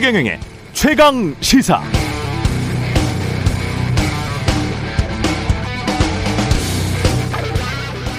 최경영의 0.00 0.40
최강 0.72 1.34
시사. 1.42 1.82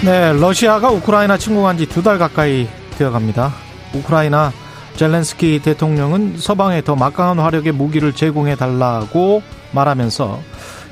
네, 0.03 0.33
러시아가 0.33 0.89
우크라이나 0.91 1.37
침공한 1.37 1.77
지 1.77 1.85
두 1.87 2.03
달 2.03 2.17
가까이 2.17 2.67
되어 2.97 3.11
갑니다. 3.11 3.53
우크라이나 3.93 4.51
젤렌스키 4.95 5.61
대통령은 5.63 6.35
서방에 6.37 6.83
더 6.83 6.95
막강한 6.95 7.39
화력의 7.39 7.71
무기를 7.71 8.13
제공해 8.13 8.55
달라고 8.55 9.41
말하면서 9.71 10.39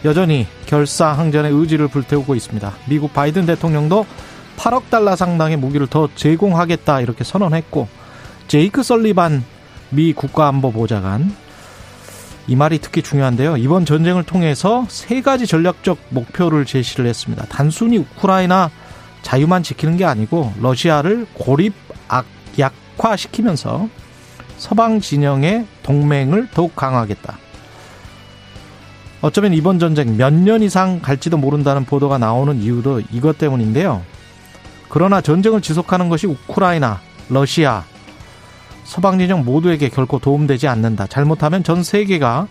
여전히 0.06 0.48
결사항전의 0.68 1.52
의지를 1.52 1.88
불태우고 1.88 2.34
있습니다. 2.34 2.74
미국 2.88 3.14
바이든 3.14 3.46
대통령도 3.46 4.06
8억 4.58 4.90
달러 4.90 5.16
상당의 5.16 5.58
무기를 5.58 5.86
더 5.88 6.10
제공하겠다 6.16 7.02
이렇게 7.02 7.24
선언했고 7.24 7.88
제이크 8.48 8.82
설리반 8.84 9.44
미 9.90 10.14
국가안보보좌관 10.14 11.36
이 12.48 12.56
말이 12.56 12.80
특히 12.80 13.02
중요한데요. 13.04 13.58
이번 13.58 13.86
전쟁을 13.86 14.24
통해서 14.24 14.86
세 14.90 15.22
가지 15.22 15.46
전략적 15.46 15.98
목표를 16.10 16.66
제시를 16.66 17.06
했습니다. 17.06 17.46
단순히 17.48 17.98
우크라이나 17.98 18.72
자유만 19.22 19.62
지키는 19.64 19.98
게 19.98 20.06
아니고 20.06 20.54
러시아를 20.60 21.28
고립 21.34 21.74
약화시키면서 22.58 23.88
서방 24.58 25.00
진영의 25.00 25.66
동맹을 25.84 26.50
더욱 26.54 26.76
강화하겠다. 26.76 27.38
어쩌면 29.22 29.54
이번 29.54 29.80
전쟁 29.80 30.18
몇 30.18 30.34
년 30.34 30.64
이상 30.64 31.02
갈지도 31.02 31.38
모른다는 31.38 31.86
보도가 31.86 32.18
나오는 32.18 32.62
이유도 32.62 33.02
이것 33.12 33.38
때문인데요. 33.38 34.02
그러나 34.88 35.22
전쟁을 35.22 35.62
지속하는 35.62 36.10
것이 36.10 36.26
우크라이나, 36.26 37.00
러시아, 37.30 37.84
서방 38.90 39.20
진영 39.20 39.46
모두에게 39.46 39.88
결코 39.88 40.18
도움되지 40.18 40.68
않는다. 40.68 41.06
잘못하면 41.06 41.64
전 41.64 41.84
세계가 41.84 42.48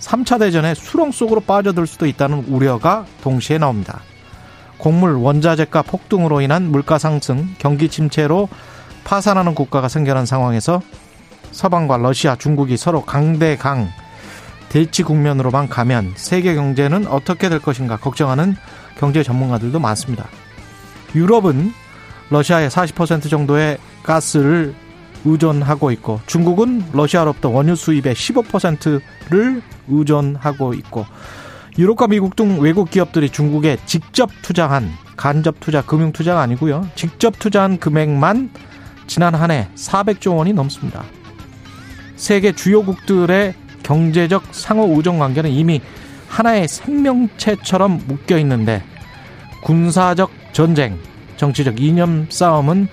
3차 0.00 0.38
대전의 0.38 0.74
수렁 0.74 1.12
속으로 1.12 1.40
빠져들 1.40 1.86
수도 1.86 2.06
있다는 2.06 2.44
우려가 2.48 3.06
동시에 3.22 3.56
나옵니다. 3.56 4.02
곡물, 4.76 5.14
원자재가 5.14 5.80
폭등으로 5.80 6.42
인한 6.42 6.70
물가 6.70 6.98
상승, 6.98 7.48
경기 7.56 7.88
침체로 7.88 8.50
파산하는 9.04 9.54
국가가 9.54 9.88
생겨난 9.88 10.26
상황에서 10.26 10.82
서방과 11.52 11.96
러시아, 11.96 12.36
중국이 12.36 12.76
서로 12.76 13.00
강대강 13.00 13.88
대치 14.68 15.02
국면으로만 15.02 15.70
가면 15.70 16.12
세계 16.16 16.54
경제는 16.54 17.06
어떻게 17.06 17.48
될 17.48 17.60
것인가 17.60 17.96
걱정하는 17.96 18.56
경제 18.98 19.22
전문가들도 19.22 19.80
많습니다. 19.80 20.28
유럽은 21.14 21.72
러시아의 22.28 22.68
40% 22.68 23.30
정도의 23.30 23.78
가스를 24.02 24.74
의존하고 25.30 25.90
있고 25.92 26.20
중국은 26.26 26.84
러시아로부터 26.92 27.48
원유 27.50 27.76
수입의 27.76 28.14
15%를 28.14 29.62
의존하고 29.88 30.74
있고 30.74 31.06
유럽과 31.78 32.08
미국 32.08 32.34
등 32.34 32.60
외국 32.60 32.90
기업들이 32.90 33.30
중국에 33.30 33.78
직접 33.86 34.30
투자한 34.42 34.90
간접 35.16 35.60
투자, 35.60 35.82
금융 35.82 36.12
투자가 36.12 36.40
아니고요. 36.40 36.88
직접 36.94 37.38
투자한 37.38 37.78
금액만 37.78 38.50
지난 39.06 39.34
한 39.34 39.50
해 39.50 39.68
400조 39.74 40.36
원이 40.36 40.52
넘습니다. 40.52 41.04
세계 42.16 42.52
주요국들의 42.52 43.54
경제적 43.82 44.44
상호 44.50 44.84
우정 44.84 45.18
관계는 45.18 45.50
이미 45.50 45.80
하나의 46.28 46.68
생명체처럼 46.68 48.02
묶여 48.06 48.36
있는데 48.38 48.82
군사적 49.62 50.30
전쟁, 50.52 50.98
정치적 51.36 51.80
이념 51.80 52.26
싸움은 52.28 52.88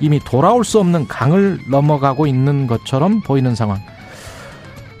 이미 0.00 0.18
돌아올 0.18 0.64
수 0.64 0.78
없는 0.80 1.06
강을 1.08 1.60
넘어가고 1.68 2.26
있는 2.26 2.66
것처럼 2.66 3.20
보이는 3.20 3.54
상황. 3.54 3.80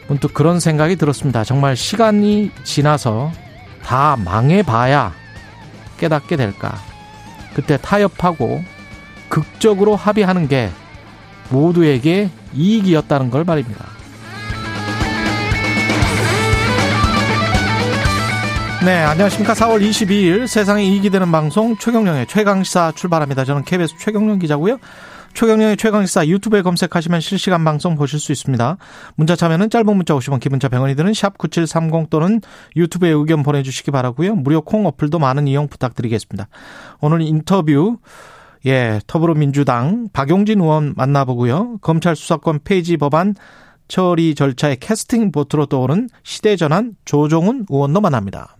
문득 0.08 0.34
그런 0.34 0.60
생각이 0.60 0.96
들었습니다. 0.96 1.44
정말 1.44 1.76
시간이 1.76 2.50
지나서 2.64 3.32
다 3.82 4.16
망해봐야 4.24 5.14
깨닫게 5.98 6.36
될까. 6.36 6.78
그때 7.54 7.76
타협하고 7.76 8.62
극적으로 9.28 9.96
합의하는 9.96 10.48
게 10.48 10.70
모두에게 11.50 12.30
이익이었다는 12.54 13.30
걸 13.30 13.44
말입니다. 13.44 13.99
네, 18.82 19.02
안녕하십니까. 19.02 19.52
4월 19.52 19.86
22일 19.86 20.46
세상에 20.46 20.82
이익이 20.82 21.10
되는 21.10 21.30
방송 21.30 21.76
최경령의 21.76 22.26
최강시사 22.26 22.92
출발합니다. 22.92 23.44
저는 23.44 23.62
KBS 23.64 23.98
최경령 23.98 24.38
기자고요. 24.38 24.78
최경령의 25.34 25.76
최강시사 25.76 26.26
유튜브에 26.26 26.62
검색하시면 26.62 27.20
실시간 27.20 27.62
방송 27.62 27.94
보실 27.94 28.18
수 28.18 28.32
있습니다. 28.32 28.78
문자 29.16 29.36
참여는 29.36 29.68
짧은 29.68 29.94
문자 29.94 30.14
50원, 30.14 30.40
기본자 30.40 30.68
100원이 30.68 30.96
드는 30.96 31.12
샵 31.12 31.36
9730 31.36 32.08
또는 32.08 32.40
유튜브에 32.74 33.10
의견 33.10 33.42
보내주시기 33.42 33.90
바라고요. 33.90 34.34
무료 34.36 34.62
콩 34.62 34.86
어플도 34.86 35.18
많은 35.18 35.46
이용 35.46 35.68
부탁드리겠습니다. 35.68 36.48
오늘 37.02 37.20
인터뷰 37.20 37.98
예, 38.64 38.98
더불어민주당 39.06 40.08
박용진 40.14 40.58
의원 40.58 40.94
만나보고요. 40.96 41.78
검찰 41.82 42.16
수사권 42.16 42.60
폐지 42.64 42.96
법안 42.96 43.34
처리 43.88 44.34
절차의 44.34 44.76
캐스팅 44.76 45.32
보트로 45.32 45.66
떠오른 45.66 46.08
시대전환 46.22 46.94
조정훈 47.04 47.66
의원도 47.68 48.00
만납니다. 48.00 48.56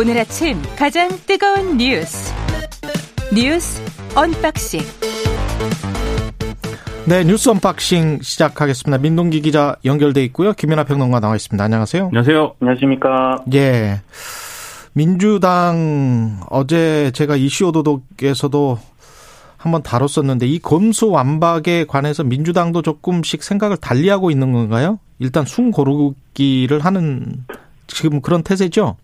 오늘 0.00 0.16
아침 0.16 0.56
가장 0.78 1.10
뜨거운 1.26 1.76
뉴스 1.76 2.32
뉴스 3.34 3.82
unboxing 4.16 4.80
네 7.06 7.22
뉴스 7.22 7.50
unboxing 7.50 8.20
시작하겠습니다. 8.22 8.96
민동기 8.96 9.42
기자 9.42 9.76
연결돼 9.84 10.24
있고요. 10.24 10.54
김민하 10.54 10.84
평론가 10.84 11.20
나와 11.20 11.36
있습니다. 11.36 11.62
안녕하세요. 11.62 12.06
안녕하세요. 12.06 12.54
안녕하십니까. 12.62 13.44
예. 13.52 14.00
민주당 14.94 16.40
어제 16.48 17.10
제가 17.10 17.36
이슈 17.36 17.66
오도독에서도 17.66 18.78
한번 19.58 19.82
다뤘었는데 19.82 20.46
이 20.46 20.60
검수 20.60 21.10
완박에 21.10 21.84
관해서 21.84 22.24
민주당도 22.24 22.80
조금씩 22.80 23.42
생각을 23.42 23.76
달리하고 23.76 24.30
있는 24.30 24.52
건가요? 24.52 24.98
일단 25.18 25.44
순 25.44 25.70
고르기를 25.70 26.80
하는 26.86 27.44
지금 27.86 28.22
그런 28.22 28.42
태세죠? 28.42 28.96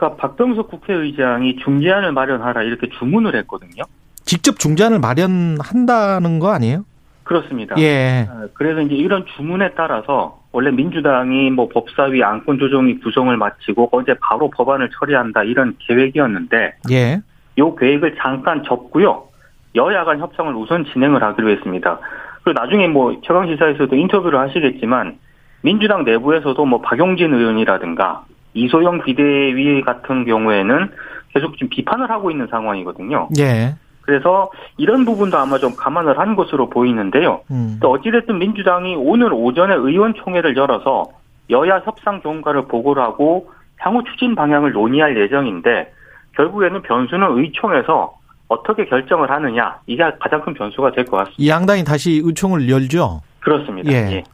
그러니까 0.00 0.16
박병석 0.16 0.68
국회의장이 0.68 1.56
중재안을 1.56 2.12
마련하라 2.12 2.62
이렇게 2.62 2.88
주문을 2.98 3.36
했거든요. 3.36 3.82
직접 4.24 4.58
중재안을 4.58 4.98
마련한다는 4.98 6.38
거 6.38 6.50
아니에요? 6.52 6.86
그렇습니다. 7.22 7.76
예. 7.78 8.26
아, 8.30 8.46
그래서 8.54 8.80
이제 8.80 8.94
이런 8.94 9.26
주문에 9.36 9.74
따라서 9.76 10.40
원래 10.52 10.70
민주당이 10.70 11.50
뭐 11.50 11.68
법사위 11.68 12.24
안건 12.24 12.58
조정이 12.58 12.98
구성을 13.00 13.36
마치고 13.36 13.90
어제 13.92 14.14
바로 14.20 14.50
법안을 14.50 14.88
처리한다 14.98 15.44
이런 15.44 15.76
계획이었는데 15.78 16.76
예. 16.90 17.20
요 17.58 17.74
계획을 17.74 18.16
잠깐 18.16 18.64
접고요. 18.64 19.28
여야 19.74 20.04
간 20.04 20.18
협상을 20.18 20.52
우선 20.54 20.86
진행을 20.86 21.22
하기로 21.22 21.50
했습니다. 21.50 22.00
그리고 22.42 22.58
나중에 22.58 22.88
뭐 22.88 23.20
최강 23.22 23.46
시사에서도 23.46 23.94
인터뷰를 23.94 24.38
하시겠지만 24.40 25.18
민주당 25.60 26.04
내부에서도 26.04 26.64
뭐 26.64 26.80
박용진 26.80 27.34
의원이라든가 27.34 28.24
이소영 28.54 29.04
비대위 29.04 29.82
같은 29.82 30.24
경우에는 30.24 30.90
계속 31.34 31.52
지금 31.54 31.68
비판을 31.68 32.10
하고 32.10 32.30
있는 32.30 32.46
상황이거든요. 32.48 33.28
예. 33.38 33.74
그래서 34.02 34.50
이런 34.76 35.04
부분도 35.04 35.38
아마 35.38 35.58
좀 35.58 35.76
감안을 35.76 36.18
한 36.18 36.34
것으로 36.34 36.68
보이는데요. 36.68 37.42
음. 37.50 37.78
또 37.80 37.92
어찌됐든 37.92 38.38
민주당이 38.38 38.96
오늘 38.96 39.32
오전에 39.32 39.74
의원총회를 39.74 40.56
열어서 40.56 41.04
여야 41.50 41.80
협상 41.84 42.20
경과를 42.20 42.66
보고를 42.66 43.02
하고 43.02 43.50
향후 43.78 44.02
추진 44.04 44.34
방향을 44.34 44.72
논의할 44.72 45.16
예정인데 45.16 45.92
결국에는 46.36 46.82
변수는 46.82 47.38
의총에서 47.38 48.14
어떻게 48.48 48.84
결정을 48.86 49.30
하느냐 49.30 49.76
이게 49.86 50.02
가장 50.20 50.40
큰 50.42 50.54
변수가 50.54 50.92
될 50.92 51.04
것 51.04 51.18
같습니다. 51.18 51.36
이 51.38 51.48
양당이 51.48 51.84
다시 51.84 52.20
의총을 52.24 52.68
열죠. 52.68 53.20
그렇습니다. 53.40 53.92
예. 53.92 53.96
예. 54.16 54.24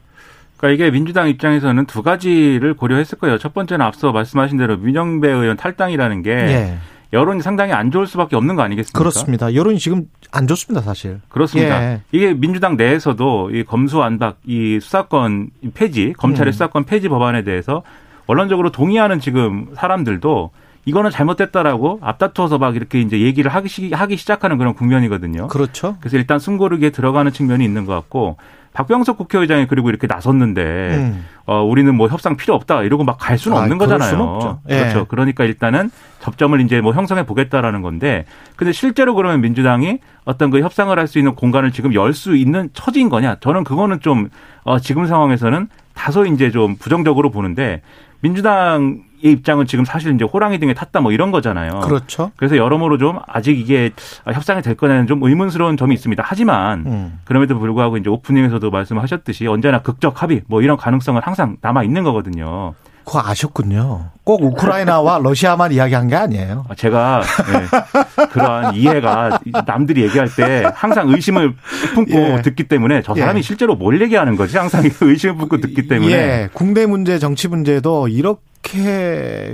그러니까 0.57 0.85
이게 0.85 0.91
민주당 0.91 1.29
입장에서는 1.29 1.85
두 1.85 2.03
가지를 2.03 2.73
고려했을 2.73 3.17
거예요. 3.19 3.37
첫 3.37 3.53
번째는 3.53 3.85
앞서 3.85 4.11
말씀하신 4.11 4.57
대로 4.57 4.77
민영배 4.77 5.29
의원 5.29 5.55
탈당이라는 5.55 6.23
게 6.23 6.31
예. 6.31 6.77
여론이 7.13 7.41
상당히 7.41 7.71
안 7.73 7.91
좋을 7.91 8.05
수밖에 8.05 8.35
없는 8.35 8.55
거 8.55 8.63
아니겠습니까? 8.63 8.97
그렇습니다. 8.97 9.53
여론이 9.53 9.79
지금 9.79 10.07
안 10.31 10.45
좋습니다, 10.47 10.81
사실. 10.81 11.21
그렇습니다. 11.29 11.81
예. 11.81 12.01
이게 12.11 12.33
민주당 12.33 12.75
내에서도 12.75 13.51
이 13.51 13.63
검수 13.63 14.01
안박 14.01 14.39
이 14.45 14.79
수사권 14.81 15.51
폐지 15.73 16.13
검찰의 16.17 16.49
음. 16.49 16.53
수사권 16.53 16.83
폐지 16.83 17.07
법안에 17.07 17.43
대해서 17.43 17.83
원론적으로 18.25 18.71
동의하는 18.71 19.21
지금 19.21 19.67
사람들도 19.75 20.51
이거는 20.85 21.11
잘못됐다라고 21.11 21.99
앞다투어서 22.01 22.57
막 22.57 22.75
이렇게 22.77 23.01
이제 23.01 23.19
얘기를 23.19 23.53
하기, 23.53 23.67
시, 23.67 23.91
하기 23.91 24.15
시작하는 24.15 24.57
그런 24.57 24.73
국면이거든요. 24.73 25.47
그렇죠. 25.47 25.97
그래서 25.99 26.17
일단 26.17 26.39
숨고르기에 26.39 26.91
들어가는 26.91 27.31
측면이 27.31 27.63
있는 27.63 27.85
것 27.85 27.93
같고 27.93 28.37
박병석 28.77 29.17
국회의장이 29.17 29.65
그리고 29.65 29.89
이렇게 29.89 30.05
나섰는데 30.05 30.61
음. 30.61 31.25
어 31.47 31.63
우리는 31.63 31.95
뭐 31.95 32.07
협상 32.09 32.37
필요 32.37 32.53
없다 32.53 32.83
이러고 32.83 33.03
막 33.03 33.17
갈 33.17 33.39
수는 33.39 33.57
아, 33.57 33.61
없는 33.61 33.79
거잖아요. 33.79 34.09
수는 34.09 34.21
없죠. 34.23 34.59
예. 34.69 34.77
그렇죠. 34.77 35.05
그러니까 35.05 35.45
일단은 35.45 35.89
접점을 36.19 36.61
이제 36.61 36.79
뭐 36.79 36.93
형성해 36.93 37.25
보겠다라는 37.25 37.81
건데 37.81 38.25
근데 38.55 38.71
실제로 38.71 39.15
그러면 39.15 39.41
민주당이 39.41 39.97
어떤 40.25 40.51
그 40.51 40.61
협상을 40.61 40.95
할 40.97 41.07
수 41.07 41.17
있는 41.17 41.33
공간을 41.33 41.71
지금 41.71 41.95
열 41.95 42.13
수 42.13 42.35
있는 42.35 42.69
처지인 42.73 43.09
거냐? 43.09 43.37
저는 43.39 43.63
그거는 43.63 43.99
좀 44.01 44.29
어, 44.63 44.77
지금 44.77 45.07
상황에서는 45.07 45.69
다소 45.95 46.27
이제 46.27 46.51
좀 46.51 46.75
부정적으로 46.75 47.31
보는데 47.31 47.81
민주당의 48.19 48.99
입장은 49.21 49.65
지금 49.65 49.85
사실 49.85 50.13
이제 50.13 50.25
호랑이 50.25 50.59
등에 50.59 50.73
탔다 50.73 51.01
뭐 51.01 51.11
이런 51.11 51.31
거잖아요. 51.31 51.81
그렇죠. 51.81 52.31
그래서 52.35 52.57
여러모로 52.57 52.97
좀 52.97 53.19
아직 53.27 53.59
이게 53.59 53.91
협상이 54.25 54.61
될 54.61 54.75
거냐는 54.75 55.07
좀 55.07 55.23
의문스러운 55.23 55.77
점이 55.77 55.93
있습니다. 55.95 56.23
하지만 56.25 56.85
음. 56.85 57.19
그럼에도 57.23 57.57
불구하고 57.57 57.97
이제 57.97 58.09
오프닝에서도 58.09 58.69
말씀하셨듯이 58.69 59.47
언제나 59.47 59.81
극적 59.81 60.21
합의 60.21 60.43
뭐 60.47 60.61
이런 60.61 60.77
가능성은 60.77 61.21
항상 61.23 61.57
남아 61.61 61.83
있는 61.83 62.03
거거든요. 62.03 62.73
그거 63.07 63.21
아셨군요. 63.25 64.09
꼭 64.25 64.43
우크라이나와 64.43 65.19
러시아만 65.23 65.71
이야기한 65.71 66.09
게 66.09 66.17
아니에요. 66.17 66.65
아, 66.67 66.75
제가 66.75 67.21
네, 67.21 68.25
그러한 68.27 68.75
이해가 68.75 69.39
남들이 69.65 70.03
얘기할 70.03 70.27
때 70.35 70.69
항상 70.75 71.09
의심을 71.09 71.55
품고 71.93 72.11
예. 72.13 72.41
듣기 72.41 72.67
때문에 72.67 73.03
저 73.03 73.15
사람이 73.15 73.37
예. 73.37 73.41
실제로 73.41 73.75
뭘 73.75 74.01
얘기하는 74.01 74.35
거지 74.35 74.57
항상 74.57 74.83
의심을 74.99 75.37
품고 75.37 75.61
듣기 75.61 75.87
때문에 75.87 76.11
예, 76.11 76.49
국내 76.51 76.85
문제, 76.85 77.17
정치 77.17 77.47
문제도 77.47 78.09
이렇게 78.09 78.41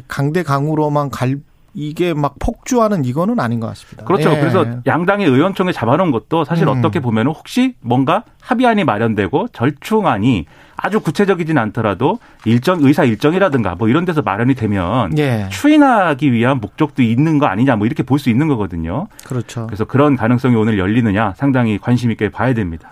강대강으로만 0.07 1.09
갈 1.09 1.37
이게 1.75 2.13
막 2.13 2.35
폭주하는 2.39 3.03
이거는 3.03 3.39
아닌 3.39 3.59
것 3.59 3.65
같습니다. 3.67 4.05
그렇죠. 4.05 4.31
예. 4.31 4.39
그래서 4.39 4.63
양당의 4.85 5.27
의원총회 5.27 5.71
잡아놓은 5.71 6.11
것도 6.11 6.45
사실 6.45 6.67
음. 6.67 6.77
어떻게 6.77 6.99
보면 6.99 7.25
혹시 7.27 7.73
뭔가 7.81 8.23
합의안이 8.41 8.83
마련되고 8.83 9.47
절충안이 9.53 10.45
아주 10.75 10.99
구체적이진 10.99 11.57
않더라도 11.57 12.19
일정 12.45 12.83
의사 12.83 13.03
일정이라든가 13.03 13.73
뭐 13.73 13.89
이런 13.89 14.05
데서 14.05 14.21
마련이 14.21 14.53
되면 14.53 15.17
예, 15.17 15.47
추인하기 15.49 16.31
위한 16.31 16.59
목적도 16.59 17.01
있는 17.01 17.39
거 17.39 17.47
아니냐 17.47 17.75
뭐 17.75 17.87
이렇게 17.87 18.03
볼 18.03 18.19
수 18.19 18.29
있는 18.29 18.47
거거든요. 18.47 19.07
그렇죠. 19.25 19.65
그래서 19.65 19.85
그런 19.85 20.15
가능성이 20.15 20.55
오늘 20.55 20.77
열리느냐 20.77 21.33
상당히 21.37 21.79
관심 21.79 22.11
있게 22.11 22.29
봐야 22.29 22.53
됩니다. 22.53 22.91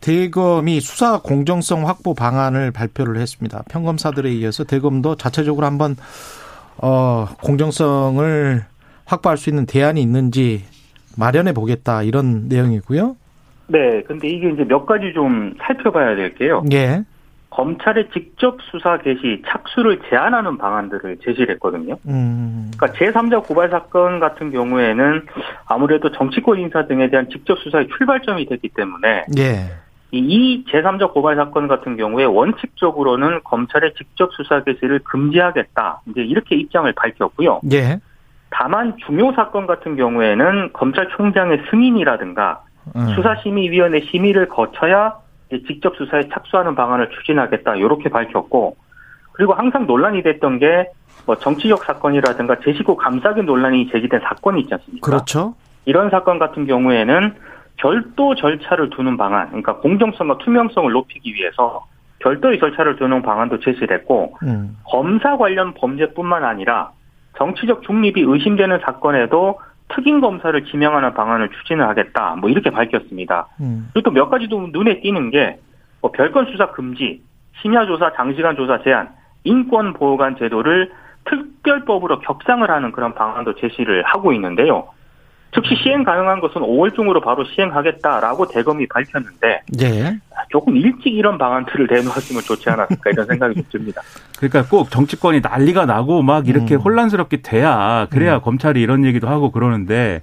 대검이 0.00 0.80
수사 0.80 1.20
공정성 1.20 1.86
확보 1.88 2.14
방안을 2.14 2.70
발표를 2.70 3.16
했습니다. 3.16 3.62
평검사들에 3.70 4.30
이어서 4.32 4.64
대검도 4.64 5.16
자체적으로 5.16 5.66
한번 5.66 5.96
어 6.76 7.26
공정성을 7.42 8.64
확보할 9.04 9.36
수 9.36 9.50
있는 9.50 9.66
대안이 9.66 10.00
있는지 10.00 10.64
마련해 11.16 11.52
보겠다 11.52 12.02
이런 12.02 12.48
내용이고요. 12.48 13.16
네, 13.68 14.02
근데 14.04 14.28
이게 14.28 14.50
이제 14.50 14.64
몇 14.64 14.86
가지 14.86 15.12
좀 15.12 15.54
살펴봐야 15.58 16.16
될 16.16 16.34
게요. 16.34 16.62
예. 16.72 17.02
검찰의 17.50 18.10
직접 18.12 18.58
수사 18.70 18.98
개시 18.98 19.42
착수를 19.46 20.00
제한하는 20.08 20.58
방안들을 20.58 21.18
제시를 21.24 21.54
했거든요. 21.54 21.96
음. 22.06 22.70
그러니까 22.76 22.98
제3자 22.98 23.46
고발 23.46 23.70
사건 23.70 24.20
같은 24.20 24.52
경우에는 24.52 25.26
아무래도 25.66 26.12
정치권 26.12 26.60
인사 26.60 26.86
등에 26.86 27.10
대한 27.10 27.28
직접 27.30 27.58
수사의 27.58 27.88
출발점이 27.96 28.46
됐기 28.46 28.68
때문에 28.68 29.24
예. 29.38 29.70
이- 30.10 30.18
이 30.18 30.64
제3자 30.70 31.12
고발 31.12 31.36
사건 31.36 31.68
같은 31.68 31.96
경우에 31.96 32.24
원칙적으로는 32.24 33.40
검찰의 33.44 33.94
직접 33.94 34.32
수사 34.34 34.62
개시를 34.64 35.00
금지하겠다. 35.00 36.00
이제 36.06 36.22
이렇게 36.22 36.56
입장을 36.56 36.90
밝혔고요. 36.92 37.60
예. 37.72 37.98
다만 38.50 38.96
중요 39.06 39.32
사건 39.32 39.66
같은 39.66 39.96
경우에는 39.96 40.72
검찰총장의 40.72 41.64
승인이라든가 41.70 42.62
음. 42.96 43.06
수사심의위원회 43.14 44.00
심의를 44.10 44.48
거쳐야 44.48 45.14
직접 45.66 45.94
수사에 45.96 46.28
착수하는 46.32 46.74
방안을 46.74 47.10
추진하겠다. 47.10 47.76
이렇게 47.76 48.08
밝혔고 48.08 48.76
그리고 49.32 49.52
항상 49.54 49.86
논란이 49.86 50.22
됐던 50.22 50.58
게 50.58 50.86
뭐 51.26 51.36
정치적 51.36 51.84
사건이라든가 51.84 52.56
제시고 52.64 52.96
감싸기 52.96 53.42
논란이 53.42 53.90
제기된 53.90 54.20
사건이 54.20 54.62
있지 54.62 54.72
않습니까? 54.72 55.04
그렇죠. 55.04 55.54
이런 55.84 56.08
사건 56.08 56.38
같은 56.38 56.66
경우에는 56.66 57.34
별도 57.78 58.34
절차를 58.34 58.90
두는 58.90 59.16
방안, 59.16 59.48
그러니까 59.48 59.76
공정성과 59.76 60.38
투명성을 60.38 60.92
높이기 60.92 61.34
위해서 61.34 61.86
별도의 62.20 62.58
절차를 62.58 62.96
두는 62.96 63.22
방안도 63.22 63.60
제시를 63.60 63.98
했고 63.98 64.36
음. 64.42 64.76
검사 64.84 65.36
관련 65.36 65.74
범죄뿐만 65.74 66.44
아니라 66.44 66.90
정치적 67.36 67.82
중립이 67.82 68.20
의심되는 68.20 68.80
사건에도 68.84 69.60
특임 69.88 70.20
검사를 70.20 70.64
지명하는 70.64 71.14
방안을 71.14 71.48
추진을 71.50 71.88
하겠다. 71.88 72.36
뭐 72.36 72.50
이렇게 72.50 72.70
밝혔습니다. 72.70 73.46
음. 73.60 73.88
그리고 73.94 74.10
또 74.10 74.14
몇 74.14 74.28
가지 74.28 74.48
도 74.48 74.68
눈에 74.72 75.00
띄는 75.00 75.30
게 75.30 75.58
뭐 76.00 76.12
별건 76.12 76.46
수사 76.46 76.70
금지, 76.70 77.22
심야 77.60 77.86
조사, 77.86 78.12
장시간 78.14 78.56
조사 78.56 78.80
제한, 78.82 79.10
인권 79.44 79.92
보호관 79.94 80.36
제도를 80.36 80.92
특별법으로 81.24 82.20
격상을 82.20 82.68
하는 82.70 82.92
그런 82.92 83.14
방안도 83.14 83.54
제시를 83.56 84.02
하고 84.04 84.32
있는데요. 84.32 84.88
즉시 85.54 85.74
시행 85.82 86.04
가능한 86.04 86.40
것은 86.40 86.60
5월 86.60 86.94
중으로 86.94 87.20
바로 87.20 87.44
시행하겠다라고 87.44 88.48
대검이 88.48 88.86
밝혔는데 88.88 89.62
예. 89.80 90.18
조금 90.50 90.76
일찍 90.76 91.14
이런 91.14 91.38
방안들을 91.38 91.88
내놓았으면 91.90 92.42
좋지 92.42 92.68
않았을까 92.70 93.10
이런 93.10 93.26
생각이 93.26 93.54
좀 93.54 93.64
듭니다. 93.72 94.02
그러니까 94.36 94.66
꼭 94.68 94.90
정치권이 94.90 95.40
난리가 95.40 95.86
나고 95.86 96.22
막 96.22 96.48
이렇게 96.48 96.74
음. 96.74 96.80
혼란스럽게 96.80 97.42
돼야 97.42 98.06
그래야 98.10 98.40
검찰이 98.40 98.80
이런 98.80 99.04
얘기도 99.04 99.28
하고 99.28 99.50
그러는데 99.50 100.20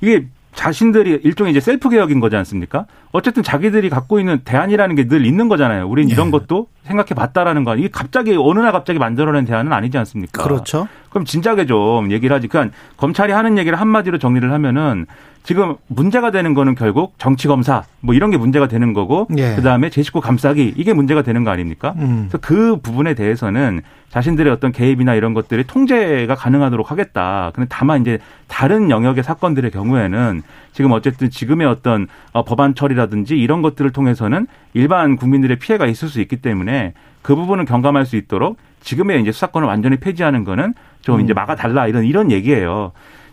이게 0.00 0.26
자신들이 0.54 1.20
일종의 1.24 1.50
이제 1.52 1.60
셀프 1.60 1.88
개혁인 1.88 2.20
거지 2.20 2.36
않습니까? 2.36 2.86
어쨌든 3.12 3.42
자기들이 3.42 3.88
갖고 3.90 4.18
있는 4.20 4.40
대안이라는 4.44 4.94
게 4.96 5.08
늘 5.08 5.26
있는 5.26 5.48
거잖아요. 5.48 5.88
우린 5.88 6.08
이런 6.08 6.28
예. 6.28 6.30
것도 6.30 6.68
생각해 6.84 7.08
봤다라는 7.14 7.64
거. 7.64 7.76
이게 7.76 7.88
갑자기 7.90 8.34
어느 8.38 8.60
날 8.60 8.72
갑자기 8.72 8.98
만들어낸 8.98 9.44
대안은 9.44 9.72
아니지 9.72 9.98
않습니까? 9.98 10.42
그렇죠. 10.42 10.88
그럼 11.10 11.24
진작에 11.24 11.66
좀 11.66 12.10
얘기를 12.12 12.34
하지. 12.34 12.48
그러니까 12.48 12.74
검찰이 12.96 13.32
하는 13.32 13.58
얘기를 13.58 13.78
한마디로 13.80 14.18
정리를 14.18 14.50
하면은 14.52 15.06
지금 15.42 15.74
문제가 15.88 16.30
되는 16.30 16.54
거는 16.54 16.76
결국 16.76 17.14
정치 17.18 17.48
검사 17.48 17.82
뭐 18.00 18.14
이런 18.14 18.30
게 18.30 18.36
문제가 18.36 18.68
되는 18.68 18.92
거고 18.92 19.26
예. 19.36 19.56
그다음에 19.56 19.90
제 19.90 20.02
식구 20.02 20.20
감싸기 20.20 20.74
이게 20.76 20.92
문제가 20.92 21.22
되는 21.22 21.42
거 21.42 21.50
아닙니까? 21.50 21.94
음. 21.98 22.28
그래서 22.28 22.38
그 22.40 22.76
부분에 22.80 23.14
대해서는 23.14 23.82
자신들의 24.10 24.52
어떤 24.52 24.70
개입이나 24.70 25.14
이런 25.14 25.34
것들이 25.34 25.64
통제가 25.64 26.34
가능하도록 26.36 26.90
하겠다. 26.90 27.50
근데 27.54 27.66
다만 27.68 28.02
이제 28.02 28.18
다른 28.46 28.90
영역의 28.90 29.24
사건들의 29.24 29.70
경우에는 29.72 30.42
지금 30.72 30.92
어쨌든 30.92 31.28
지금의 31.28 31.66
어떤 31.66 32.06
어, 32.32 32.44
법안 32.44 32.74
처리라든지 32.74 33.36
이런 33.36 33.62
것들을 33.62 33.90
통해서는 33.90 34.46
일반 34.74 35.16
국민들의 35.16 35.58
피해가 35.58 35.86
있을 35.86 36.08
수 36.08 36.20
있기 36.20 36.36
때문에 36.36 36.92
그 37.22 37.34
부분은 37.34 37.64
경감할 37.64 38.06
수 38.06 38.16
있도록 38.16 38.58
지금의 38.80 39.22
이제 39.22 39.32
수사권을 39.32 39.66
완전히 39.66 39.96
폐지하는 39.96 40.44
거는 40.44 40.74
좀 41.00 41.20
이제 41.20 41.32
막아달라 41.32 41.88
이런 41.88 42.04
이런 42.04 42.30
얘기예요. 42.30 42.92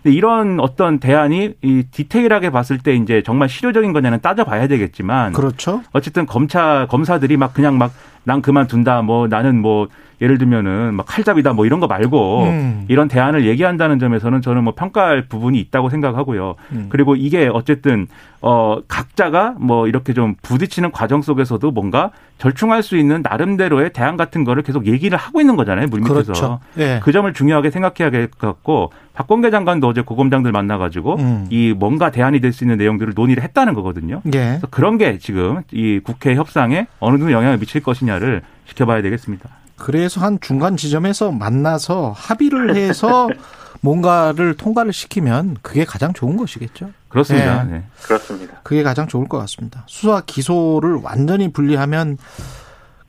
근데 0.10 0.18
이런 0.18 0.60
어떤 0.60 1.00
대안이 1.00 1.54
이 1.62 1.84
디테일하게 1.92 2.50
봤을 2.50 2.80
때 2.80 2.96
이제 2.96 3.22
정말 3.24 3.48
실효적인 3.48 3.94
거냐는 3.94 4.20
따져봐야 4.22 4.68
되겠지만 4.68 5.34
그렇죠. 5.34 5.84
어쨌든 5.92 6.26
검찰 6.26 6.88
검사들이 6.88 7.38
막 7.38 7.54
그냥 7.54 7.78
막 7.78 7.92
난 8.24 8.42
그만둔다 8.42 9.02
뭐 9.02 9.28
나는 9.28 9.60
뭐 9.62 9.88
예를 10.22 10.38
들면은 10.38 10.94
막 10.96 11.06
칼잡이다 11.06 11.54
뭐 11.54 11.66
이런 11.66 11.80
거 11.80 11.88
말고 11.88 12.44
음. 12.44 12.86
이런 12.88 13.08
대안을 13.08 13.46
얘기한다는 13.46 14.00
점에서는 14.00 14.42
저는 14.42 14.64
뭐 14.64 14.74
평가할 14.76 15.28
부분이 15.28 15.60
있다고 15.60 15.90
생각하고요. 15.90 16.56
음. 16.74 16.88
그리고 16.90 17.16
이게 17.16 17.50
어쨌든 17.52 18.08
어 18.42 18.78
각자가 18.88 19.56
뭐 19.60 19.88
이렇게 19.88 20.14
좀 20.14 20.36
부딪히는 20.42 20.92
과정 20.92 21.22
속에서도 21.22 21.72
뭔가 21.72 22.12
절충할 22.38 22.84
수 22.84 22.96
있는 22.98 23.22
나름대로의 23.22 23.92
대안 23.92 24.16
같은 24.16 24.44
거를 24.46 24.64
계속 24.64 24.86
얘기를 24.88 25.18
하고 25.18 25.42
있는 25.42 25.56
거잖아요. 25.58 25.88
물밑에서. 25.88 26.24
그렇죠. 26.24 26.60
예. 26.78 27.00
그 27.04 27.12
점을 27.12 27.32
중요하게 27.34 27.70
생각해야 27.72 28.10
될 28.12 28.30
것 28.30 28.48
같고 28.48 28.92
박범계 29.14 29.52
장관도 29.52 29.88
어제 29.88 30.02
고검장들 30.02 30.52
만나가지고 30.54 31.16
음. 31.18 31.48
이 31.50 31.74
뭔가 31.78 32.12
대안이 32.12 32.40
될 32.40 32.54
수 32.54 32.64
있는 32.64 32.78
내용들을 32.78 33.14
논의를 33.16 33.44
했다는 33.44 33.74
거거든요. 33.74 34.22
예. 34.28 34.32
그래서 34.32 34.68
그런 34.72 34.98
게 34.98 35.18
지금 35.20 35.62
이 35.72 36.00
국회 36.04 36.36
협상에 36.36 36.88
어느 37.00 37.18
정도 37.18 37.32
영향을 37.34 37.58
미칠 37.60 37.82
것이냐를 37.84 38.42
지켜봐야 38.68 39.02
되겠습니다. 39.02 39.50
그래서 39.80 40.22
한 40.22 40.38
중간 40.42 40.78
지점에서 40.78 41.32
만나서 41.32 42.14
합의를 42.16 42.76
해서 42.76 43.30
뭔가를 43.82 44.56
통과를 44.56 44.92
시키면 44.92 45.58
그게 45.62 45.86
가장 45.86 46.14
좋은 46.14 46.38
것이겠죠. 46.38 46.92
그렇습니다. 47.08 47.64
네. 47.64 47.72
네. 47.80 47.84
그렇습니다. 48.04 48.60
그게 48.64 48.84
가장 48.84 49.08
좋을 49.08 49.28
것 49.28 49.38
같습니다. 49.40 49.84
수사 49.88 50.22
기소를 50.22 51.00
완전히 51.02 51.52
분리하면 51.52 52.18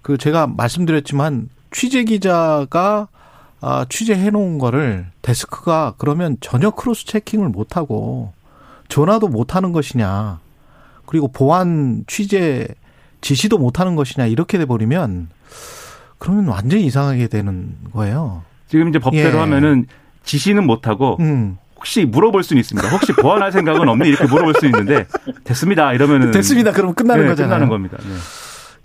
그 0.03 0.17
제가 0.17 0.47
말씀드렸지만 0.47 1.49
취재 1.73 2.05
기자가 2.05 3.09
아, 3.61 3.85
취재해 3.89 4.31
놓은 4.31 4.59
거를 4.59 5.07
데스크가 5.21 5.95
그러면 5.99 6.37
전혀 6.41 6.71
크로스 6.71 7.05
체킹을 7.07 7.51
못 7.51 7.77
하고 7.77 8.33
전화도 8.89 9.29
못 9.29 9.55
하는 9.55 9.73
것이냐. 9.73 10.41
그리고 11.05 11.29
보안 11.29 12.05
취재 12.07 12.67
지시도 13.21 13.59
못 13.59 13.81
하는 13.81 13.97
것이냐 13.97 14.27
이렇게 14.27 14.57
돼 14.57 14.65
버리면 14.65 15.29
그러면 16.21 16.47
완전히 16.49 16.85
이상하게 16.87 17.27
되는 17.27 17.75
거예요. 17.93 18.43
지금 18.69 18.89
이제 18.89 19.01
법대로 19.01 19.37
예. 19.39 19.41
하면은 19.41 19.87
지시는 20.23 20.65
못하고 20.65 21.17
음. 21.19 21.57
혹시 21.77 22.05
물어볼 22.05 22.43
수는 22.43 22.61
있습니다. 22.61 22.89
혹시 22.91 23.13
보완할 23.15 23.51
생각은 23.51 23.89
없니? 23.89 24.07
이렇게 24.07 24.27
물어볼 24.27 24.55
수 24.61 24.67
있는데 24.67 25.07
됐습니다. 25.45 25.95
이러면은 25.95 26.31
됐습니다. 26.31 26.73
그럼 26.73 26.95
끝나는 26.95 27.25
네, 27.25 27.31
거잖아요. 27.31 27.49
끝나는 27.49 27.69
겁니다. 27.69 27.97
네. 28.03 28.15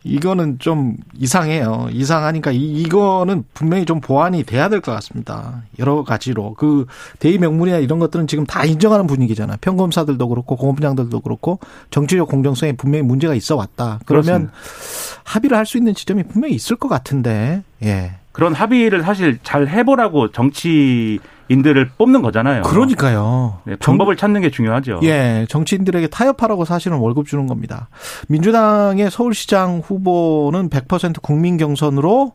이거는 0.06 0.60
좀 0.60 0.96
이상해요. 1.18 1.88
이상하니까 1.92 2.52
이, 2.52 2.82
이거는 2.82 3.44
분명히 3.54 3.86
좀 3.86 4.00
보완이 4.00 4.44
돼야 4.44 4.70
될 4.70 4.80
것 4.80 4.92
같습니다. 4.94 5.64
여러 5.80 6.04
가지로 6.04 6.54
그 6.54 6.86
대의 7.20 7.40
명분이나 7.40 7.80
이런 7.80 7.98
것들은 8.00 8.28
지금 8.28 8.46
다 8.46 8.64
인정하는 8.66 9.08
분위기잖아요. 9.08 9.58
평검사들도 9.62 10.28
그렇고 10.30 10.56
공업장들도 10.56 11.20
그렇고 11.22 11.60
정치적 11.90 12.28
공정성에 12.30 12.74
분명히 12.74 13.04
문제가 13.04 13.34
있어 13.34 13.56
왔다. 13.56 14.00
그러면 14.06 14.52
그렇습니다. 14.52 14.54
합의를 15.24 15.58
할 15.58 15.66
수 15.66 15.78
있는 15.80 15.96
지점이 15.96 16.24
분명히 16.24 16.54
있을 16.54 16.76
것 16.76 16.88
같은데. 16.88 17.64
예. 17.84 18.12
그런 18.36 18.54
합의를 18.54 19.02
사실 19.02 19.40
잘 19.44 19.70
해보라고 19.70 20.32
정치인들을 20.32 21.92
뽑는 21.98 22.22
거잖아요. 22.22 22.64
그러니까요. 22.64 23.60
네, 23.64 23.78
방법을 23.78 24.18
찾는 24.18 24.42
게 24.42 24.50
중요하죠. 24.50 25.00
예, 25.04 25.46
정치인들에게 25.48 26.08
타협하라고 26.08 26.66
사실은 26.66 26.98
월급 26.98 27.28
주는 27.28 27.48
겁니다. 27.48 27.88
민주당의 28.28 29.10
서울시장 29.10 29.80
후보는 29.86 30.70
100% 30.70 31.22
국민 31.22 31.56
경선으로 31.56 32.34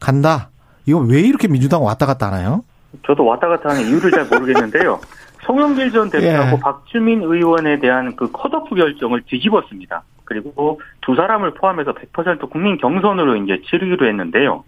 간다. 0.00 0.50
이거 0.86 0.98
왜 0.98 1.20
이렇게 1.20 1.46
민주당 1.46 1.84
왔다 1.84 2.04
갔다 2.04 2.26
하나요? 2.26 2.64
저도 3.06 3.24
왔다 3.24 3.46
갔다 3.46 3.70
하는 3.70 3.86
이유를 3.86 4.10
잘 4.10 4.24
모르겠는데요. 4.26 4.98
송영길 5.46 5.92
전 5.92 6.10
대표하고 6.10 6.56
예. 6.56 6.60
박주민 6.60 7.22
의원에 7.22 7.78
대한 7.78 8.16
그 8.16 8.28
컷오프 8.32 8.74
결정을 8.74 9.22
뒤집었습니다. 9.28 10.02
그리고 10.24 10.80
두 11.00 11.14
사람을 11.14 11.54
포함해서 11.54 11.92
100% 11.92 12.50
국민 12.50 12.76
경선으로 12.78 13.36
이제 13.36 13.62
치르기로 13.70 14.08
했는데요. 14.08 14.64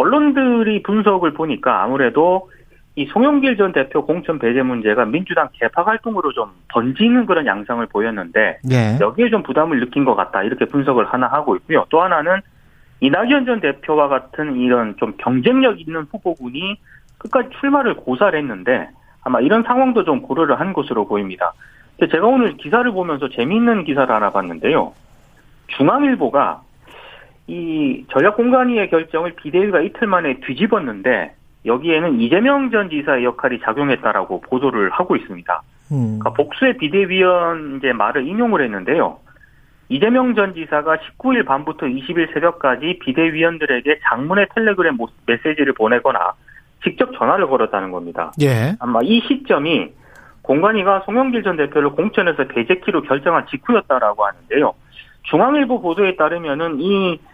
언론들이 0.00 0.82
분석을 0.82 1.34
보니까 1.34 1.82
아무래도 1.82 2.50
이 2.96 3.06
송영길 3.06 3.56
전 3.56 3.72
대표 3.72 4.04
공천 4.04 4.38
배제 4.38 4.62
문제가 4.62 5.04
민주당 5.04 5.48
개파 5.52 5.82
활동으로 5.82 6.32
좀 6.32 6.50
번지는 6.68 7.26
그런 7.26 7.46
양상을 7.46 7.86
보였는데 7.86 8.58
예. 8.70 8.98
여기에 9.00 9.30
좀 9.30 9.42
부담을 9.42 9.78
느낀 9.78 10.04
것 10.04 10.14
같다 10.14 10.42
이렇게 10.42 10.64
분석을 10.64 11.06
하나 11.06 11.28
하고 11.28 11.56
있고요. 11.56 11.86
또 11.88 12.02
하나는 12.02 12.40
이낙연 13.00 13.46
전 13.46 13.60
대표와 13.60 14.08
같은 14.08 14.56
이런 14.56 14.96
좀 14.98 15.14
경쟁력 15.18 15.80
있는 15.80 16.06
후보군이 16.10 16.76
끝까지 17.18 17.50
출마를 17.60 17.94
고사를 17.94 18.38
했는데 18.38 18.88
아마 19.22 19.40
이런 19.40 19.62
상황도 19.62 20.04
좀 20.04 20.22
고려를 20.22 20.58
한 20.58 20.72
것으로 20.72 21.06
보입니다. 21.06 21.52
제가 22.10 22.26
오늘 22.26 22.56
기사를 22.56 22.90
보면서 22.90 23.28
재미있는 23.28 23.84
기사를 23.84 24.12
하나 24.12 24.30
봤는데요. 24.30 24.94
중앙일보가 25.68 26.62
이 27.50 28.04
전략 28.12 28.36
공간위의 28.36 28.90
결정을 28.90 29.34
비대위가 29.34 29.80
이틀 29.80 30.06
만에 30.06 30.38
뒤집었는데 30.46 31.34
여기에는 31.66 32.20
이재명 32.20 32.70
전 32.70 32.88
지사의 32.88 33.24
역할이 33.24 33.58
작용했다라고 33.60 34.42
보도를 34.42 34.90
하고 34.90 35.16
있습니다. 35.16 35.62
음. 35.90 36.18
그러니까 36.20 36.30
복수의 36.34 36.76
비대위원 36.76 37.78
이제 37.78 37.92
말을 37.92 38.26
인용을 38.28 38.62
했는데요. 38.62 39.18
이재명 39.88 40.36
전 40.36 40.54
지사가 40.54 40.98
19일 40.98 41.44
밤부터 41.44 41.86
20일 41.86 42.32
새벽까지 42.32 43.00
비대위원들에게 43.02 43.98
장문의 44.08 44.46
텔레그램 44.54 44.96
모- 44.96 45.08
메시지를 45.26 45.72
보내거나 45.72 46.34
직접 46.84 47.10
전화를 47.18 47.48
걸었다는 47.48 47.90
겁니다. 47.90 48.32
예. 48.40 48.76
아마 48.78 49.00
이 49.02 49.20
시점이 49.26 49.88
공관위가 50.42 51.02
송영길 51.04 51.42
전 51.42 51.56
대표를 51.56 51.90
공천에서 51.90 52.44
배제키로 52.46 53.02
결정한 53.02 53.44
직후였다라고 53.50 54.24
하는데요. 54.24 54.72
중앙일보 55.24 55.82
보도에 55.82 56.14
따르면은 56.14 56.80
이 56.80 57.18
어, 57.18 57.29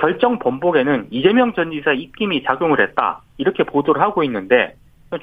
결정 0.00 0.38
번복에는 0.38 1.08
이재명 1.10 1.52
전 1.54 1.70
지사 1.70 1.92
입김이 1.92 2.44
작용을 2.44 2.80
했다 2.80 3.20
이렇게 3.36 3.64
보도를 3.64 4.00
하고 4.00 4.22
있는데 4.24 4.74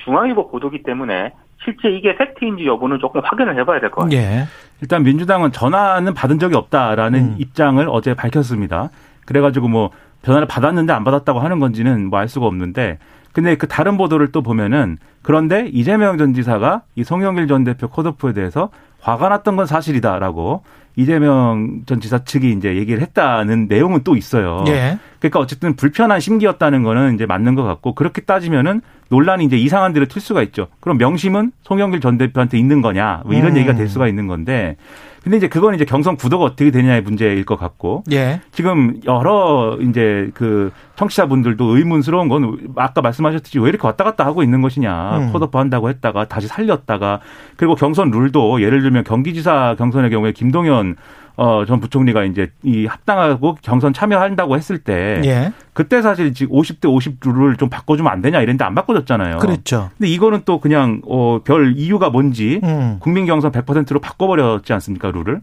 중앙일보 0.03 0.49
보도기 0.51 0.83
때문에 0.83 1.33
실제 1.63 1.89
이게 1.89 2.15
팩트인지 2.15 2.65
여부는 2.65 2.99
조금 2.99 3.21
확인을 3.23 3.57
해봐야 3.59 3.79
될 3.79 3.89
것 3.91 4.03
같아요. 4.03 4.19
예. 4.19 4.43
일단 4.81 5.03
민주당은 5.03 5.51
전화는 5.51 6.13
받은 6.13 6.39
적이 6.39 6.55
없다라는 6.55 7.19
음. 7.19 7.35
입장을 7.37 7.85
어제 7.89 8.13
밝혔습니다. 8.13 8.89
그래가지고 9.25 9.67
뭐 9.67 9.91
전화를 10.23 10.47
받았는데 10.47 10.93
안 10.93 11.03
받았다고 11.03 11.39
하는 11.39 11.59
건지는 11.59 12.09
뭐 12.09 12.19
알 12.19 12.27
수가 12.27 12.45
없는데 12.45 12.99
근데 13.33 13.55
그 13.55 13.67
다른 13.67 13.97
보도를 13.97 14.31
또 14.31 14.41
보면은 14.41 14.97
그런데 15.21 15.69
이재명 15.71 16.17
전 16.17 16.33
지사가 16.33 16.81
이 16.95 17.03
송영길 17.03 17.47
전 17.47 17.63
대표 17.63 17.87
컷오프에 17.87 18.33
대해서 18.33 18.69
화가 18.99 19.29
났던 19.29 19.55
건 19.55 19.65
사실이다라고 19.65 20.63
이재명 20.97 21.81
전 21.85 22.01
지사 22.01 22.23
측이 22.25 22.51
이제 22.51 22.75
얘기를 22.75 23.01
했다는 23.01 23.67
내용은 23.69 24.01
또 24.03 24.17
있어요. 24.17 24.65
예. 24.67 24.99
그러니까 25.19 25.39
어쨌든 25.39 25.75
불편한 25.77 26.19
심기였다는 26.19 26.83
거는 26.83 27.15
이제 27.15 27.25
맞는 27.25 27.55
것 27.55 27.63
같고 27.63 27.95
그렇게 27.95 28.21
따지면은 28.21 28.81
논란이 29.09 29.45
이제 29.45 29.57
이상한 29.57 29.93
데로 29.93 30.05
튈 30.07 30.19
수가 30.19 30.41
있죠. 30.43 30.67
그럼 30.81 30.97
명심은 30.97 31.53
송영길 31.63 32.01
전 32.01 32.17
대표한테 32.17 32.57
있는 32.59 32.81
거냐 32.81 33.21
뭐 33.25 33.33
이런 33.33 33.53
음. 33.53 33.57
얘기가 33.57 33.73
될 33.73 33.87
수가 33.87 34.07
있는 34.09 34.27
건데 34.27 34.75
근데 35.23 35.37
이제 35.37 35.47
그건 35.47 35.75
이제 35.75 35.85
경선 35.85 36.17
구도가 36.17 36.43
어떻게 36.43 36.71
되냐의 36.71 37.01
문제일 37.01 37.45
것 37.45 37.55
같고 37.55 38.03
예. 38.11 38.41
지금 38.51 38.99
여러 39.05 39.77
이제 39.79 40.31
그 40.33 40.71
청취자분들도 40.95 41.77
의문스러운 41.77 42.27
건 42.27 42.57
아까 42.75 43.01
말씀하셨듯이 43.01 43.59
왜 43.59 43.69
이렇게 43.69 43.85
왔다 43.85 44.03
갔다 44.03 44.25
하고 44.25 44.41
있는 44.41 44.61
것이냐 44.61 45.17
음. 45.17 45.31
컷오프 45.31 45.57
한다고 45.57 45.89
했다가 45.89 46.27
다시 46.27 46.47
살렸다가 46.47 47.19
그리고 47.55 47.75
경선 47.75 48.09
룰도 48.09 48.63
예를 48.63 48.81
들면 48.81 49.03
경기지사 49.03 49.75
경선의 49.77 50.09
경우에 50.09 50.31
김동연 50.31 50.95
어, 51.35 51.65
전 51.65 51.79
부총리가 51.79 52.23
이제 52.23 52.51
이 52.63 52.85
합당하고 52.85 53.57
경선 53.61 53.93
참여한다고 53.93 54.55
했을 54.57 54.77
때 54.77 55.21
예. 55.25 55.53
그때 55.73 56.01
사실 56.01 56.33
지금 56.33 56.55
50대 56.57 56.91
50 56.91 57.17
룰을 57.23 57.55
좀 57.55 57.69
바꿔주면 57.69 58.11
안 58.11 58.21
되냐 58.21 58.39
이랬는데 58.39 58.63
안 58.63 58.75
바꿔줬잖아요. 58.75 59.37
그랬죠. 59.37 59.89
근데 59.97 60.09
이거는 60.09 60.41
또 60.45 60.59
그냥 60.59 61.01
어, 61.07 61.39
별 61.43 61.73
이유가 61.77 62.09
뭔지 62.09 62.59
음. 62.63 62.97
국민 62.99 63.25
경선 63.25 63.51
100%로 63.51 63.99
바꿔버렸지 63.99 64.73
않습니까 64.73 65.11
룰을? 65.11 65.41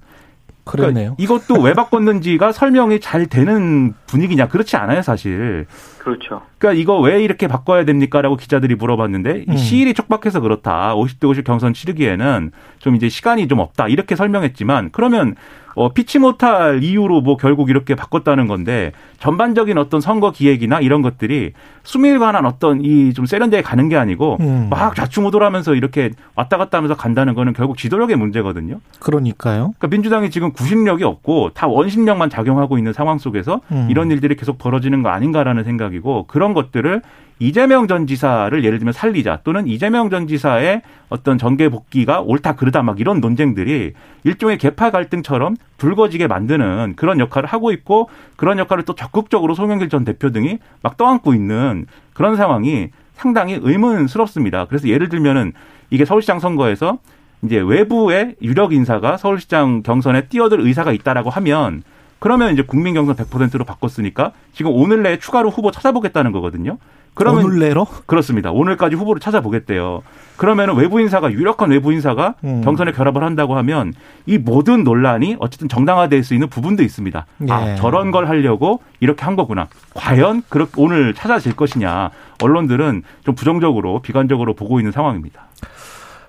그러네요. 0.69 1.17
그러니까 1.17 1.23
이것도 1.23 1.63
왜 1.63 1.73
바꿨는지가 1.73 2.53
설명이 2.53 3.01
잘 3.01 3.27
되는 3.27 3.95
분위기냐 4.07 4.49
그렇지 4.49 4.77
않아요 4.77 5.03
사실. 5.03 5.67
그렇죠. 5.99 6.43
그러니까 6.59 6.81
이거 6.81 7.01
왜 7.01 7.23
이렇게 7.23 7.49
바꿔야 7.49 7.85
됩니까라고 7.85 8.37
기자들이 8.37 8.75
물어봤는데 8.75 9.45
음. 9.49 9.55
이 9.55 9.57
시일이 9.57 9.95
촉박해서 9.95 10.41
그렇다. 10.41 10.95
50대 10.95 11.29
50 11.29 11.45
경선 11.45 11.75
치르기에는 11.75 12.53
좀 12.79 12.97
이제 12.97 13.09
시간이 13.09 13.49
좀 13.49 13.59
없다. 13.59 13.89
이렇게 13.89 14.15
설명했지만 14.15 14.91
그러면 14.93 15.35
어 15.79 15.93
피치 15.93 16.19
못할 16.19 16.83
이유로 16.83 17.21
뭐 17.21 17.37
결국 17.37 17.71
이렇게 17.71 17.95
바꿨다는 17.95 18.47
건데 18.47 18.93
전반적인 19.19 19.77
어떤 19.79 20.01
선거 20.01 20.31
기획이나 20.33 20.81
이런 20.81 21.03
것들이 21.03 21.53
수밀 21.85 22.19
관한 22.19 22.47
어떤 22.47 22.81
이 22.83 23.13
좀 23.15 23.27
세련되게 23.27 23.63
가는 23.63 23.89
게 23.89 23.97
아니고 23.97 24.37
음. 24.41 24.69
막 24.71 24.95
좌충우돌하면서 24.95 25.75
이렇게 25.75 26.11
왔다 26.35 26.57
갔다 26.57 26.79
하면서 26.79 26.95
간다는 26.95 27.35
거는 27.35 27.53
결국 27.53 27.77
지도력의 27.79 28.17
문제거든요. 28.17 28.81
그러니까요. 29.01 29.73
그러니까 29.79 29.89
민주당이 29.89 30.31
지금 30.31 30.53
구심력이 30.53 31.05
없고 31.05 31.51
다 31.55 31.67
원심력만 31.67 32.31
작용하고 32.31 32.79
있는 32.79 32.93
상황 32.93 33.19
속에서 33.19 33.61
음. 33.73 33.89
이런 33.91 34.11
일들이 34.11 34.37
계속 34.37 34.59
벌어지는 34.59 35.03
거 35.03 35.09
아닌가라는 35.09 35.65
생각이고 35.65 36.27
그런 36.29 36.55
것들을 36.55 37.03
이재명 37.41 37.87
전 37.87 38.07
지사를 38.07 38.65
예를 38.65 38.79
들면 38.79 38.93
살리자 38.93 39.41
또는 39.45 39.67
이재명 39.69 40.11
전 40.11 40.27
지사의 40.27 40.83
어떤 41.09 41.39
정계 41.39 41.69
복귀가 41.69 42.21
옳다 42.21 42.57
그르다 42.57 42.83
막 42.83 42.99
이런 43.01 43.21
논쟁들이 43.21 43.93
일종의 44.25 44.59
개파 44.59 44.91
갈등처럼 44.91 45.57
불거지게 45.77 46.27
만드는 46.27 46.95
그런 46.97 47.21
역할을 47.21 47.49
하고 47.49 47.71
있고 47.71 48.11
그런 48.37 48.59
역할을 48.59 48.85
또 48.85 48.95
적극적으로 48.95 49.55
송영길 49.55 49.89
전 49.89 50.05
대표 50.05 50.31
등이 50.31 50.59
막 50.83 50.97
떠안고 50.97 51.35
있는 51.35 51.87
그런 52.13 52.37
상황이 52.37 52.89
상당히 53.15 53.59
의문스럽습니다. 53.61 54.67
그래서 54.67 54.89
예를 54.89 55.09
들면은 55.09 55.53
이게 55.91 56.05
서울시장 56.05 56.41
선거에서 56.41 56.99
이제 57.43 57.59
외부의 57.59 58.35
유력 58.43 58.73
인사가 58.73 59.17
서울시장 59.17 59.83
경선에 59.83 60.27
뛰어들 60.29 60.61
의사가 60.61 60.93
있다라고 60.93 61.31
하면 61.31 61.83
그러면 62.19 62.53
이제 62.53 62.63
국민 62.63 62.95
경선 62.95 63.15
100%로 63.15 63.65
바꿨으니까 63.65 64.33
지금 64.53 64.73
오늘 64.73 65.03
내에 65.03 65.19
추가로 65.19 65.51
후보 65.51 65.71
찾아보겠다는 65.71 66.33
거거든요. 66.33 66.79
그러면 67.19 67.45
오늘 67.45 67.59
내로 67.59 67.85
그렇습니다. 68.07 68.53
오늘까지 68.53 68.95
후보를 68.95 69.21
찾아보겠대요. 69.21 70.03
그러면은 70.37 70.77
외부 70.77 71.01
인사가 71.01 71.33
유력한 71.33 71.71
외부 71.71 71.93
인사가 71.93 72.35
음. 72.45 72.63
경선에 72.63 72.93
결합을 72.93 73.25
한다고 73.25 73.57
하면 73.57 73.93
이 74.27 74.39
모든 74.39 74.85
논란이 74.85 75.37
어쨌든 75.41 75.69
정당화될 75.69 76.23
수 76.23 76.35
있는 76.35 76.49
부분도 76.49 76.85
있습니다. 76.85 77.27
예. 77.49 77.53
아 77.53 77.75
저런 77.75 78.13
걸 78.13 78.29
하려고 78.29 78.81
이렇게 79.01 79.25
한 79.25 79.35
거구나. 79.35 79.67
과연 79.95 80.45
그렇게 80.49 80.73
오늘 80.77 81.13
찾아질 81.13 81.57
것이냐? 81.57 82.11
언론들은 82.41 83.03
좀 83.25 83.35
부정적으로 83.35 84.01
비관적으로 84.01 84.55
보고 84.55 84.79
있는 84.79 84.93
상황입니다. 84.93 85.49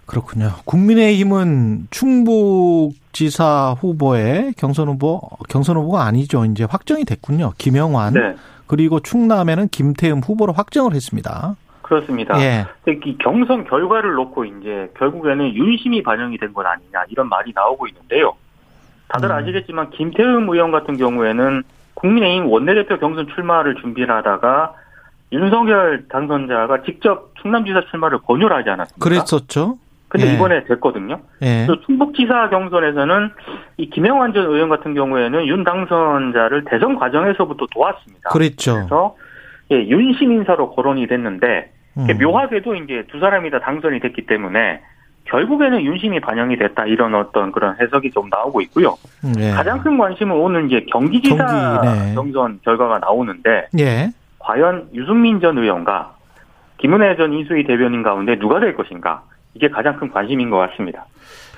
그렇군요. 0.08 0.54
국민의힘은 0.66 1.90
충북지사 1.92 3.76
후보의 3.80 4.56
경선 4.58 4.88
후보 4.88 5.22
경선 5.50 5.78
후보가 5.78 6.04
아니죠. 6.04 6.46
이제 6.46 6.64
확정이 6.64 7.06
됐군요. 7.06 7.54
김영환 7.60 8.14
네. 8.16 8.36
그리고 8.70 9.00
충남에는 9.00 9.68
김태흠 9.70 10.20
후보로 10.20 10.54
확정을 10.54 10.94
했습니다. 10.94 11.56
그렇습니다. 11.82 12.40
예. 12.40 12.68
이 12.88 13.18
경선 13.18 13.66
결과를 13.66 14.14
놓고 14.14 14.46
이제 14.46 14.92
결국에는 14.96 15.56
윤심이 15.56 16.04
반영이 16.04 16.38
된 16.38 16.54
건 16.54 16.68
아니냐 16.68 17.04
이런 17.10 17.28
말이 17.30 17.52
나오고 17.56 17.88
있는데요. 17.88 18.34
다들 19.08 19.32
음. 19.32 19.36
아시겠지만 19.38 19.90
김태흠 19.90 20.48
의원 20.50 20.72
같은 20.72 20.98
경우에는 20.98 21.64
국민의힘 21.96 22.46
원내대표 22.48 23.00
경선 23.00 23.28
출마를 23.34 23.74
준비를 23.82 24.14
하다가 24.18 24.74
윤석열 25.32 26.08
당선자가 26.08 26.84
직접 26.84 27.32
충남지사 27.42 27.82
출마를 27.90 28.20
권유를 28.20 28.56
하지 28.56 28.70
않았습니까? 28.70 29.04
그랬었죠. 29.04 29.80
근데 30.10 30.28
예. 30.28 30.34
이번에 30.34 30.64
됐거든요. 30.66 31.20
예. 31.44 31.66
또 31.68 31.80
충북지사 31.82 32.50
경선에서는 32.50 33.30
이 33.78 33.90
김영환 33.92 34.34
전 34.34 34.46
의원 34.46 34.68
같은 34.68 34.96
경우에는 34.96 35.48
윤 35.48 35.64
당선자를 35.64 36.66
대선 36.66 36.98
과정에서부터 36.98 37.68
도왔습니다. 37.72 38.32
그랬죠. 38.32 38.74
그래서 38.74 39.16
예, 39.72 39.88
윤심 39.88 40.32
인사로 40.32 40.72
거론이 40.72 41.08
됐는데 41.08 41.72
음. 41.98 42.08
묘하게도 42.20 42.76
이제 42.76 43.06
두 43.12 43.20
사람이 43.20 43.52
다 43.52 43.60
당선이 43.60 44.00
됐기 44.00 44.26
때문에 44.26 44.82
결국에는 45.26 45.82
윤심이 45.84 46.20
반영이 46.22 46.58
됐다 46.58 46.86
이런 46.86 47.14
어떤 47.14 47.52
그런 47.52 47.76
해석이 47.80 48.10
좀 48.10 48.30
나오고 48.30 48.62
있고요. 48.62 48.96
음, 49.24 49.34
예. 49.38 49.52
가장 49.52 49.80
큰 49.80 49.96
관심은 50.00 50.36
오늘 50.36 50.66
이제 50.66 50.86
경기지사 50.92 51.82
경기, 51.84 51.88
네. 51.88 52.16
경선 52.16 52.60
결과가 52.64 52.98
나오는데 52.98 53.68
예. 53.78 54.10
과연 54.40 54.90
유승민 54.96 55.40
전 55.40 55.60
의원과 55.60 56.16
김은혜 56.80 57.16
전 57.18 57.34
이수희 57.34 57.66
대변인 57.66 58.02
가운데 58.02 58.40
누가 58.40 58.60
될 58.60 58.76
것인가 58.76 59.22
이게 59.60 59.70
가장 59.70 60.00
큰 60.00 60.10
관심인 60.10 60.50
것 60.50 60.58
같습니다. 60.58 61.06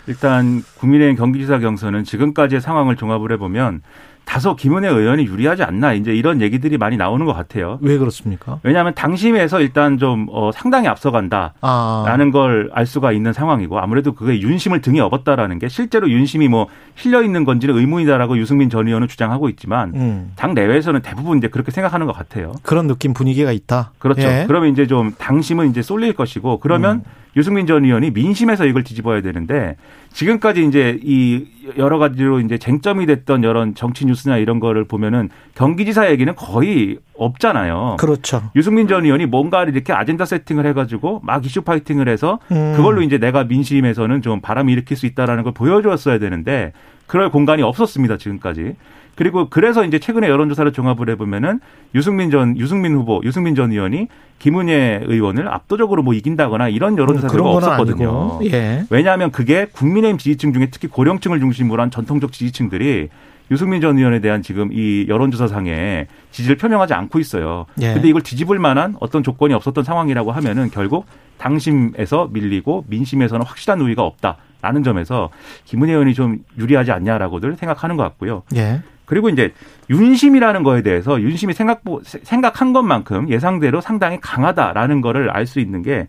일단 0.07 0.63
국민의힘 0.79 1.15
경기지사 1.15 1.59
경선은 1.59 2.03
지금까지의 2.03 2.59
상황을 2.59 2.95
종합을 2.95 3.31
해보면 3.33 3.81
다소 4.25 4.55
김은혜 4.55 4.87
의원이 4.87 5.25
유리하지 5.25 5.63
않나 5.63 5.93
이제 5.93 6.13
이런 6.15 6.41
얘기들이 6.41 6.77
많이 6.77 6.97
나오는 6.97 7.25
것 7.25 7.33
같아요. 7.33 7.77
왜 7.81 7.97
그렇습니까? 7.97 8.59
왜냐하면 8.63 8.95
당심에서 8.95 9.61
일단 9.61 9.97
좀 9.97 10.27
어, 10.31 10.51
상당히 10.51 10.87
앞서간다. 10.87 11.53
아. 11.61 12.05
라는 12.07 12.31
걸알 12.31 12.85
수가 12.85 13.11
있는 13.11 13.33
상황이고 13.33 13.79
아무래도 13.79 14.13
그게 14.13 14.39
윤심을 14.39 14.81
등에 14.81 14.99
업었다라는 14.99 15.59
게 15.59 15.67
실제로 15.67 16.09
윤심이 16.09 16.47
뭐 16.47 16.67
실려 16.95 17.21
있는 17.21 17.43
건지는 17.43 17.77
의문이다라고 17.77 18.37
유승민 18.37 18.69
전 18.69 18.87
의원은 18.87 19.07
주장하고 19.07 19.49
있지만 19.49 19.91
음. 19.95 20.31
당 20.35 20.53
내외에서는 20.53 21.01
대부분 21.01 21.37
이제 21.37 21.47
그렇게 21.47 21.71
생각하는 21.71 22.07
것 22.07 22.13
같아요. 22.13 22.53
그런 22.63 22.87
느낌 22.87 23.13
분위기가 23.13 23.51
있다. 23.51 23.91
그렇죠. 23.99 24.21
예. 24.21 24.45
그러면 24.47 24.69
이제 24.71 24.87
좀 24.87 25.13
당심은 25.17 25.69
이제 25.69 25.81
쏠릴 25.81 26.13
것이고 26.13 26.59
그러면 26.59 26.97
음. 26.97 27.20
유승민 27.35 27.65
전 27.65 27.85
의원이 27.85 28.11
민심에서 28.11 28.65
이걸 28.65 28.83
뒤집어야 28.83 29.21
되는데 29.21 29.77
지금까지 30.11 30.65
이제 30.65 30.99
이 31.03 31.45
여러 31.77 31.97
가지로 31.97 32.39
이제 32.41 32.57
쟁점이 32.57 33.05
됐던 33.05 33.43
여러 33.43 33.71
정치 33.73 34.05
뉴스나 34.05 34.37
이런 34.37 34.59
거를 34.59 34.83
보면은 34.83 35.29
경기지사 35.55 36.09
얘기는 36.11 36.33
거의 36.35 36.97
없잖아요. 37.15 37.97
그렇죠. 37.99 38.43
유승민 38.55 38.87
전 38.87 39.05
의원이 39.05 39.27
뭔가를 39.27 39.73
이렇게 39.73 39.93
아젠다 39.93 40.25
세팅을 40.25 40.65
해가지고 40.67 41.21
막 41.23 41.45
이슈 41.45 41.61
파이팅을 41.61 42.09
해서 42.09 42.39
음. 42.51 42.73
그걸로 42.75 43.01
이제 43.01 43.17
내가 43.17 43.43
민심에서는 43.45 44.21
좀 44.21 44.41
바람이 44.41 44.73
일으킬 44.73 44.97
수 44.97 45.05
있다라는 45.05 45.43
걸 45.43 45.53
보여줬어야 45.53 46.19
되는데 46.19 46.73
그럴 47.07 47.29
공간이 47.29 47.61
없었습니다 47.61 48.17
지금까지. 48.17 48.75
그리고 49.21 49.49
그래서 49.51 49.85
이제 49.85 49.99
최근에 49.99 50.27
여론조사를 50.27 50.73
종합을 50.73 51.07
해보면은 51.11 51.59
유승민 51.93 52.31
전 52.31 52.57
유승민 52.57 52.95
후보 52.95 53.21
유승민 53.23 53.53
전 53.53 53.71
의원이 53.71 54.07
김은혜 54.39 55.03
의원을 55.05 55.47
압도적으로 55.47 56.01
뭐 56.01 56.15
이긴다거나 56.15 56.69
이런 56.69 56.97
여론조사 56.97 57.27
그런 57.27 57.43
결과 57.43 57.59
건 57.59 57.69
없었거든요. 57.69 58.39
예. 58.45 58.83
왜냐하면 58.89 59.29
그게 59.29 59.67
국민의힘 59.71 60.17
지지층 60.17 60.53
중에 60.53 60.69
특히 60.71 60.87
고령층을 60.87 61.39
중심으로 61.39 61.83
한 61.83 61.91
전통적 61.91 62.31
지지층들이 62.31 63.09
유승민 63.51 63.79
전 63.79 63.95
의원에 63.99 64.21
대한 64.21 64.41
지금 64.41 64.71
이 64.73 65.05
여론조사상에 65.07 66.07
지지를 66.31 66.57
표명하지 66.57 66.95
않고 66.95 67.19
있어요. 67.19 67.67
예. 67.79 67.93
근데 67.93 68.09
이걸 68.09 68.23
뒤집을 68.23 68.57
만한 68.57 68.95
어떤 68.99 69.21
조건이 69.21 69.53
없었던 69.53 69.83
상황이라고 69.83 70.31
하면은 70.31 70.71
결국 70.71 71.05
당심에서 71.37 72.27
밀리고 72.31 72.85
민심에서는 72.87 73.45
확실한 73.45 73.81
우위가 73.81 74.01
없다 74.01 74.37
라는 74.61 74.83
점에서 74.83 75.29
김은혜 75.65 75.93
의원이 75.93 76.13
좀 76.13 76.39
유리하지 76.57 76.91
않냐라고들 76.91 77.55
생각하는 77.55 77.97
것 77.97 78.03
같고요. 78.03 78.43
예. 78.55 78.81
그리고 79.05 79.27
이제 79.29 79.53
윤심이라는 79.89 80.63
거에 80.63 80.83
대해서 80.83 81.19
윤심이 81.19 81.53
생각 81.53 81.81
생각한 82.03 82.71
것만큼 82.71 83.29
예상대로 83.29 83.81
상당히 83.81 84.19
강하다라는 84.21 85.01
거를 85.01 85.29
알 85.29 85.45
수 85.45 85.59
있는 85.59 85.81
게 85.81 86.07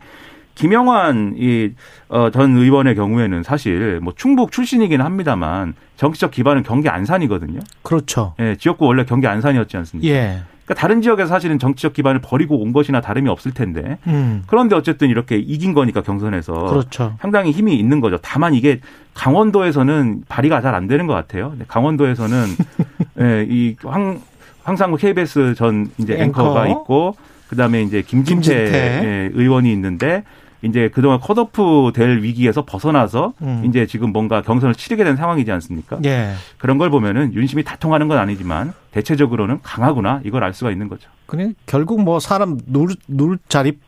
김영환 0.55 1.35
이전 1.37 2.57
의원의 2.57 2.95
경우에는 2.95 3.43
사실 3.43 4.01
뭐 4.01 4.13
충북 4.15 4.53
출신이기는 4.53 5.05
합니다만 5.05 5.75
정치적 5.97 6.31
기반은 6.31 6.63
경기 6.63 6.89
안산이거든요. 6.89 7.61
그렇죠. 7.83 8.35
예, 8.39 8.55
지역구 8.57 8.87
원래 8.87 9.05
경기 9.05 9.27
안산이었지 9.27 9.77
않습니까? 9.79 10.15
예. 10.15 10.43
그러니까 10.64 10.81
다른 10.81 11.02
지역에서 11.02 11.28
사실은 11.28 11.59
정치적 11.59 11.92
기반을 11.92 12.21
버리고 12.21 12.61
온 12.61 12.72
것이나 12.72 13.01
다름이 13.01 13.29
없을 13.29 13.53
텐데 13.53 13.98
음. 14.07 14.42
그런데 14.46 14.77
어쨌든 14.77 15.11
이렇게 15.11 15.37
이긴 15.37 15.75
거니까 15.75 16.03
경선에서 16.03 16.53
그렇죠. 16.66 17.16
상당히 17.20 17.51
힘이 17.51 17.77
있는 17.79 18.01
거죠. 18.01 18.18
다만 18.22 18.55
이게 18.55 18.81
강원도에서는 19.14 20.22
발휘가 20.29 20.61
잘 20.61 20.72
안 20.75 20.87
되는 20.87 21.07
것 21.07 21.12
같아요. 21.14 21.53
강원도에서는 21.68 22.46
예, 23.20 23.46
이 23.48 23.77
황, 23.85 24.20
황상국 24.62 25.01
KBS 25.01 25.55
전 25.55 25.90
이제 25.98 26.14
앵커. 26.14 26.42
앵커가 26.42 26.66
있고 26.68 27.14
그다음에 27.48 27.83
이제 27.83 28.01
김진태, 28.01 28.35
김진태. 28.55 28.72
예, 29.05 29.31
의원이 29.35 29.70
있는데 29.72 30.25
이제 30.62 30.88
그동안 30.92 31.20
컷오프 31.20 31.92
될 31.94 32.22
위기에서 32.22 32.64
벗어나서 32.64 33.35
음. 33.42 33.64
이제 33.66 33.87
지금 33.87 34.12
뭔가 34.12 34.42
경선을 34.42 34.75
치르게 34.75 35.05
된 35.05 35.16
상황이지 35.16 35.51
않습니까? 35.53 35.98
예. 36.05 36.33
그런 36.59 36.79
걸 36.79 36.88
보면은 36.90 37.35
윤심이 37.35 37.64
다 37.64 37.77
통하는 37.77 38.09
건 38.09 38.18
아니지만 38.18 38.72
대체적으로는 38.92 39.61
강하구나 39.62 40.20
이걸 40.25 40.44
알 40.44 40.55
수가 40.55 40.70
있는 40.70 40.88
거죠. 40.88 41.11
그냥 41.27 41.55
결국 41.66 42.03
뭐 42.03 42.20
사람 42.20 42.59
누울, 42.66 42.94
누울 43.09 43.38
자리 43.48 43.79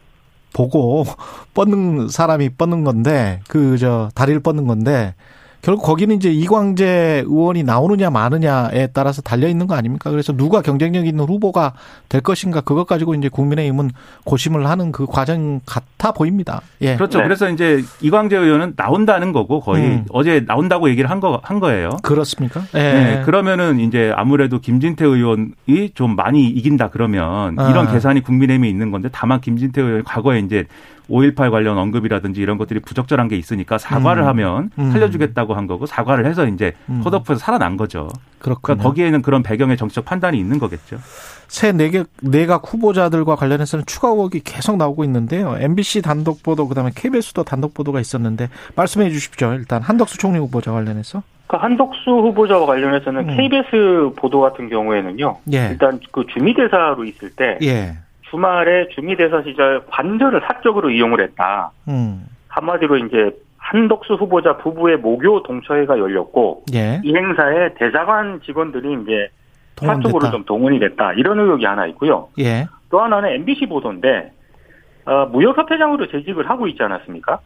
보고 0.53 1.05
뻗는 1.55 2.09
사람이 2.09 2.51
뻗는 2.51 2.85
건데 2.85 3.41
그 3.49 3.77
저 3.79 4.09
다리를 4.15 4.41
뻗는 4.41 4.67
건데 4.67 5.15
결국 5.65 5.83
거기는 5.83 6.15
이제 6.15 6.31
이광재 6.31 7.25
의원이 7.27 7.63
나오느냐 7.63 8.11
마느냐에 8.11 8.89
따라서 8.93 9.23
달려 9.23 9.49
있는 9.49 9.67
거 9.67 9.75
아닙니까? 9.75 10.11
그래서 10.11 10.35
누가 10.35 10.61
경쟁력 10.61 11.07
있는 11.07 11.25
후보가 11.25 11.73
될 12.11 12.21
것인가 12.21 12.61
그것 12.61 12.87
가지고 12.87 13.15
이제 13.15 13.31
국민의힘은 13.31 13.91
고심을 14.25 14.69
하는 14.69 14.93
그 14.93 15.07
과정 15.07 15.61
같아 15.65 16.13
보입니다. 16.13 16.61
예. 16.83 16.97
그렇죠. 16.97 17.17
네. 17.19 17.25
그래서 17.25 17.49
이제 17.49 17.83
이광재 18.03 18.37
의원은 18.37 18.75
나온다는 18.77 19.33
거고 19.33 19.61
거의 19.61 19.85
음. 19.87 20.05
어제 20.11 20.45
나온다고 20.47 20.91
얘기를 20.91 21.11
한 21.11 21.21
거 21.21 21.41
한 21.43 21.61
거예요. 21.61 21.97
그렇습니까? 22.03 22.61
예. 22.75 22.79
네, 22.79 23.23
그러면은 23.25 23.81
이제 23.81 24.13
아무래도 24.15 24.59
김진태 24.61 25.07
의원이 25.07 25.93
좀 25.95 26.15
많이 26.15 26.47
이긴다 26.47 26.91
그러면 26.91 27.59
아. 27.59 27.71
이런 27.71 27.91
계산이 27.91 28.21
국민의힘에 28.21 28.69
있는 28.69 28.91
건데 28.91 29.09
다만 29.11 29.41
김진태 29.41 29.81
의원이 29.81 30.05
과거에 30.05 30.41
이제 30.41 30.67
5.18 31.09 31.51
관련 31.51 31.79
언급이라든지 31.79 32.41
이런 32.41 32.59
것들이 32.59 32.81
부적절한 32.81 33.29
게 33.29 33.37
있으니까 33.37 33.79
사과를 33.79 34.23
음. 34.23 34.29
하면 34.29 34.71
음. 34.79 34.91
살려주겠다고 34.91 35.55
한 35.55 35.67
거고 35.67 35.87
사과를 35.87 36.27
해서 36.27 36.47
이제 36.47 36.73
음. 36.89 37.01
컷오프에서 37.03 37.39
살아난 37.39 37.77
거죠. 37.77 38.09
그렇군요. 38.39 38.61
그러니까 38.63 38.85
거기에는 38.85 39.23
그런 39.23 39.43
배경의 39.43 39.77
정치적 39.77 40.05
판단이 40.05 40.39
있는 40.39 40.59
거겠죠. 40.59 40.99
새 41.49 41.73
내각, 41.73 42.07
내각 42.21 42.63
후보자들과 42.65 43.37
관련해서는 43.37 43.85
추가 43.87 44.09
의혹이 44.09 44.41
계속 44.41 44.77
나오고 44.77 45.05
있는데요. 45.05 45.57
MBC 45.59 46.03
단독 46.03 46.43
보도, 46.43 46.69
그 46.69 46.75
다음에 46.75 46.91
KBS도 46.95 47.45
단독 47.45 47.75
보도가 47.75 48.01
있었는데 48.01 48.49
말씀해 48.77 49.11
주십시오. 49.11 49.53
일단 49.55 49.83
한덕수 49.83 50.19
총리 50.19 50.39
후보자 50.39 50.73
관련해서. 50.73 51.23
그 51.47 51.57
한덕수 51.57 52.11
후보자와 52.11 52.67
관련해서는 52.67 53.29
음. 53.29 53.37
KBS 53.37 54.15
보도 54.17 54.41
같은 54.41 54.69
경우에는요. 54.69 55.37
예. 55.53 55.69
일단 55.71 56.01
그 56.11 56.25
주미대사로 56.33 57.05
있을 57.05 57.31
때 57.31 57.59
예. 57.63 57.95
주말에 58.35 58.89
주미대사 58.89 59.43
시절 59.43 59.87
관절을 59.87 60.43
사적으로 60.47 60.91
이용을 60.91 61.21
했다. 61.21 61.71
음. 61.89 62.27
한마디로 62.49 62.99
이제 62.99 63.31
한덕수 63.59 64.15
후보자 64.15 64.57
부부의 64.59 64.99
모교 64.99 65.45
동처회가 65.45 65.99
열렸고 65.99 66.65
예. 66.75 67.01
이 67.03 67.15
행사에 67.15 67.75
대사관 67.75 68.41
직원들이 68.45 69.03
이제 69.03 69.29
사적으로. 69.77 70.31
좀 70.31 70.45
동원이 70.45 70.79
됐다. 70.81 71.13
이런 71.15 71.39
의혹이 71.39 71.65
하나 71.65 71.87
있고요. 71.87 72.29
예. 72.39 72.67
또 72.91 73.01
하나는 73.01 73.31
MBC 73.31 73.67
보도인데 73.67 74.33
어, 75.07 75.27
무역협회장으로 75.27 76.09
재직을 76.09 76.49
하고 76.49 76.67
있지 76.67 76.83
않았습니까? 76.83 77.39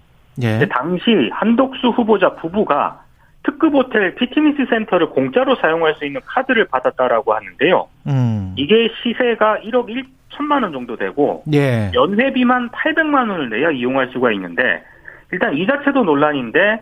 예. 0.43 0.67
당시 0.71 1.31
한덕수 1.33 1.89
후보자 1.89 2.35
부부가 2.37 3.03
특급 3.43 3.75
호텔 3.75 4.15
피트니스 4.15 4.67
센터를 4.69 5.11
공짜로 5.11 5.55
사용할 5.57 5.95
수 5.97 6.05
있는 6.05 6.21
카드를 6.25 6.67
받았다라고 6.67 7.35
하는데요. 7.35 7.89
음. 8.07 8.55
이게 8.57 8.89
시세가 9.03 9.61
1억 9.65 9.89
1 9.89 10.18
천만 10.39 10.63
원 10.63 10.73
정도 10.73 10.97
되고 10.97 11.43
예. 11.53 11.91
연회비만 11.93 12.71
800만 12.71 13.29
원을 13.29 13.51
내야 13.51 13.71
이용할 13.73 14.09
수가 14.13 14.33
있는데 14.33 14.85
일단 15.33 15.55
이 15.55 15.67
자체도 15.67 16.05
논란인데 16.05 16.81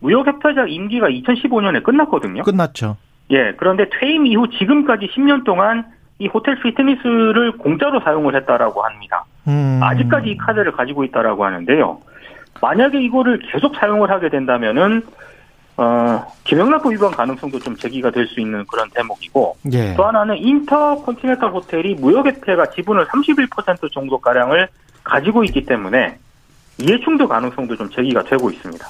무역협회장 0.00 0.68
임기가 0.68 1.08
2015년에 1.08 1.82
끝났거든요. 1.82 2.42
끝났죠. 2.42 2.96
예, 3.30 3.52
그런데 3.56 3.88
퇴임 3.98 4.26
이후 4.26 4.48
지금까지 4.50 5.06
10년 5.14 5.44
동안 5.44 5.86
이 6.18 6.26
호텔 6.26 6.60
피트니스를 6.60 7.52
공짜로 7.58 8.00
사용을 8.00 8.34
했다라고 8.36 8.82
합니다. 8.82 9.24
음. 9.48 9.80
아직까지 9.82 10.30
이 10.30 10.36
카드를 10.36 10.72
가지고 10.72 11.04
있다라고 11.04 11.44
하는데요. 11.44 12.00
만약에 12.60 13.00
이거를 13.02 13.40
계속 13.52 13.76
사용을 13.76 14.10
하게 14.10 14.28
된다면은 14.28 15.02
어, 15.78 16.26
김영란법 16.44 16.92
위반 16.92 17.10
가능성도 17.10 17.58
좀 17.60 17.76
제기가 17.76 18.10
될 18.10 18.26
수 18.28 18.40
있는 18.40 18.64
그런 18.66 18.88
대목이고 18.94 19.56
예. 19.72 19.94
또 19.94 20.04
하나는 20.04 20.36
인터컨티넨탈 20.38 21.50
호텔이 21.50 21.94
무역협회가 21.96 22.70
지분을 22.70 23.06
31% 23.06 23.92
정도 23.92 24.18
가량을 24.18 24.68
가지고 25.04 25.44
있기 25.44 25.66
때문에 25.66 26.18
이해충돌 26.78 27.28
가능성도 27.28 27.76
좀 27.76 27.90
제기가 27.90 28.22
되고 28.24 28.50
있습니다. 28.50 28.86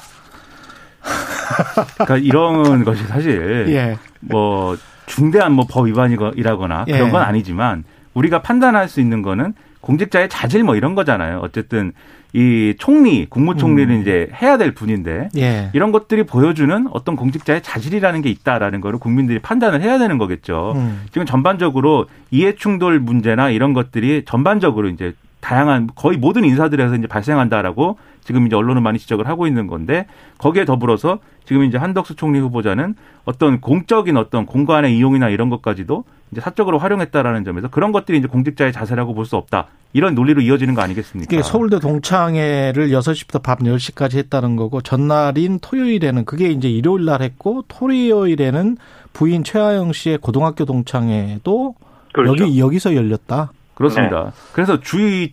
그러니까 1.95 2.17
이런 2.19 2.85
것이 2.85 3.03
사실 3.05 3.67
예. 3.69 3.97
뭐 4.21 4.77
중대한 5.07 5.53
뭐 5.53 5.67
법 5.69 5.87
위반이라거나 5.87 6.85
예. 6.89 6.93
그런 6.93 7.11
건 7.11 7.23
아니지만 7.23 7.85
우리가 8.15 8.43
판단할 8.43 8.89
수 8.89 9.01
있는 9.01 9.23
거는 9.23 9.55
공직자의 9.87 10.29
자질 10.29 10.65
뭐 10.65 10.75
이런 10.75 10.97
거잖아요. 10.97 11.39
어쨌든 11.43 11.93
이 12.33 12.75
총리, 12.79 13.27
국무총리는 13.27 13.95
음. 13.95 14.01
이제 14.01 14.29
해야 14.43 14.59
될 14.59 14.75
분인데 14.75 15.29
예. 15.39 15.71
이런 15.73 15.93
것들이 15.93 16.25
보여주는 16.25 16.89
어떤 16.91 17.15
공직자의 17.15 17.63
자질이라는 17.63 18.21
게 18.21 18.29
있다라는 18.29 18.81
거를 18.81 18.99
국민들이 18.99 19.39
판단을 19.39 19.81
해야 19.81 19.99
되는 19.99 20.19
거겠죠. 20.19 20.73
음. 20.75 21.05
지금 21.13 21.25
전반적으로 21.25 22.07
이해충돌 22.33 22.99
문제나 22.99 23.51
이런 23.51 23.73
것들이 23.75 24.25
전반적으로 24.27 24.89
이제 24.89 25.15
다양한 25.47 25.89
거의 25.95 26.19
모든 26.19 26.45
인사들에서 26.45 26.97
이제 26.97 27.07
발생한다라고 27.07 27.99
지금 28.25 28.49
이제 28.49 28.57
언론은 28.57 28.83
많이 28.83 28.99
지적을 28.99 29.29
하고 29.29 29.47
있는 29.47 29.69
건데 29.69 30.07
거기에 30.39 30.65
더불어서 30.65 31.21
지금 31.45 31.63
이제 31.63 31.79
한덕수 31.79 32.17
총리 32.17 32.41
후보자는 32.41 32.97
어떤 33.25 33.61
공적인 33.61 34.17
어떤 34.17 34.45
공간의 34.45 34.97
이용이나 34.99 35.29
이런 35.29 35.49
것까지도 35.49 36.03
이제 36.33 36.41
사적으로 36.41 36.79
활용했다라는 36.79 37.45
점에서 37.45 37.69
그런 37.69 37.93
것들이 37.93 38.19
이제 38.19 38.27
공직자의 38.27 38.73
자세라고 38.73 39.15
볼 39.15 39.25
수 39.25 39.37
없다. 39.37 39.69
이런 39.93 40.17
논리로 40.17 40.41
이어지는 40.41 40.75
거 40.75 40.83
아니겠습니까? 40.83 41.33
이게 41.33 41.45
서울대 41.45 41.79
동창회를 41.79 42.89
6시부터 42.91 43.41
밤 43.41 43.59
10시까지 43.59 44.17
했다는 44.17 44.57
거고 44.57 44.81
전날인 44.81 45.61
토요일에는 45.61 46.25
그게 46.25 46.51
이제 46.51 46.69
일요일 46.69 47.05
날 47.05 47.23
했고 47.23 47.63
토요일에는 47.69 48.79
부인 49.13 49.45
최하영 49.45 49.93
씨의 49.93 50.19
고등학교 50.19 50.65
동창회도 50.65 51.77
그렇죠. 52.13 52.43
여기 52.45 52.59
여기서 52.59 52.97
열렸다. 52.97 53.53
그렇습니다. 53.77 54.33
그래서 54.53 54.81
주의 54.81 55.33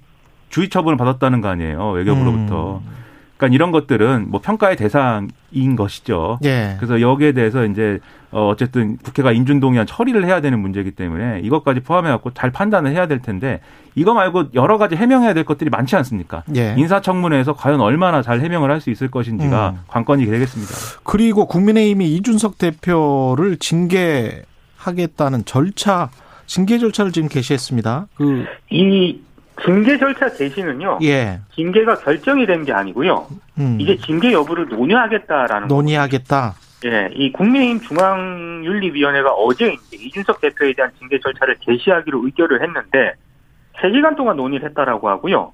주의 0.49 0.69
처분을 0.69 0.97
받았다는 0.97 1.41
거 1.41 1.47
아니에요 1.47 1.89
외교부로부터. 1.91 2.82
그러니까 3.38 3.56
이런 3.56 3.71
것들은 3.71 4.29
뭐 4.29 4.39
평가의 4.39 4.75
대상인 4.77 5.75
것이죠. 5.75 6.38
예. 6.43 6.75
그래서 6.77 7.01
여기에 7.01 7.32
대해서 7.32 7.65
이제 7.65 7.99
어 8.32 8.47
어쨌든 8.49 8.97
국회가 8.97 9.32
인준동의안 9.32 9.86
처리를 9.86 10.25
해야 10.25 10.39
되는 10.41 10.60
문제이기 10.60 10.91
때문에 10.91 11.39
이것까지 11.43 11.82
포함해 11.82 12.10
갖고 12.10 12.32
잘 12.34 12.51
판단을 12.51 12.91
해야 12.91 13.08
될 13.08 13.21
텐데 13.21 13.60
이거 13.95 14.13
말고 14.13 14.45
여러 14.53 14.77
가지 14.77 14.95
해명해야 14.95 15.34
될 15.34 15.43
것들이 15.43 15.69
많지 15.69 15.95
않습니까? 15.97 16.43
예. 16.56 16.75
인사청문회에서 16.77 17.53
과연 17.53 17.82
얼마나 17.82 18.21
잘 18.21 18.39
해명을 18.39 18.69
할 18.69 18.79
수 18.79 18.89
있을 18.89 19.10
것인지가 19.10 19.69
음. 19.71 19.79
관건이 19.88 20.25
되겠습니다. 20.25 20.73
그리고 21.03 21.45
국민의힘이 21.47 22.13
이준석 22.15 22.58
대표를 22.58 23.58
징계 23.58 24.43
하겠다는 24.77 25.45
절차 25.45 26.10
징계 26.53 26.77
절차를 26.77 27.11
지금 27.11 27.27
개시했습니다. 27.29 28.07
그 28.15 28.45
이 28.69 29.19
징계 29.63 29.97
절차 29.97 30.29
개시는요. 30.29 30.99
예. 31.03 31.39
징계가 31.55 31.95
결정이 31.99 32.45
된 32.45 32.63
게 32.65 32.73
아니고요. 32.73 33.27
음. 33.59 33.77
이제 33.79 33.97
징계 33.97 34.31
여부를 34.33 34.67
논의하겠다라는 34.67 35.67
논의하겠다. 35.67 36.53
예, 36.85 37.09
이 37.13 37.31
국민의힘 37.31 37.79
중앙윤리위원회가 37.81 39.31
어제 39.31 39.73
이제 39.73 39.97
이준석 40.05 40.41
대표에 40.41 40.73
대한 40.73 40.91
징계 40.99 41.19
절차를 41.19 41.55
개시하기로 41.61 42.25
의결을 42.25 42.61
했는데 42.61 43.13
3시간 43.77 44.15
동안 44.17 44.37
논의를 44.37 44.67
했다라고 44.69 45.07
하고요. 45.09 45.53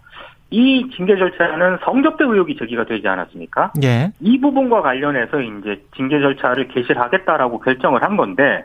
이 0.49 0.89
징계 0.95 1.15
절차는 1.17 1.77
성접대 1.85 2.23
의혹이 2.23 2.57
제기가 2.57 2.85
되지 2.85 3.07
않았습니까? 3.07 3.73
예. 3.83 4.11
이 4.21 4.39
부분과 4.39 4.81
관련해서 4.81 5.39
이제 5.41 5.83
징계 5.95 6.19
절차를 6.19 6.69
개시를 6.69 6.99
하겠다라고 6.99 7.59
결정을 7.59 8.01
한 8.01 8.17
건데 8.17 8.63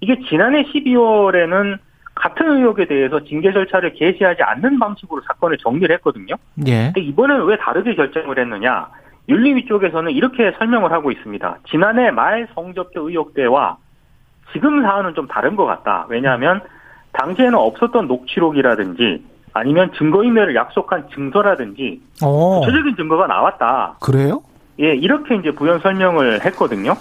이게 0.00 0.18
지난해 0.28 0.62
12월에는 0.64 1.78
같은 2.14 2.50
의혹에 2.50 2.86
대해서 2.86 3.22
징계 3.24 3.52
절차를 3.52 3.94
개시하지 3.94 4.42
않는 4.42 4.78
방식으로 4.78 5.22
사건을 5.26 5.58
정리를 5.58 5.94
했거든요. 5.96 6.34
예. 6.66 6.92
근데 6.92 7.00
이번에는 7.00 7.44
왜 7.46 7.56
다르게 7.56 7.94
결정을 7.94 8.38
했느냐? 8.38 8.88
윤리위 9.28 9.66
쪽에서는 9.66 10.10
이렇게 10.12 10.52
설명을 10.58 10.92
하고 10.92 11.10
있습니다. 11.10 11.58
지난해 11.70 12.10
말 12.10 12.48
성접대 12.54 12.98
의혹 12.98 13.34
때와 13.34 13.76
지금 14.52 14.82
사안은 14.82 15.14
좀 15.14 15.28
다른 15.28 15.56
것 15.56 15.64
같다. 15.64 16.06
왜냐하면 16.08 16.60
당시에는 17.12 17.54
없었던 17.54 18.06
녹취록이라든지 18.06 19.24
아니면 19.52 19.92
증거인멸을 19.96 20.54
약속한 20.54 21.08
증서라든지 21.14 22.00
어. 22.22 22.60
구체적인 22.60 22.96
증거가 22.96 23.26
나왔다. 23.26 23.96
그래요? 24.00 24.42
예, 24.80 24.94
이렇게 24.94 25.36
이제 25.36 25.50
부연 25.50 25.80
설명을 25.80 26.44
했거든요. 26.44 26.94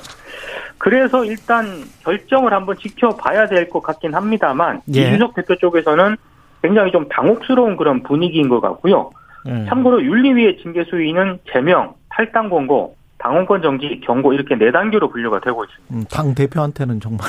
그래서 0.79 1.23
일단 1.25 1.83
결정을 2.03 2.53
한번 2.53 2.75
지켜봐야 2.77 3.47
될 3.47 3.69
것 3.69 3.81
같긴 3.83 4.15
합니다만 4.15 4.81
예. 4.95 5.01
이준석 5.01 5.35
대표 5.35 5.55
쪽에서는 5.57 6.15
굉장히 6.63 6.91
좀 6.91 7.07
당혹스러운 7.09 7.77
그런 7.77 8.01
분위기인 8.01 8.49
것 8.49 8.59
같고요. 8.61 9.11
예. 9.47 9.65
참고로 9.67 10.01
윤리위의 10.03 10.57
징계 10.61 10.83
수위는 10.85 11.39
제명, 11.51 11.93
탈당 12.09 12.49
권고, 12.49 12.95
당원권 13.19 13.61
정지, 13.61 14.01
경고 14.05 14.33
이렇게 14.33 14.55
네 14.55 14.71
단계로 14.71 15.09
분류가 15.09 15.41
되고 15.41 15.63
있습니다. 15.65 15.95
음, 15.95 16.05
당 16.09 16.33
대표한테는 16.33 16.99
정말 17.01 17.27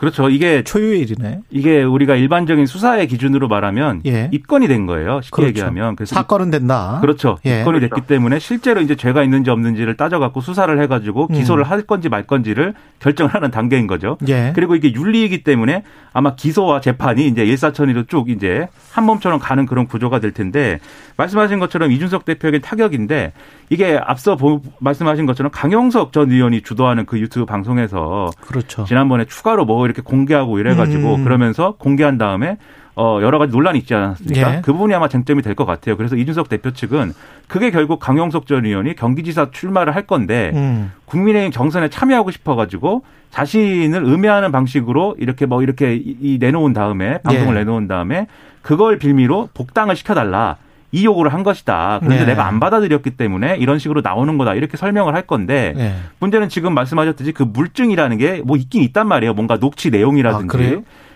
그렇죠. 0.00 0.30
이게 0.30 0.64
초유의 0.64 1.00
일이네. 1.00 1.40
이게 1.50 1.82
우리가 1.82 2.16
일반적인 2.16 2.64
수사의 2.64 3.06
기준으로 3.06 3.48
말하면 3.48 4.00
예. 4.06 4.30
입건이 4.32 4.66
된 4.66 4.86
거예요. 4.86 5.20
쉽게 5.22 5.36
그렇죠. 5.36 5.48
얘기하면. 5.48 5.94
그래서 5.94 6.14
사건은 6.14 6.50
된다. 6.50 6.98
그렇죠. 7.02 7.36
예. 7.44 7.60
입건이 7.60 7.80
그렇죠. 7.80 7.94
됐기 7.94 8.06
때문에 8.08 8.38
실제로 8.38 8.80
이제 8.80 8.96
죄가 8.96 9.22
있는지 9.22 9.50
없는지를 9.50 9.98
따져갖고 9.98 10.40
수사를 10.40 10.80
해가지고 10.80 11.26
음. 11.30 11.34
기소를 11.34 11.64
할 11.64 11.82
건지 11.82 12.08
말 12.08 12.22
건지를 12.26 12.72
결정을 13.00 13.34
하는 13.34 13.50
단계인 13.50 13.86
거죠. 13.86 14.16
예. 14.26 14.52
그리고 14.54 14.74
이게 14.74 14.90
윤리이기 14.94 15.44
때문에 15.44 15.82
아마 16.14 16.34
기소와 16.34 16.80
재판이 16.80 17.26
이제 17.26 17.44
일사천리로 17.44 18.04
쭉 18.06 18.30
이제 18.30 18.68
한 18.92 19.04
몸처럼 19.04 19.38
가는 19.38 19.66
그런 19.66 19.86
구조가 19.86 20.20
될 20.20 20.32
텐데 20.32 20.80
말씀하신 21.18 21.58
것처럼 21.58 21.92
이준석 21.92 22.24
대표에게 22.24 22.60
타격인데 22.60 23.34
이게 23.68 24.00
앞서 24.02 24.36
보- 24.36 24.62
말씀하신 24.80 25.26
것처럼 25.26 25.52
강용석 25.52 26.12
전 26.14 26.30
의원이 26.32 26.62
주도하는 26.62 27.04
그 27.04 27.18
유튜브 27.20 27.44
방송에서 27.44 28.30
그렇죠. 28.40 28.84
지난번에 28.84 29.26
추가로 29.26 29.66
뭐 29.66 29.89
이렇게 29.90 30.02
공개하고 30.02 30.58
이래가지고 30.58 31.16
음. 31.16 31.24
그러면서 31.24 31.74
공개한 31.78 32.16
다음에 32.18 32.56
어 32.96 33.20
여러 33.22 33.38
가지 33.38 33.52
논란이 33.52 33.78
있지 33.78 33.94
않았습니까? 33.94 34.56
예. 34.56 34.60
그 34.62 34.72
부분이 34.72 34.92
아마 34.94 35.08
쟁점이 35.08 35.42
될 35.42 35.54
것 35.54 35.64
같아요. 35.64 35.96
그래서 35.96 36.16
이준석 36.16 36.48
대표 36.48 36.72
측은 36.72 37.12
그게 37.48 37.70
결국 37.70 37.98
강용석 38.00 38.46
전 38.46 38.66
의원이 38.66 38.94
경기지사 38.96 39.50
출마를 39.52 39.94
할 39.94 40.06
건데 40.06 40.50
음. 40.54 40.92
국민의힘 41.06 41.50
경선에 41.50 41.88
참여하고 41.88 42.30
싶어가지고 42.30 43.02
자신을 43.30 44.02
음해하는 44.02 44.50
방식으로 44.52 45.16
이렇게 45.18 45.46
뭐 45.46 45.62
이렇게 45.62 45.94
이- 45.94 46.16
이 46.20 46.38
내놓은 46.40 46.72
다음에 46.72 47.18
방송을 47.22 47.54
예. 47.54 47.58
내놓은 47.60 47.86
다음에 47.88 48.26
그걸 48.62 48.98
빌미로 48.98 49.48
복당을 49.54 49.94
시켜달라. 49.96 50.56
이 50.92 51.04
요구를 51.04 51.32
한 51.32 51.42
것이다. 51.42 51.98
그런데 52.02 52.24
네. 52.24 52.32
내가 52.32 52.46
안 52.46 52.58
받아들였기 52.60 53.10
때문에 53.12 53.56
이런 53.58 53.78
식으로 53.78 54.00
나오는 54.00 54.36
거다. 54.38 54.54
이렇게 54.54 54.76
설명을 54.76 55.14
할 55.14 55.22
건데 55.22 55.72
예. 55.76 55.94
문제는 56.18 56.48
지금 56.48 56.74
말씀하셨듯이 56.74 57.32
그 57.32 57.42
물증이라는 57.44 58.18
게 58.18 58.42
뭐 58.44 58.56
있긴 58.56 58.82
있단 58.82 59.06
말이에요. 59.06 59.34
뭔가 59.34 59.58
녹취 59.58 59.90
내용이라든지. 59.90 60.56
아? 60.56 60.58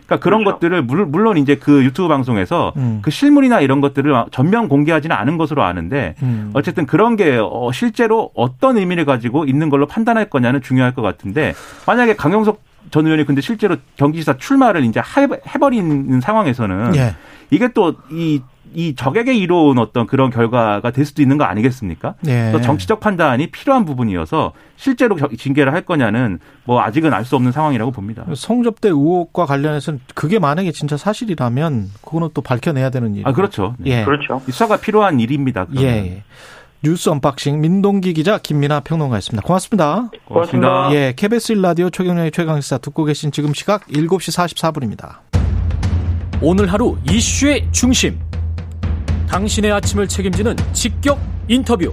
그러니까 0.07 0.23
그런 0.23 0.41
그렇죠. 0.45 0.57
것들을 0.57 0.83
물- 0.83 1.07
물론 1.07 1.39
이제 1.39 1.57
그 1.57 1.83
유튜브 1.83 2.09
방송에서 2.09 2.73
음. 2.77 2.99
그 3.03 3.11
실물이나 3.11 3.61
이런 3.63 3.81
것들을 3.81 4.13
전면 4.33 4.69
공개하지는 4.69 5.17
않은 5.17 5.39
것으로 5.39 5.63
아는데 5.63 6.15
음. 6.23 6.51
어쨌든 6.53 6.85
그런 6.87 7.17
게 7.17 7.39
어, 7.41 7.71
실제로 7.73 8.31
어떤 8.35 8.77
의미를 8.77 9.07
가지고 9.07 9.47
있는 9.47 9.71
걸로 9.71 9.87
판단할 9.87 10.29
거냐는 10.29 10.61
중요할 10.61 10.95
것 10.95 11.01
같은데 11.01 11.55
만약에 11.87 12.17
강용석 12.17 12.63
전 12.91 13.07
의원이 13.07 13.25
근데 13.25 13.41
실제로 13.41 13.77
경기지사 13.97 14.37
출마를 14.37 14.85
이제 14.85 15.01
해- 15.01 15.41
해버리는 15.55 16.21
상황에서는 16.21 16.95
예. 16.97 17.15
이게 17.51 17.69
또 17.73 17.95
이 18.11 18.43
이 18.75 18.95
적에게 18.95 19.35
이로운 19.35 19.79
어떤 19.79 20.07
그런 20.07 20.31
결과가 20.31 20.91
될 20.91 21.05
수도 21.05 21.23
있는 21.23 21.39
거 21.39 21.45
아니겠습니까? 21.45 22.15
예. 22.27 22.51
그래서 22.51 22.61
정치적 22.61 23.01
판단이 23.01 23.49
필요한 23.49 23.85
부분이어서 23.85 24.53
실제로 24.77 25.15
겨- 25.17 25.29
징계를 25.37 25.73
할 25.73 25.83
거냐는 25.83 26.39
뭐 26.65 26.81
아직은 26.83 27.13
알 27.13 27.25
수 27.25 27.37
없는 27.37 27.53
상황이라고 27.53 27.91
봅니다. 27.91 28.25
성접대 28.35 28.89
의혹과 28.89 29.47
관련해서는 29.47 30.01
그게 30.15 30.39
만약에 30.39 30.73
진짜 30.73 30.97
사실이라면 30.97 31.91
그거는 32.05 32.29
또 32.35 32.43
밝혀내야 32.43 32.91
되는 32.91 33.15
일. 33.15 33.27
아 33.27 33.33
그렇죠. 33.33 33.75
네. 33.79 34.01
예. 34.01 34.05
그렇죠. 34.05 34.43
이 34.47 34.51
수사가 34.51 34.77
필요한 34.79 35.21
일입니다. 35.21 35.67
예. 35.79 35.83
예. 35.83 36.23
뉴스 36.83 37.09
unboxing 37.09 37.63
민동기 37.63 38.13
기자 38.13 38.37
김민아 38.37 38.81
평론가였습니다. 38.81 39.47
고맙습니다. 39.47 40.11
고맙습니다. 40.27 40.91
예, 40.93 41.15
KBS 41.17 41.55
1라디오 41.55 41.91
최경영의 41.91 42.31
최강시사 42.31 42.77
듣고 42.79 43.05
계신 43.05 43.33
지금 43.33 43.55
시각 43.55 43.87
7시 43.87 44.37
44분입니다. 44.61 45.15
오늘 46.43 46.71
하루 46.71 46.99
이슈의 47.11 47.69
중심. 47.73 48.19
당신의 49.29 49.73
아침을 49.73 50.09
책임지는 50.09 50.57
직격 50.73 51.19
인터뷰. 51.49 51.93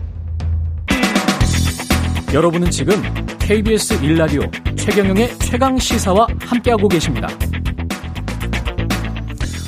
여러분은 2.33 2.71
지금 2.71 2.95
KBS 3.39 3.99
1라디오 4.01 4.77
최경영의 4.77 5.37
최강 5.39 5.77
시사와 5.77 6.27
함께하고 6.39 6.87
계십니다. 6.87 7.27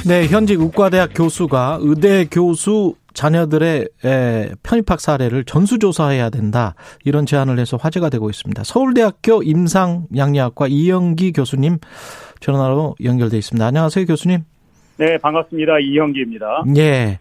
네, 0.06 0.28
현직 0.28 0.60
의과대학 0.60 1.12
교수가 1.16 1.80
의대 1.82 2.26
교수 2.26 2.96
자녀들의 3.14 3.88
에, 4.06 4.50
편입학 4.64 5.00
사례를 5.00 5.46
전수조사해야 5.46 6.30
된다. 6.30 6.76
이런 7.06 7.26
제안을 7.26 7.60
해서 7.60 7.78
화제가 7.78 8.10
되고 8.10 8.30
있습니다. 8.30 8.64
서울대학교 8.64 9.44
임상양리학과 9.44 10.68
이영기 10.68 11.32
교수님 11.34 11.78
전화로 12.40 12.96
연결돼 13.04 13.38
있습니다. 13.38 13.66
안녕하세요, 13.66 14.06
교수님. 14.06 14.44
네, 14.98 15.18
반갑습니다. 15.18 15.80
이형기입니다. 15.80 16.64
예. 16.78 17.20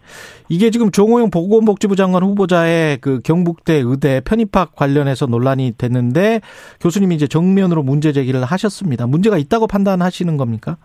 이게 0.49 0.71
지금 0.71 0.91
조호영 0.91 1.31
보건복지부 1.31 1.97
장관 1.97 2.23
후보자의 2.23 2.99
그 3.01 3.21
경북대 3.21 3.83
의대 3.85 4.21
편입학 4.21 4.77
관련해서 4.77 5.27
논란이 5.27 5.73
됐는데 5.79 6.41
교수님이 6.81 7.15
이제 7.15 7.27
정면으로 7.27 7.83
문제 7.83 8.13
제기를 8.13 8.45
하셨습니다. 8.45 9.07
문제가 9.07 9.39
있다고 9.39 9.67
판단하시는 9.67 10.37
겁니까? 10.37 10.77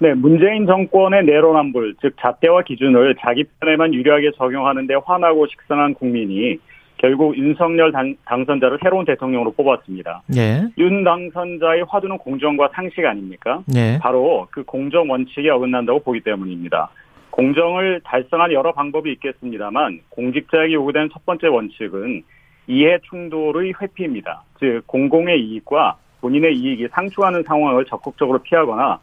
네, 0.00 0.12
문재인 0.12 0.66
정권의 0.66 1.24
내로남불, 1.24 1.94
즉 2.02 2.14
잣대와 2.20 2.62
기준을 2.64 3.16
자기 3.20 3.44
편에만 3.60 3.94
유리하게 3.94 4.32
적용하는데 4.36 4.92
화나고 5.06 5.46
식상한 5.46 5.94
국민이 5.94 6.58
결국 7.04 7.36
윤석열 7.36 7.92
당, 7.92 8.14
당선자를 8.24 8.78
새로운 8.82 9.04
대통령으로 9.04 9.52
뽑았습니다. 9.52 10.22
예. 10.36 10.62
윤 10.78 11.04
당선자의 11.04 11.84
화두는 11.86 12.16
공정과 12.16 12.70
상식 12.72 13.04
아닙니까? 13.04 13.62
예. 13.76 13.98
바로 14.00 14.48
그 14.50 14.64
공정 14.64 15.10
원칙에 15.10 15.50
어긋난다고 15.50 15.98
보기 15.98 16.20
때문입니다. 16.20 16.88
공정을 17.28 18.00
달성한 18.04 18.52
여러 18.52 18.72
방법이 18.72 19.12
있겠습니다만 19.12 20.00
공직자에게 20.08 20.72
요구되는 20.72 21.10
첫 21.12 21.26
번째 21.26 21.48
원칙은 21.48 22.22
이해 22.68 22.98
충돌의 23.10 23.74
회피입니다. 23.82 24.42
즉 24.58 24.80
공공의 24.86 25.38
이익과 25.44 25.98
본인의 26.22 26.54
이익이 26.56 26.88
상충하는 26.90 27.42
상황을 27.42 27.84
적극적으로 27.84 28.38
피하거나 28.38 28.98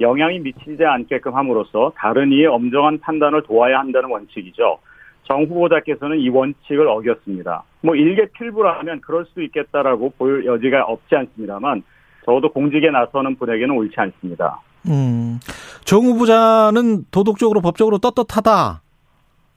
영향이 0.00 0.38
미치지 0.38 0.86
않게끔 0.86 1.34
함으로써 1.34 1.92
다른 1.96 2.32
이의 2.32 2.46
엄정한 2.46 2.98
판단을 3.00 3.42
도와야 3.42 3.78
한다는 3.80 4.08
원칙이죠. 4.08 4.78
정 5.24 5.44
후보자께서는 5.44 6.18
이 6.18 6.28
원칙을 6.28 6.86
어겼습니다. 6.88 7.62
뭐 7.80 7.94
일개 7.94 8.26
필부라면 8.32 9.00
그럴 9.00 9.24
수 9.26 9.42
있겠다라고 9.42 10.10
볼 10.18 10.44
여지가 10.44 10.84
없지 10.84 11.14
않습니다만 11.14 11.82
적어도 12.24 12.52
공직에 12.52 12.90
나서는 12.90 13.36
분에게는 13.36 13.74
옳지 13.76 13.94
않습니다. 13.98 14.60
음, 14.88 15.38
정 15.84 16.04
후보자는 16.04 17.04
도덕적으로 17.10 17.60
법적으로 17.60 17.98
떳떳하다. 17.98 18.82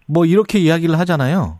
뭐 0.07 0.25
이렇게 0.25 0.59
이야기를 0.59 0.97
하잖아요. 0.99 1.59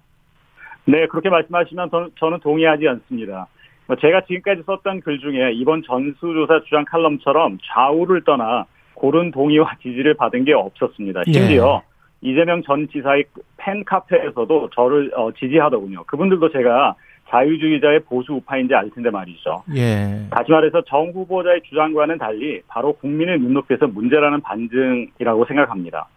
네, 0.86 1.08
그렇게 1.08 1.30
말씀하시면 1.30 1.90
저는 2.20 2.40
동의하지 2.42 2.88
않습니다. 2.88 3.48
뭐 3.88 3.96
제가 3.98 4.22
지금까지 4.28 4.64
썼던 4.66 5.02
글 5.02 5.20
중에 5.20 5.54
이번 5.54 5.84
전수조사 5.84 6.62
주장 6.66 6.86
칼럼처럼 6.86 7.58
좌우를 7.66 8.24
떠나 8.24 8.66
고른 8.94 9.32
동의와 9.32 9.78
지지를 9.82 10.16
받은 10.16 10.46
게 10.46 10.54
없었습니다. 10.54 11.24
심지어 11.26 11.82
예. 11.84 11.95
이재명 12.22 12.64
전 12.64 12.88
지사의 12.92 13.26
팬카페에서도 13.58 14.70
저를 14.74 15.12
어, 15.16 15.32
지지하더군요. 15.32 16.04
그분들도 16.06 16.52
제가 16.52 16.96
자유주의자의 17.30 18.02
보수 18.02 18.34
우파인지 18.34 18.74
알 18.74 18.90
텐데 18.92 19.10
말이죠. 19.10 19.64
예. 19.76 20.28
다시 20.30 20.52
말해서 20.52 20.82
정 20.88 21.10
후보자의 21.10 21.62
주장과는 21.68 22.18
달리 22.18 22.62
바로 22.68 22.94
국민의 22.94 23.40
눈높이에서 23.40 23.88
문제라는 23.88 24.42
반증이라고 24.42 25.46
생각합니다. 25.46 26.08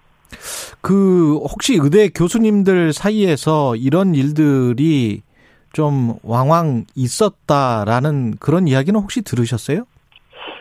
그 0.80 1.36
혹시 1.36 1.78
의대 1.80 2.08
교수님들 2.08 2.92
사이에서 2.92 3.74
이런 3.76 4.14
일들이 4.14 5.22
좀 5.72 6.14
왕왕 6.22 6.84
있었다라는 6.94 8.36
그런 8.38 8.68
이야기는 8.68 8.98
혹시 9.00 9.22
들으셨어요? 9.22 9.84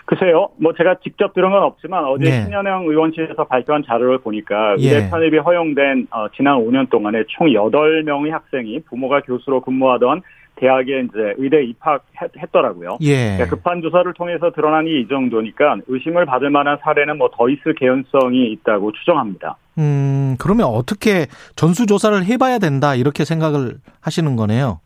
글쎄요, 0.08 0.50
뭐 0.58 0.74
제가 0.74 0.96
직접 1.04 1.34
들은 1.34 1.52
건 1.52 1.64
없지만 1.64 2.06
어제 2.06 2.24
네. 2.24 2.44
신현영 2.46 2.86
의원실에서 2.88 3.44
발표한 3.44 3.84
자료를 3.86 4.20
보니까 4.20 4.76
예. 4.80 4.96
의대 4.96 5.10
편입이 5.10 5.38
허용된 5.40 6.08
어, 6.12 6.28
지난 6.36 6.58
5년 6.58 6.90
동안에 6.90 7.26
총 7.28 7.48
8명의 7.48 8.30
학생이 8.32 8.80
부모가 8.90 9.20
교수로 9.22 9.60
근무하던 9.62 10.22
대학에 10.56 11.02
이제 11.02 11.34
의대 11.38 11.62
입학했더라고요. 11.66 12.98
예. 13.02 13.36
그러니까 13.36 13.46
급한 13.56 13.82
조사를 13.82 14.12
통해서 14.14 14.50
드러난 14.52 14.88
이 14.88 15.06
정도니까 15.10 15.78
의심을 15.88 16.26
받을 16.26 16.50
만한 16.52 16.78
사례는 16.82 17.18
뭐 17.18 17.28
더 17.38 17.50
있을 17.50 17.76
개연성이 17.76 18.52
있다고 18.54 18.94
추정합니다. 18.94 19.58
음, 19.78 20.36
그러면 20.40 20.68
어떻게 20.68 21.28
전수조사를 21.58 22.26
해봐야 22.26 22.60
된다 22.60 22.96
이렇게 22.96 23.26
생각을 23.26 23.76
하시는 24.02 24.36
거네요. 24.38 24.80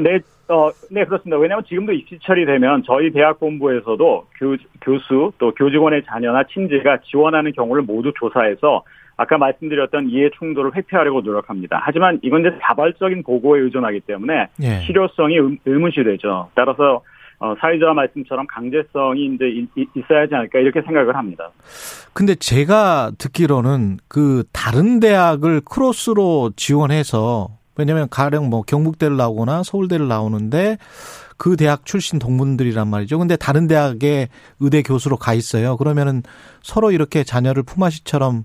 네, 0.00 0.18
어, 0.48 0.70
네, 0.90 1.04
그렇습니다. 1.04 1.38
왜냐하면 1.38 1.64
지금도 1.64 1.92
입시철이 1.92 2.46
되면 2.46 2.82
저희 2.86 3.10
대학 3.10 3.40
본부에서도 3.40 4.26
교, 4.38 4.56
교수 4.82 5.32
또 5.38 5.52
교직원의 5.54 6.04
자녀나 6.06 6.44
친지가 6.44 6.98
지원하는 7.04 7.52
경우를 7.52 7.82
모두 7.82 8.12
조사해서 8.18 8.84
아까 9.16 9.38
말씀드렸던 9.38 10.10
이해 10.10 10.28
충돌을 10.38 10.74
회피하려고 10.74 11.20
노력합니다. 11.20 11.80
하지만 11.82 12.18
이건 12.22 12.40
이제 12.40 12.50
자발적인 12.62 13.22
보고에 13.22 13.60
의존하기 13.60 14.00
때문에 14.00 14.48
예. 14.62 14.80
실효성이 14.86 15.36
의문시 15.64 16.02
되죠. 16.02 16.50
따라서 16.54 17.02
어, 17.38 17.54
사회자 17.60 17.92
말씀처럼 17.92 18.46
강제성이 18.46 19.34
이제 19.34 19.66
있어야 19.96 20.22
하지 20.22 20.34
않을까 20.34 20.58
이렇게 20.60 20.82
생각을 20.82 21.16
합니다. 21.16 21.50
근데 22.12 22.34
제가 22.34 23.12
듣기로는 23.18 23.98
그 24.08 24.44
다른 24.52 25.00
대학을 25.00 25.60
크로스로 25.68 26.52
지원해서 26.56 27.48
왜냐하면 27.76 28.08
가령 28.08 28.50
뭐 28.50 28.62
경북대를 28.62 29.16
나오거나 29.16 29.62
서울대를 29.62 30.08
나오는데 30.08 30.78
그 31.36 31.56
대학 31.56 31.84
출신 31.84 32.18
동문들이란 32.18 32.88
말이죠. 32.88 33.18
근데 33.18 33.36
다른 33.36 33.66
대학에 33.66 34.28
의대 34.60 34.82
교수로 34.82 35.16
가 35.16 35.34
있어요. 35.34 35.76
그러면은 35.76 36.22
서로 36.62 36.92
이렇게 36.92 37.24
자녀를 37.24 37.62
품앗이처럼 37.64 38.44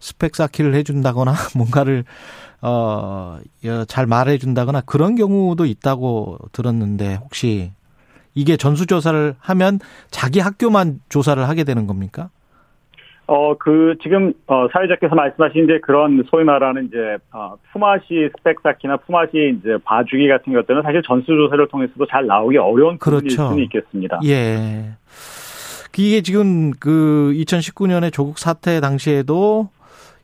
스펙 0.00 0.36
쌓기를 0.36 0.74
해준다거나 0.74 1.34
뭔가를 1.54 2.04
어잘 2.60 4.06
말해준다거나 4.06 4.82
그런 4.82 5.14
경우도 5.16 5.66
있다고 5.66 6.38
들었는데 6.52 7.16
혹시 7.16 7.72
이게 8.34 8.56
전수조사를 8.56 9.36
하면 9.38 9.78
자기 10.10 10.40
학교만 10.40 11.00
조사를 11.08 11.48
하게 11.48 11.64
되는 11.64 11.86
겁니까? 11.86 12.30
어, 13.26 13.56
그, 13.56 13.96
지금, 14.02 14.34
어, 14.46 14.68
사회자께서 14.72 15.14
말씀하신 15.14 15.64
이제 15.64 15.78
그런 15.82 16.22
소위 16.30 16.44
말하는 16.44 16.86
이제, 16.86 17.16
어, 17.32 17.56
품앗이 17.72 18.28
스펙 18.36 18.60
쌓기나 18.62 18.98
품앗이 18.98 19.58
이제 19.58 19.78
봐주기 19.82 20.28
같은 20.28 20.52
것들은 20.52 20.82
사실 20.82 21.02
전수조사를 21.02 21.68
통해서도 21.68 22.06
잘 22.06 22.26
나오기 22.26 22.58
어려운 22.58 22.98
부분일 22.98 23.20
그렇죠. 23.22 23.48
수는 23.48 23.62
있겠습니다. 23.64 24.20
예. 24.26 24.96
이게 25.96 26.22
지금 26.22 26.72
그 26.72 27.32
2019년에 27.36 28.12
조국 28.12 28.38
사태 28.38 28.80
당시에도 28.80 29.68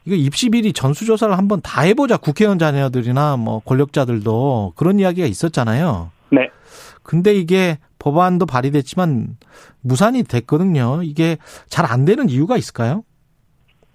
이거 0.04 0.16
입시 0.16 0.50
비리 0.50 0.72
전수조사를 0.72 1.36
한번 1.36 1.60
다 1.62 1.82
해보자 1.82 2.16
국회의원 2.16 2.58
자녀들이나 2.58 3.36
뭐 3.36 3.60
권력자들도 3.60 4.72
그런 4.76 4.98
이야기가 4.98 5.26
있었잖아요. 5.26 6.10
네. 6.30 6.50
근데 7.02 7.34
이게 7.34 7.78
법안도 7.98 8.46
발의됐지만 8.46 9.36
무산이 9.82 10.22
됐거든요. 10.24 11.00
이게 11.02 11.36
잘 11.68 11.84
안 11.90 12.04
되는 12.04 12.28
이유가 12.28 12.56
있을까요? 12.56 13.02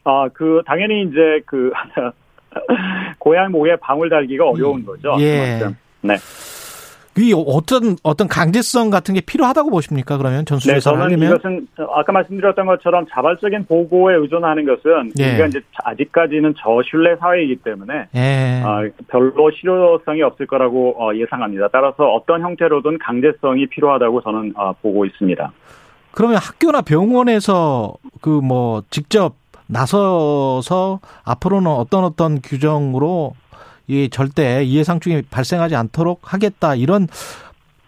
아, 0.03 0.27
그 0.33 0.61
당연히 0.67 1.03
이제 1.03 1.41
그 1.45 1.71
고향 3.19 3.51
목에 3.51 3.75
방울 3.77 4.09
달기가 4.09 4.49
어려운 4.49 4.85
거죠. 4.85 5.15
예. 5.19 5.59
네. 6.01 6.15
이 7.17 7.33
어떤 7.33 7.95
어떤 8.03 8.27
강제성 8.27 8.89
같은 8.89 9.13
게 9.13 9.21
필요하다고 9.21 9.69
보십니까? 9.69 10.17
그러면 10.17 10.45
전수조사를 10.45 10.99
네, 11.09 11.15
저는 11.15 11.27
이것은 11.27 11.67
아까 11.93 12.11
말씀드렸던 12.11 12.65
것처럼 12.65 13.05
자발적인 13.11 13.65
보고에 13.65 14.15
의존하는 14.15 14.65
것은 14.65 15.11
예. 15.19 15.29
우리가 15.31 15.45
이제 15.47 15.61
아직까지는 15.83 16.55
저신뢰 16.57 17.15
사회이기 17.17 17.57
때문에 17.57 18.07
예. 18.15 18.61
어, 18.65 18.89
별로 19.07 19.51
실효성이 19.51 20.21
없을 20.23 20.45
거라고 20.45 20.95
어, 21.01 21.15
예상합니다. 21.15 21.69
따라서 21.71 22.03
어떤 22.03 22.41
형태로든 22.41 22.99
강제성이 22.99 23.67
필요하다고 23.67 24.21
저는 24.21 24.53
어, 24.55 24.73
보고 24.81 25.05
있습니다. 25.05 25.51
그러면 26.11 26.37
학교나 26.37 26.81
병원에서 26.81 27.95
그 28.21 28.41
뭐 28.41 28.83
직접 28.89 29.33
나서서 29.67 30.99
앞으로는 31.23 31.71
어떤 31.71 32.03
어떤 32.03 32.41
규정으로 32.41 33.33
이 33.87 34.09
절대 34.09 34.63
이해상충이 34.63 35.23
발생하지 35.31 35.75
않도록 35.75 36.33
하겠다 36.33 36.75
이런 36.75 37.07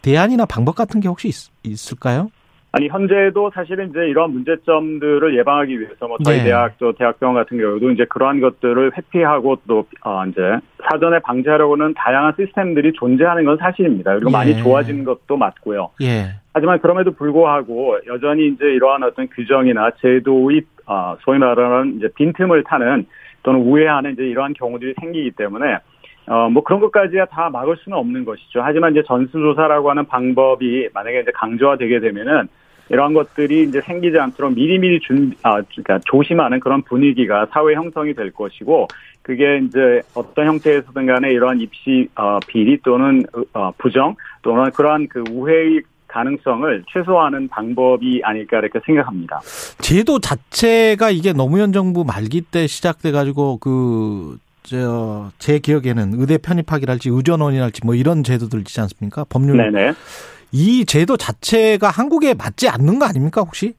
대안이나 0.02 0.46
방법 0.46 0.76
같은 0.76 1.00
게 1.00 1.08
혹시 1.08 1.30
있, 1.64 1.92
을까요 1.92 2.30
아니 2.74 2.90
현재도 2.90 3.52
사실은 3.54 3.90
이제 3.90 4.00
이러한 4.08 4.32
문제점들을 4.32 5.38
예방하기 5.38 5.80
위해서 5.80 6.08
뭐 6.08 6.18
저희 6.24 6.38
네. 6.40 6.44
대학 6.46 6.78
또 6.78 6.94
대학병원 6.94 7.42
같은 7.44 7.58
경우도 7.58 7.92
이제 7.92 8.06
그러한 8.06 8.40
것들을 8.40 8.92
회피하고 8.96 9.58
또 9.68 9.88
어, 10.04 10.26
이제 10.26 10.42
사전에 10.88 11.20
방지하려고는 11.20 11.96
다양한 11.96 12.34
시스템들이 12.38 12.94
존재하는 12.94 13.46
건 13.46 13.58
사실입니다. 13.58 14.14
그리고 14.14 14.30
예. 14.30 14.34
많이 14.34 14.58
좋아진 14.58 15.06
것도 15.06 15.38
맞고요. 15.38 15.92
예. 16.02 16.36
하지만 16.54 16.80
그럼에도 16.80 17.12
불구하고 17.12 17.98
여전히 18.06 18.48
이제 18.50 18.66
이러한 18.66 19.02
어떤 19.04 19.28
규정이나 19.30 19.92
제도의 20.02 20.62
어, 20.86 21.16
소위 21.22 21.40
말하는 21.40 21.98
이제 21.98 22.10
빈틈을 22.16 22.64
타는 22.66 23.06
또는 23.48 23.62
우회하는 23.62 24.12
이제 24.12 24.24
이러한 24.24 24.54
경우들이 24.54 24.94
생기기 25.00 25.32
때문에 25.32 25.78
어, 26.26 26.50
뭐 26.50 26.62
그런 26.64 26.82
것까지야 26.82 27.28
다 27.28 27.50
막을 27.50 27.78
수는 27.78 27.98
없는 27.98 28.26
것이죠. 28.26 28.60
하지만 28.62 28.92
이제 28.92 29.02
전수조사라고 29.08 29.90
하는 29.90 30.06
방법이 30.06 30.90
만약에 30.94 31.22
이제 31.22 31.32
강조화되게 31.34 32.02
되면은 32.02 32.50
이러한 32.90 33.14
것들이 33.14 33.64
이제 33.64 33.80
생기지 33.80 34.20
않도록 34.20 34.54
미리미리 34.54 35.00
준, 35.00 35.32
아, 35.44 35.62
그러니까 35.62 36.00
조심하는 36.06 36.60
그런 36.60 36.82
분위기가 36.82 37.46
사회 37.52 37.74
형성이 37.74 38.14
될 38.14 38.32
것이고, 38.32 38.88
그게 39.22 39.58
이제 39.58 40.02
어떤 40.16 40.48
형태에서든 40.48 41.06
간에 41.06 41.32
이러한 41.32 41.60
입시, 41.60 42.08
어, 42.16 42.40
비리 42.48 42.78
또는, 42.84 43.24
어, 43.54 43.72
부정 43.78 44.16
또는 44.42 44.72
그러한 44.72 45.08
그 45.10 45.22
우회의 45.32 45.82
가능성을 46.08 46.84
최소화하는 46.92 47.48
방법이 47.50 48.22
아닐까 48.24 48.60
이렇게 48.60 48.80
생각합니다. 48.86 49.40
제도 49.80 50.20
자체가 50.20 51.10
이게 51.12 51.34
노무현 51.34 51.74
정부 51.74 52.04
말기 52.04 52.42
때 52.42 52.68
시작돼 52.68 53.12
가지고 53.12 53.58
그 53.58 54.38
저 54.68 55.32
제 55.40 55.60
기억에는 55.60 56.20
의대 56.20 56.38
편입학이랄지 56.38 57.08
의전원이랄지 57.10 57.82
뭐 57.86 57.96
이런 57.96 58.22
제도들 58.24 58.60
있지 58.60 58.82
않습니까? 58.82 59.24
법률 59.30 59.56
네네. 59.58 59.94
이 60.52 60.86
제도 60.86 61.16
자체가 61.16 61.90
한국에 61.90 62.34
맞지 62.34 62.68
않는 62.68 63.00
거 63.00 63.06
아닙니까 63.06 63.42
혹시? 63.42 63.76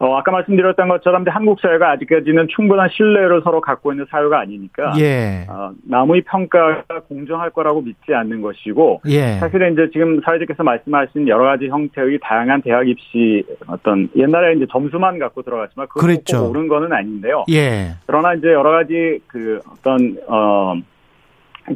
어, 0.00 0.16
아까 0.16 0.32
말씀드렸던 0.32 0.88
것처럼 0.88 1.26
한국 1.28 1.60
사회가 1.60 1.90
아직까지는 1.90 2.48
충분한 2.48 2.88
신뢰를 2.90 3.42
서로 3.44 3.60
갖고 3.60 3.92
있는 3.92 4.06
사회가 4.10 4.40
아니니까 4.40 4.94
예. 4.98 5.46
어, 5.46 5.72
남의 5.86 6.22
평가가 6.22 7.00
공정할 7.06 7.50
거라고 7.50 7.82
믿지 7.82 8.14
않는 8.14 8.40
것이고 8.40 9.02
예. 9.08 9.34
사실은 9.34 9.74
이제 9.74 9.90
지금 9.92 10.22
사회자께서 10.22 10.62
말씀하신 10.62 11.28
여러 11.28 11.44
가지 11.44 11.68
형태의 11.68 12.18
다양한 12.22 12.62
대학 12.62 12.88
입시 12.88 13.44
어떤 13.66 14.08
옛날에 14.16 14.54
이제 14.54 14.66
점수만 14.70 15.18
갖고 15.18 15.42
들어갔지만 15.42 15.86
그랬죠. 15.88 16.44
꼭 16.44 16.50
옳은 16.52 16.68
거는 16.68 16.94
아닌데요. 16.94 17.44
예. 17.50 17.90
그러나 18.06 18.32
이제 18.32 18.48
여러 18.48 18.70
가지 18.70 19.20
그 19.26 19.60
어떤 19.70 20.16
어 20.26 20.76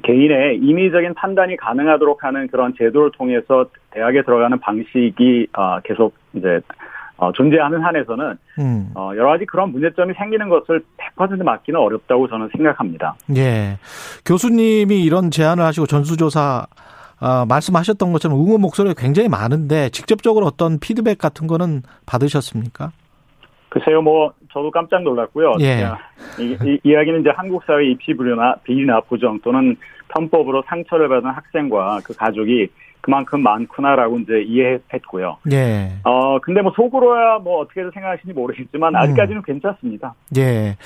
개인의 0.03 0.61
임의적인 0.63 1.13
판단이 1.13 1.59
가능하도록 1.59 2.25
하는 2.25 2.47
그런 2.49 2.73
제도를 2.79 3.11
통해서 3.13 3.67
대학에 3.91 4.23
들어가는 4.23 4.59
방식이 4.61 5.49
어 5.53 5.81
계속 5.81 6.15
이제 6.33 6.61
어 7.17 7.31
존재하는 7.33 7.81
한에서는 7.81 8.37
음. 8.59 8.91
어 8.95 9.13
여러 9.15 9.29
가지 9.29 9.45
그런 9.47 9.71
문제점이 9.71 10.15
생기는 10.15 10.49
것을 10.49 10.83
100% 11.17 11.45
막기는 11.45 11.79
어렵다고 11.79 12.29
저는 12.29 12.49
생각합니다. 12.57 13.15
예. 13.37 13.79
교수님이 14.27 15.03
이런 15.03 15.31
제안을 15.31 15.63
하시고 15.65 15.87
전수조사 15.87 16.67
어, 17.21 17.47
말씀하셨던 17.47 18.13
것처럼 18.13 18.39
응원 18.39 18.61
목소리가 18.61 19.01
굉장히 19.01 19.29
많은데 19.29 19.89
직접적으로 19.91 20.47
어떤 20.47 20.79
피드백 20.79 21.19
같은 21.19 21.47
거는 21.47 21.83
받으셨습니까? 22.07 22.91
글쎄요, 23.71 24.03
뭐 24.03 24.33
저도 24.53 24.71
깜짝 24.71 25.03
놀랐고요. 25.03 25.55
예. 25.61 25.85
이, 26.39 26.57
이 26.65 26.79
이야기는 26.85 27.21
이제 27.21 27.31
한국 27.35 27.63
사회 27.67 27.87
입시 27.87 28.15
불효나 28.15 28.57
비리나 28.65 29.01
부정 29.03 29.41
또는 29.41 29.77
편법으로 30.09 30.63
상처를 30.67 31.09
받은 31.09 31.29
학생과 31.29 32.01
그 32.05 32.15
가족이 32.15 32.69
그만큼 33.05 33.43
많구나라고 33.43 34.19
이제 34.21 34.43
이해했고요. 34.47 35.37
예. 35.53 35.93
어 36.05 36.41
근데 36.41 36.63
뭐 36.63 36.73
속으로야 36.75 37.39
뭐 37.41 37.61
어떻게 37.61 37.83
생각하시는지 37.83 38.33
모르겠지만 38.33 38.97
아직까지는 38.97 39.43
괜찮습니다. 39.43 40.15
예. 40.39 40.77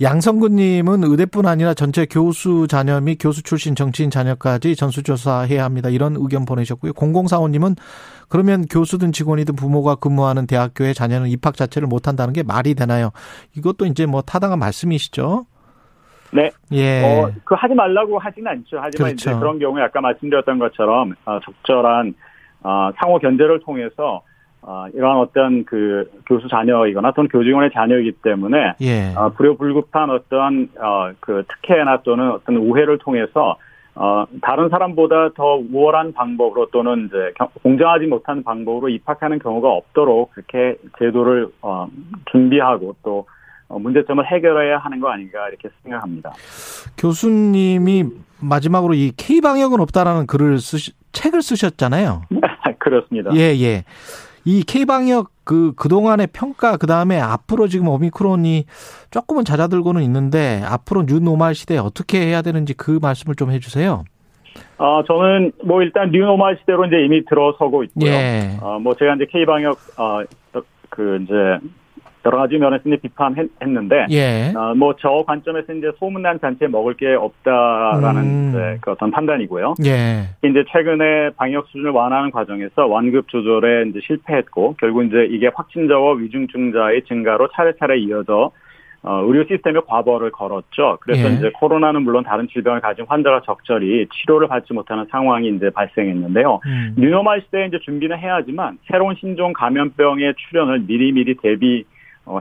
양성근 0.00 0.56
님은 0.56 1.04
의대뿐 1.04 1.44
아니라 1.44 1.74
전체 1.74 2.06
교수 2.06 2.66
자녀 2.66 2.98
및 3.02 3.18
교수 3.20 3.42
출신 3.42 3.74
정치인 3.74 4.08
자녀까지 4.08 4.74
전수조사해야 4.74 5.64
합니다. 5.64 5.90
이런 5.90 6.16
의견 6.16 6.46
보내셨고요. 6.46 6.92
0045 6.94 7.48
님은 7.48 7.74
그러면 8.30 8.64
교수든 8.64 9.12
직원이든 9.12 9.54
부모가 9.54 9.96
근무하는 9.96 10.46
대학교에 10.46 10.94
자녀는 10.94 11.28
입학 11.28 11.56
자체를 11.56 11.88
못 11.88 12.08
한다는 12.08 12.32
게 12.32 12.42
말이 12.42 12.74
되나요? 12.74 13.10
이것도 13.54 13.84
이제 13.84 14.06
뭐 14.06 14.22
타당한 14.22 14.58
말씀이시죠? 14.58 15.44
네. 16.32 16.50
예. 16.72 17.02
어, 17.04 17.30
그 17.44 17.54
하지 17.54 17.74
말라고 17.74 18.18
하지는 18.18 18.50
않죠. 18.52 18.78
하지만 18.80 19.10
그렇죠. 19.10 19.30
이제 19.30 19.38
그런 19.38 19.58
경우에 19.58 19.82
아까 19.82 20.00
말씀드렸던 20.00 20.58
것처럼 20.58 21.14
어, 21.24 21.38
적절한 21.40 22.14
어, 22.62 22.90
상호 22.96 23.18
견제를 23.18 23.60
통해서 23.60 24.22
어, 24.62 24.86
이러한 24.92 25.18
어떤 25.18 25.64
그 25.64 26.10
교수 26.26 26.48
자녀이거나 26.48 27.12
또는 27.12 27.28
교직원의 27.28 27.70
자녀이기 27.72 28.12
때문에 28.22 28.74
예. 28.80 29.14
어, 29.14 29.28
불효불급한 29.30 30.10
어떤 30.10 30.68
어, 30.80 31.12
그 31.20 31.44
특혜나 31.48 32.02
또는 32.02 32.32
어떤 32.32 32.56
우회를 32.56 32.98
통해서 32.98 33.56
어, 33.94 34.26
다른 34.42 34.68
사람보다 34.68 35.30
더 35.34 35.54
우월한 35.72 36.12
방법으로 36.12 36.66
또는 36.70 37.06
이제 37.06 37.32
경- 37.36 37.48
공정하지 37.62 38.06
못한 38.06 38.42
방법으로 38.42 38.90
입학하는 38.90 39.38
경우가 39.38 39.70
없도록 39.70 40.32
그렇게 40.32 40.76
제도를 40.98 41.48
어, 41.62 41.86
준비하고 42.30 42.96
또 43.02 43.20
어, 43.20 43.24
문제점을 43.68 44.24
해결해야 44.26 44.78
하는 44.78 45.00
거 45.00 45.10
아닌가 45.10 45.48
이렇게 45.48 45.68
생각합니다. 45.82 46.32
교수님이 46.96 48.04
마지막으로 48.40 48.94
이 48.94 49.12
K 49.16 49.40
방역은 49.40 49.80
없다라는 49.80 50.26
글을 50.26 50.58
쓰시 50.58 50.92
책을 51.12 51.42
쓰셨잖아요. 51.42 52.22
그렇습니다. 52.78 53.34
예, 53.34 53.40
예. 53.60 53.84
이 54.44 54.62
K 54.62 54.84
방역 54.84 55.30
그 55.42 55.72
그동안의 55.74 56.28
평가 56.32 56.76
그다음에 56.76 57.20
앞으로 57.20 57.66
지금 57.68 57.88
오미크론이 57.88 58.66
조금은 59.10 59.44
잦아들고는 59.44 60.02
있는데 60.02 60.62
앞으로 60.64 61.04
new 61.06 61.22
normal 61.22 61.54
시대에 61.54 61.78
어떻게 61.78 62.20
해야 62.26 62.42
되는지 62.42 62.74
그 62.74 62.98
말씀을 63.00 63.34
좀 63.34 63.50
해 63.50 63.58
주세요. 63.58 64.04
어, 64.78 65.02
저는 65.06 65.52
뭐 65.64 65.82
일단 65.82 66.10
new 66.10 66.26
normal 66.26 66.58
시대로 66.60 66.84
이제 66.86 66.96
이미 67.04 67.24
들어서고 67.24 67.84
있고요. 67.84 68.10
예. 68.10 68.56
어, 68.60 68.78
뭐 68.78 68.94
제가 68.94 69.14
이제 69.14 69.26
K 69.30 69.46
방역 69.46 69.78
어, 69.98 70.22
그 70.90 71.20
이제 71.22 71.32
여러 72.26 72.38
가지 72.38 72.58
면에서 72.58 72.82
이제 72.86 72.96
비판했는데 72.96 74.06
예. 74.10 74.52
어, 74.56 74.74
뭐저 74.74 75.24
관점에서 75.26 75.72
이제 75.72 75.92
소문난 75.98 76.40
잔치에 76.40 76.66
먹을 76.66 76.94
게 76.94 77.14
없다라는 77.14 78.22
음. 78.22 78.48
이제 78.50 78.78
그 78.80 78.90
어떤 78.90 79.12
판단이고요. 79.12 79.74
예. 79.84 80.28
이제 80.42 80.64
최근에 80.72 81.30
방역 81.36 81.68
수준을 81.68 81.92
완화하는 81.92 82.32
과정에서 82.32 82.86
완급 82.86 83.28
조절에 83.28 83.84
이제 83.88 84.00
실패했고 84.02 84.74
결국 84.80 85.04
이제 85.04 85.28
이게 85.30 85.48
확진자와 85.54 86.14
위중증자의 86.14 87.04
증가로 87.04 87.48
차례차례 87.54 87.98
이어져 87.98 88.50
어, 89.02 89.22
의료 89.24 89.44
시스템에 89.44 89.78
과부하를 89.86 90.32
걸었죠. 90.32 90.98
그래서 91.00 91.30
예. 91.30 91.34
이제 91.34 91.50
코로나는 91.54 92.02
물론 92.02 92.24
다른 92.24 92.48
질병을 92.48 92.80
가진 92.80 93.04
환자가 93.06 93.42
적절히 93.46 94.08
치료를 94.08 94.48
받지 94.48 94.72
못하는 94.72 95.06
상황이 95.12 95.48
이제 95.48 95.70
발생했는데요. 95.70 96.60
음. 96.66 96.94
뉴노멀 96.98 97.42
시대에 97.42 97.66
이제 97.66 97.78
준비는 97.84 98.18
해야 98.18 98.34
하지만 98.34 98.78
새로운 98.90 99.14
신종 99.14 99.52
감염병의 99.52 100.34
출현을 100.36 100.80
미리미리 100.88 101.36
대비 101.40 101.84
어, 101.84 101.95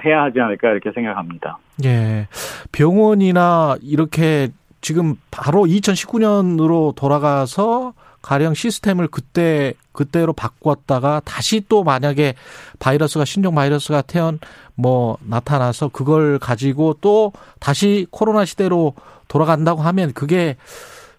해야 0.06 0.24
하지 0.24 0.40
않을까 0.40 0.70
이렇게 0.70 0.92
생각합니다. 0.92 1.58
예. 1.84 2.28
병원이나 2.72 3.78
이렇게 3.82 4.50
지금 4.82 5.16
바로 5.32 5.64
2019년으로 5.64 6.96
돌아가서 6.96 7.94
가령 8.22 8.56
시스템을 8.56 9.08
그때 9.08 9.74
그때로 9.92 10.34
바꿨다가 10.34 11.22
다시 11.24 11.62
또 11.70 11.84
만약에 11.84 12.34
바이러스가 12.80 13.24
신종 13.24 13.54
바이러스가 13.56 14.02
태연 14.02 14.40
뭐 14.74 15.18
나타나서 15.22 15.90
그걸 15.90 16.40
가지고 16.40 16.98
또 17.02 17.34
다시 17.60 18.08
코로나 18.10 18.46
시대로 18.46 18.94
돌아간다고 19.28 19.82
하면 19.84 20.12
그게 20.14 20.56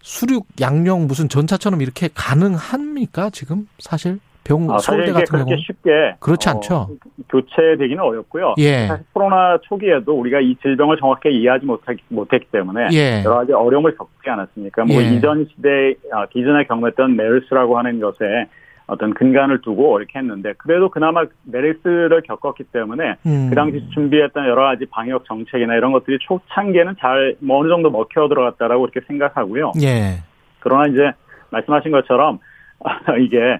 수륙 0.02 0.46
양령 0.60 1.06
무슨 1.06 1.28
전차처럼 1.28 1.80
이렇게 1.80 2.08
가능합니까 2.14 3.30
지금 3.30 3.68
사실 3.78 4.20
병 4.46 4.64
아, 4.70 4.78
사실 4.78 5.04
서울대 5.04 5.12
같은 5.12 5.24
그렇게 5.26 5.50
경우 5.50 5.60
쉽게 5.60 6.16
그렇지 6.20 6.48
어, 6.48 6.52
않죠. 6.52 6.88
교체되기는 7.30 8.02
어렵고요. 8.02 8.54
예. 8.58 8.86
사실 8.86 9.04
코로나 9.12 9.58
초기에도 9.62 10.12
우리가 10.18 10.40
이 10.40 10.56
질병을 10.62 10.96
정확하게 10.98 11.30
이해하지 11.32 11.66
못하기, 11.66 12.02
못했기 12.08 12.46
때문에 12.52 12.88
예. 12.92 13.22
여러 13.24 13.36
가지 13.36 13.52
어려움을 13.52 13.96
겪지 13.96 14.30
않았습니까? 14.30 14.84
뭐 14.84 15.02
예. 15.02 15.14
이전 15.14 15.46
시대 15.50 15.94
아, 16.12 16.26
기존에 16.26 16.64
경험했던 16.64 17.16
메르스라고 17.16 17.76
하는 17.78 18.00
것에 18.00 18.46
어떤 18.88 19.14
근간을 19.14 19.62
두고 19.62 19.98
이렇게 19.98 20.18
했는데 20.20 20.52
그래도 20.58 20.88
그나마 20.88 21.24
메르스를 21.44 22.22
겪었기 22.22 22.64
때문에 22.72 23.16
음. 23.26 23.46
그 23.50 23.56
당시 23.56 23.84
준비했던 23.92 24.46
여러 24.46 24.62
가지 24.62 24.86
방역 24.86 25.24
정책이나 25.24 25.74
이런 25.74 25.90
것들이 25.92 26.18
초창기에는 26.20 26.94
잘 27.00 27.34
뭐 27.40 27.58
어느 27.60 27.68
정도 27.68 27.90
먹혀 27.90 28.28
들어갔다라고 28.28 28.86
이렇게 28.86 29.00
생각하고요. 29.08 29.72
예. 29.82 30.22
그러나 30.60 30.86
이제 30.88 31.10
말씀하신 31.50 31.90
것처럼 31.90 32.38
이게 33.20 33.58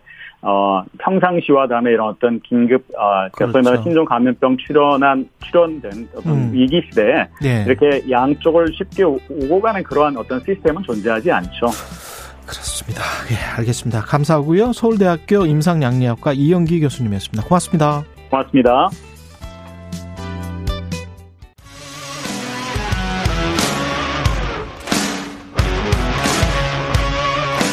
어 0.49 0.85
평상시와 0.99 1.67
다음에 1.67 1.91
이런 1.91 2.09
어떤 2.11 2.41
긴급 2.41 2.85
어 2.97 3.29
그렇죠. 3.33 3.51
소위 3.53 3.65
말하는 3.65 3.83
신종 3.83 4.05
감염병 4.05 4.57
출현한 4.59 5.29
출현된 5.45 6.09
어떤 6.17 6.33
음. 6.33 6.51
위기 6.53 6.81
시대에 6.89 7.27
예. 7.45 7.65
이렇게 7.67 8.09
양쪽을 8.09 8.69
쉽게 8.73 9.03
오- 9.03 9.19
오고 9.29 9.61
가는 9.61 9.83
그러한 9.83 10.17
어떤 10.17 10.39
시스템은 10.39 10.85
존재하지 10.85 11.33
않죠. 11.33 11.67
그렇습니다. 12.47 13.03
예, 13.33 13.59
알겠습니다. 13.59 14.03
감사하고요. 14.03 14.73
서울대학교 14.73 15.47
임상양리학과 15.47 16.33
이영기 16.35 16.79
교수님이었습니다. 16.81 17.43
고맙습니다. 17.49 18.05
고맙습니다. 18.31 18.89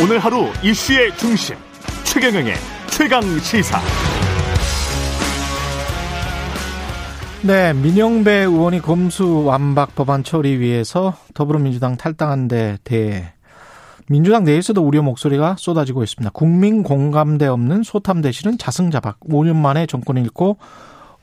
오늘 0.01 0.19
하루 0.19 0.47
이슈의 0.63 1.15
중심 1.17 1.55
최경영의 2.13 2.53
최강 2.91 3.23
시사. 3.39 3.79
네, 7.41 7.73
민영배 7.73 8.31
의원이 8.31 8.81
검수 8.83 9.43
완박 9.43 9.95
법안 9.95 10.23
처리 10.23 10.59
위해서 10.59 11.15
더불어민주당 11.33 11.97
탈당한 11.97 12.47
데 12.47 12.77
대해 12.83 13.33
민주당 14.07 14.43
내에서도 14.43 14.79
우려 14.79 15.01
목소리가 15.01 15.55
쏟아지고 15.57 16.03
있습니다. 16.03 16.29
국민 16.35 16.83
공감대 16.83 17.47
없는 17.47 17.81
소탐 17.81 18.21
대실은 18.21 18.59
자승자박 18.59 19.21
5년 19.21 19.55
만에 19.55 19.87
정권 19.87 20.17
잃고 20.17 20.59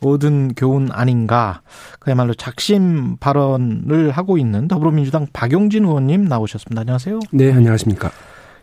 얻은 0.00 0.54
교훈 0.56 0.88
아닌가. 0.90 1.62
그야말로 2.00 2.34
작심 2.34 3.16
발언을 3.18 4.10
하고 4.10 4.38
있는 4.38 4.66
더불어민주당 4.66 5.28
박용진 5.32 5.84
의원님 5.84 6.24
나오셨습니다. 6.24 6.80
안녕하세요. 6.80 7.20
네, 7.30 7.52
안녕하십니까. 7.52 8.10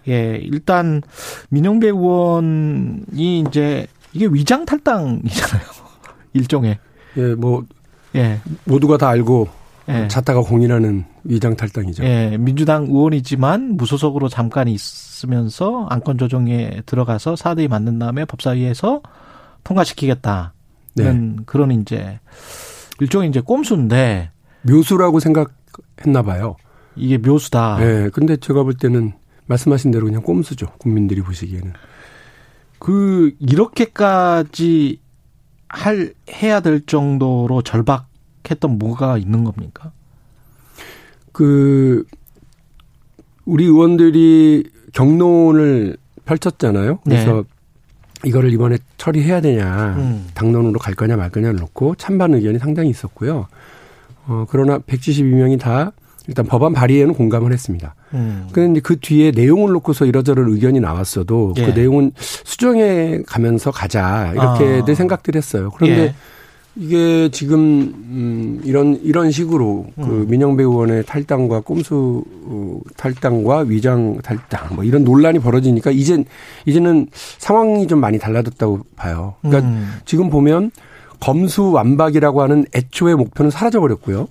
예, 0.07 0.39
일단 0.41 1.01
민영배 1.49 1.87
의원이 1.87 3.43
이제 3.47 3.87
이게 4.13 4.27
위장 4.27 4.65
탈당이잖아요. 4.65 5.67
일종의. 6.33 6.77
예, 7.17 7.35
뭐 7.35 7.63
예. 8.15 8.39
모두가 8.65 8.97
다 8.97 9.09
알고 9.09 9.47
예. 9.89 10.07
자타가 10.07 10.41
공인하는 10.41 11.05
위장 11.23 11.55
탈당이죠. 11.55 12.03
예, 12.03 12.37
민주당 12.37 12.83
의원이지만 12.83 13.77
무소속으로 13.77 14.29
잠깐 14.29 14.67
있으면서 14.67 15.87
안건 15.89 16.17
조정에 16.17 16.81
들어가서 16.85 17.35
사대위 17.35 17.67
만든 17.67 17.99
다음에 17.99 18.25
법사위에서 18.25 19.01
통과시키겠다. 19.63 20.53
네. 20.95 21.35
그런 21.45 21.71
이제 21.71 22.19
일종의 22.99 23.29
이제 23.29 23.39
꼼수인데 23.39 24.31
묘수라고 24.63 25.19
생각했나 25.19 26.23
봐요. 26.23 26.55
이게 26.95 27.17
묘수다. 27.17 27.77
네. 27.77 28.09
근데 28.09 28.35
제가 28.37 28.63
볼 28.63 28.73
때는 28.73 29.13
말씀하신 29.47 29.91
대로 29.91 30.05
그냥 30.05 30.21
꼼수죠. 30.21 30.67
국민들이 30.77 31.21
보시기에는. 31.21 31.73
그 32.79 33.33
이렇게까지 33.39 34.99
할 35.69 36.13
해야 36.31 36.59
될 36.59 36.85
정도로 36.85 37.61
절박했던 37.61 38.77
뭐가 38.77 39.17
있는 39.17 39.43
겁니까? 39.43 39.91
그 41.31 42.05
우리 43.45 43.65
의원들이 43.65 44.69
경론을 44.93 45.97
펼쳤잖아요. 46.25 46.99
그래서 47.03 47.43
네. 47.43 48.29
이거를 48.29 48.51
이번에 48.51 48.77
처리해야 48.97 49.41
되냐, 49.41 49.95
음. 49.97 50.27
당론으로 50.33 50.79
갈 50.79 50.95
거냐 50.95 51.15
말 51.15 51.29
거냐를 51.29 51.59
놓고 51.59 51.95
찬반 51.95 52.33
의견이 52.33 52.59
상당히 52.59 52.89
있었고요. 52.89 53.47
어, 54.25 54.45
그러나 54.49 54.79
172명이 54.79 55.59
다 55.59 55.93
일단 56.27 56.45
법안 56.45 56.73
발의에는 56.73 57.13
공감을 57.13 57.53
했습니다. 57.53 57.95
음. 58.13 58.47
그런데 58.51 58.79
그 58.81 58.99
뒤에 58.99 59.31
내용을 59.31 59.71
놓고서 59.73 60.05
이러저런 60.05 60.51
의견이 60.51 60.79
나왔어도 60.79 61.53
그 61.55 61.61
예. 61.61 61.65
그 61.67 61.79
내용은 61.79 62.11
수정해 62.17 63.21
가면서 63.25 63.71
가자 63.71 64.31
이렇게들 64.33 64.91
아. 64.91 64.95
생각들 64.95 65.35
했어요. 65.35 65.71
그런데 65.75 66.01
예. 66.01 66.13
이게 66.79 67.29
지금 67.31 67.57
음 67.57 68.61
이런 68.63 68.99
이런 69.01 69.31
식으로 69.31 69.87
그 69.95 70.01
음. 70.01 70.27
민영배 70.29 70.61
의원의 70.61 71.05
탈당과 71.05 71.61
꼼수 71.61 72.23
어, 72.45 72.79
탈당과 72.95 73.65
위장 73.67 74.19
탈당 74.21 74.75
뭐 74.75 74.83
이런 74.83 75.03
논란이 75.03 75.39
벌어지니까 75.39 75.89
이젠 75.89 76.25
이제는 76.67 77.07
상황이 77.39 77.87
좀 77.87 77.99
많이 77.99 78.19
달라졌다고 78.19 78.81
봐요. 78.95 79.35
그러니까 79.41 79.67
음. 79.67 79.91
지금 80.05 80.29
보면 80.29 80.69
검수 81.19 81.71
완박이라고 81.71 82.43
하는 82.43 82.65
애초의 82.75 83.15
목표는 83.15 83.49
사라져 83.49 83.79
버렸고요. 83.79 84.27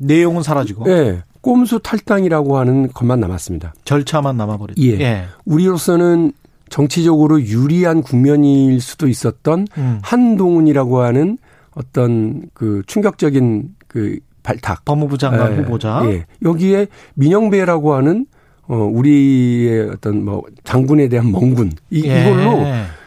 내용은 0.00 0.42
사라지고. 0.42 0.84
네. 0.84 1.22
꼼수 1.42 1.80
탈당이라고 1.82 2.58
하는 2.58 2.88
것만 2.92 3.20
남았습니다. 3.20 3.74
절차만 3.84 4.36
남아버렸죠. 4.36 4.80
예. 4.82 5.00
예. 5.00 5.24
우리로서는 5.44 6.32
정치적으로 6.68 7.40
유리한 7.40 8.02
국면일 8.02 8.80
수도 8.80 9.08
있었던 9.08 9.66
음. 9.78 9.98
한동훈이라고 10.02 11.00
하는 11.00 11.38
어떤 11.72 12.42
그 12.52 12.82
충격적인 12.86 13.74
그 13.86 14.18
발탁. 14.42 14.84
법무부 14.84 15.18
장관 15.18 15.52
예. 15.52 15.56
후보자. 15.56 16.02
예. 16.04 16.26
여기에 16.42 16.88
민영배라고 17.14 17.94
하는 17.94 18.26
어 18.68 18.76
우리의 18.76 19.90
어떤 19.90 20.24
뭐 20.24 20.42
장군에 20.64 21.08
대한 21.08 21.30
멍군 21.32 21.72
이, 21.90 22.06
예. 22.06 22.20
이걸로 22.20 22.64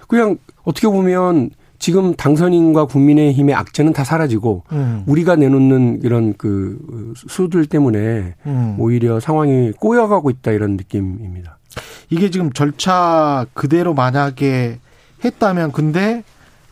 그냥 0.08 0.38
어떻게 0.64 0.88
보면 0.88 1.52
지금 1.84 2.14
당선인과 2.16 2.86
국민의힘의 2.86 3.54
악재는 3.54 3.92
다 3.92 4.06
사라지고 4.06 4.64
음. 4.72 5.04
우리가 5.06 5.36
내놓는 5.36 6.00
이런 6.02 6.34
그 6.38 7.14
수들 7.28 7.66
때문에 7.66 8.36
음. 8.46 8.76
오히려 8.80 9.20
상황이 9.20 9.74
꼬여가고 9.74 10.30
있다 10.30 10.52
이런 10.52 10.78
느낌입니다. 10.78 11.58
이게 12.10 12.30
지금 12.30 12.54
절차 12.54 13.46
그대로 13.54 13.94
만약에 13.94 14.80
했다면 15.26 15.74
근데 15.74 16.24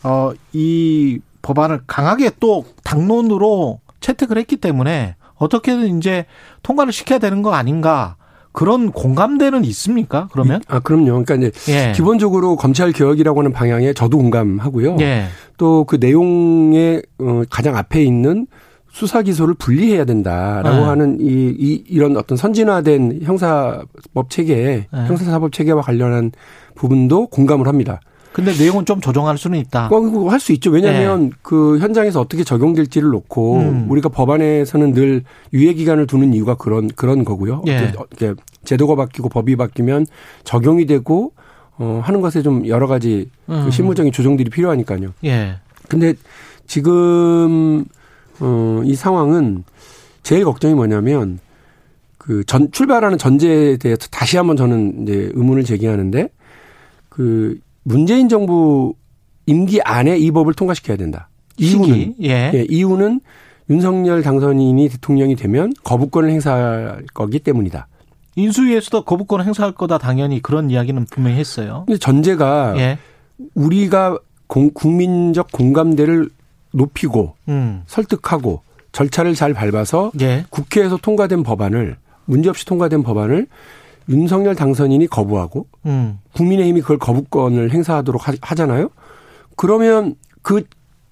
어 0.03 0.31
이 0.53 1.19
법안을 1.41 1.81
강하게 1.87 2.31
또 2.39 2.63
당론으로 2.85 3.81
채택을 3.99 4.37
했기 4.37 4.55
때문에 4.55 5.15
어떻게든 5.35 5.97
이제 5.97 6.25
통과를 6.63 6.93
시켜야 6.93 7.19
되는 7.19 7.41
거 7.41 7.51
아닌가 7.53 8.15
그런 8.51 8.91
공감대는 8.91 9.63
있습니까? 9.65 10.27
그러면? 10.31 10.61
아, 10.67 10.79
그럼요. 10.79 11.23
그러니까 11.23 11.35
이제 11.35 11.51
예. 11.69 11.93
기본적으로 11.93 12.55
검찰 12.55 12.91
개혁이라고 12.91 13.39
하는 13.39 13.53
방향에 13.53 13.93
저도 13.93 14.17
공감하고요. 14.17 14.97
예. 14.99 15.25
또그 15.57 15.97
내용의 15.99 17.03
어, 17.19 17.43
가장 17.49 17.77
앞에 17.77 18.03
있는 18.03 18.47
수사 18.91 19.21
기소를 19.21 19.53
분리해야 19.53 20.03
된다라고 20.03 20.77
예. 20.77 20.81
하는 20.83 21.17
이, 21.21 21.55
이 21.57 21.83
이런 21.87 22.17
어떤 22.17 22.37
선진화된 22.37 23.21
형사법 23.23 24.29
체계, 24.29 24.55
예. 24.55 24.87
형사사법 24.91 25.53
체계와 25.53 25.81
관련한 25.81 26.31
부분도 26.75 27.27
공감을 27.27 27.67
합니다. 27.67 28.01
근데 28.33 28.53
내용은 28.57 28.85
좀 28.85 29.01
조정할 29.01 29.37
수는 29.37 29.59
있다. 29.59 29.89
어, 29.91 30.27
할수 30.29 30.53
있죠. 30.53 30.71
왜냐하면 30.71 31.29
네. 31.29 31.35
그 31.41 31.79
현장에서 31.79 32.21
어떻게 32.21 32.43
적용될지를 32.43 33.09
놓고 33.09 33.57
음. 33.59 33.85
우리가 33.89 34.09
법안에서는 34.09 34.93
늘 34.93 35.23
유예 35.53 35.73
기간을 35.73 36.07
두는 36.07 36.33
이유가 36.33 36.55
그런 36.55 36.87
그런 36.89 37.25
거고요. 37.25 37.63
네. 37.65 37.91
제도가 38.63 38.95
바뀌고 38.95 39.29
법이 39.29 39.55
바뀌면 39.57 40.05
적용이 40.45 40.85
되고 40.85 41.33
어 41.77 41.99
하는 42.03 42.21
것에 42.21 42.41
좀 42.41 42.67
여러 42.67 42.87
가지 42.87 43.29
그 43.47 43.53
음. 43.53 43.65
그 43.65 43.71
실무적인 43.71 44.11
조정들이 44.11 44.49
필요하니까요. 44.49 45.13
예. 45.25 45.55
근데 45.89 46.13
지금 46.67 47.85
어 48.39 48.81
이 48.85 48.95
상황은 48.95 49.63
제일 50.23 50.45
걱정이 50.45 50.73
뭐냐면 50.73 51.39
그 52.17 52.43
전 52.45 52.71
출발하는 52.71 53.17
전제에 53.17 53.77
대해서 53.77 54.07
다시 54.09 54.37
한번 54.37 54.55
저는 54.55 55.03
이제 55.03 55.31
의문을 55.33 55.63
제기하는데 55.63 56.29
그 57.09 57.59
문재인 57.83 58.29
정부 58.29 58.93
임기 59.45 59.81
안에 59.81 60.17
이 60.17 60.31
법을 60.31 60.53
통과시켜야 60.53 60.97
된다. 60.97 61.29
이유는 61.57 62.15
예. 62.23 62.51
예. 62.53 62.65
이유는 62.69 63.21
윤석열 63.69 64.21
당선인이 64.21 64.89
대통령이 64.89 65.35
되면 65.35 65.71
거부권을 65.83 66.29
행사할 66.31 67.03
거기 67.13 67.39
때문이다. 67.39 67.87
인수위에서도 68.35 69.03
거부권을 69.03 69.45
행사할 69.45 69.73
거다 69.73 69.97
당연히 69.97 70.41
그런 70.41 70.69
이야기는 70.69 71.05
분명히 71.05 71.37
했어요. 71.37 71.83
근데 71.85 71.97
전제가 71.97 72.75
예. 72.77 72.97
우리가 73.55 74.17
공, 74.47 74.71
국민적 74.73 75.51
공감대를 75.51 76.29
높이고 76.73 77.35
음. 77.49 77.83
설득하고 77.87 78.61
절차를 78.91 79.35
잘 79.35 79.53
밟아서 79.53 80.11
예. 80.21 80.45
국회에서 80.49 80.97
통과된 80.97 81.43
법안을 81.43 81.97
문제없이 82.25 82.65
통과된 82.65 83.03
법안을 83.03 83.47
윤석열 84.09 84.55
당선인이 84.55 85.07
거부하고 85.07 85.67
음. 85.85 86.19
국민의힘이 86.33 86.81
그걸 86.81 86.97
거부권을 86.97 87.71
행사하도록 87.71 88.27
하, 88.27 88.55
잖아요 88.55 88.89
그러면 89.55 90.15
그 90.41 90.63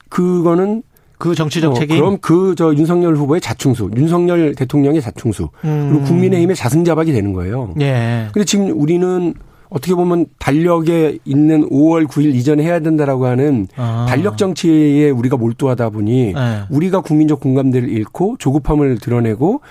그거는 0.10 0.84
그 1.20 1.36
정치적 1.36 1.72
어, 1.72 1.76
책임. 1.76 1.98
그럼 1.98 2.18
그 2.20 2.56
저 2.58 2.74
윤석열 2.74 3.16
후보의 3.16 3.42
자충수, 3.42 3.92
윤석열 3.96 4.56
대통령의 4.56 5.02
자충수, 5.02 5.50
음. 5.66 5.90
그리고 5.92 6.06
국민의힘의 6.06 6.56
자승자박이 6.56 7.12
되는 7.12 7.34
거예요. 7.34 7.74
예. 7.80 8.28
근데 8.34 8.46
지금 8.46 8.72
우리는 8.72 9.34
어떻게 9.70 9.94
보면 9.94 10.26
달력에 10.40 11.20
있는 11.26 11.70
5월 11.70 12.08
9일 12.08 12.34
이전에 12.34 12.64
해야 12.64 12.80
된다라고 12.80 13.28
하는 13.28 13.68
아. 13.76 14.08
달력 14.10 14.38
정치에 14.38 15.12
우리가 15.12 15.38
몰두하다 15.38 15.92
보니 15.92 16.34
예. 16.36 16.64
우리가 16.70 17.02
국민적 17.02 17.40
공감대를 17.40 17.88
잃고 17.90 18.38
조급함을 18.40 18.98
드러내고 18.98 19.62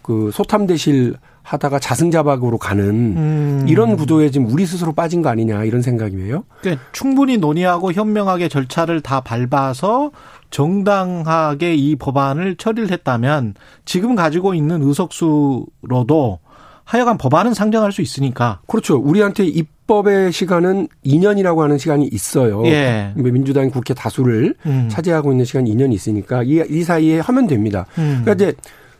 그 0.00 0.30
소탐대실 0.32 1.16
하다가 1.42 1.78
자승자박으로 1.78 2.58
가는 2.58 2.84
음. 2.86 3.66
이런 3.68 3.96
구도에 3.96 4.30
지금 4.30 4.48
우리 4.50 4.64
스스로 4.64 4.92
빠진 4.92 5.22
거 5.22 5.28
아니냐 5.28 5.64
이런 5.64 5.82
생각이에요. 5.82 6.44
그러니까 6.60 6.84
충분히 6.92 7.36
논의하고 7.36 7.92
현명하게 7.92 8.48
절차를 8.48 9.00
다 9.00 9.20
밟아서 9.20 10.12
정당하게 10.50 11.74
이 11.74 11.96
법안을 11.96 12.56
처리를 12.56 12.90
했다면 12.90 13.54
지금 13.84 14.14
가지고 14.14 14.54
있는 14.54 14.82
의석수로도 14.82 16.38
하여간 16.84 17.16
법안은 17.16 17.54
상정할 17.54 17.92
수 17.92 18.02
있으니까. 18.02 18.60
그렇죠. 18.66 18.96
우리한테 18.96 19.46
입법의 19.46 20.32
시간은 20.32 20.88
2년이라고 21.06 21.58
하는 21.58 21.78
시간이 21.78 22.06
있어요. 22.12 22.64
예. 22.66 23.12
민주당 23.16 23.70
국회 23.70 23.94
다수를 23.94 24.54
음. 24.66 24.88
차지하고 24.90 25.32
있는 25.32 25.44
시간이 25.44 25.74
2년이 25.74 25.94
있으니까 25.94 26.42
이, 26.42 26.62
이 26.68 26.82
사이에 26.82 27.20
하면 27.20 27.46
됩니다. 27.46 27.86
음. 27.98 28.22
그러니까 28.22 28.32
이제 28.32 28.54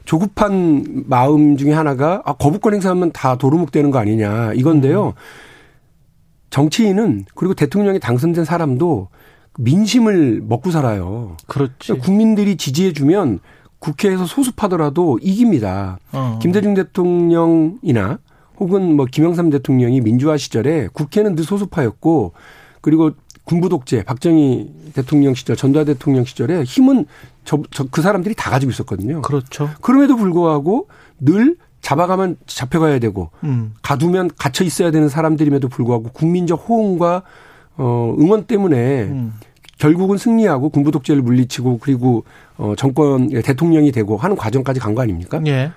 조급한 0.05 1.05
마음 1.07 1.57
중에 1.57 1.73
하나가 1.73 2.23
아, 2.25 2.33
거부권 2.35 2.75
행사하면 2.75 3.13
다 3.13 3.37
도루묵 3.37 3.71
되는 3.73 3.91
거 3.91 3.99
아니냐 3.99 4.53
이건데요. 4.55 5.09
음. 5.09 5.13
정치인은 6.51 7.25
그리고 7.35 7.55
대통령이 7.55 7.99
당선된 7.99 8.45
사람도 8.45 9.09
민심을 9.59 10.43
먹고 10.45 10.71
살아요. 10.71 11.37
그렇지. 11.47 11.75
그러니까 11.89 12.05
국민들이 12.07 12.57
지지해주면 12.57 13.41
국회에서 13.79 14.27
소수파더라도 14.27 15.19
이깁니다. 15.21 15.99
어. 16.13 16.39
김대중 16.41 16.75
대통령이나 16.75 18.19
혹은 18.59 18.97
뭐 18.97 19.07
김영삼 19.07 19.51
대통령이 19.51 20.01
민주화 20.01 20.37
시절에 20.37 20.89
국회는 20.93 21.35
늘 21.35 21.45
소수파였고 21.45 22.33
그리고 22.81 23.13
군부 23.45 23.69
독재 23.69 24.05
박정희 24.05 24.93
대통령 24.95 25.35
시절 25.35 25.57
전두환 25.57 25.87
대통령 25.87 26.25
시절에 26.25 26.63
힘은 26.63 27.07
저, 27.45 27.61
저, 27.71 27.85
그 27.91 28.03
사람들이 28.03 28.35
다 28.37 28.51
가지고 28.51 28.71
있었거든요. 28.71 29.23
그렇죠. 29.23 29.71
그럼에도 29.81 30.17
불구하고 30.17 30.89
늘 31.19 31.57
잡아가면 31.81 32.37
잡혀가야 32.47 33.01
되고 33.01 33.31
음. 33.43 33.75
가두면 33.83 34.31
갇혀 34.39 34.65
있어야 34.65 34.93
되는 34.93 35.09
사람들임에도 35.09 35.69
불구하고 35.69 36.11
국민적 36.13 36.65
호응과 36.69 37.23
어 37.77 38.15
응원 38.19 38.45
때문에 38.45 39.03
음. 39.05 39.33
결국은 39.79 40.17
승리하고 40.17 40.69
군부 40.71 40.93
독재를 40.93 41.23
물리치고 41.23 41.79
그리고 41.79 42.25
어 42.57 42.75
정권 42.77 43.29
대통령이 43.29 43.91
되고 43.91 44.17
하는 44.17 44.37
과정까지 44.37 44.79
간 44.79 44.95
거 44.95 45.03
아닙니까? 45.03 45.41
예. 45.47 45.73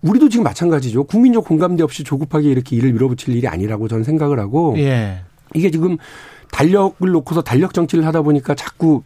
우리도 0.00 0.28
지금 0.28 0.42
마찬가지죠. 0.42 1.04
국민적 1.04 1.44
공감대 1.44 1.84
없이 1.84 2.02
조급하게 2.02 2.50
이렇게 2.50 2.74
일을 2.74 2.92
밀어붙일 2.92 3.36
일이 3.36 3.46
아니라고 3.46 3.86
저는 3.86 4.02
생각을 4.02 4.40
하고 4.40 4.74
예. 4.78 5.20
이게 5.54 5.70
지금 5.70 5.96
달력을 6.52 7.10
놓고서 7.10 7.42
달력 7.42 7.74
정치를 7.74 8.06
하다 8.06 8.22
보니까 8.22 8.54
자꾸 8.54 9.02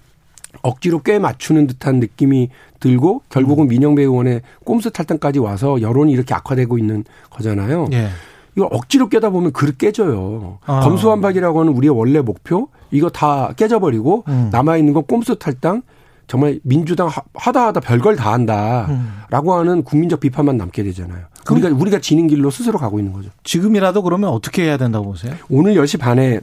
억지로 0.62 1.00
꽤 1.02 1.18
맞추는 1.18 1.66
듯한 1.68 2.00
느낌이 2.00 2.50
들고 2.80 3.22
결국은 3.30 3.64
음. 3.64 3.68
민영배 3.68 4.02
의원의 4.02 4.42
꼼수 4.64 4.90
탈당까지 4.90 5.38
와서 5.38 5.80
여론이 5.80 6.12
이렇게 6.12 6.34
악화되고 6.34 6.76
있는 6.76 7.04
거잖아요. 7.30 7.88
예. 7.92 8.08
이거 8.56 8.66
억지로 8.70 9.08
깨다 9.08 9.30
보면 9.30 9.52
그릇 9.52 9.78
깨져요. 9.78 10.58
아. 10.66 10.80
검수완박이라고 10.80 11.60
하는 11.60 11.72
우리의 11.72 11.96
원래 11.96 12.20
목표 12.20 12.68
이거 12.90 13.08
다 13.10 13.52
깨져버리고 13.56 14.24
음. 14.28 14.48
남아 14.50 14.76
있는 14.76 14.92
건 14.92 15.04
꼼수 15.06 15.38
탈당 15.38 15.82
정말 16.26 16.58
민주당 16.64 17.08
하다 17.34 17.66
하다 17.66 17.80
별걸 17.80 18.16
다 18.16 18.32
한다라고 18.32 19.54
음. 19.54 19.58
하는 19.58 19.84
국민적 19.84 20.20
비판만 20.20 20.56
남게 20.56 20.82
되잖아요. 20.82 21.26
우리가 21.50 21.68
우리가 21.68 22.00
지는 22.00 22.26
길로 22.26 22.50
스스로 22.50 22.78
가고 22.78 22.98
있는 22.98 23.12
거죠. 23.12 23.30
지금이라도 23.44 24.02
그러면 24.02 24.30
어떻게 24.30 24.64
해야 24.64 24.76
된다고 24.76 25.04
보세요? 25.12 25.34
오늘 25.48 25.74
10시 25.74 26.00
반에 26.00 26.40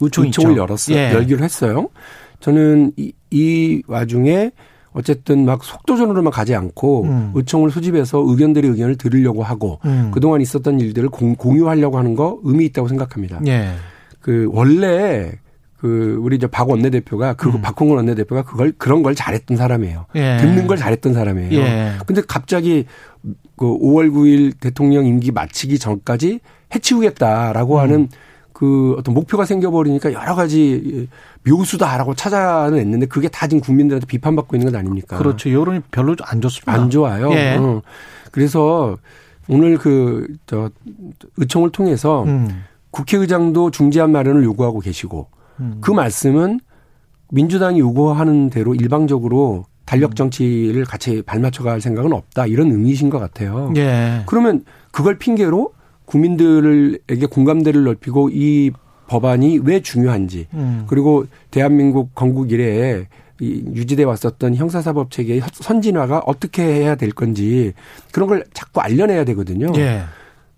의총 0.00 0.50
을 0.50 0.56
열었어요. 0.56 0.96
예. 0.96 1.12
열기로 1.12 1.42
했어요. 1.44 1.88
저는 2.40 2.92
이, 2.96 3.12
이 3.30 3.82
와중에 3.86 4.52
어쨌든 4.92 5.44
막 5.44 5.62
속도전으로만 5.62 6.32
가지 6.32 6.54
않고 6.54 7.04
음. 7.04 7.30
의총을 7.34 7.70
수집해서 7.70 8.24
의견들의 8.26 8.70
의견을 8.70 8.96
들으려고 8.96 9.42
하고 9.42 9.78
음. 9.84 10.10
그동안 10.12 10.40
있었던 10.40 10.80
일들을 10.80 11.08
공, 11.10 11.36
유하려고 11.56 11.98
하는 11.98 12.14
거 12.14 12.40
의미 12.42 12.64
있다고 12.66 12.88
생각합니다. 12.88 13.40
예. 13.46 13.72
그 14.20 14.48
원래 14.52 15.32
그 15.78 16.18
우리 16.20 16.36
이제 16.36 16.48
박 16.48 16.68
원내대표가 16.68 17.34
그 17.34 17.48
음. 17.48 17.62
박홍근 17.62 17.96
원내대표가 17.96 18.42
그걸 18.42 18.72
그런 18.76 19.02
걸 19.02 19.14
잘했던 19.14 19.56
사람이에요. 19.56 20.06
예. 20.16 20.38
듣는 20.38 20.66
걸 20.66 20.76
잘했던 20.76 21.14
사람이에요. 21.14 21.52
예. 21.52 21.92
근데 22.06 22.20
갑자기 22.26 22.86
그 23.56 23.66
5월 23.66 24.10
9일 24.10 24.54
대통령 24.58 25.06
임기 25.06 25.30
마치기 25.30 25.78
전까지 25.78 26.40
해치우겠다라고 26.74 27.76
음. 27.76 27.80
하는 27.80 28.08
그 28.58 28.96
어떤 28.98 29.14
목표가 29.14 29.44
생겨버리니까 29.44 30.12
여러 30.12 30.34
가지 30.34 31.08
묘수다라고 31.48 32.16
찾아냈는데 32.16 33.06
그게 33.06 33.28
다 33.28 33.46
지금 33.46 33.60
국민들한테 33.60 34.04
비판받고 34.08 34.56
있는 34.56 34.72
것 34.72 34.76
아닙니까? 34.76 35.16
그렇죠. 35.16 35.52
여론이 35.52 35.82
별로 35.92 36.16
안 36.24 36.40
좋습니다. 36.40 36.72
안 36.72 36.90
좋아요. 36.90 37.30
예. 37.34 37.56
어. 37.56 37.80
그래서 38.32 38.98
오늘 39.48 39.78
그, 39.78 40.26
저, 40.46 40.72
의총을 41.36 41.70
통해서 41.70 42.24
음. 42.24 42.64
국회의장도 42.90 43.70
중재안 43.70 44.10
마련을 44.10 44.42
요구하고 44.42 44.80
계시고 44.80 45.28
음. 45.60 45.78
그 45.80 45.92
말씀은 45.92 46.58
민주당이 47.30 47.78
요구하는 47.78 48.50
대로 48.50 48.74
일방적으로 48.74 49.66
달력 49.84 50.16
정치를 50.16 50.84
같이 50.84 51.22
발맞춰 51.22 51.62
갈 51.62 51.80
생각은 51.80 52.12
없다. 52.12 52.46
이런 52.46 52.72
의미이신 52.72 53.08
것 53.08 53.20
같아요. 53.20 53.72
예. 53.76 54.24
그러면 54.26 54.64
그걸 54.90 55.16
핑계로 55.16 55.77
국민들에게 56.08 57.26
공감대를 57.26 57.84
넓히고 57.84 58.30
이 58.30 58.72
법안이 59.08 59.60
왜 59.62 59.80
중요한지 59.80 60.48
음. 60.54 60.84
그리고 60.86 61.26
대한민국 61.50 62.14
건국 62.14 62.50
이래에 62.50 63.06
이 63.40 63.62
유지돼 63.72 64.04
왔었던 64.04 64.56
형사사법 64.56 65.10
체계의 65.10 65.42
선진화가 65.52 66.22
어떻게 66.26 66.62
해야 66.62 66.96
될 66.96 67.12
건지 67.12 67.72
그런 68.10 68.28
걸 68.28 68.44
자꾸 68.52 68.80
알려내야 68.80 69.24
되거든요. 69.26 69.72
예. 69.76 70.02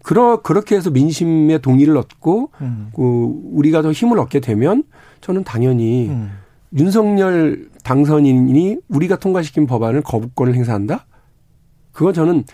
그러 0.03 0.41
그렇게 0.41 0.77
해서 0.77 0.91
민심의 0.91 1.61
동의를 1.61 1.97
얻고 1.97 2.51
음. 2.63 2.91
그 2.95 3.35
우리가 3.53 3.83
더 3.83 3.93
힘을 3.93 4.19
얻게 4.19 4.41
되면 4.41 4.85
저는 5.21 5.45
당연히 5.45 6.09
음. 6.09 6.31
윤석열 6.77 7.69
당선인이 7.85 8.79
우리가 8.89 9.17
통과시킨 9.17 9.67
법안을 9.67 10.03
거부권을 10.03 10.55
행사한다? 10.55 11.07
그건 11.93 12.15
저는 12.15 12.45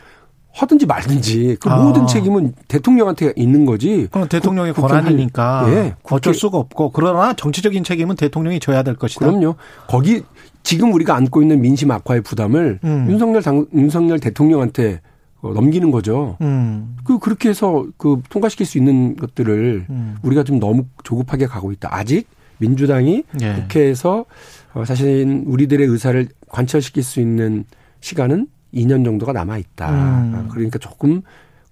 하든지 0.56 0.86
말든지 0.86 1.58
그 1.60 1.68
아. 1.68 1.76
모든 1.76 2.06
책임은 2.06 2.54
대통령한테 2.66 3.32
있는 3.36 3.66
거지. 3.66 4.08
그럼 4.10 4.26
대통령의 4.26 4.72
그, 4.72 4.80
권한이니까 4.80 5.66
예, 5.68 5.94
어쩔 6.04 6.32
수가 6.32 6.56
없고 6.56 6.92
그러나 6.92 7.34
정치적인 7.34 7.84
책임은 7.84 8.16
대통령이 8.16 8.58
져야 8.58 8.82
될 8.82 8.96
것이다. 8.96 9.26
그럼요. 9.26 9.56
거기 9.86 10.22
지금 10.62 10.94
우리가 10.94 11.14
안고 11.14 11.42
있는 11.42 11.60
민심 11.60 11.90
악화의 11.90 12.22
부담을 12.22 12.80
음. 12.84 13.06
윤석열 13.10 13.42
당, 13.42 13.66
윤석열 13.74 14.18
대통령한테 14.18 15.02
어, 15.42 15.52
넘기는 15.52 15.90
거죠. 15.90 16.38
음. 16.40 16.96
그 17.04 17.18
그렇게 17.18 17.50
해서 17.50 17.86
그 17.98 18.22
통과시킬 18.30 18.64
수 18.64 18.78
있는 18.78 19.14
것들을 19.16 19.86
음. 19.90 20.16
우리가 20.22 20.42
좀 20.42 20.58
너무 20.58 20.86
조급하게 21.04 21.46
가고 21.46 21.70
있다. 21.70 21.90
아직 21.92 22.28
민주당이 22.58 23.24
예. 23.42 23.52
국회에서 23.52 24.24
어, 24.72 24.84
사실 24.86 25.42
우리들의 25.46 25.86
의사를 25.86 26.26
관철시킬 26.48 27.02
수 27.02 27.20
있는 27.20 27.64
시간은 28.00 28.46
2년 28.76 29.04
정도가 29.04 29.32
남아 29.32 29.58
있다. 29.58 29.90
음. 29.90 30.48
그러니까 30.50 30.78
조금 30.78 31.22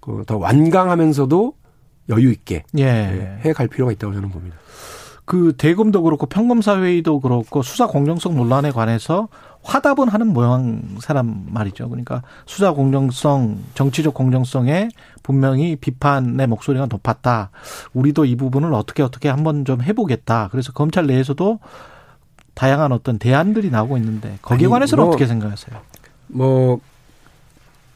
그더 0.00 0.36
완강하면서도 0.38 1.54
여유 2.10 2.30
있게 2.32 2.64
예. 2.78 2.82
예 2.82 3.38
해갈 3.44 3.68
필요가 3.68 3.92
있다고 3.92 4.12
저는 4.12 4.30
봅니다. 4.30 4.56
그 5.24 5.54
대검도 5.56 6.02
그렇고 6.02 6.26
평검사회의도 6.26 7.20
그렇고 7.20 7.62
수사 7.62 7.86
공정성 7.86 8.36
논란에 8.36 8.70
관해서 8.70 9.28
화답은 9.62 10.08
하는 10.08 10.26
모양 10.28 10.82
사람 11.00 11.46
말이죠. 11.48 11.88
그러니까 11.88 12.22
수사 12.44 12.72
공정성, 12.72 13.58
정치적 13.74 14.12
공정성에 14.12 14.90
분명히 15.22 15.76
비판의 15.76 16.46
목소리가 16.46 16.86
높았다. 16.86 17.50
우리도 17.94 18.26
이 18.26 18.36
부분을 18.36 18.74
어떻게 18.74 19.02
어떻게 19.02 19.30
한번 19.30 19.64
좀 19.64 19.80
해보겠다. 19.80 20.48
그래서 20.50 20.72
검찰 20.72 21.06
내에서도 21.06 21.58
다양한 22.52 22.92
어떤 22.92 23.18
대안들이 23.18 23.70
나오고 23.70 23.96
있는데 23.96 24.38
거기에 24.42 24.66
아니, 24.66 24.70
관해서는 24.70 25.02
뭐, 25.04 25.10
어떻게 25.10 25.26
생각하세요? 25.26 25.80
뭐 26.28 26.80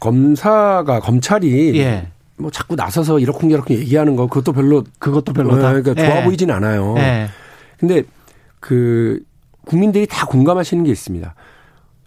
검사가 0.01 1.01
검찰이 1.01 1.79
예. 1.79 2.09
뭐 2.37 2.51
자꾸 2.51 2.77
나서서 2.77 3.19
이렇쿵저렇쿵 3.19 3.77
얘기하는 3.77 4.17
거 4.17 4.27
그것도 4.27 4.53
별로 4.53 4.85
그것도 4.99 5.33
별로다. 5.33 5.73
네, 5.73 5.83
그러니까 5.83 6.07
좋아 6.07 6.21
예. 6.21 6.25
보이진 6.25 6.51
않아요. 6.51 6.95
예. 6.99 7.29
근데 7.79 8.03
그 8.61 9.21
국민들이 9.65 10.07
다 10.07 10.27
공감하시는 10.27 10.85
게 10.85 10.91
있습니다. 10.91 11.35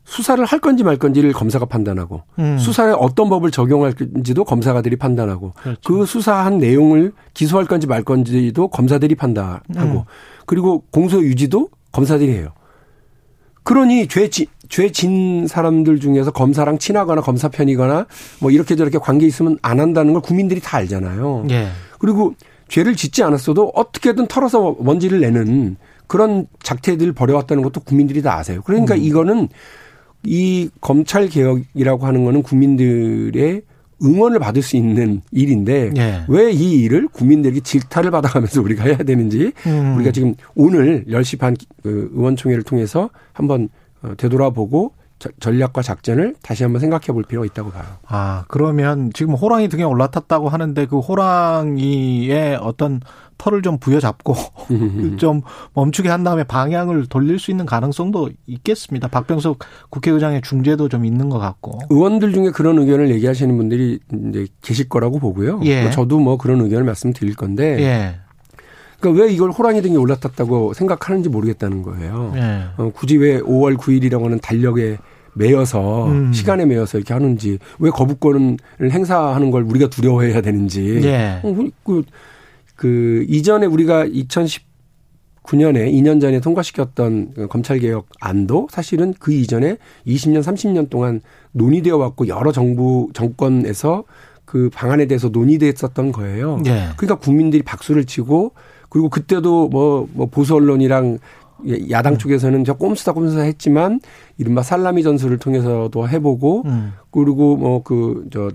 수사를 0.04 0.44
할 0.44 0.60
건지 0.60 0.84
말 0.84 0.98
건지를 0.98 1.32
검사가 1.32 1.66
판단하고 1.66 2.24
음. 2.40 2.58
수사에 2.58 2.92
어떤 2.92 3.30
법을 3.30 3.52
적용할 3.52 3.94
건지도 3.94 4.44
검사가들이 4.44 4.98
판단하고 4.98 5.54
그렇죠. 5.56 5.80
그 5.86 6.06
수사한 6.06 6.58
내용을 6.58 7.14
기소할 7.34 7.66
건지 7.66 7.88
말 7.88 8.04
건지도 8.04 8.68
검사들이 8.68 9.16
판단하고 9.16 10.00
음. 10.00 10.04
그리고 10.46 10.84
공소 10.92 11.22
유지도 11.22 11.70
검사들이 11.94 12.34
해요. 12.34 12.50
그러니 13.64 14.08
죄, 14.08 14.30
죄 14.30 14.90
진 14.90 15.48
사람들 15.48 16.00
중에서 16.00 16.32
검사랑 16.32 16.78
친하거나 16.78 17.22
검사 17.22 17.50
편이거나 17.50 18.08
뭐 18.40 18.52
이렇게 18.52 18.76
저렇게 18.76 18.98
관계 18.98 19.26
있으면 19.28 19.58
안 19.62 19.80
한다는 19.80 20.14
걸 20.14 20.22
국민들이 20.22 20.62
다 20.62 20.78
알잖아요. 20.78 21.48
예. 21.52 21.68
그리고 22.00 22.34
죄를 22.70 22.96
짓지 22.96 23.22
않았어도 23.22 23.74
어떻게든 23.76 24.28
털어서 24.28 24.78
먼지를 24.80 25.20
내는 25.20 25.76
그런 26.08 26.48
작태들을 26.64 27.14
벌여왔다는 27.14 27.64
것도 27.64 27.82
국민들이 27.82 28.22
다 28.22 28.38
아세요. 28.38 28.62
그러니까 28.64 28.96
음. 28.96 29.02
이거는 29.02 29.50
이 30.24 30.70
검찰 30.80 31.28
개혁이라고 31.28 32.06
하는 32.06 32.24
거는 32.24 32.44
국민들의 32.44 33.62
응원을 34.04 34.40
받을 34.40 34.62
수 34.62 34.76
있는 34.78 35.22
일인데 35.32 35.92
예. 35.98 36.24
왜이 36.28 36.84
일을 36.84 37.08
국민들에게 37.08 37.60
질타를 37.62 38.12
받아가면서 38.12 38.62
우리가 38.64 38.86
해야 38.86 38.98
되는지 38.98 39.54
음. 39.68 39.96
우리가 39.96 40.12
지금 40.12 40.36
오늘 40.56 41.06
10시 41.06 41.40
반그 41.40 42.12
의원총회를 42.14 42.64
통해서 42.64 43.10
한번 43.34 43.70
어, 44.02 44.14
되돌아보고 44.18 44.94
전략과 45.40 45.82
작전을 45.84 46.36
다시 46.42 46.64
한번 46.64 46.80
생각해 46.80 47.08
볼 47.08 47.24
필요가 47.24 47.46
있다고 47.46 47.70
봐요. 47.70 47.84
아, 48.08 48.46
그러면 48.48 49.12
지금 49.14 49.36
호랑이 49.36 49.68
등에 49.70 49.84
올라탔다고 49.84 50.50
하는데 50.50 50.86
그 50.88 51.00
호랑이의 51.00 52.56
어떤 52.56 53.02
털을 53.42 53.64
좀 53.64 53.80
부여잡고 53.80 54.36
좀 55.18 55.42
멈추게 55.74 56.10
한 56.10 56.24
다음에 56.24 56.44
방향을 56.44 57.08
돌릴 57.08 57.40
수 57.40 57.50
있는 57.50 57.66
가능성도 57.66 58.30
있겠습니다. 58.46 59.08
박병석 59.08 59.60
국회의장의 59.90 60.44
중재도 60.44 60.90
좀 60.90 61.06
있는 61.06 61.30
것 61.30 61.40
같고. 61.40 61.80
의원들 61.90 62.34
중에 62.34 62.52
그런 62.52 62.78
의견을 62.78 63.10
얘기하시는 63.10 63.58
분들이 63.58 64.00
이제 64.30 64.48
계실 64.62 64.88
거라고 64.88 65.18
보고요. 65.18 65.62
예. 65.64 65.82
뭐 65.82 65.92
저도 65.92 66.20
뭐 66.20 66.38
그런 66.38 66.62
의견을 66.62 66.86
말씀드릴 66.86 67.36
건데. 67.36 67.80
예. 67.80 68.16
그러니까 69.00 69.24
왜 69.24 69.34
이걸 69.34 69.50
호랑이 69.50 69.82
등에 69.82 69.96
올라탔다고 69.96 70.74
생각하는지 70.74 71.30
모르겠다는 71.30 71.82
거예요. 71.82 72.34
예. 72.36 72.64
어, 72.78 72.92
굳이 72.94 73.18
왜 73.18 73.40
5월 73.40 73.76
9일이라고 73.76 74.24
하는 74.24 74.40
달력에 74.40 75.00
매여서 75.34 76.08
음. 76.10 76.34
시간에 76.34 76.66
매여서 76.66 77.00
이렇게 77.00 77.14
하는지 77.14 77.58
왜 77.80 77.90
거부권을 77.90 78.58
행사하는 78.92 79.50
걸 79.50 79.64
우리가 79.64 79.90
두려워해야 79.90 80.42
되는지 80.42 81.02
예. 81.06 81.40
어, 81.42 81.56
그, 81.84 82.04
그 82.82 83.24
이전에 83.30 83.68
우리가 83.68 84.08
2019년에 84.08 85.94
2년 85.94 86.20
전에 86.20 86.40
통과시켰던 86.40 87.34
그 87.36 87.48
검찰개혁 87.48 88.08
안도 88.20 88.70
사실은 88.72 89.14
그 89.20 89.32
이전에 89.32 89.78
20년 90.08 90.42
30년 90.42 90.90
동안 90.90 91.22
논의되어 91.52 91.96
왔고 91.96 92.28
여러 92.28 92.52
정부 92.52 93.12
정권에서 93.14 94.06
그 94.46 94.72
방안에 94.74 95.06
대해서 95.06 95.30
논의됐었던 95.30 96.12
거예요. 96.12 96.60
예. 96.66 96.88
그러니까 96.98 97.20
국민들이 97.20 97.62
박수를 97.62 98.06
치고 98.06 98.54
그리고 98.90 99.10
그때도 99.10 99.68
뭐, 99.70 100.10
뭐 100.14 100.26
보수 100.26 100.56
언론이랑 100.56 101.20
야당 101.92 102.18
쪽에서는 102.18 102.64
저 102.66 102.74
꼼수다 102.74 103.14
꼼수다 103.14 103.44
했지만 103.44 104.00
이른바 104.40 104.64
살라미 104.64 105.04
전술을 105.04 105.38
통해서도 105.38 106.10
해보고 106.10 106.64
음. 106.66 106.94
그리고 107.12 107.58
뭐 107.58 107.84
그 107.84 108.26
저 108.32 108.50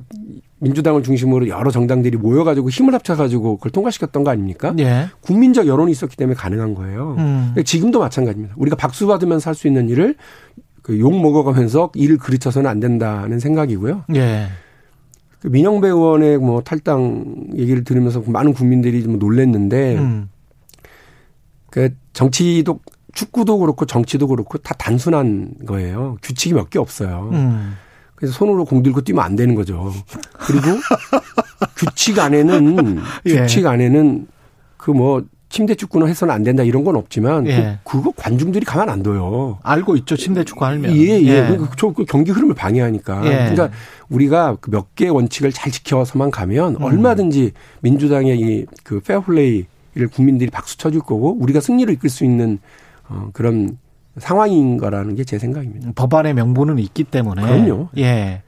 민주당을 0.67 1.03
중심으로 1.03 1.49
여러 1.49 1.71
정당들이 1.71 2.17
모여가지고 2.17 2.71
힘을 2.71 2.93
합쳐가지고 2.95 3.57
그걸 3.59 3.71
통과시켰던 3.73 4.25
거 4.25 4.31
아닙니까? 4.31 4.75
예. 4.79 5.07
국민적 5.21 5.67
여론이 5.67 5.93
있었기 5.93 6.17
때문에 6.17 6.35
가능한 6.35 6.75
거예요. 6.75 7.15
음. 7.19 7.55
지금도 7.65 8.01
마찬가지입니다. 8.01 8.55
우리가 8.59 8.77
박수 8.77 9.07
받으면서 9.07 9.51
할 9.51 9.55
수 9.55 9.67
있는 9.69 9.89
일을 9.89 10.17
그 10.83 10.99
욕 10.99 11.21
먹어가면서 11.21 11.91
일을 11.95 12.19
그르쳐서는 12.19 12.69
안 12.71 12.79
된다는 12.81 13.39
생각이고요. 13.41 14.05
예. 14.15 14.47
그 15.41 15.49
민영배 15.49 15.89
의원의 15.89 16.39
뭐 16.39 16.61
탈당 16.63 17.47
얘기를 17.57 17.85
들으면서 17.85 18.23
많은 18.27 18.53
국민들이 18.53 19.03
좀 19.03 19.19
놀랬는데, 19.19 19.97
음. 19.99 20.29
그 21.71 21.91
정치도 22.13 22.81
축구도 23.15 23.59
그렇고 23.59 23.85
정치도 23.87 24.29
그렇고 24.29 24.59
다 24.59 24.75
단순한 24.79 25.55
거예요. 25.67 26.17
규칙이 26.23 26.55
몇 26.55 26.71
개 26.71 26.79
없어요. 26.79 27.31
음. 27.33 27.75
그래서 28.17 28.35
손으로 28.35 28.65
공 28.65 28.83
들고 28.83 29.03
뛰면 29.03 29.25
안 29.25 29.37
되는 29.37 29.55
거죠. 29.55 29.93
그리고 30.39 30.79
규칙 31.77 32.19
안에는 32.19 32.99
예. 33.27 33.43
규칙 33.43 33.67
안에는 33.67 34.27
그 34.77 34.91
뭐 34.93 35.23
침대 35.49 35.75
축구는 35.75 36.09
해서는 36.09 36.35
안 36.35 36.43
된다 36.43 36.63
이런 36.63 36.85
건 36.85 36.97
없지만 36.97 37.47
예. 37.47 37.79
그, 37.85 38.03
거 38.03 38.13
관중들이 38.17 38.65
가만 38.65 38.89
안 38.89 39.03
둬요. 39.03 39.59
알고 39.63 39.97
있죠. 39.99 40.17
침대 40.17 40.45
축구 40.45 40.65
하면. 40.65 40.95
예, 40.95 41.21
예. 41.23 41.23
예. 41.23 41.57
그, 41.57 41.93
그 41.95 42.05
경기 42.05 42.31
흐름을 42.33 42.55
방해하니까. 42.55 43.25
예. 43.25 43.51
그러니까 43.51 43.71
우리가 44.09 44.57
그몇 44.61 44.95
개의 44.97 45.13
원칙을 45.13 45.53
잘 45.53 45.71
지켜서만 45.71 46.31
가면 46.31 46.77
음. 46.77 46.83
얼마든지 46.83 47.53
민주당의 47.81 48.39
이그 48.39 49.01
페어플레이를 49.01 50.09
국민들이 50.13 50.51
박수 50.51 50.77
쳐줄 50.77 51.01
거고 51.01 51.37
우리가 51.41 51.61
승리를 51.61 51.93
이끌 51.95 52.11
수 52.11 52.25
있는 52.25 52.59
어, 53.09 53.31
그런 53.33 53.79
상황인 54.19 54.77
거라는 54.79 55.15
게 55.15 55.25
제 55.25 55.39
생각입니다. 55.39 55.93
법안의 55.95 56.35
명분은 56.35 56.79
있기 56.79 57.05
때문에. 57.05 57.43
그럼요. 57.43 57.89
예. 57.99 58.43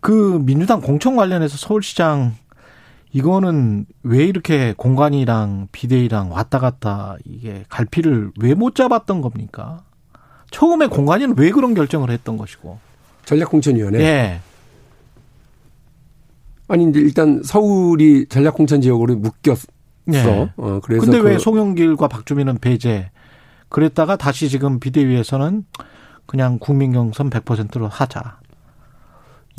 그 0.00 0.40
민주당 0.44 0.80
공천 0.80 1.16
관련해서 1.16 1.56
서울시장 1.56 2.34
이거는 3.12 3.86
왜 4.02 4.24
이렇게 4.24 4.74
공간이랑 4.76 5.68
비대위랑 5.72 6.30
왔다 6.30 6.58
갔다 6.58 7.16
이게 7.24 7.64
갈피를 7.68 8.32
왜 8.40 8.54
못 8.54 8.74
잡았던 8.74 9.22
겁니까? 9.22 9.82
처음에 10.50 10.86
공간이는 10.88 11.34
왜 11.38 11.50
그런 11.50 11.74
결정을 11.74 12.10
했던 12.10 12.36
것이고. 12.36 12.78
전략공천위원회. 13.24 14.00
예. 14.00 14.40
아니 16.68 16.88
이제 16.88 17.00
일단 17.00 17.42
서울이 17.42 18.26
전략공천 18.28 18.80
지역으로 18.82 19.16
묶였어. 19.16 19.66
예. 20.12 20.50
어 20.56 20.80
그래서 20.82 21.04
근데 21.04 21.18
왜그 21.18 21.38
송영길과 21.38 22.08
박주민은 22.08 22.58
배제? 22.58 23.10
그랬다가 23.68 24.16
다시 24.16 24.48
지금 24.48 24.80
비대위에서는 24.80 25.64
그냥 26.26 26.58
국민 26.58 26.92
경선 26.92 27.30
100%로 27.30 27.88
하자. 27.88 28.38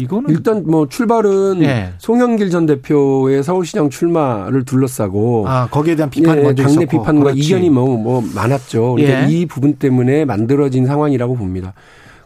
이거는 0.02 0.30
일단 0.30 0.64
뭐 0.66 0.88
출발은 0.88 1.62
예. 1.62 1.94
송영길 1.98 2.50
전 2.52 2.66
대표의 2.66 3.44
서울시장 3.44 3.90
출마를 3.90 4.64
둘러싸고 4.64 5.46
아 5.48 5.68
거기에 5.70 5.96
대한 5.96 6.10
비판이 6.10 6.40
예, 6.40 6.44
먼저 6.44 6.64
당내 6.64 6.84
있었고. 6.84 6.90
비판과 6.90 7.24
그렇지. 7.24 7.40
이견이 7.40 7.70
뭐뭐 7.70 7.98
뭐 7.98 8.24
많았죠. 8.34 8.96
그러니까 8.96 9.24
예. 9.24 9.28
이 9.30 9.46
부분 9.46 9.76
때문에 9.76 10.24
만들어진 10.26 10.86
상황이라고 10.86 11.36
봅니다. 11.36 11.74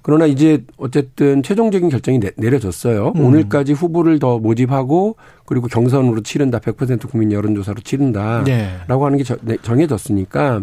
그러나 0.04 0.26
이제 0.26 0.66
어쨌든 0.78 1.42
최종적인 1.42 1.90
결정이 1.90 2.20
내려졌어요. 2.36 3.14
음. 3.16 3.26
오늘까지 3.26 3.72
후보를 3.72 4.20
더 4.20 4.38
모집하고 4.38 5.16
그리고 5.46 5.68
경선으로 5.68 6.22
치른다. 6.22 6.60
100% 6.60 7.10
국민 7.10 7.32
여론조사로 7.32 7.80
치른다라고 7.82 8.44
네. 8.44 8.78
하는 8.88 9.18
게 9.18 9.24
네, 9.42 9.58
정해졌으니까 9.62 10.62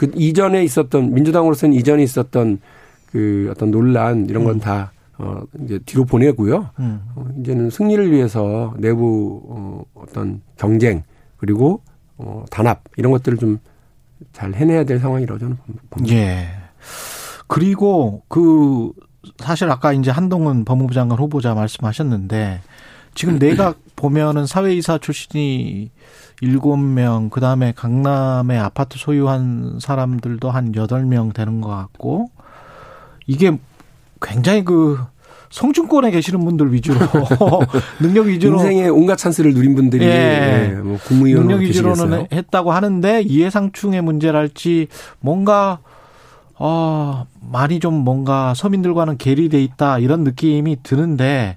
그 0.00 0.10
이전에 0.14 0.64
있었던 0.64 1.12
민주당으로서는 1.12 1.74
이전에 1.76 2.02
있었던 2.02 2.58
그 3.12 3.48
어떤 3.50 3.70
논란 3.70 4.28
이런 4.28 4.44
건다 4.44 4.92
음. 5.18 5.24
어, 5.24 5.42
이제 5.64 5.78
뒤로 5.84 6.04
보내고요. 6.04 6.70
음. 6.78 7.00
어, 7.14 7.26
이제는 7.40 7.68
승리를 7.68 8.10
위해서 8.10 8.74
내부 8.78 9.42
어, 9.48 9.84
어떤 9.94 10.40
경쟁 10.56 11.02
그리고 11.36 11.82
어, 12.16 12.44
단합 12.50 12.82
이런 12.96 13.12
것들을 13.12 13.38
좀 13.38 13.58
잘 14.32 14.54
해내야 14.54 14.84
될 14.84 14.98
상황이라고 14.98 15.38
저는 15.38 15.56
봅니다. 15.90 16.16
예. 16.16 16.48
그리고 17.46 18.22
그 18.28 18.92
사실 19.38 19.70
아까 19.70 19.92
이제 19.92 20.10
한동훈 20.10 20.64
법무부 20.64 20.94
장관 20.94 21.18
후보자 21.18 21.54
말씀하셨는데 21.54 22.60
지금 23.14 23.38
내각 23.38 23.78
보면은 23.96 24.46
사회이사 24.46 24.98
출신이 24.98 25.90
일곱 26.40 26.76
명 26.76 27.28
그 27.30 27.40
다음에 27.40 27.72
강남에 27.72 28.58
아파트 28.58 28.98
소유한 28.98 29.78
사람들도 29.80 30.50
한 30.50 30.74
여덟 30.74 31.04
명 31.04 31.32
되는 31.32 31.60
것 31.60 31.68
같고 31.68 32.30
이게 33.26 33.58
굉장히 34.20 34.64
그 34.64 34.98
성층권에 35.50 36.10
계시는 36.12 36.44
분들 36.44 36.72
위주로 36.72 36.98
능력 38.00 38.26
위주로 38.26 38.56
인생의 38.56 38.90
온갖 38.90 39.16
찬스를 39.16 39.52
누린 39.52 39.74
분들이 39.74 40.04
예. 40.04 40.70
예, 40.70 40.74
뭐 40.76 40.98
국무위원 41.04 41.46
능력 41.46 41.62
위주로는 41.62 42.28
했다고 42.32 42.70
하는데 42.72 43.22
이해상충의 43.22 44.02
문제랄지 44.02 44.88
뭔가 45.18 45.80
어, 46.56 47.26
많이 47.40 47.80
좀 47.80 47.94
뭔가 47.94 48.54
서민들과는 48.54 49.16
괴리돼 49.16 49.62
있다 49.62 49.98
이런 49.98 50.24
느낌이 50.24 50.78
드는데 50.82 51.56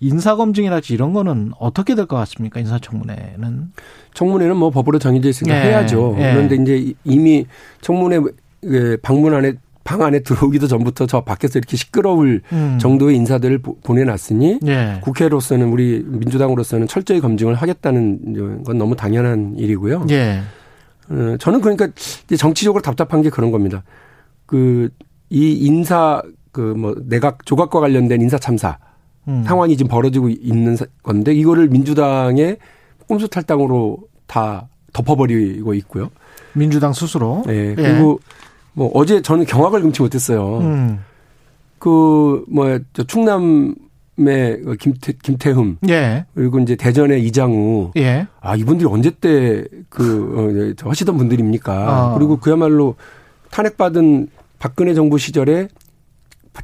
인사검증이랄지 0.00 0.94
이런 0.94 1.12
거는 1.12 1.52
어떻게 1.58 1.94
될 1.94 2.06
것 2.06 2.16
같습니까? 2.16 2.60
인사청문회는? 2.60 3.72
청문회는 4.14 4.56
뭐 4.56 4.70
법으로 4.70 4.98
정해져 4.98 5.28
있으니까 5.28 5.56
네. 5.58 5.68
해야죠. 5.68 6.14
네. 6.16 6.32
그런데 6.34 6.56
이제 6.56 6.94
이미 7.04 7.46
청문회 7.80 8.20
그 8.62 8.98
방문 9.02 9.34
안에 9.34 9.54
방 9.84 10.02
안에 10.02 10.20
들어오기도 10.24 10.66
전부터 10.66 11.06
저 11.06 11.22
밖에서 11.22 11.58
이렇게 11.58 11.76
시끄러울 11.76 12.42
음. 12.52 12.78
정도의 12.80 13.16
인사들을 13.16 13.58
보내놨으니 13.82 14.60
네. 14.62 14.98
국회로서는 15.02 15.68
우리 15.68 16.02
민주당으로서는 16.06 16.86
철저히 16.86 17.20
검증을 17.20 17.54
하겠다는 17.54 18.62
건 18.64 18.78
너무 18.78 18.96
당연한 18.96 19.54
일이고요. 19.56 20.04
네. 20.06 20.40
어, 21.10 21.36
저는 21.38 21.60
그러니까 21.60 21.88
정치적으로 22.38 22.82
답답한 22.82 23.22
게 23.22 23.30
그런 23.30 23.50
겁니다. 23.50 23.82
그 24.46 24.90
이 25.30 25.52
인사 25.66 26.22
그 26.52 26.74
뭐 26.74 26.94
내각 27.06 27.44
조각과 27.44 27.80
관련된 27.80 28.22
인사 28.22 28.38
참사 28.38 28.78
음. 29.28 29.44
상황이 29.44 29.76
지금 29.76 29.88
벌어지고 29.88 30.28
있는 30.28 30.76
건데 31.02 31.32
이거를 31.34 31.68
민주당의 31.68 32.56
꼼수 33.06 33.28
탈당으로 33.28 33.98
다 34.26 34.68
덮어버리고 34.92 35.74
있고요. 35.74 36.10
민주당 36.54 36.92
스스로. 36.92 37.42
네. 37.46 37.74
그리고 37.74 38.20
예. 38.22 38.34
뭐 38.72 38.90
어제 38.94 39.22
저는 39.22 39.44
경악을 39.44 39.82
금치 39.82 40.02
못했어요. 40.02 40.58
음. 40.58 41.04
그뭐 41.78 42.80
충남 43.06 43.74
의 44.20 44.60
김태, 44.80 45.12
김태흠. 45.22 45.76
예. 45.88 46.26
그리고 46.34 46.58
이제 46.58 46.74
대전의 46.74 47.24
이장우. 47.26 47.92
예. 47.98 48.26
아, 48.40 48.56
이분들이 48.56 48.88
언제 48.90 49.10
때그 49.10 50.74
어, 50.82 50.88
하시던 50.88 51.16
분들입니까? 51.16 51.72
아. 51.72 52.14
그리고 52.14 52.38
그야말로 52.38 52.96
탄핵받은 53.50 54.28
박근혜 54.58 54.94
정부 54.94 55.18
시절에 55.18 55.68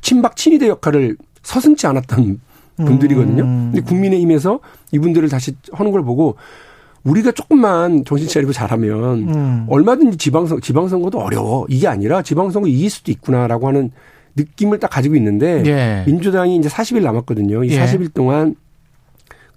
친박 0.01 0.35
친위대 0.35 0.69
역할을 0.69 1.17
서슴지 1.43 1.87
않았던 1.87 2.41
분들이거든요. 2.77 3.43
음. 3.43 3.71
근데 3.73 3.87
국민의힘에서 3.87 4.61
이분들을 4.93 5.29
다시 5.29 5.57
하는 5.73 5.93
걸 5.93 6.03
보고 6.03 6.37
우리가 7.05 7.33
조금만 7.33 8.05
정신 8.05 8.29
차리고 8.29 8.53
잘하면 8.53 9.29
음. 9.29 9.67
얼마든지 9.69 10.17
지방선 10.17 10.61
지방선거도 10.61 11.19
어려워. 11.21 11.67
이게 11.69 11.87
아니라 11.87 12.23
지방선거 12.23 12.67
이길 12.69 12.91
수도 12.91 13.13
있구나라고 13.13 13.69
하는 13.69 13.91
느낌을 14.37 14.81
딱 14.81 14.89
가지고 14.89 15.15
있는데 15.17 15.63
예. 15.67 16.05
민주당이 16.07 16.57
이제 16.57 16.69
40일 16.69 17.03
남았거든요. 17.03 17.65
이 17.65 17.71
예. 17.71 17.85
40일 17.85 18.13
동안 18.15 18.57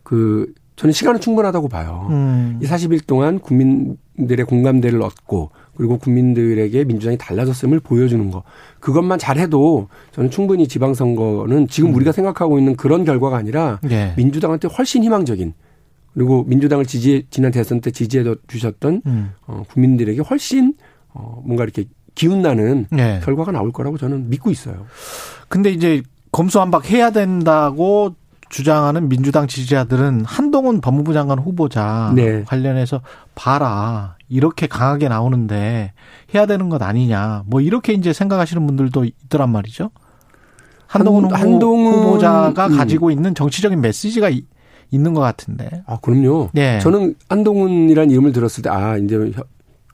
그 0.03 0.53
저는 0.75 0.93
시간은 0.93 1.19
충분하다고 1.19 1.69
봐요. 1.69 2.07
음. 2.11 2.59
이 2.61 2.65
40일 2.65 3.07
동안 3.07 3.39
국민들의 3.39 4.45
공감대를 4.45 5.01
얻고 5.01 5.49
그리고 5.77 5.99
국민들에게 5.99 6.83
민주당이 6.85 7.17
달라졌음을 7.19 7.79
보여주는 7.79 8.31
거. 8.31 8.43
그것만 8.79 9.19
잘해도 9.19 9.89
저는 10.11 10.31
충분히 10.31 10.67
지방선거는 10.67 11.67
지금 11.67 11.91
음. 11.91 11.95
우리가 11.95 12.11
생각하고 12.11 12.57
있는 12.57 12.75
그런 12.75 13.05
결과가 13.05 13.37
아니라 13.37 13.79
네. 13.83 14.13
민주당한테 14.17 14.67
훨씬 14.67 15.03
희망적인 15.03 15.53
그리고 16.15 16.43
민주당을 16.47 16.85
지지해 16.85 17.23
지난 17.29 17.51
대선 17.51 17.79
때 17.79 17.91
지지해 17.91 18.23
주셨던 18.47 19.03
음. 19.05 19.31
어, 19.45 19.63
국민들에게 19.69 20.19
훨씬 20.21 20.73
어, 21.13 21.43
뭔가 21.45 21.63
이렇게 21.63 21.85
기운나는 22.15 22.87
네. 22.89 23.21
결과가 23.23 23.51
나올 23.51 23.71
거라고 23.71 23.99
저는 23.99 24.31
믿고 24.31 24.49
있어요. 24.49 24.87
근데 25.47 25.69
이제 25.69 26.01
검수 26.31 26.59
한박 26.59 26.89
해야 26.89 27.11
된다고 27.11 28.15
주장하는 28.49 29.09
민주당 29.09 29.45
지지자들은 29.45 30.25
한동훈 30.25 30.81
법무부 30.81 31.13
장관 31.13 31.37
후보자 31.37 32.11
네. 32.15 32.43
관련해서 32.45 33.01
봐라 33.35 34.16
이렇게 34.29 34.67
강하게 34.67 35.07
나오는데 35.07 35.93
해야 36.33 36.45
되는 36.45 36.69
것 36.69 36.81
아니냐 36.81 37.43
뭐 37.45 37.61
이렇게 37.61 37.93
이제 37.93 38.13
생각하시는 38.13 38.65
분들도 38.65 39.05
있더란 39.05 39.49
말이죠. 39.51 39.89
한동훈, 40.87 41.25
한, 41.25 41.33
한동훈 41.33 41.93
후보자가 41.93 42.67
음. 42.67 42.77
가지고 42.77 43.11
있는 43.11 43.35
정치적인 43.35 43.81
메시지가 43.81 44.29
이, 44.29 44.45
있는 44.91 45.13
것 45.13 45.19
같은데. 45.21 45.83
아 45.85 45.97
그럼요. 46.01 46.49
네. 46.53 46.79
저는 46.79 47.15
한동훈이라는 47.29 48.09
이름을 48.11 48.31
들었을 48.31 48.63
때 48.63 48.69
아 48.69 48.97
이제 48.97 49.31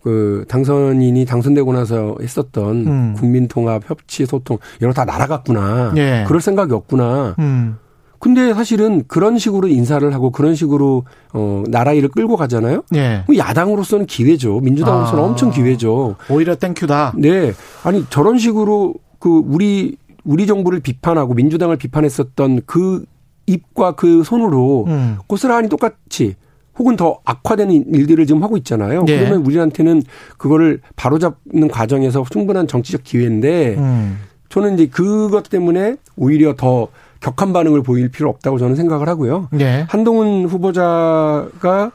그 0.04 0.44
당선인이 0.50 1.26
당선되고 1.26 1.72
나서 1.74 2.16
했었던 2.22 2.88
음. 2.88 3.14
국민통합 3.16 3.90
협치 3.90 4.26
소통 4.26 4.58
이런 4.80 4.94
거 4.94 4.96
다 4.96 5.06
날아갔구나. 5.06 5.94
네. 5.96 6.26
그럴 6.28 6.42
생각이 6.42 6.74
없구나. 6.74 7.36
음. 7.40 7.78
근데 8.24 8.54
사실은 8.54 9.04
그런 9.06 9.38
식으로 9.38 9.68
인사를 9.68 10.14
하고 10.14 10.30
그런 10.30 10.56
식으로 10.56 11.04
어 11.34 11.64
나라 11.68 11.92
일을 11.92 12.08
끌고 12.08 12.38
가잖아요. 12.38 12.84
예. 12.96 13.26
야당으로서는 13.38 14.06
기회죠. 14.06 14.62
민주당으로서는 14.62 15.22
아. 15.22 15.28
엄청 15.28 15.52
기회죠. 15.52 16.16
오히려 16.30 16.56
땡큐다. 16.56 17.16
네. 17.18 17.52
아니 17.84 18.06
저런 18.10 18.38
식으로 18.38 18.94
그 19.20 19.44
우리 19.46 19.98
우리 20.24 20.48
정부를 20.48 20.80
비판하고 20.80 21.34
민주당을 21.34 21.76
비판했었던 21.76 22.62
그 22.66 23.04
입과 23.46 23.96
그 23.96 24.24
손으로 24.24 24.86
음. 24.88 25.18
고스란히 25.28 25.68
똑같이 25.68 26.36
혹은 26.80 26.96
더 26.96 27.20
악화되는 27.26 27.94
일들을 27.94 28.26
지금 28.26 28.42
하고 28.42 28.56
있잖아요. 28.56 29.04
예. 29.10 29.20
그러면 29.20 29.46
우리한테는 29.46 30.02
그거를 30.38 30.80
바로잡는 30.96 31.68
과정에서 31.70 32.24
충분한 32.30 32.68
정치적 32.68 33.04
기회인데 33.04 33.76
음. 33.78 34.18
저는 34.48 34.76
이제 34.76 34.86
그것 34.86 35.50
때문에 35.50 35.98
오히려 36.16 36.56
더 36.56 36.88
격한 37.24 37.54
반응을 37.54 37.82
보일 37.84 38.10
필요 38.10 38.30
없다고 38.30 38.60
저는 38.60 38.76
생각을 38.76 39.08
하고요. 39.08 39.50
예. 39.60 39.86
한동훈 39.90 40.46
후보자가 40.46 41.92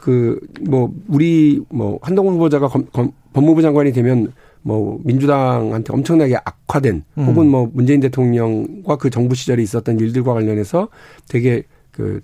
그 0.00 0.40
뭐 0.68 0.92
우리 1.08 1.60
뭐 1.68 1.98
한동훈 2.02 2.34
후보자가 2.34 2.68
검, 2.68 2.86
검, 2.92 3.12
법무부 3.32 3.62
장관이 3.62 3.92
되면 3.92 4.32
뭐 4.62 4.98
민주당한테 5.04 5.92
엄청나게 5.92 6.36
악화된 6.36 7.04
음. 7.18 7.24
혹은 7.24 7.48
뭐 7.48 7.70
문재인 7.72 8.00
대통령과 8.00 8.96
그 8.96 9.10
정부 9.10 9.34
시절에 9.34 9.62
있었던 9.62 9.98
일들과 9.98 10.34
관련해서 10.34 10.88
되게 11.28 11.62
그, 11.90 12.20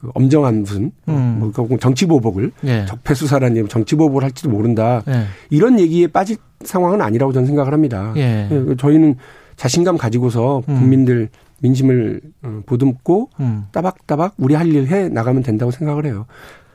그 0.00 0.10
엄정한 0.14 0.60
무슨 0.62 0.92
음. 1.08 1.52
뭐 1.54 1.78
정치 1.78 2.06
보복을 2.06 2.52
예. 2.64 2.86
적폐 2.86 3.14
수사라는 3.14 3.68
정치 3.68 3.94
보복을 3.94 4.22
할지도 4.24 4.48
모른다 4.48 5.02
예. 5.08 5.24
이런 5.50 5.78
얘기에 5.78 6.08
빠질 6.08 6.36
상황은 6.64 7.02
아니라고 7.02 7.32
저는 7.32 7.46
생각을 7.46 7.72
합니다. 7.72 8.12
예. 8.16 8.48
예, 8.50 8.76
저희는 8.76 9.16
자신감 9.56 9.98
가지고서 9.98 10.62
음. 10.68 10.78
국민들 10.80 11.28
민심을 11.60 12.20
어, 12.42 12.60
보듬고 12.66 13.30
음. 13.40 13.64
따박따박 13.72 14.34
우리 14.38 14.54
할 14.54 14.68
일 14.68 14.86
해 14.88 15.08
나가면 15.08 15.42
된다고 15.42 15.70
생각을 15.70 16.06
해요. 16.06 16.26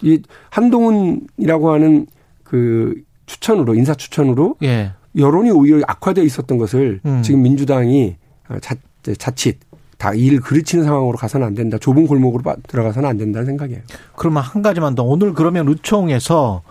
이 0.01 0.21
한동훈이라고 0.49 1.71
하는 1.71 2.07
그 2.43 2.95
추천으로 3.25 3.75
인사 3.75 3.93
추천으로 3.93 4.55
예. 4.63 4.91
여론이 5.17 5.51
오히려 5.51 5.81
악화되어 5.87 6.23
있었던 6.23 6.57
것을 6.57 6.99
음. 7.05 7.21
지금 7.21 7.41
민주당이 7.43 8.15
어, 8.49 8.57
자, 8.61 8.75
자칫 9.17 9.59
다 9.97 10.13
일 10.15 10.39
그르치는 10.41 10.83
상황으로 10.83 11.15
가서는 11.15 11.45
안 11.45 11.53
된다. 11.53 11.77
좁은 11.77 12.07
골목으로 12.07 12.41
빠- 12.41 12.55
들어가서는 12.67 13.07
안 13.07 13.17
된다는 13.17 13.45
생각이에요. 13.45 13.81
그러면 14.15 14.41
한 14.41 14.63
가지만 14.63 14.95
더. 14.95 15.03
오늘 15.03 15.33
그러면 15.33 15.67
의총에서 15.67 16.63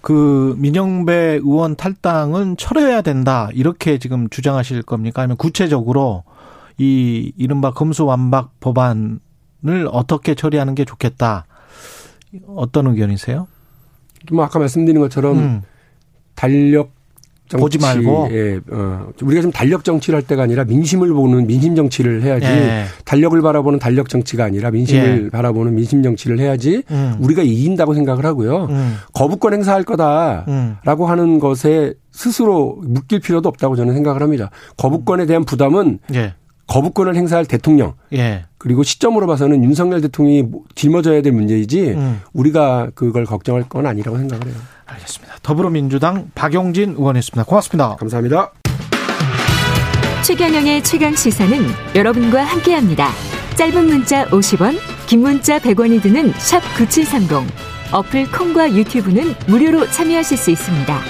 그 0.00 0.54
민영배 0.58 1.40
의원 1.42 1.76
탈당은 1.76 2.56
철회해야 2.56 3.02
된다. 3.02 3.50
이렇게 3.52 3.98
지금 3.98 4.28
주장하실 4.30 4.82
겁니까? 4.84 5.20
아니면 5.20 5.36
구체적으로 5.36 6.24
이 6.78 7.32
이른바 7.36 7.72
검수완박 7.72 8.60
법안을 8.60 9.88
어떻게 9.90 10.34
처리하는 10.34 10.74
게 10.74 10.84
좋겠다. 10.84 11.46
어떤 12.46 12.86
의견이세요? 12.86 13.48
뭐 14.32 14.44
아까 14.44 14.58
말씀드린 14.58 15.00
것처럼 15.00 15.38
음. 15.38 15.62
달력 16.34 16.92
정치, 17.48 17.62
보지 17.62 17.78
말고. 17.78 18.28
예, 18.30 18.60
어, 18.70 19.08
우리가 19.22 19.40
좀 19.42 19.50
달력 19.50 19.82
정치를 19.82 20.18
할 20.18 20.22
때가 20.26 20.42
아니라 20.42 20.64
민심을 20.64 21.12
보는 21.12 21.46
민심 21.46 21.74
정치를 21.74 22.22
해야지 22.22 22.46
예. 22.46 22.84
달력을 23.06 23.40
바라보는 23.40 23.78
달력 23.78 24.08
정치가 24.10 24.44
아니라 24.44 24.70
민심을 24.70 25.30
바라보는 25.30 25.74
민심 25.74 26.02
정치를 26.02 26.38
해야지 26.38 26.82
음. 26.90 27.16
우리가 27.20 27.42
이긴다고 27.42 27.94
생각을 27.94 28.26
하고요. 28.26 28.66
음. 28.66 28.96
거부권 29.14 29.54
행사할 29.54 29.82
거다라고 29.84 31.04
음. 31.06 31.10
하는 31.10 31.38
것에 31.38 31.94
스스로 32.12 32.78
묶일 32.82 33.20
필요도 33.20 33.48
없다고 33.48 33.76
저는 33.76 33.94
생각을 33.94 34.22
합니다. 34.22 34.50
거부권에 34.76 35.24
대한 35.24 35.44
부담은 35.44 36.00
예. 36.14 36.34
거부권을 36.68 37.16
행사할 37.16 37.46
대통령 37.46 37.94
예. 38.12 38.44
그리고 38.58 38.82
시점으로 38.82 39.26
봐서는 39.26 39.64
윤석열 39.64 40.00
대통령이 40.00 40.44
짊어져야 40.74 41.22
될 41.22 41.32
문제이지 41.32 41.90
음. 41.90 42.20
우리가 42.32 42.90
그걸 42.94 43.24
걱정할 43.24 43.68
건 43.68 43.86
아니라고 43.86 44.16
생각을 44.18 44.46
해요. 44.46 44.54
알겠습니다. 44.86 45.36
더불어민주당 45.42 46.30
박용진 46.34 46.90
의원이었습니다. 46.90 47.44
고맙습니다. 47.44 47.96
감사합니다. 47.96 48.52
최경영의 50.24 50.84
최강 50.84 51.14
시사는 51.14 51.58
여러분과 51.94 52.44
함께합니다. 52.44 53.08
짧은 53.56 53.86
문자 53.86 54.26
50원, 54.26 54.78
긴 55.06 55.22
문자 55.22 55.58
100원이 55.58 56.02
드는 56.02 56.32
샵 56.38 56.60
9730. 56.76 57.48
어플 57.92 58.30
콩과 58.30 58.74
유튜브는 58.74 59.34
무료로 59.46 59.86
참여하실 59.90 60.36
수 60.36 60.50
있습니다. 60.50 61.00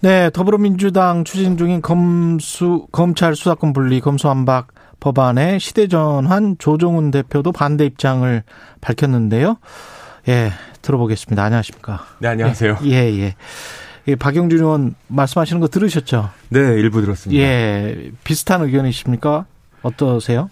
네, 0.00 0.30
더불어민주당 0.30 1.24
추진 1.24 1.56
중인 1.56 1.82
검수 1.82 2.86
검찰 2.92 3.34
수사권 3.34 3.72
분리 3.72 4.00
검수완박 4.00 4.68
법안에 5.00 5.58
시대전환 5.58 6.56
조정훈 6.58 7.10
대표도 7.10 7.50
반대 7.50 7.84
입장을 7.84 8.44
밝혔는데요. 8.80 9.56
예, 10.28 10.52
들어보겠습니다. 10.82 11.42
안녕하십니까? 11.42 12.04
네, 12.20 12.28
안녕하세요. 12.28 12.78
예, 12.84 12.92
예. 13.18 13.34
예, 14.06 14.14
박영준 14.14 14.60
의원 14.60 14.94
말씀하시는 15.08 15.60
거 15.60 15.66
들으셨죠? 15.66 16.30
네, 16.50 16.60
일부 16.60 17.00
들었습니다. 17.00 17.42
예, 17.42 18.12
비슷한 18.22 18.62
의견이십니까? 18.62 19.46
어떠세요? 19.82 20.48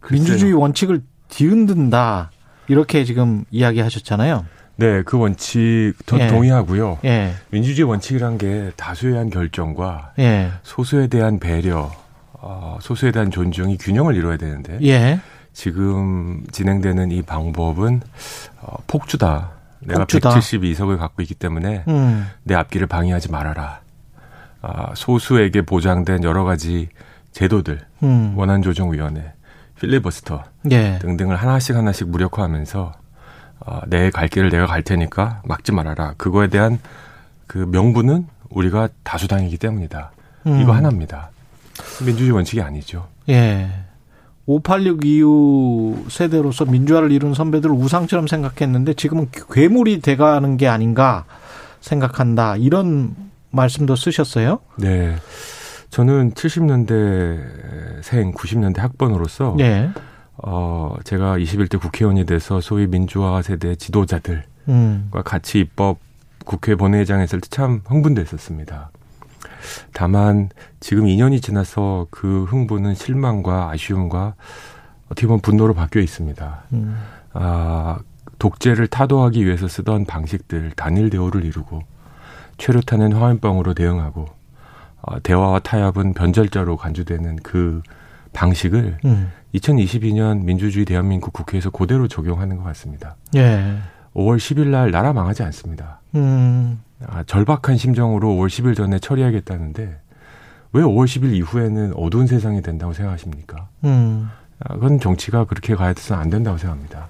글쎄요. 0.00 0.24
민주주의 0.24 0.52
원칙을 0.54 1.02
뒤흔든다. 1.28 2.30
이렇게 2.68 3.04
지금 3.04 3.44
이야기하셨잖아요. 3.50 4.46
네, 4.78 5.02
그 5.02 5.18
원칙 5.18 5.94
전 6.06 6.20
예. 6.20 6.28
동의하고요. 6.28 6.98
예, 7.04 7.34
민주주의 7.50 7.86
원칙이란 7.86 8.38
게 8.38 8.70
다수에 8.76 9.10
대한 9.10 9.28
결정과 9.28 10.12
예, 10.20 10.52
소수에 10.62 11.08
대한 11.08 11.40
배려, 11.40 11.90
어, 12.34 12.78
소수에 12.80 13.10
대한 13.10 13.32
존중이 13.32 13.76
균형을 13.78 14.14
이루어야 14.14 14.36
되는데 14.36 14.78
예. 14.82 15.18
지금 15.52 16.44
진행되는 16.52 17.10
이 17.10 17.22
방법은 17.22 18.02
어, 18.60 18.76
폭주다. 18.86 19.50
내가 19.80 20.00
폭주다. 20.00 20.30
172석을 20.30 20.96
갖고 20.96 21.22
있기 21.22 21.34
때문에 21.34 21.82
음, 21.88 22.28
내 22.44 22.54
앞길을 22.54 22.86
방해하지 22.86 23.32
말아라. 23.32 23.80
아, 24.62 24.92
소수에게 24.94 25.62
보장된 25.62 26.22
여러 26.22 26.44
가지 26.44 26.88
제도들, 27.32 27.80
음, 28.04 28.34
원안조정위원회, 28.36 29.32
필리버스터 29.80 30.44
예, 30.70 30.98
등등을 31.00 31.34
하나씩 31.34 31.74
하나씩 31.74 32.08
무력화하면서 32.08 32.92
어, 33.60 33.80
내갈 33.86 34.28
길을 34.28 34.50
내가 34.50 34.66
갈 34.66 34.82
테니까 34.82 35.42
막지 35.44 35.72
말아라. 35.72 36.14
그거에 36.16 36.48
대한 36.48 36.78
그 37.46 37.58
명분은 37.58 38.26
우리가 38.50 38.88
다수당이기 39.02 39.58
때문이다. 39.58 40.10
음. 40.46 40.60
이거 40.60 40.72
하나입니다. 40.72 41.30
민주주의 42.04 42.30
원칙이 42.30 42.60
아니죠. 42.62 43.06
예. 43.28 43.68
586 44.46 45.04
이후 45.04 46.06
세대로서 46.08 46.64
민주화를 46.64 47.12
이룬 47.12 47.34
선배들을 47.34 47.74
우상처럼 47.74 48.26
생각했는데 48.26 48.94
지금은 48.94 49.28
괴물이 49.52 50.00
돼가는 50.00 50.56
게 50.56 50.66
아닌가 50.66 51.26
생각한다. 51.80 52.56
이런 52.56 53.14
말씀도 53.50 53.94
쓰셨어요? 53.94 54.60
네. 54.76 55.16
저는 55.90 56.32
70년대 56.32 58.02
생, 58.02 58.32
90년대 58.32 58.78
학번으로서 58.78 59.54
네. 59.58 59.90
어, 60.38 60.94
제가 61.04 61.38
21대 61.38 61.80
국회의원이 61.80 62.24
돼서 62.26 62.60
소위 62.60 62.86
민주화 62.86 63.42
세대 63.42 63.74
지도자들과 63.74 64.42
음. 64.68 65.10
같이 65.24 65.60
입법 65.60 65.98
국회 66.44 66.74
본회의장에 66.74 67.24
있을 67.24 67.40
때 67.40 67.48
참 67.50 67.80
흥분됐었습니다. 67.86 68.90
다만 69.92 70.48
지금 70.80 71.04
2년이 71.04 71.42
지나서 71.42 72.06
그 72.10 72.44
흥분은 72.44 72.94
실망과 72.94 73.70
아쉬움과 73.70 74.34
어떻게 75.06 75.26
보면 75.26 75.40
분노로 75.40 75.74
바뀌어 75.74 76.00
있습니다. 76.00 76.62
음. 76.72 76.96
아, 77.32 77.98
독재를 78.38 78.86
타도하기 78.86 79.44
위해서 79.44 79.66
쓰던 79.66 80.04
방식들, 80.04 80.72
단일 80.76 81.10
대우를 81.10 81.44
이루고 81.44 81.82
최루탄은 82.58 83.12
화염병으로 83.12 83.74
대응하고 83.74 84.26
어, 85.02 85.20
대화와 85.22 85.60
타협은 85.60 86.14
변절자로 86.14 86.76
간주되는 86.76 87.36
그 87.42 87.82
방식을 88.32 88.98
음. 89.04 89.32
2022년 89.54 90.44
민주주의 90.44 90.84
대한민국 90.84 91.32
국회에서 91.32 91.70
그대로 91.70 92.08
적용하는 92.08 92.56
것 92.56 92.64
같습니다. 92.64 93.16
예. 93.34 93.78
5월 94.14 94.36
10일 94.36 94.68
날 94.68 94.90
나라 94.90 95.12
망하지 95.12 95.42
않습니다. 95.44 96.00
음. 96.14 96.80
아, 97.06 97.22
절박한 97.24 97.76
심정으로 97.76 98.28
5월 98.28 98.48
10일 98.48 98.76
전에 98.76 98.98
처리하겠다는데 98.98 100.00
왜 100.72 100.82
5월 100.82 101.04
10일 101.04 101.34
이후에는 101.34 101.94
어두운 101.96 102.26
세상이 102.26 102.62
된다고 102.62 102.92
생각하십니까? 102.92 103.68
음. 103.84 104.28
아, 104.60 104.74
그건 104.74 105.00
정치가 105.00 105.44
그렇게 105.44 105.74
가야 105.74 105.92
돼서는 105.92 106.22
안 106.22 106.30
된다고 106.30 106.58
생각합니다. 106.58 107.08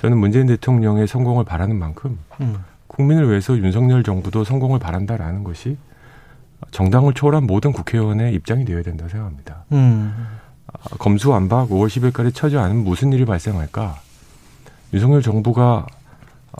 저는 0.00 0.16
문재인 0.16 0.46
대통령의 0.46 1.06
성공을 1.06 1.44
바라는 1.44 1.76
만큼 1.76 2.18
음. 2.40 2.56
국민을 2.86 3.28
위해서 3.28 3.56
윤석열 3.56 4.02
정부도 4.02 4.44
성공을 4.44 4.78
바란다라는 4.78 5.44
것이 5.44 5.76
정당을 6.70 7.14
초월한 7.14 7.46
모든 7.46 7.72
국회의원의 7.72 8.34
입장이 8.34 8.64
되어야 8.64 8.82
된다 8.82 9.06
생각합니다. 9.08 9.64
음. 9.72 10.12
아, 10.72 10.96
검수완박 10.98 11.70
5월 11.70 11.88
10일까지 11.88 12.34
처지 12.34 12.56
않으면 12.56 12.84
무슨 12.84 13.12
일이 13.12 13.24
발생할까? 13.24 14.00
윤석열 14.92 15.22
정부가 15.22 15.86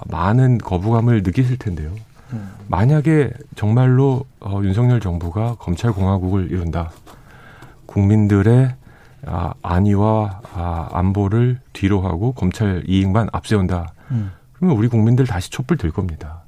많은 0.06 0.58
거부감을 0.58 1.22
느끼실 1.22 1.58
텐데요. 1.58 1.92
음. 2.32 2.50
만약에 2.68 3.32
정말로 3.56 4.24
어, 4.40 4.60
윤석열 4.62 5.00
정부가 5.00 5.56
검찰공화국을 5.58 6.50
이룬다. 6.50 6.90
국민들의 7.86 8.74
아, 9.26 9.54
안위와 9.62 10.40
아, 10.54 10.88
안보를 10.92 11.60
뒤로 11.72 12.02
하고 12.02 12.32
검찰 12.32 12.84
이익만 12.86 13.28
앞세운다. 13.32 13.92
음. 14.10 14.32
그러면 14.52 14.76
우리 14.76 14.88
국민들 14.88 15.26
다시 15.26 15.50
촛불 15.50 15.76
들 15.76 15.90
겁니다. 15.90 16.42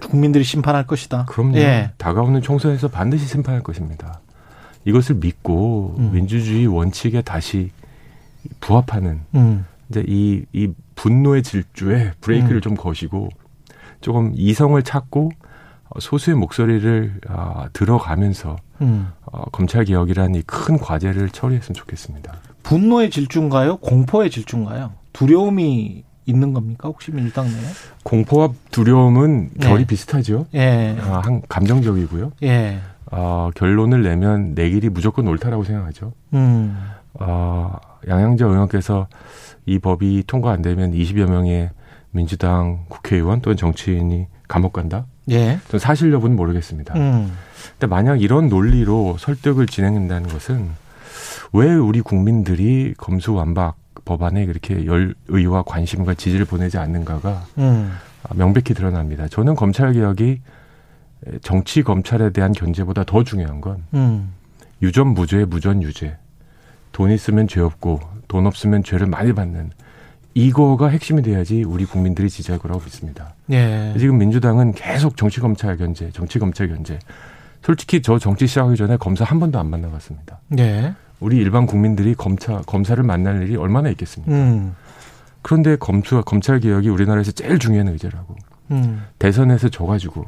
국민들이 0.00 0.44
심판할 0.44 0.86
것이다. 0.86 1.26
그럼요. 1.26 1.58
예. 1.58 1.92
다가오는 1.98 2.40
총선에서 2.40 2.88
반드시 2.88 3.26
심판할 3.26 3.62
것입니다. 3.62 4.20
이것을 4.84 5.16
믿고 5.16 5.96
음. 5.98 6.10
민주주의 6.12 6.66
원칙에 6.66 7.22
다시 7.22 7.70
부합하는 8.60 9.20
음. 9.34 9.64
이제 9.90 10.04
이, 10.06 10.44
이 10.52 10.68
분노의 10.94 11.42
질주에 11.42 12.12
브레이크를 12.20 12.56
음. 12.56 12.60
좀 12.60 12.74
거시고 12.74 13.28
조금 14.00 14.32
이성을 14.34 14.80
찾고 14.82 15.30
소수의 15.98 16.36
목소리를 16.36 17.20
어, 17.28 17.64
들어가면서 17.72 18.56
음. 18.80 19.08
어, 19.24 19.44
검찰 19.50 19.84
개혁이라는 19.84 20.34
이 20.36 20.42
큰 20.46 20.78
과제를 20.78 21.30
처리했으면 21.30 21.74
좋겠습니다. 21.74 22.32
분노의 22.62 23.10
질주인가요? 23.10 23.78
공포의 23.78 24.30
질주인가요? 24.30 24.92
두려움이 25.12 26.04
있는 26.26 26.52
겁니까? 26.52 26.88
혹시 26.88 27.10
민주당 27.10 27.46
내에? 27.46 27.62
공포와 28.02 28.50
두려움은 28.70 29.50
결이 29.60 29.78
네. 29.80 29.86
비슷하죠. 29.86 30.46
예. 30.54 30.96
아, 31.00 31.22
한 31.24 31.40
감정적이고요. 31.48 32.32
예. 32.42 32.80
어, 33.10 33.50
결론을 33.54 34.02
내면 34.02 34.54
내 34.54 34.68
길이 34.68 34.88
무조건 34.88 35.28
옳다라고 35.28 35.64
생각하죠. 35.64 36.12
음. 36.34 36.76
어, 37.14 37.76
양양자 38.06 38.46
의원께서 38.46 39.08
이 39.66 39.78
법이 39.78 40.24
통과 40.26 40.50
안 40.52 40.62
되면 40.62 40.92
20여 40.92 41.28
명의 41.28 41.70
민주당 42.10 42.84
국회의원 42.88 43.40
또는 43.40 43.56
정치인이 43.56 44.26
감옥 44.46 44.72
간다? 44.72 45.06
예. 45.30 45.58
전 45.68 45.78
사실 45.78 46.12
여부는 46.12 46.36
모르겠습니다. 46.36 46.94
음. 46.94 47.32
근데 47.72 47.86
만약 47.86 48.20
이런 48.20 48.48
논리로 48.48 49.16
설득을 49.18 49.66
진행한다는 49.66 50.28
것은 50.28 50.70
왜 51.52 51.72
우리 51.74 52.00
국민들이 52.00 52.94
검수완박 52.96 53.76
법안에 54.04 54.46
그렇게 54.46 54.86
열 54.86 55.14
의와 55.28 55.62
관심과 55.64 56.14
지지를 56.14 56.46
보내지 56.46 56.78
않는가가 56.78 57.44
음. 57.58 57.92
명백히 58.34 58.74
드러납니다. 58.74 59.28
저는 59.28 59.54
검찰 59.54 59.92
개혁이 59.92 60.40
정치 61.42 61.82
검찰에 61.82 62.30
대한 62.30 62.52
견제보다 62.52 63.04
더 63.04 63.24
중요한 63.24 63.60
건 63.60 63.84
음. 63.94 64.32
유전 64.82 65.08
무죄, 65.08 65.44
무전 65.44 65.82
유죄. 65.82 66.16
돈 66.92 67.10
있으면 67.10 67.48
죄 67.48 67.60
없고 67.60 68.00
돈 68.28 68.46
없으면 68.46 68.82
죄를 68.82 69.06
많이 69.06 69.32
받는 69.32 69.70
이거가 70.34 70.88
핵심이 70.88 71.22
돼야지 71.22 71.64
우리 71.64 71.84
국민들이 71.84 72.30
지지할 72.30 72.60
거라고 72.60 72.80
믿습니다. 72.84 73.34
예. 73.50 73.94
지금 73.98 74.18
민주당은 74.18 74.72
계속 74.72 75.16
정치 75.16 75.40
검찰 75.40 75.76
견제, 75.76 76.10
정치 76.12 76.38
검찰 76.38 76.68
견제. 76.68 76.98
솔직히 77.62 78.02
저 78.02 78.18
정치 78.18 78.46
시작하기 78.46 78.76
전에 78.76 78.96
검사 78.96 79.24
한 79.24 79.40
번도 79.40 79.58
안 79.58 79.68
만나봤습니다. 79.68 80.40
예. 80.58 80.94
우리 81.18 81.38
일반 81.38 81.66
국민들이 81.66 82.14
검사 82.14 82.60
검사를 82.62 83.02
만날 83.02 83.42
일이 83.42 83.56
얼마나 83.56 83.88
있겠습니까? 83.90 84.32
음. 84.32 84.76
그런데 85.42 85.76
검수 85.76 86.22
검찰 86.24 86.60
개혁이 86.60 86.88
우리나라에서 86.88 87.32
제일 87.32 87.58
중요한 87.58 87.88
의제라고. 87.88 88.36
음. 88.70 89.02
대선에서 89.18 89.70
져가지고 89.70 90.24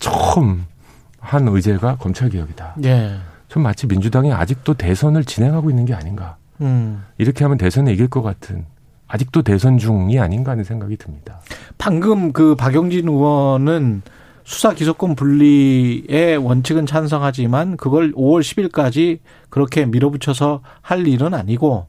처음 0.00 0.66
한 1.18 1.48
의제가 1.48 1.96
검찰 1.96 2.28
개혁이다. 2.28 2.76
예. 2.84 3.16
좀 3.48 3.62
마치 3.62 3.86
민주당이 3.86 4.32
아직도 4.32 4.74
대선을 4.74 5.24
진행하고 5.24 5.70
있는 5.70 5.84
게 5.84 5.94
아닌가. 5.94 6.36
음. 6.60 7.04
이렇게 7.18 7.44
하면 7.44 7.58
대선에 7.58 7.92
이길 7.92 8.08
것 8.08 8.22
같은 8.22 8.64
아직도 9.06 9.42
대선 9.42 9.78
중이 9.78 10.18
아닌가 10.18 10.52
하는 10.52 10.64
생각이 10.64 10.96
듭니다. 10.96 11.40
방금 11.76 12.32
그 12.32 12.54
박용진 12.54 13.08
의원은 13.08 14.02
수사 14.44 14.72
기소권 14.72 15.14
분리의 15.14 16.36
원칙은 16.38 16.86
찬성하지만 16.86 17.76
그걸 17.76 18.12
5월 18.12 18.40
10일까지 18.40 19.18
그렇게 19.50 19.86
밀어붙여서 19.86 20.62
할 20.80 21.06
일은 21.06 21.34
아니고 21.34 21.86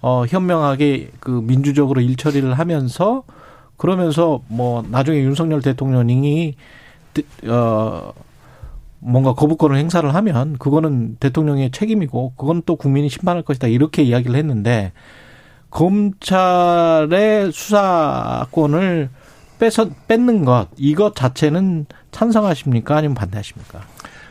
어 0.00 0.24
현명하게 0.28 1.12
그 1.20 1.30
민주적으로 1.30 2.00
일 2.00 2.16
처리를 2.16 2.54
하면서 2.54 3.22
그러면서 3.76 4.42
뭐 4.48 4.84
나중에 4.90 5.20
윤석열 5.20 5.62
대통령이 5.62 6.56
어 7.46 8.12
뭔가 8.98 9.34
거부권을 9.34 9.76
행사를 9.76 10.14
하면 10.14 10.56
그거는 10.58 11.16
대통령의 11.20 11.70
책임이고 11.70 12.32
그건 12.36 12.62
또 12.64 12.76
국민이 12.76 13.08
심판할 13.08 13.42
것이다 13.42 13.68
이렇게 13.68 14.02
이야기를 14.02 14.34
했는데 14.34 14.92
검찰의 15.70 17.52
수사권을 17.52 19.10
뺏어 19.58 19.90
뺏는 20.08 20.44
것 20.44 20.68
이것 20.76 21.14
자체는 21.14 21.86
찬성하십니까 22.12 22.96
아니면 22.96 23.14
반대하십니까? 23.14 23.80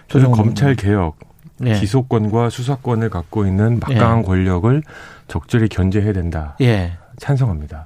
저는 0.07 0.31
검찰 0.31 0.75
개혁 0.75 1.17
예. 1.65 1.79
기소권과 1.79 2.49
수사권을 2.49 3.09
갖고 3.09 3.45
있는 3.45 3.79
막강한 3.79 4.19
예. 4.19 4.23
권력을 4.23 4.83
적절히 5.27 5.69
견제해야 5.69 6.13
된다. 6.13 6.55
예. 6.61 6.93
찬성합니다. 7.17 7.85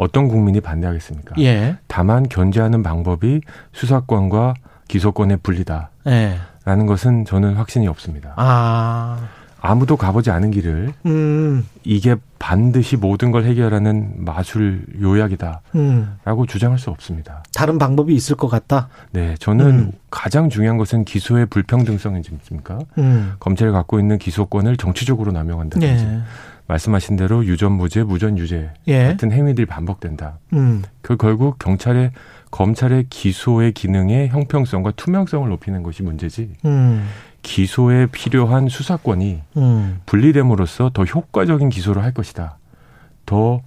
어떤 0.00 0.28
국민이 0.28 0.62
반대하겠습니까? 0.62 1.34
예. 1.40 1.76
다만 1.86 2.26
견제하는 2.26 2.82
방법이 2.82 3.42
수사권과 3.72 4.54
기소권의 4.88 5.40
분리다. 5.42 5.90
예. 6.06 6.38
라는 6.64 6.86
것은 6.86 7.26
저는 7.26 7.54
확신이 7.54 7.86
없습니다. 7.86 8.32
아. 8.36 9.28
아무도 9.60 9.98
가보지 9.98 10.30
않은 10.30 10.52
길을 10.52 10.94
음. 11.04 11.66
이게 11.84 12.16
반드시 12.38 12.96
모든 12.96 13.30
걸 13.30 13.44
해결하는 13.44 14.14
마술 14.16 14.86
요약이다라고 15.02 15.60
음. 15.74 16.16
주장할 16.48 16.78
수 16.78 16.88
없습니다. 16.88 17.42
다른 17.54 17.76
방법이 17.76 18.14
있을 18.14 18.36
것 18.36 18.48
같다. 18.48 18.88
네, 19.12 19.34
저는 19.38 19.66
음. 19.66 19.92
가장 20.10 20.48
중요한 20.48 20.78
것은 20.78 21.04
기소의 21.04 21.44
불평등성이집니까? 21.46 22.78
음. 22.96 23.34
검찰이 23.38 23.70
갖고 23.70 24.00
있는 24.00 24.16
기소권을 24.16 24.78
정치적으로 24.78 25.30
남용한다든지 25.32 26.04
예. 26.04 26.20
말씀하신 26.70 27.16
대로 27.16 27.44
유전무죄, 27.44 28.04
무전유죄 28.04 28.70
예. 28.88 29.04
같은 29.08 29.32
행위들이 29.32 29.66
반복된다. 29.66 30.38
음. 30.52 30.82
그 31.02 31.16
결국 31.16 31.58
경찰의 31.58 32.12
검찰의 32.50 33.06
기소의 33.10 33.72
기능의 33.72 34.28
형평성과 34.28 34.92
투명성을 34.92 35.48
높이는 35.48 35.82
것이 35.82 36.02
문제지. 36.02 36.52
음. 36.64 37.08
기소에 37.42 38.06
필요한 38.06 38.68
수사권이 38.68 39.40
음. 39.56 40.00
분리됨으로써 40.06 40.90
더 40.92 41.04
효과적인 41.04 41.70
기소를 41.70 42.02
할 42.02 42.12
것이다. 42.12 42.58
더 43.26 43.62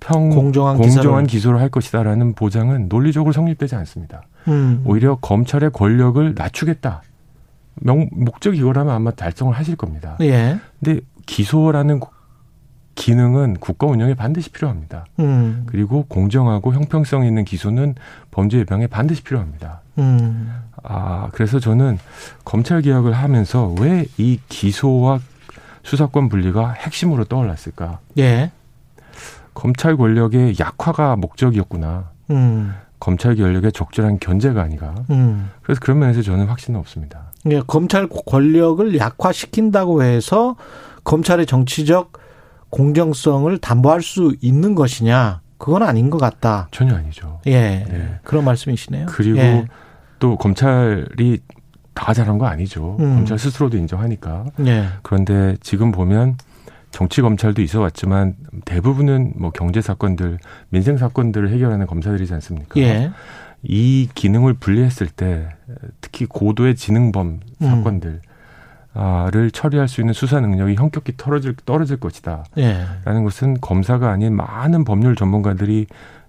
평, 0.00 0.30
공정한, 0.30 0.76
공정한 0.76 1.26
기소를 1.26 1.60
할 1.60 1.70
것이다라는 1.70 2.34
보장은 2.34 2.88
논리적으로 2.88 3.32
성립되지 3.32 3.74
않습니다. 3.76 4.22
음. 4.48 4.82
오히려 4.84 5.16
검찰의 5.16 5.70
권력을 5.72 6.34
낮추겠다. 6.36 7.02
명, 7.76 8.08
목적이 8.12 8.58
이거라면 8.58 8.94
아마 8.94 9.10
달성을 9.10 9.52
하실 9.54 9.76
겁니다. 9.76 10.16
예. 10.20 10.58
근데 10.82 11.00
기소라는 11.26 12.00
기능은 12.94 13.56
국가 13.60 13.86
운영에 13.86 14.14
반드시 14.14 14.50
필요합니다. 14.50 15.06
음. 15.18 15.64
그리고 15.66 16.04
공정하고 16.08 16.72
형평성 16.74 17.24
있는 17.26 17.44
기소는 17.44 17.94
범죄 18.30 18.58
예방에 18.58 18.86
반드시 18.86 19.22
필요합니다. 19.22 19.80
음. 19.98 20.52
아, 20.82 21.28
그래서 21.32 21.58
저는 21.60 21.98
검찰 22.44 22.82
개혁을 22.82 23.12
하면서 23.12 23.74
왜 23.80 24.06
이 24.18 24.38
기소와 24.48 25.20
수사권 25.82 26.28
분리가 26.28 26.72
핵심으로 26.72 27.24
떠올랐을까? 27.24 27.98
예. 28.18 28.50
검찰 29.52 29.96
권력의 29.96 30.56
약화가 30.58 31.16
목적이었구나. 31.16 32.10
음. 32.30 32.74
검찰 32.98 33.36
권력의 33.36 33.72
적절한 33.72 34.18
견제가 34.18 34.62
아니가. 34.62 34.94
음. 35.10 35.50
그래서 35.62 35.80
그런 35.80 35.98
면에서 35.98 36.22
저는 36.22 36.46
확신은 36.46 36.80
없습니다. 36.80 37.32
예, 37.50 37.60
검찰 37.66 38.08
권력을 38.08 38.96
약화시킨다고 38.96 40.02
해서 40.02 40.56
검찰의 41.04 41.44
정치적 41.44 42.12
공정성을 42.74 43.56
담보할 43.58 44.02
수 44.02 44.34
있는 44.40 44.74
것이냐? 44.74 45.42
그건 45.58 45.84
아닌 45.84 46.10
것 46.10 46.18
같다. 46.18 46.66
전혀 46.72 46.96
아니죠. 46.96 47.40
예. 47.46 47.84
네. 47.88 48.18
그런 48.24 48.44
말씀이시네요. 48.44 49.06
그리고 49.06 49.38
예. 49.38 49.64
또 50.18 50.36
검찰이 50.36 51.38
다 51.94 52.12
잘한 52.12 52.36
거 52.36 52.46
아니죠. 52.46 52.96
음. 52.98 53.14
검찰 53.14 53.38
스스로도 53.38 53.76
인정하니까. 53.76 54.46
예. 54.66 54.88
그런데 55.02 55.56
지금 55.60 55.92
보면 55.92 56.36
정치 56.90 57.22
검찰도 57.22 57.62
있어 57.62 57.80
왔지만 57.80 58.34
대부분은 58.64 59.34
뭐 59.36 59.52
경제 59.52 59.80
사건들, 59.80 60.38
민생 60.70 60.96
사건들을 60.96 61.50
해결하는 61.50 61.86
검사들이지 61.86 62.34
않습니까? 62.34 62.80
예. 62.80 63.12
이 63.62 64.08
기능을 64.16 64.54
분리했을 64.54 65.06
때 65.06 65.48
특히 66.00 66.26
고도의 66.26 66.74
지능범 66.74 67.38
음. 67.62 67.66
사건들 67.66 68.10
음. 68.10 68.33
를 68.96 69.50
처리할 69.50 69.88
수 69.88 70.00
있는 70.00 70.14
수사 70.14 70.38
능력이 70.40 70.76
현격히 70.76 71.14
떨어질, 71.16 71.56
떨어질 71.66 71.96
것이다. 71.98 72.44
예. 72.58 72.86
라는 73.04 73.24
것은 73.24 73.60
검사가 73.60 74.08
아닌 74.10 74.36
많은 74.36 74.84
법률 74.84 75.16
전문가들이 75.16 75.86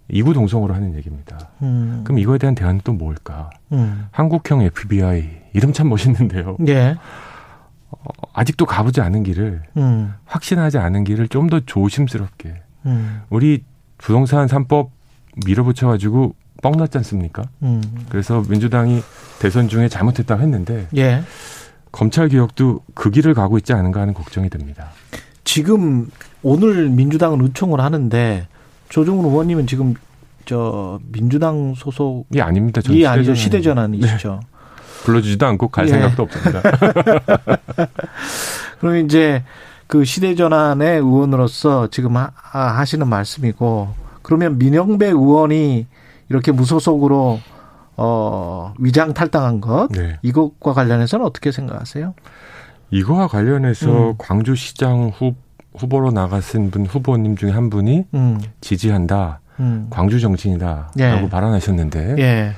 이구동성으로 0.10 0.74
하는 0.74 0.96
얘기입니다. 0.96 1.38
음. 1.62 2.02
그럼 2.04 2.18
이거에 2.18 2.40
대한 2.40 2.56
대안은 2.56 2.82
또 2.84 2.94
뭘까? 2.94 3.52
음. 3.72 4.08
한국형 4.12 4.62
FBI 4.62 5.30
이름 5.54 5.74
참 5.74 5.90
멋있는데요. 5.90 6.58
예. 6.68 6.96
어, 7.92 7.98
아직도 8.34 8.66
가보지 8.66 9.00
않은 9.02 9.22
길을 9.24 9.62
음. 9.78 10.14
확신하지 10.26 10.80
않은 10.80 11.04
길을 11.04 11.28
좀 11.28 11.50
더 11.50 11.60
조심스럽게 11.60 12.62
음. 12.88 13.22
우리 13.30 13.64
부동산 14.00 14.48
3법 14.48 14.90
밀어붙여 15.46 15.88
가지고 15.88 16.34
뻥났지 16.64 16.98
않습니까? 16.98 17.44
음. 17.62 17.82
그래서 18.10 18.44
민주당이 18.50 19.02
대선 19.40 19.68
중에 19.68 19.88
잘못했다고 19.88 20.42
했는데 20.42 20.88
예. 20.98 21.22
검찰 21.96 22.28
개혁도 22.28 22.82
그 22.94 23.10
길을 23.10 23.34
가고 23.34 23.58
있지 23.58 23.72
않은가 23.72 24.02
하는 24.02 24.14
걱정이 24.14 24.50
듭니다. 24.50 24.90
지금 25.46 26.12
오늘 26.44 26.90
민주당은 26.90 27.40
의총을 27.42 27.80
하는데 27.80 28.48
조정훈 28.90 29.26
의원님은 29.26 29.66
지금 29.66 29.94
저 30.44 31.00
민주당 31.14 31.74
소속이 31.74 32.42
아닙니다. 32.42 32.82
이 32.90 33.06
아니죠 33.06 33.34
시대전환이시죠. 33.34 34.40
네. 34.42 34.48
불러주지도 35.06 35.46
않고 35.46 35.70
갈 35.70 35.86
예. 35.86 35.92
생각도 35.92 36.24
없습니다. 36.24 36.62
그럼 38.82 38.98
이제 38.98 39.46
그 39.88 40.04
시대전환의 40.04 40.98
의원으로서 40.98 41.88
지금 41.92 42.18
하, 42.18 42.30
하시는 42.52 43.08
말씀이고 43.08 43.88
그러면 44.22 44.58
민영배 44.58 45.08
의원이 45.08 45.88
이렇게 46.28 46.52
무소속으로 46.52 47.40
어 47.98 48.74
위장 48.80 49.14
탈당한 49.14 49.62
것 49.62 49.88
네. 49.92 50.18
이것과 50.22 50.74
관련해서는 50.74 51.26
어떻게 51.26 51.52
생각하세요? 51.52 52.14
이거와 52.92 53.28
관련해서 53.28 54.10
음. 54.12 54.16
광주시장 54.18 55.12
후 55.16 55.36
후보로 55.78 56.12
나가신 56.12 56.72
분 56.72 56.86
후보님 56.86 57.36
중에 57.36 57.52
한 57.52 57.70
분이 57.70 58.06
음. 58.14 58.42
지지한다. 58.62 59.42
음. 59.60 59.88
광주 59.90 60.20
정치인이다라고 60.20 60.94
예. 61.00 61.30
발언하셨는데 61.30 62.16
예. 62.20 62.54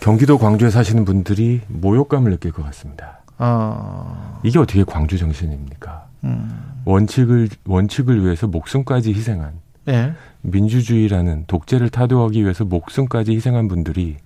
경기도 0.00 0.38
광주에 0.38 0.70
사시는 0.70 1.04
분들이 1.04 1.60
모욕감을 1.68 2.30
느낄 2.30 2.52
것 2.52 2.64
같습니다. 2.66 3.20
어. 3.38 4.40
이게 4.44 4.58
어떻게 4.58 4.84
광주 4.84 5.18
정신입니까? 5.18 6.06
음. 6.24 6.80
원칙을 6.84 7.48
원칙을 7.66 8.24
위해서 8.24 8.46
목숨까지 8.46 9.12
희생한 9.12 9.52
예. 9.88 10.12
민주주의라는 10.46 11.44
독재를 11.46 11.90
타도하기 11.90 12.42
위해서 12.42 12.64
목숨까지 12.64 13.32
희생한 13.34 13.68
분들이 13.68 14.16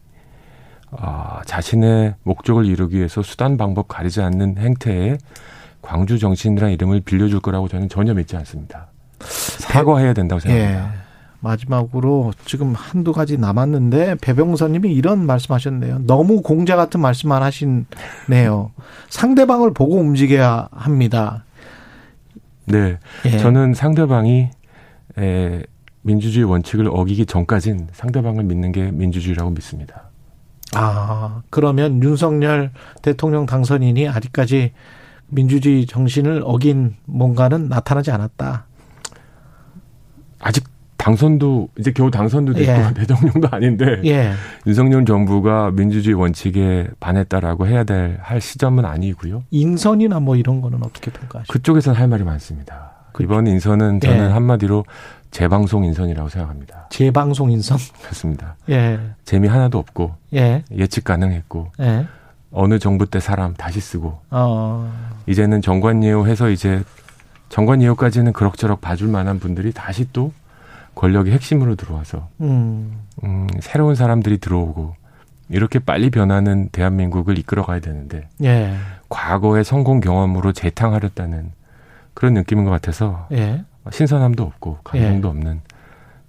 아, 0.93 1.41
자신의 1.47 2.15
목적을 2.25 2.67
이루기 2.67 2.99
위해서 2.99 3.23
수단 3.23 3.57
방법 3.57 3.89
가리지 3.89 4.21
않는 4.21 4.59
행태에 4.59 5.19
광주 5.83 6.19
정신이라는 6.19 6.75
이름을 6.75 7.01
빌려줄 7.01 7.41
거라고 7.41 7.69
저는 7.69 7.89
전혀 7.89 8.13
믿지 8.13 8.37
않습니다. 8.37 8.89
사과해야 9.21 10.13
된다고 10.13 10.41
생각합니다. 10.41 10.95
예. 10.95 11.01
마지막으로 11.41 12.33
지금 12.45 12.75
한두 12.75 13.13
가지 13.13 13.39
남았는데 13.39 14.17
배병선님이 14.17 14.93
이런 14.93 15.25
말씀하셨네요. 15.25 16.01
너무 16.07 16.43
공자 16.43 16.77
같은 16.77 17.01
말씀만 17.01 17.43
하시네요. 17.43 18.73
상대방을 19.09 19.73
보고 19.73 19.97
움직여야 19.97 20.69
합니다. 20.71 21.45
네, 22.67 22.99
예. 23.25 23.39
저는 23.39 23.73
상대방이 23.73 24.51
에, 25.19 25.63
민주주의 26.03 26.45
원칙을 26.45 26.89
어기기 26.89 27.27
전까진 27.27 27.89
상대방을 27.93 28.45
믿는 28.45 28.73
게 28.73 28.91
민주주의라고 28.91 29.51
믿습니다. 29.51 30.05
아, 30.75 31.43
그러면 31.51 32.03
윤석열 32.03 32.71
대통령 33.03 33.47
당선인이 33.47 34.09
아직까지 34.09 34.73
민주주의 35.29 35.87
정신을 35.87 36.43
어긴 36.45 36.97
뭔가는 37.07 37.69
나타나지 37.69 38.11
않았다. 38.11 38.67
아직 40.39 40.65
당선도 40.97 41.71
이제 41.79 41.93
겨우 41.93 42.11
당선도 42.11 42.53
됐고 42.53 42.71
예. 42.71 42.93
대통령도 42.95 43.49
아닌데 43.51 44.01
예. 44.05 44.33
윤석열 44.67 45.05
정부가 45.07 45.71
민주주의 45.71 46.15
원칙에 46.15 46.89
반했다라고 47.01 47.67
해야 47.67 47.85
될 47.85 48.19
할 48.23 48.41
시점은 48.41 48.85
아니고요. 48.85 49.45
인선이나 49.51 50.21
뭐 50.21 50.37
이런 50.37 50.61
거는 50.61 50.83
어떻게 50.83 51.11
평가하시죠? 51.11 51.53
그쪽에서는 51.53 51.99
할 51.99 52.07
말이 52.09 52.23
많습니다. 52.23 52.90
이번 53.21 53.47
인선은 53.47 54.01
저는 54.01 54.29
예. 54.29 54.33
한마디로 54.33 54.85
재방송 55.31 55.85
인선이라고 55.85 56.29
생각합니다. 56.29 56.87
재방송 56.91 57.51
인선? 57.51 57.79
그렇습니다. 58.03 58.57
예. 58.69 58.99
재미 59.25 59.49
하나도 59.49 59.79
없고 59.79 60.15
예. 60.35 60.65
예측 60.73 61.05
가능했고 61.05 61.73
예. 61.81 62.07
어느 62.53 62.79
정부 62.79 63.07
때 63.07 63.21
사람 63.21 63.55
다시 63.55 63.81
쓰고 63.81 64.21
어. 64.31 64.93
이제는 65.27 65.63
정관예우 65.63 66.27
해서 66.27 66.51
이제 66.51 66.83
정관예우까지는 67.49 68.33
그럭저럭 68.33 68.81
봐줄 68.81 69.09
만한 69.09 69.39
분들이 69.39 69.73
다시 69.73 70.07
또 70.13 70.33
권력의 70.95 71.33
핵심으로 71.33 71.77
들어와서 71.77 72.29
음. 72.41 73.03
음, 73.23 73.47
새로운 73.61 73.95
사람들이 73.95 74.39
들어오고 74.39 74.95
이렇게 75.49 75.79
빨리 75.79 76.11
변하는 76.11 76.69
대한민국을 76.71 77.39
이끌어가야 77.39 77.81
되는데 77.81 78.29
예. 78.43 78.75
과거의 79.09 79.65
성공 79.65 80.01
경험으로 80.01 80.53
재탕하렸다는 80.53 81.53
그런 82.15 82.35
느낌인 82.35 82.65
것 82.65 82.71
같아서 82.71 83.27
예. 83.33 83.65
신선함도 83.91 84.43
없고 84.43 84.79
감동도 84.85 85.29
예. 85.29 85.31
없는 85.31 85.61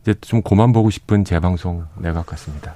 이제 0.01 0.13
좀 0.21 0.41
고만 0.41 0.73
보고 0.73 0.89
싶은 0.89 1.25
재방송 1.25 1.85
내각 1.97 2.25
같습니다. 2.25 2.75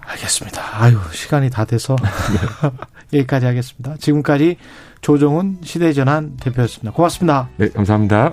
알겠습니다. 0.00 0.82
아유 0.82 0.98
시간이 1.12 1.50
다 1.50 1.64
돼서 1.64 1.96
여기까지 3.12 3.46
하겠습니다. 3.46 3.96
지금까지 3.98 4.56
조정훈 5.00 5.58
시대전환 5.62 6.36
대표였습니다. 6.36 6.92
고맙습니다. 6.92 7.48
네 7.56 7.68
감사합니다. 7.68 8.32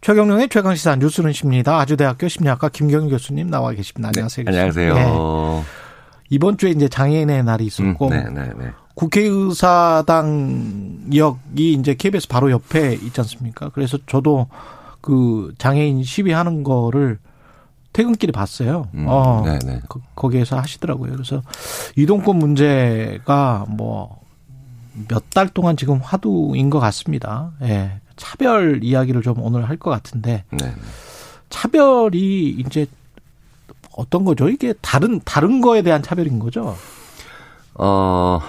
최경영의 0.00 0.48
최강시사 0.48 0.96
뉴스는 0.96 1.32
십니다. 1.32 1.78
아주대학교 1.80 2.28
심리학과 2.28 2.68
김경희 2.68 3.10
교수님 3.10 3.50
나와 3.50 3.72
계십니다. 3.72 4.08
안녕하세요. 4.08 4.44
네, 4.44 4.50
안녕하세요. 4.50 4.94
네. 4.94 5.62
이번 6.30 6.56
주에 6.56 6.70
이제 6.70 6.88
장애인의 6.88 7.42
날이 7.44 7.66
있었고 7.66 8.06
음, 8.08 8.10
네, 8.10 8.24
네, 8.30 8.50
네. 8.56 8.70
국회의사당역이 8.94 11.72
이제 11.74 11.94
KBS 11.94 12.28
바로 12.28 12.50
옆에 12.50 12.94
있지 12.94 13.20
않습니까? 13.20 13.68
그래서 13.70 13.98
저도 14.06 14.46
그 15.00 15.52
장애인 15.58 16.02
시위하는 16.04 16.62
거를 16.64 17.18
퇴근길에 17.92 18.32
봤어요. 18.32 18.88
음, 18.94 19.06
어, 19.08 19.42
네네. 19.44 19.80
거, 19.88 20.00
거기에서 20.14 20.58
하시더라고요. 20.58 21.12
그래서 21.12 21.42
이동권 21.96 22.36
문제가 22.38 23.64
뭐 23.68 24.18
몇 25.08 25.30
달 25.30 25.48
동안 25.48 25.76
지금 25.76 25.98
화두인 26.02 26.70
것 26.70 26.80
같습니다. 26.80 27.52
예. 27.62 28.00
차별 28.18 28.82
이야기를 28.84 29.22
좀 29.22 29.40
오늘 29.40 29.68
할 29.68 29.78
것 29.78 29.90
같은데 29.90 30.44
네. 30.50 30.74
차별이 31.50 32.50
이제 32.50 32.86
어떤 33.96 34.24
거죠? 34.24 34.48
이게 34.48 34.74
다른 34.80 35.20
다른 35.24 35.60
거에 35.60 35.82
대한 35.82 36.02
차별인 36.02 36.38
거죠? 36.38 36.76
어 37.74 38.40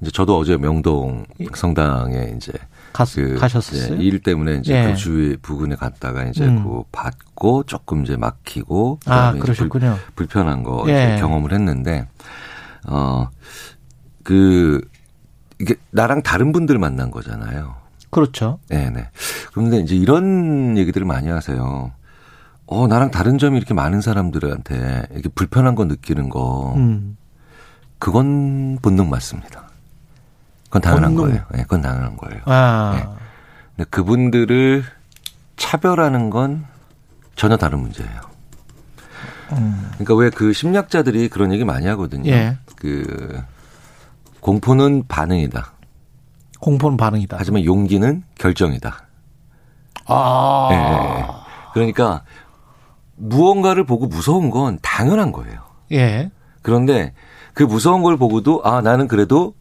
이제 0.00 0.10
저도 0.10 0.38
어제 0.38 0.56
명동 0.56 1.24
성당에 1.54 2.32
이제 2.36 2.52
갔, 2.92 3.08
그 3.14 3.34
가셨었어요? 3.36 4.00
일 4.00 4.20
때문에 4.20 4.56
이제 4.56 4.74
예. 4.74 4.86
그 4.90 4.96
주위 4.96 5.36
부근에 5.36 5.76
갔다가 5.76 6.24
이제 6.24 6.44
음. 6.46 6.64
그 6.64 6.82
받고 6.92 7.64
조금 7.64 8.04
이제 8.04 8.16
막히고 8.16 9.00
아 9.06 9.32
그러셨군요. 9.32 9.96
불, 10.14 10.26
편한 10.26 10.62
거 10.62 10.84
예. 10.88 11.16
경험을 11.20 11.52
했는데 11.52 12.08
어그 12.86 14.80
이게 15.60 15.74
나랑 15.90 16.22
다른 16.22 16.52
분들 16.52 16.78
만난 16.78 17.10
거잖아요. 17.10 17.74
그렇죠. 18.10 18.58
네네. 18.68 19.08
그런데 19.52 19.78
이제 19.80 19.94
이런 19.96 20.76
얘기들을 20.78 21.06
많이 21.06 21.28
하세요. 21.28 21.92
어, 22.66 22.86
나랑 22.86 23.10
다른 23.10 23.38
점이 23.38 23.56
이렇게 23.56 23.74
많은 23.74 24.00
사람들한테 24.00 25.06
이렇게 25.12 25.28
불편한 25.28 25.74
거 25.74 25.84
느끼는 25.84 26.28
거. 26.28 26.74
음. 26.76 27.16
그건 27.98 28.78
본능 28.82 29.08
맞습니다. 29.10 29.68
그건 30.64 30.82
당연한 30.82 31.14
본능. 31.14 31.30
거예요. 31.32 31.44
네, 31.52 31.62
그건 31.62 31.82
당연한 31.82 32.16
거예요. 32.16 32.42
아. 32.46 32.92
네. 32.96 33.04
근데 33.76 33.90
그분들을 33.90 34.84
차별하는 35.56 36.30
건 36.30 36.64
전혀 37.36 37.56
다른 37.56 37.80
문제예요. 37.80 38.20
음. 39.52 39.90
그러니까 39.92 40.14
왜 40.16 40.30
그 40.30 40.52
심리학자들이 40.52 41.28
그런 41.28 41.52
얘기 41.52 41.64
많이 41.64 41.86
하거든요. 41.86 42.30
예. 42.30 42.58
그 42.76 43.40
공포는 44.40 45.04
반응이다. 45.08 45.72
공포는 46.66 46.96
반응이다. 46.96 47.36
하지만 47.38 47.64
용기는 47.64 48.24
결정이다. 48.34 49.06
아. 50.06 50.68
예. 50.72 51.24
그러니까 51.72 52.24
무언가를 53.14 53.84
보고 53.84 54.08
무서운 54.08 54.50
건 54.50 54.80
당연한 54.82 55.30
거예요. 55.30 55.60
예. 55.92 56.32
그런데 56.62 57.12
그 57.54 57.62
무서운 57.62 58.02
걸 58.02 58.16
보고도 58.16 58.62
아 58.64 58.80
나는 58.80 59.06
그래도 59.06 59.54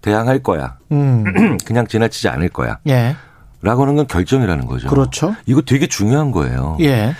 대항할 0.00 0.44
거야. 0.44 0.78
음. 0.92 1.24
그냥 1.66 1.88
지나치지 1.88 2.28
않을 2.28 2.50
거야. 2.50 2.78
예. 2.86 3.16
라고 3.60 3.82
하는 3.82 3.96
건 3.96 4.06
결정이라는 4.06 4.66
거죠. 4.66 4.88
그렇죠. 4.88 5.34
이거 5.46 5.60
되게 5.60 5.88
중요한 5.88 6.30
거예요. 6.30 6.76
예. 6.82 7.16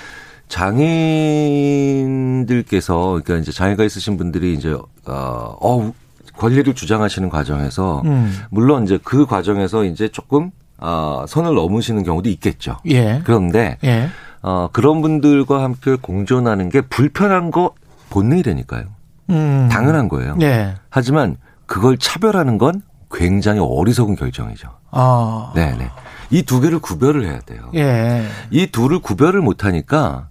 장애인들께서 0.46 3.20
그러니까 3.24 3.38
이제 3.38 3.50
장애가 3.50 3.82
있으신 3.82 4.16
분들이 4.16 4.54
이제 4.54 4.72
어, 4.72 5.56
어 5.60 5.92
권리를 6.36 6.74
주장하시는 6.74 7.28
과정에서 7.30 8.02
음. 8.04 8.34
물론 8.50 8.84
이제 8.84 8.98
그 9.02 9.26
과정에서 9.26 9.84
이제 9.84 10.08
조금 10.08 10.50
어, 10.78 11.24
선을 11.26 11.54
넘으시는 11.54 12.02
경우도 12.02 12.28
있겠죠. 12.30 12.76
예. 12.90 13.22
그런데 13.24 13.78
예. 13.84 14.08
어, 14.42 14.68
그런 14.72 15.00
분들과 15.00 15.62
함께 15.62 15.96
공존하는 15.96 16.68
게 16.68 16.82
불편한 16.82 17.50
거 17.50 17.72
본능이라니까요. 18.10 18.84
음. 19.30 19.68
당연한 19.70 20.08
거예요. 20.08 20.36
예. 20.42 20.74
하지만 20.90 21.36
그걸 21.66 21.96
차별하는 21.98 22.58
건 22.58 22.82
굉장히 23.10 23.60
어리석은 23.60 24.16
결정이죠. 24.16 24.68
아. 24.90 25.52
네네. 25.54 25.90
이 26.30 26.42
두 26.42 26.60
개를 26.60 26.78
구별을 26.80 27.24
해야 27.24 27.38
돼요. 27.40 27.70
예. 27.74 28.26
이 28.50 28.66
둘을 28.66 28.98
구별을 28.98 29.40
못하니까 29.40 30.28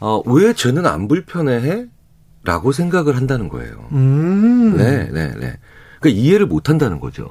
어, 0.00 0.20
왜 0.26 0.52
쟤는 0.52 0.86
안 0.86 1.08
불편해해? 1.08 1.86
라고 2.46 2.72
생각을 2.72 3.16
한다는 3.16 3.48
거예요. 3.48 3.72
음. 3.92 4.76
네, 4.76 5.08
네, 5.12 5.34
네. 5.38 5.52
그러니까 6.00 6.22
이해를 6.22 6.46
못 6.46 6.70
한다는 6.70 7.00
거죠. 7.00 7.28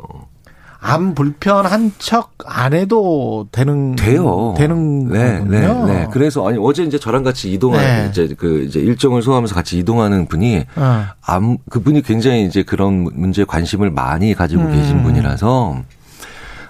안 0.82 1.16
불편한 1.16 1.94
척 1.98 2.34
안 2.46 2.74
해도 2.74 3.48
되는 3.52 3.96
돼요. 3.96 4.54
되는 4.56 5.08
네, 5.08 5.40
거군요. 5.40 5.86
네, 5.88 5.94
네. 5.94 6.08
그래서 6.12 6.48
아니 6.48 6.60
어제 6.62 6.84
이제 6.84 7.00
저랑 7.00 7.24
같이 7.24 7.52
이동하는 7.52 8.04
네. 8.04 8.10
이제 8.10 8.36
그 8.38 8.64
이제 8.64 8.80
일정을 8.82 9.24
소화하면서 9.24 9.56
같이 9.56 9.80
이동하는 9.80 10.28
분이 10.28 10.66
어. 10.76 11.06
암 11.26 11.58
그분이 11.72 12.04
굉장히 12.04 12.46
이제 12.46 12.62
그런 12.62 13.08
문제에 13.14 13.46
관심을 13.46 13.90
많이 13.90 14.36
가지고 14.36 14.64
음. 14.64 14.74
계신 14.76 15.02
분이라서 15.02 15.82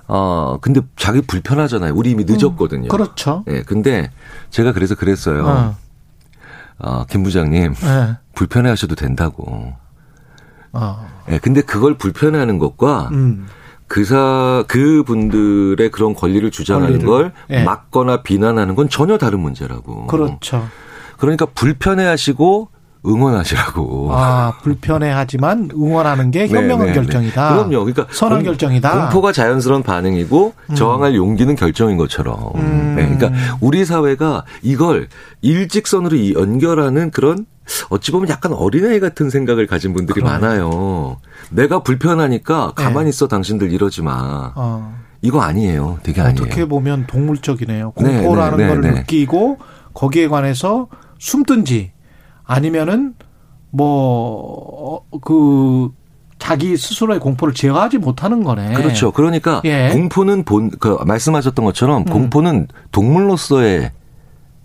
어 0.07 0.57
근데 0.61 0.81
자기 0.95 1.19
불편하잖아요. 1.21 1.93
우리 1.93 2.11
이미 2.11 2.23
늦었거든요. 2.25 2.87
그렇죠. 2.89 3.43
예. 3.49 3.63
근데 3.63 4.11
제가 4.49 4.71
그래서 4.71 4.95
그랬어요. 4.95 5.45
어. 5.45 5.75
어, 6.79 7.05
김 7.09 7.23
부장님 7.23 7.73
예. 7.83 8.17
불편해 8.33 8.69
하셔도 8.69 8.95
된다고. 8.95 9.73
어. 10.73 11.07
예. 11.29 11.37
근데 11.39 11.61
그걸 11.61 11.97
불편해하는 11.97 12.59
것과 12.59 13.09
음. 13.11 13.47
그사 13.87 14.63
그 14.67 15.03
분들의 15.03 15.89
그런 15.91 16.15
권리를 16.15 16.49
주장하는 16.51 16.99
권리를. 16.99 17.07
걸 17.07 17.33
예. 17.51 17.63
막거나 17.63 18.23
비난하는 18.23 18.75
건 18.75 18.89
전혀 18.89 19.17
다른 19.17 19.39
문제라고. 19.39 20.07
그렇죠. 20.07 20.67
그러니까 21.17 21.45
불편해 21.45 22.03
하시고 22.05 22.69
응원하시라고. 23.07 24.09
아, 24.13 24.53
불편해하지만 24.61 25.69
응원하는 25.75 26.31
게 26.31 26.47
현명한 26.49 26.87
네, 26.87 26.93
네, 26.93 26.99
네. 26.99 27.05
결정이다. 27.05 27.49
그럼요. 27.53 27.85
그러니까 27.85 28.07
선한 28.11 28.39
공- 28.39 28.45
결정이다. 28.45 29.01
공포가 29.01 29.31
자연스러운 29.31 29.83
반응이고 29.83 30.53
저항할 30.75 31.15
용기는 31.15 31.55
결정인 31.55 31.97
것처럼. 31.97 32.37
음. 32.55 32.95
네, 32.95 33.05
그러니까 33.15 33.57
우리 33.61 33.85
사회가 33.85 34.45
이걸 34.61 35.07
일직선으로 35.41 36.15
이 36.15 36.33
연결하는 36.33 37.11
그런 37.11 37.45
어찌 37.89 38.11
보면 38.11 38.29
약간 38.29 38.53
어린아이 38.53 38.99
같은 38.99 39.29
생각을 39.29 39.65
가진 39.67 39.93
분들이 39.93 40.21
그러네. 40.21 40.39
많아요. 40.39 41.17
내가 41.49 41.81
불편하니까 41.81 42.73
가만히 42.75 43.09
있어 43.09 43.27
당신들 43.27 43.71
이러지 43.71 44.03
마. 44.03 44.51
어. 44.55 44.95
이거 45.21 45.41
아니에요. 45.41 45.97
되게 46.03 46.21
아니에요. 46.21 46.45
어떻게 46.45 46.65
보면 46.65 47.07
동물적이네요. 47.07 47.93
네, 47.97 48.03
공포라는 48.21 48.57
네, 48.57 48.63
네, 48.65 48.69
걸 48.69 48.81
네. 48.81 48.91
느끼고 48.91 49.57
거기에 49.95 50.27
관해서 50.27 50.87
숨든지 51.17 51.93
아니면은 52.45 53.13
뭐 53.71 55.01
그 55.21 55.89
자기 56.39 56.75
스스로의 56.77 57.19
공포를 57.19 57.53
제어하지 57.53 57.97
못하는 57.97 58.43
거네. 58.43 58.73
그렇죠. 58.73 59.11
그러니까 59.11 59.61
예. 59.65 59.89
공포는 59.93 60.43
본, 60.43 60.69
그 60.79 60.97
말씀하셨던 61.05 61.63
것처럼 61.65 62.01
음. 62.01 62.05
공포는 62.05 62.67
동물로서의 62.91 63.91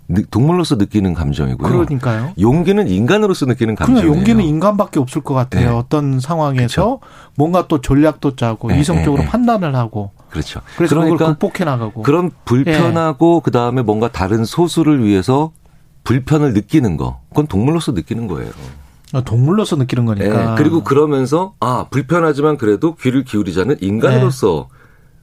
느- 0.09 0.25
동물로서 0.29 0.75
느끼는 0.75 1.13
감정이고요. 1.13 1.69
그러니까요. 1.71 2.33
용기는 2.39 2.87
인간으로서 2.87 3.45
느끼는 3.45 3.75
그냥 3.75 3.93
감정이에요. 3.95 4.15
용기는 4.17 4.43
인간밖에 4.43 4.99
없을 4.99 5.21
것 5.21 5.33
같아요. 5.33 5.69
네. 5.69 5.75
어떤 5.75 6.19
상황에서 6.19 6.99
뭔가 7.35 7.67
또 7.67 7.79
전략도 7.79 8.35
짜고 8.35 8.67
네, 8.69 8.79
이성적으로 8.81 9.19
네, 9.19 9.23
네. 9.23 9.29
판단을 9.29 9.73
하고 9.75 10.11
그렇죠. 10.29 10.59
그래서 10.75 10.95
그러니까 10.95 11.27
극복해 11.27 11.63
나가고. 11.63 12.03
그런 12.03 12.31
불편하고 12.45 13.39
그 13.39 13.51
다음에 13.51 13.81
뭔가 13.81 14.09
다른 14.09 14.43
소수를 14.43 15.03
위해서 15.03 15.51
불편을 16.03 16.53
느끼는 16.53 16.97
거, 16.97 17.21
그건 17.29 17.47
동물로서 17.47 17.91
느끼는 17.91 18.27
거예요. 18.27 18.51
어, 19.13 19.23
동물로서 19.23 19.75
느끼는 19.75 20.05
거니까. 20.05 20.51
예, 20.53 20.55
그리고 20.57 20.83
그러면서 20.83 21.53
아 21.59 21.87
불편하지만 21.89 22.57
그래도 22.57 22.95
귀를 22.95 23.23
기울이자는 23.23 23.77
인간으로서 23.81 24.69
네. 24.71 24.77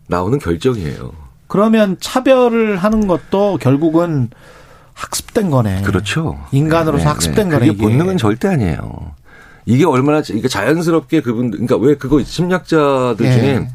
나오는 0.08 0.38
결정이에요. 0.38 1.12
그러면 1.46 1.96
차별을 1.98 2.76
하는 2.76 3.06
것도 3.06 3.58
결국은 3.60 4.28
학습된 4.92 5.50
거네. 5.50 5.82
그렇죠. 5.82 6.38
인간으로서 6.52 7.08
학습된 7.08 7.48
거네. 7.48 7.58
그게 7.60 7.70
이게. 7.72 7.82
본능은 7.82 8.18
절대 8.18 8.48
아니에요. 8.48 9.12
이게 9.64 9.84
얼마나 9.84 10.20
이게 10.30 10.48
자연스럽게 10.48 11.20
그분들 11.22 11.58
그러니까 11.58 11.76
왜 11.76 11.94
그거 11.94 12.22
심리학자들 12.22 13.24
예. 13.26 13.32
중에 13.32 13.68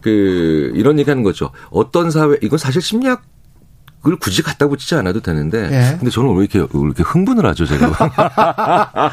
그 0.00 0.72
이런 0.74 0.98
얘기하는 0.98 1.22
거죠. 1.22 1.50
어떤 1.70 2.10
사회 2.10 2.36
이건 2.42 2.58
사실 2.58 2.82
심리학 2.82 3.22
을 4.06 4.16
굳이 4.16 4.42
갖다 4.42 4.66
붙이지 4.68 4.94
않아도 4.96 5.20
되는데, 5.20 5.58
예. 5.72 5.96
근데 5.96 6.10
저는 6.10 6.34
왜 6.36 6.44
이렇게 6.44 6.58
왜 6.58 6.80
이렇게 6.84 7.02
흥분을 7.02 7.46
하죠, 7.46 7.64
제가? 7.64 7.90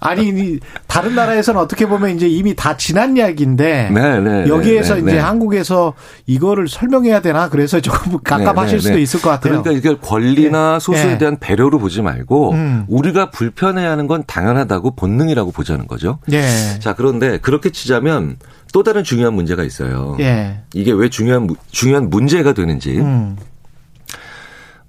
아니 0.00 0.28
이 0.28 0.60
다른 0.86 1.14
나라에서는 1.14 1.60
어떻게 1.60 1.86
보면 1.86 2.10
이제 2.16 2.28
이미 2.28 2.54
다 2.54 2.76
지난 2.76 3.16
이야기인데 3.16 3.90
네, 3.92 4.20
네, 4.20 4.48
여기에서 4.48 4.94
네, 4.96 5.00
이제 5.00 5.12
네. 5.12 5.18
한국에서 5.18 5.94
이거를 6.26 6.68
설명해야 6.68 7.20
되나 7.20 7.48
그래서 7.48 7.80
조금 7.80 8.18
갑갑하실 8.22 8.76
네, 8.76 8.76
네, 8.76 8.82
수도 8.82 8.94
네. 8.96 9.02
있을 9.02 9.20
것 9.22 9.30
같아요. 9.30 9.62
그러니까 9.62 9.72
이걸 9.72 9.98
권리나 10.00 10.74
예. 10.76 10.80
소수에 10.80 11.12
예. 11.12 11.18
대한 11.18 11.38
배려로 11.38 11.78
보지 11.78 12.02
말고 12.02 12.52
음. 12.52 12.84
우리가 12.88 13.30
불편해하는 13.30 14.06
건 14.06 14.24
당연하다고 14.26 14.94
본능이라고 14.96 15.52
보자는 15.52 15.86
거죠. 15.86 16.18
예. 16.32 16.46
자 16.80 16.94
그런데 16.94 17.38
그렇게 17.38 17.70
치자면 17.70 18.36
또 18.72 18.82
다른 18.82 19.04
중요한 19.04 19.34
문제가 19.34 19.62
있어요. 19.64 20.16
예. 20.20 20.60
이게 20.74 20.92
왜 20.92 21.08
중요한 21.08 21.46
무- 21.46 21.56
중요한 21.70 22.10
문제가 22.10 22.52
되는지 22.52 22.98
음. 22.98 23.36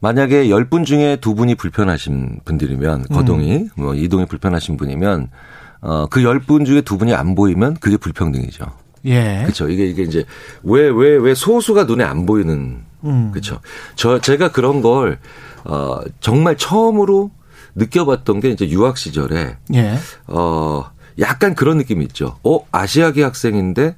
만약에 0.01 0.45
10분 0.47 0.85
중에 0.85 1.17
두 1.17 1.35
분이 1.35 1.55
불편하신 1.55 2.41
분들이면 2.45 3.05
음. 3.09 3.15
거동이 3.15 3.69
뭐 3.75 3.93
이동이 3.95 4.25
불편하신 4.25 4.77
분이면 4.77 5.29
어, 5.81 6.07
그 6.09 6.21
10분 6.21 6.65
중에 6.65 6.81
두 6.81 6.97
분이 6.97 7.13
안 7.13 7.35
보이면 7.35 7.75
그게 7.75 7.97
불평등이죠. 7.97 8.65
예. 9.05 9.41
그렇죠. 9.43 9.69
이게 9.69 9.85
이게 9.85 10.03
이제 10.03 10.25
왜 10.63 10.89
왜 10.89 11.17
왜 11.17 11.33
소수가 11.33 11.85
눈에 11.85 12.03
안 12.03 12.25
보이는 12.25 12.83
음. 13.03 13.31
그렇죠. 13.31 13.59
저 13.95 14.19
제가 14.19 14.51
그런 14.51 14.81
걸 14.81 15.19
어, 15.63 15.99
정말 16.19 16.57
처음으로 16.57 17.31
느껴봤던 17.75 18.39
게 18.41 18.49
이제 18.49 18.67
유학 18.69 18.97
시절에 18.97 19.57
예. 19.73 19.95
어 20.27 20.83
약간 21.19 21.55
그런 21.55 21.77
느낌이 21.77 22.03
있죠. 22.05 22.37
어 22.43 22.59
아시아계 22.71 23.23
학생인데 23.23 23.95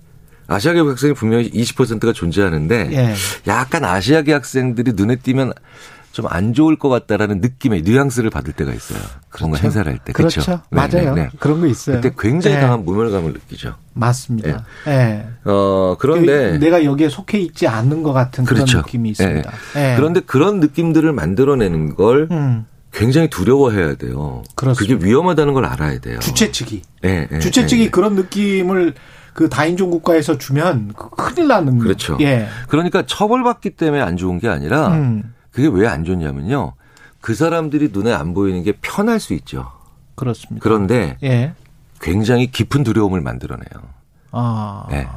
아시아계 0.53 0.79
학생이 0.79 1.13
분명히 1.13 1.49
20%가 1.51 2.13
존재하는데 2.13 2.89
예. 2.91 3.13
약간 3.47 3.85
아시아계 3.85 4.33
학생들이 4.33 4.93
눈에 4.95 5.15
띄면 5.17 5.53
좀 6.11 6.25
안 6.29 6.53
좋을 6.53 6.75
것 6.77 6.89
같다라는 6.89 7.39
느낌의 7.41 7.83
뉘앙스를 7.83 8.29
받을 8.29 8.53
때가 8.53 8.73
있어요. 8.73 8.99
뭔가 9.39 9.57
그렇죠. 9.57 9.63
행사를 9.63 9.91
할 9.91 9.99
때. 9.99 10.11
그렇죠. 10.13 10.41
그렇죠? 10.41 10.61
네, 10.69 10.75
맞아요. 10.75 11.15
네, 11.15 11.23
네. 11.23 11.29
그런 11.39 11.61
거 11.61 11.67
있어요. 11.67 12.01
그때 12.01 12.13
굉장히 12.17 12.57
예. 12.57 12.61
강한 12.61 12.83
모멸감을 12.85 13.33
느끼죠. 13.33 13.75
맞습니다. 13.93 14.65
예. 14.87 15.25
어 15.45 15.95
그런데 15.99 16.51
그 16.51 16.57
내가 16.59 16.83
여기에 16.83 17.09
속해 17.09 17.39
있지 17.39 17.67
않는 17.67 18.03
것 18.03 18.13
같은 18.13 18.43
그런 18.43 18.65
그렇죠. 18.65 18.79
느낌이 18.79 19.09
있습니다. 19.11 19.51
예. 19.77 19.91
예. 19.91 19.95
그런데 19.95 20.19
그런 20.19 20.59
느낌들을 20.59 21.11
만들어내는 21.13 21.95
걸 21.95 22.27
음. 22.31 22.65
굉장히 22.93 23.29
두려워해야 23.29 23.95
돼요. 23.95 24.43
그렇습니다. 24.55 24.95
그게 24.95 25.05
위험하다는 25.09 25.53
걸 25.53 25.65
알아야 25.65 25.99
돼요. 25.99 26.19
주최 26.19 26.51
측이 26.51 26.81
예, 27.05 27.27
예, 27.31 27.39
주최 27.39 27.65
측이 27.65 27.83
예. 27.83 27.89
그런 27.89 28.15
느낌을 28.15 28.95
그 29.33 29.47
다인종 29.49 29.91
국가에서 29.91 30.37
주면 30.37 30.93
그 30.95 31.09
큰일 31.11 31.47
나는 31.47 31.79
그렇죠. 31.79 32.17
예. 32.21 32.47
그러니까 32.67 33.03
처벌받기 33.05 33.71
때문에 33.71 34.01
안 34.01 34.17
좋은 34.17 34.39
게 34.39 34.47
아니라 34.49 34.89
음. 34.89 35.33
그게 35.51 35.67
왜 35.67 35.87
안 35.87 36.03
좋냐면요. 36.03 36.73
그 37.21 37.33
사람들이 37.35 37.89
눈에 37.93 38.11
안 38.13 38.33
보이는 38.33 38.61
게 38.63 38.73
편할 38.81 39.19
수 39.19 39.33
있죠. 39.33 39.71
그렇습니다. 40.15 40.61
그런데 40.63 41.17
예. 41.23 41.53
굉장히 42.01 42.51
깊은 42.51 42.83
두려움을 42.83 43.21
만들어내요. 43.21 43.69
아. 44.31 44.85
예. 44.91 45.07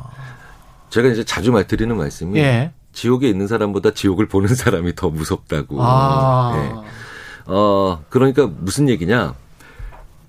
제가 0.91 1.09
이제 1.09 1.25
자주 1.25 1.51
말 1.51 1.67
드리는 1.67 1.97
말씀이 1.97 2.39
예. 2.39 2.73
지옥에 2.93 3.29
있는 3.29 3.49
사람보다 3.49 3.93
지옥을 3.93 4.29
보는 4.29 4.55
사람이 4.55 4.95
더 4.95 5.09
무섭다고. 5.11 5.79
아. 5.81 6.53
예. 6.57 6.73
어, 7.47 8.03
그러니까 8.11 8.47
무슨 8.47 8.89
얘기냐. 8.89 9.35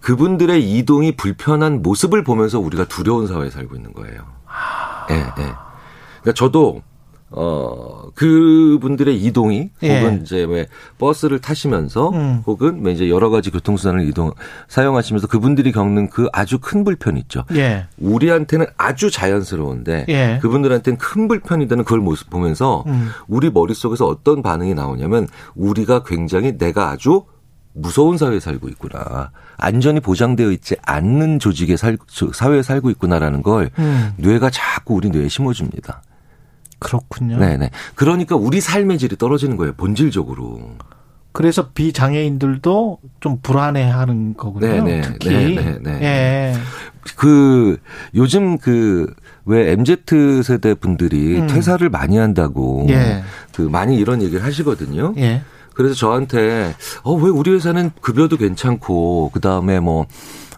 그분들의 0.05 0.61
이동이 0.77 1.15
불편한 1.15 1.81
모습을 1.81 2.23
보면서 2.23 2.59
우리가 2.59 2.85
두려운 2.85 3.25
사회에 3.25 3.49
살고 3.49 3.75
있는 3.75 3.91
거예요. 3.91 4.21
예, 5.09 5.15
예. 5.15 5.31
그러니까 5.31 6.33
저도 6.35 6.83
어, 7.31 8.11
그분들의 8.13 9.19
이동이 9.23 9.71
예. 9.81 9.97
혹은 9.97 10.21
이제 10.21 10.43
왜 10.43 10.67
버스를 10.99 11.39
타시면서 11.39 12.09
음. 12.09 12.43
혹은 12.45 12.83
뭐 12.83 12.91
이제 12.91 13.09
여러 13.09 13.31
가지 13.31 13.49
교통수단을 13.49 14.07
이동 14.07 14.31
사용하시면서 14.67 15.25
그분들이 15.25 15.71
겪는 15.71 16.11
그 16.11 16.27
아주 16.31 16.59
큰 16.59 16.83
불편 16.83 17.17
있죠. 17.17 17.43
예. 17.55 17.87
우리한테는 17.97 18.67
아주 18.77 19.09
자연스러운데 19.09 20.05
예. 20.07 20.39
그분들한테는 20.39 20.99
큰 20.99 21.27
불편이 21.27 21.67
되는 21.67 21.83
그걸 21.83 21.99
모습 21.99 22.29
보면서 22.29 22.83
음. 22.85 23.09
우리 23.27 23.49
머릿속에서 23.49 24.05
어떤 24.05 24.43
반응이 24.43 24.75
나오냐면 24.75 25.27
우리가 25.55 26.03
굉장히 26.03 26.59
내가 26.59 26.91
아주 26.91 27.23
무서운 27.75 28.17
사회에 28.17 28.39
살고 28.39 28.69
있구나. 28.69 29.31
안전이 29.57 29.99
보장되어 29.99 30.51
있지 30.51 30.75
않는 30.83 31.39
조직에 31.39 31.77
살, 31.77 31.97
사회에 32.33 32.61
살고 32.63 32.89
있구나라는 32.91 33.43
걸 33.43 33.69
음. 33.77 34.13
뇌가 34.17 34.49
자꾸 34.49 34.95
우리 34.95 35.09
뇌에 35.09 35.27
심어줍니다. 35.27 36.01
그렇군요. 36.79 37.37
네네. 37.37 37.69
그러니까 37.95 38.35
우리 38.35 38.61
삶의 38.61 38.97
질이 38.97 39.17
떨어지는 39.17 39.57
거예요. 39.57 39.73
본질적으로. 39.73 40.77
그래서 41.31 41.69
비장애인들도 41.71 42.99
좀 43.19 43.39
불안해하는 43.41 44.35
거군요. 44.37 44.67
네네. 44.67 45.01
특히. 45.01 45.55
네네. 45.55 46.01
예. 46.01 46.53
그 47.15 47.77
요즘 48.15 48.57
그 48.57 49.13
왜 49.45 49.71
MZ 49.71 49.97
세대 50.43 50.73
분들이 50.73 51.39
음. 51.39 51.47
퇴사를 51.47 51.87
많이 51.89 52.17
한다고 52.17 52.85
예. 52.89 53.23
그 53.53 53.61
많이 53.61 53.95
이런 53.97 54.21
얘기를 54.21 54.43
하시거든요. 54.43 55.13
예. 55.17 55.41
그래서 55.75 55.93
저한테 55.93 56.73
어 57.03 57.15
왜 57.15 57.29
우리 57.29 57.51
회사는 57.51 57.91
급여도 58.01 58.37
괜찮고 58.37 59.31
그 59.33 59.39
다음에 59.39 59.79
뭐 59.79 60.07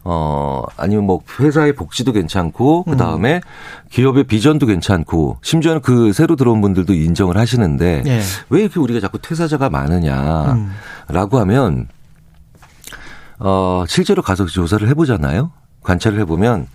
어, 0.09 0.63
아니면 0.77 1.05
뭐 1.05 1.19
회사의 1.37 1.73
복지도 1.73 2.13
괜찮고, 2.13 2.83
그 2.85 2.95
다음에 2.95 3.35
음. 3.35 3.41
기업의 3.91 4.23
비전도 4.23 4.65
괜찮고, 4.65 5.39
심지어는 5.41 5.81
그 5.81 6.13
새로 6.13 6.37
들어온 6.37 6.61
분들도 6.61 6.93
인정을 6.93 7.35
하시는데, 7.35 8.03
네. 8.05 8.21
왜 8.49 8.61
이렇게 8.61 8.79
우리가 8.79 9.01
자꾸 9.01 9.19
퇴사자가 9.21 9.69
많으냐라고 9.69 10.47
음. 10.53 11.41
하면, 11.41 11.87
어, 13.39 13.83
실제로 13.89 14.21
가서 14.21 14.45
조사를 14.45 14.87
해보잖아요? 14.87 15.51
관찰을 15.83 16.21
해보면, 16.21 16.67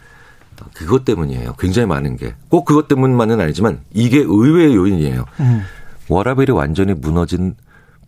그것 0.74 1.06
때문이에요. 1.06 1.54
굉장히 1.58 1.86
많은 1.86 2.18
게. 2.18 2.34
꼭 2.50 2.66
그것 2.66 2.86
때문만은 2.86 3.40
아니지만, 3.40 3.80
이게 3.94 4.18
의외의 4.18 4.74
요인이에요. 4.74 5.24
음. 5.40 5.62
워라벨이 6.08 6.50
완전히 6.50 6.92
무너진 6.92 7.54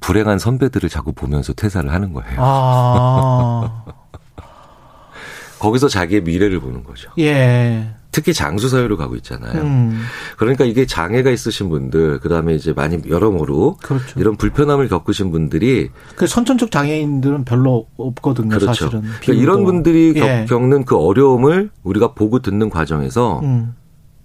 불행한 0.04 0.38
선배들을 0.38 0.90
자꾸 0.90 1.12
보면서 1.12 1.54
퇴사를 1.54 1.90
하는 1.90 2.12
거예요. 2.12 2.36
아. 2.38 3.84
거기서 5.58 5.88
자기의 5.88 6.22
미래를 6.24 6.60
보는 6.60 6.84
거죠. 6.84 7.10
예. 7.18 7.88
특히 8.10 8.34
장수 8.34 8.68
사회로 8.68 8.98
가고 8.98 9.16
있잖아요. 9.16 9.62
음. 9.62 10.02
그러니까 10.36 10.66
이게 10.66 10.84
장애가 10.84 11.30
있으신 11.30 11.70
분들, 11.70 12.20
그 12.20 12.28
다음에 12.28 12.54
이제 12.54 12.74
많이 12.74 13.00
여러모로 13.08 13.78
그렇죠. 13.82 14.20
이런 14.20 14.36
불편함을 14.36 14.88
겪으신 14.88 15.30
분들이 15.30 15.88
그 16.16 16.26
선천적 16.26 16.70
장애인들은 16.70 17.46
별로 17.46 17.86
없거든요. 17.96 18.50
그렇죠. 18.50 18.66
사실은 18.66 19.02
그러니까 19.22 19.32
이런 19.32 19.64
분들이 19.64 20.12
예. 20.16 20.44
겪는 20.46 20.84
그 20.84 20.96
어려움을 20.96 21.70
우리가 21.82 22.12
보고 22.12 22.40
듣는 22.40 22.68
과정에서 22.68 23.40
음. 23.42 23.74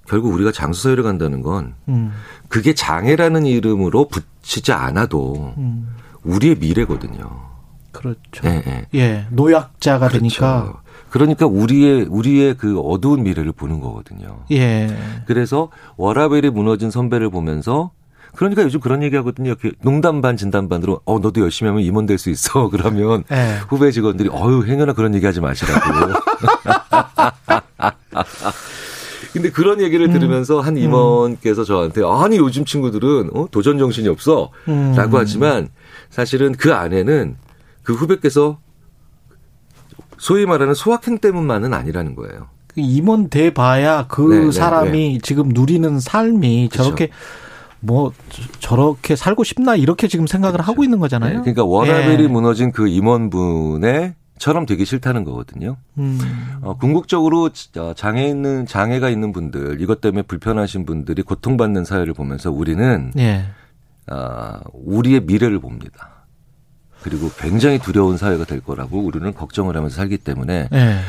결국 0.09 0.33
우리가 0.33 0.51
장수 0.51 0.83
사회를 0.83 1.03
간다는 1.03 1.41
건 1.41 1.75
음. 1.87 2.11
그게 2.47 2.73
장애라는 2.73 3.45
이름으로 3.45 4.07
붙이지 4.07 4.71
않아도 4.73 5.53
음. 5.57 5.95
우리의 6.23 6.55
미래거든요. 6.55 7.47
그렇죠. 7.91 8.19
예, 8.45 8.63
예. 8.67 8.87
예 8.99 9.25
노약자가 9.29 10.07
그렇죠. 10.07 10.19
되니까 10.19 10.81
그러니까 11.09 11.45
우리의 11.45 12.05
우리의 12.09 12.55
그 12.57 12.79
어두운 12.79 13.23
미래를 13.23 13.51
보는 13.51 13.79
거거든요. 13.79 14.39
예. 14.51 14.95
그래서 15.27 15.69
워라벨이 15.97 16.49
무너진 16.49 16.91
선배를 16.91 17.29
보면서 17.29 17.91
그러니까 18.35 18.63
요즘 18.63 18.79
그런 18.79 19.03
얘기 19.03 19.15
하거든요. 19.17 19.53
농담 19.81 20.21
반 20.21 20.37
진담 20.37 20.69
반으로 20.69 21.01
어 21.05 21.19
너도 21.19 21.41
열심히 21.41 21.69
하면 21.69 21.83
임원 21.83 22.05
될 22.05 22.17
수 22.17 22.29
있어. 22.29 22.69
그러면 22.69 23.23
예. 23.31 23.59
후배 23.67 23.91
직원들이 23.91 24.29
어유 24.29 24.65
행여나 24.65 24.93
그런 24.93 25.13
얘기 25.13 25.25
하지 25.25 25.39
마시라고. 25.39 25.79
근데 29.33 29.51
그런 29.51 29.81
얘기를 29.81 30.07
음. 30.07 30.13
들으면서 30.13 30.59
한 30.59 30.77
임원께서 30.77 31.63
저한테 31.63 32.01
아니 32.03 32.37
요즘 32.37 32.65
친구들은 32.65 33.31
어, 33.33 33.47
도전 33.51 33.77
정신이 33.77 34.07
없어라고 34.07 34.51
음. 34.67 34.93
하지만 34.95 35.69
사실은 36.09 36.53
그 36.53 36.73
안에는 36.73 37.35
그 37.83 37.93
후배께서 37.93 38.59
소위 40.17 40.45
말하는 40.45 40.73
소확행 40.73 41.19
때문만은 41.19 41.73
아니라는 41.73 42.15
거예요. 42.15 42.47
그 42.67 42.81
임원 42.81 43.29
돼 43.29 43.51
봐야 43.53 44.05
그 44.07 44.21
네, 44.33 44.45
네, 44.45 44.51
사람이 44.51 45.13
네, 45.13 45.19
지금 45.23 45.49
누리는 45.49 45.99
삶이 45.99 46.69
그렇죠. 46.71 46.83
저렇게 46.83 47.09
뭐 47.79 48.11
저렇게 48.59 49.15
살고 49.15 49.43
싶나 49.43 49.75
이렇게 49.75 50.07
지금 50.07 50.27
생각을 50.27 50.53
그렇죠. 50.53 50.71
하고 50.71 50.83
있는 50.83 50.99
거잖아요. 50.99 51.37
네, 51.37 51.39
그러니까 51.39 51.63
워라벨이 51.63 52.23
예. 52.23 52.27
무너진 52.27 52.71
그 52.71 52.87
임원분의 52.87 54.15
처럼 54.39 54.65
되기 54.65 54.85
싫다는 54.85 55.23
거거든요. 55.25 55.77
음. 55.97 56.17
어, 56.61 56.75
궁극적으로 56.77 57.49
어, 57.77 57.93
장애 57.93 58.27
있는 58.27 58.65
장애가 58.65 59.09
있는 59.09 59.31
분들 59.31 59.81
이것 59.81 60.01
때문에 60.01 60.23
불편하신 60.23 60.85
분들이 60.85 61.21
고통받는 61.21 61.85
사회를 61.85 62.13
보면서 62.13 62.49
우리는 62.49 63.11
예. 63.17 63.45
어, 64.11 64.59
우리의 64.73 65.21
미래를 65.25 65.59
봅니다. 65.59 66.25
그리고 67.03 67.29
굉장히 67.37 67.79
두려운 67.79 68.17
사회가 68.17 68.45
될 68.45 68.61
거라고 68.61 68.99
우리는 68.99 69.33
걱정을 69.33 69.75
하면서 69.75 69.95
살기 69.95 70.17
때문에 70.17 70.67
네. 70.71 70.99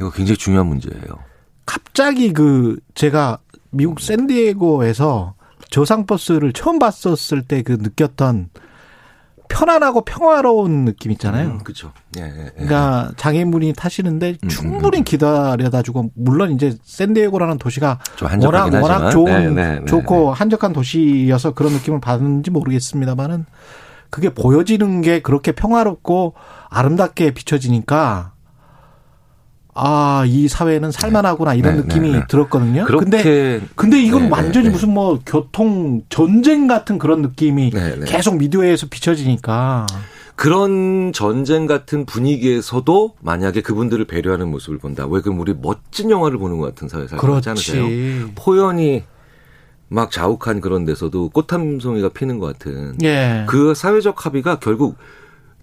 이거 0.00 0.10
굉장히 0.10 0.36
중요한 0.36 0.66
문제예요. 0.66 1.04
갑자기 1.66 2.32
그 2.32 2.78
제가 2.94 3.38
미국 3.70 4.00
샌디에고에서 4.00 5.34
저상버스를 5.70 6.52
처음 6.52 6.78
봤었을 6.78 7.42
때 7.42 7.62
그 7.62 7.72
느꼈던 7.72 8.50
편안하고 9.48 10.04
평화로운 10.04 10.84
느낌 10.84 11.12
있잖아요. 11.12 11.48
음, 11.48 11.58
그렇죠. 11.58 11.92
예, 12.18 12.22
예, 12.22 12.44
예. 12.46 12.50
그러니까 12.50 13.12
장애인분이 13.16 13.72
타시는데 13.74 14.36
음, 14.42 14.48
충분히 14.48 14.98
음, 14.98 15.00
음. 15.00 15.04
기다려다 15.04 15.82
주고 15.82 16.10
물론 16.14 16.52
이제 16.52 16.76
샌디에고라는 16.82 17.58
도시가 17.58 17.98
워낙 18.42 18.72
워낙 18.72 19.10
좋은 19.10 19.54
네, 19.54 19.62
네, 19.62 19.78
네, 19.80 19.84
좋고 19.86 20.32
한적한 20.32 20.72
도시여서 20.72 21.54
그런 21.54 21.72
느낌을 21.72 22.00
받는지 22.00 22.50
모르겠습니다만은 22.50 23.46
그게 24.10 24.30
보여지는 24.30 25.00
게 25.02 25.20
그렇게 25.20 25.52
평화롭고 25.52 26.34
아름답게 26.70 27.32
비춰지니까 27.32 28.32
아, 29.76 30.24
이 30.26 30.48
사회는 30.48 30.90
살만하구나 30.90 31.54
이런 31.54 31.76
네, 31.76 31.82
느낌이 31.82 32.10
네, 32.12 32.18
네. 32.20 32.24
들었거든요. 32.28 32.86
근데 32.86 33.60
근데 33.74 34.02
이건 34.02 34.22
네, 34.22 34.28
네 34.28 34.32
완전히 34.32 34.66
네. 34.66 34.72
무슨 34.72 34.94
뭐 34.94 35.20
교통 35.24 36.02
전쟁 36.08 36.66
같은 36.66 36.98
그런 36.98 37.22
느낌이 37.22 37.72
계속 38.06 38.36
미디어에서 38.38 38.86
비춰지니까 38.88 39.86
그런 40.34 41.12
전쟁 41.12 41.66
같은 41.66 42.06
분위기에서도 42.06 43.14
만약에 43.20 43.60
그분들을 43.62 44.04
배려하는 44.06 44.50
모습을 44.50 44.78
본다. 44.78 45.06
왜 45.06 45.20
그럼 45.20 45.40
우리 45.40 45.54
멋진 45.54 46.10
영화를 46.10 46.38
보는 46.38 46.58
것 46.58 46.66
같은 46.66 46.88
사회 46.88 47.06
살고 47.06 47.36
있지 47.36 47.48
않으세요? 47.50 47.84
포연이 48.34 49.04
막 49.88 50.10
자욱한 50.10 50.60
그런 50.60 50.84
데서도 50.84 51.30
꽃 51.30 51.52
한 51.52 51.78
송이가 51.80 52.08
피는 52.10 52.38
것 52.38 52.46
같은 52.46 52.96
예. 53.02 53.44
그 53.46 53.74
사회적 53.74 54.26
합의가 54.26 54.58
결국 54.58 54.96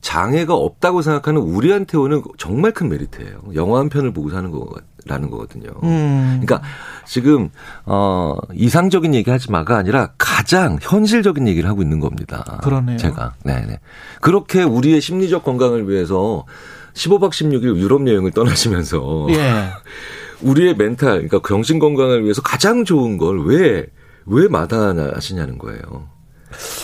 장애가 0.04 0.54
없다고 0.54 1.02
생각하는 1.02 1.42
우리한테 1.42 1.98
오는 1.98 2.22
정말 2.38 2.72
큰 2.74 2.90
메리트예요. 2.90 3.40
영화 3.56 3.80
한 3.80 3.90
편을 3.90 4.14
보고 4.14 4.30
사는 4.30 4.52
거라는 4.52 5.30
거거든요. 5.32 5.72
음. 5.82 6.42
그러니까 6.44 6.62
지금 7.06 7.50
어 7.86 8.36
이상적인 8.54 9.16
얘기하지 9.16 9.50
마가 9.50 9.78
아니라 9.78 10.12
가장 10.18 10.78
현실적인 10.82 11.48
얘기를 11.48 11.70
하고 11.70 11.82
있는 11.82 12.00
겁니다. 12.02 12.60
그러네요. 12.62 12.98
제가 12.98 13.34
네, 13.46 13.66
네. 13.66 13.80
그렇게 14.22 14.62
우리의 14.62 15.00
심리적 15.02 15.44
건강을 15.44 15.90
위해서 15.90 16.46
15박 16.94 17.32
16일 17.32 17.78
유럽 17.78 18.06
여행을 18.06 18.32
떠나시면서 18.32 19.28
예. 19.30 19.70
우리의 20.44 20.76
멘탈, 20.76 21.28
그러니까 21.28 21.40
정신 21.48 21.80
건강을 21.80 22.24
위해서 22.24 22.42
가장 22.42 22.84
좋은 22.86 23.18
걸 23.18 23.40
왜 23.48 23.88
왜 24.26 24.48
마다하시냐는 24.48 25.58
거예요. 25.58 25.82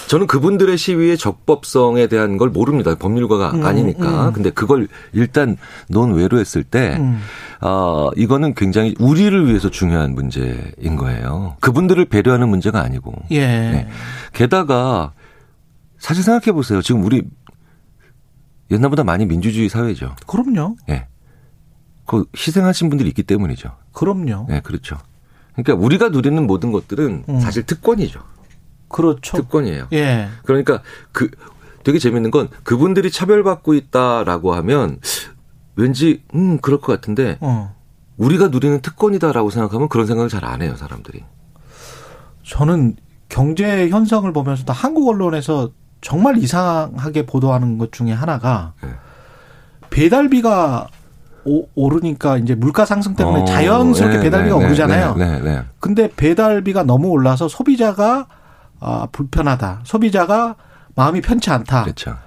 저는 0.08 0.28
그분들의 0.28 0.78
시위의 0.78 1.18
적법성에 1.18 2.08
대한 2.08 2.38
걸 2.38 2.50
모릅니다. 2.50 2.96
법률가가 2.96 3.52
음, 3.52 3.66
아니니까. 3.66 4.28
음. 4.28 4.34
근데 4.34 4.50
그걸 4.50 4.88
일단 5.14 5.58
논외로 5.88 6.40
했을 6.40 6.64
때, 6.64 6.98
음. 7.00 7.20
어, 7.62 8.10
이거는 8.16 8.54
굉장히 8.54 8.96
우리를 9.00 9.48
위해서 9.48 9.70
중요한 9.70 10.14
문제인 10.16 10.96
거예요. 10.98 11.58
그분들을 11.60 12.06
배려하는 12.06 12.50
문제가 12.50 12.82
아니고. 12.82 13.14
예. 13.32 13.48
네. 13.48 13.90
게다가 14.34 15.14
사실 15.98 16.24
생각해 16.24 16.54
보세요. 16.54 16.82
지금 16.82 17.04
우리 17.04 17.24
옛날보다 18.72 19.04
많이 19.04 19.26
민주주의 19.26 19.68
사회죠. 19.70 20.16
그럼요. 20.28 20.76
예. 20.90 20.94
네. 20.94 21.08
그 22.06 22.26
희생하신 22.36 22.90
분들이 22.90 23.10
있기 23.10 23.24
때문이죠. 23.24 23.72
그럼요. 23.92 24.48
네, 24.50 24.62
그렇죠. 24.62 24.98
그러니까 25.54 25.76
우리가 25.76 26.10
누리는 26.10 26.48
모든 26.48 26.72
것들은 26.72 27.26
음. 27.30 27.40
사실 27.40 27.64
특권이죠. 27.64 28.20
그렇죠. 28.90 29.38
특권이에요. 29.38 29.88
예. 29.94 30.28
그러니까 30.44 30.82
그 31.12 31.30
되게 31.84 32.00
재밌는 32.00 32.32
건 32.32 32.50
그분들이 32.64 33.12
차별받고 33.12 33.74
있다라고 33.74 34.54
하면 34.56 35.00
왠지 35.76 36.24
음 36.36 36.58
그럴 36.60 36.82
것 36.82 36.92
같은데 36.94 37.38
어. 37.40 37.76
우리가 38.18 38.50
누리는 38.50 38.82
특권이다라고 38.82 39.50
생각하면 39.50 39.88
그런 39.88 40.06
생각을 40.06 40.30
잘 40.30 40.44
안 40.44 40.62
해요 40.62 40.76
사람들이. 40.76 41.24
저는 42.44 42.96
경제 43.30 43.90
현상을 43.90 44.32
보면서 44.34 44.66
도 44.66 44.74
한국 44.74 45.08
언론에서 45.08 45.72
정말 46.02 46.38
이상하게 46.38 47.26
보도하는 47.26 47.78
것 47.78 47.92
중에 47.92 48.12
하나가 48.12 48.74
네. 48.82 48.90
배달비가 49.90 50.88
오, 51.46 51.66
오르니까 51.76 52.38
이제 52.38 52.56
물가 52.56 52.86
상승 52.86 53.16
때문에 53.16 53.42
어, 53.42 53.46
자연스럽게 53.46 54.18
네, 54.18 54.24
배달비가 54.24 54.56
네, 54.56 54.60
네 54.62 54.66
오르잖아요. 54.68 55.16
네, 55.16 55.40
네, 55.40 55.64
근데 55.80 56.10
배달비가 56.16 56.84
너무 56.84 57.10
올라서 57.10 57.48
소비자가 57.48 58.28
아, 58.80 59.08
불편하다. 59.12 59.82
소비자가 59.84 60.56
마음이 60.96 61.22
편치 61.22 61.50
않다. 61.50 61.84
그렇죠. 61.84 62.18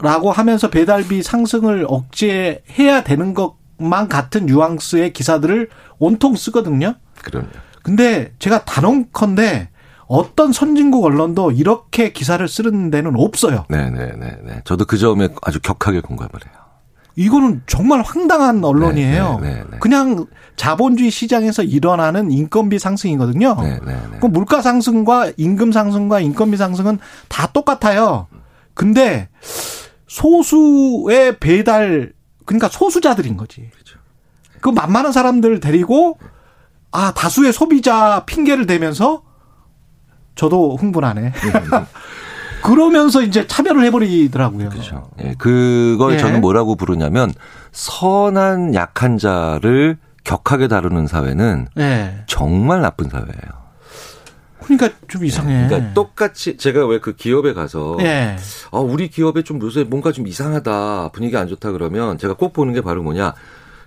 라고 0.00 0.32
하면서 0.32 0.68
배달비 0.68 1.22
상승을 1.22 1.86
억제해야 1.88 3.04
되는 3.04 3.34
것만 3.34 4.08
같은 4.08 4.46
뉘앙스의 4.46 5.12
기사들을 5.12 5.68
온통 5.98 6.34
쓰거든요. 6.36 6.94
그럼요. 7.22 7.48
근데 7.82 8.32
제가 8.38 8.64
단언컨대 8.64 9.70
어떤 10.06 10.52
선진국 10.52 11.04
언론도 11.04 11.52
이렇게 11.52 12.12
기사를 12.12 12.46
쓰는 12.46 12.90
데는 12.90 13.14
없어요. 13.16 13.64
네네네. 13.70 14.12
네, 14.16 14.36
네. 14.44 14.60
저도 14.64 14.84
그 14.84 14.98
점에 14.98 15.28
아주 15.42 15.58
격하게 15.60 16.00
공감을 16.00 16.30
해요. 16.34 16.61
이거는 17.16 17.62
정말 17.66 18.02
황당한 18.02 18.64
언론이에요. 18.64 19.38
네, 19.42 19.54
네, 19.54 19.64
네, 19.70 19.78
그냥 19.78 20.26
자본주의 20.56 21.10
시장에서 21.10 21.62
일어나는 21.62 22.30
인건비 22.30 22.78
상승이거든요. 22.78 23.56
그 24.20 24.26
물가 24.26 24.62
상승과 24.62 25.32
임금 25.36 25.72
상승과 25.72 26.20
인건비 26.20 26.56
상승은 26.56 26.98
다 27.28 27.48
똑같아요. 27.52 28.28
근데 28.74 29.28
소수의 30.06 31.38
배달 31.38 32.12
그러니까 32.44 32.68
소수자들인 32.68 33.36
거지. 33.36 33.70
그렇죠. 33.72 33.98
그 34.60 34.68
만만한 34.68 35.12
사람들 35.12 35.60
데리고 35.60 36.18
아 36.90 37.12
다수의 37.12 37.52
소비자 37.52 38.24
핑계를 38.26 38.66
대면서 38.66 39.22
저도 40.34 40.76
흥분하네. 40.76 41.32
그러면서 42.62 43.22
이제 43.22 43.46
차별을 43.46 43.84
해버리더라고요. 43.86 44.68
그렇죠. 44.70 45.10
예, 45.22 45.34
그걸 45.38 46.14
예. 46.14 46.18
저는 46.18 46.40
뭐라고 46.40 46.76
부르냐면 46.76 47.32
선한 47.72 48.74
약한 48.74 49.18
자를 49.18 49.98
격하게 50.24 50.68
다루는 50.68 51.06
사회는 51.06 51.68
예. 51.78 52.24
정말 52.26 52.80
나쁜 52.82 53.08
사회예요. 53.08 53.62
그러니까 54.62 54.90
좀 55.08 55.24
이상해. 55.24 55.66
그러니까 55.66 55.92
똑같이 55.92 56.56
제가 56.56 56.86
왜 56.86 57.00
그 57.00 57.16
기업에 57.16 57.52
가서 57.52 57.96
예. 58.00 58.36
아 58.70 58.78
우리 58.78 59.08
기업에 59.08 59.42
좀 59.42 59.60
요새 59.60 59.82
뭔가 59.82 60.12
좀 60.12 60.28
이상하다 60.28 61.10
분위기 61.12 61.36
안 61.36 61.48
좋다 61.48 61.72
그러면 61.72 62.16
제가 62.16 62.34
꼭 62.34 62.52
보는 62.52 62.72
게 62.72 62.80
바로 62.80 63.02
뭐냐 63.02 63.34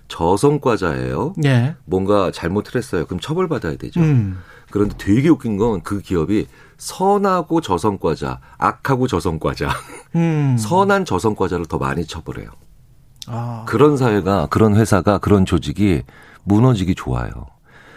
저성과자예요. 0.08 1.34
예. 1.44 1.76
뭔가 1.86 2.30
잘못을 2.30 2.76
했어요. 2.76 3.06
그럼 3.06 3.20
처벌받아야 3.20 3.76
되죠. 3.76 4.00
음. 4.00 4.38
그런데 4.70 4.94
되게 4.98 5.28
웃긴 5.30 5.56
건 5.56 5.80
그 5.82 6.00
기업이 6.00 6.46
선하고 6.78 7.60
저성과자, 7.60 8.40
악하고 8.58 9.06
저성과자, 9.06 9.68
음. 10.14 10.56
선한 10.58 11.04
저성과자를 11.04 11.66
더 11.66 11.78
많이 11.78 12.04
처벌해요. 12.06 12.48
아. 13.28 13.64
그런 13.66 13.96
사회가, 13.96 14.46
그런 14.50 14.74
회사가, 14.76 15.18
그런 15.18 15.44
조직이 15.44 16.02
무너지기 16.44 16.94
좋아요. 16.94 17.30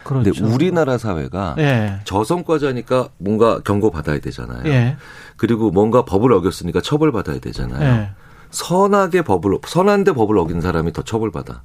그런데 0.03 0.31
그렇죠. 0.31 0.51
우리나라 0.51 0.97
사회가 0.97 1.55
예. 1.59 1.99
저성과자니까 2.03 3.09
뭔가 3.17 3.59
경고받아야 3.59 4.19
되잖아요. 4.19 4.63
예. 4.65 4.97
그리고 5.37 5.69
뭔가 5.69 6.03
법을 6.03 6.33
어겼으니까 6.33 6.81
처벌받아야 6.81 7.39
되잖아요. 7.39 7.83
예. 7.83 8.09
선하게 8.49 9.21
법을, 9.21 9.59
선한데 9.67 10.13
법을 10.13 10.37
어긴 10.39 10.61
사람이 10.61 10.93
더 10.93 11.03
처벌받아. 11.03 11.61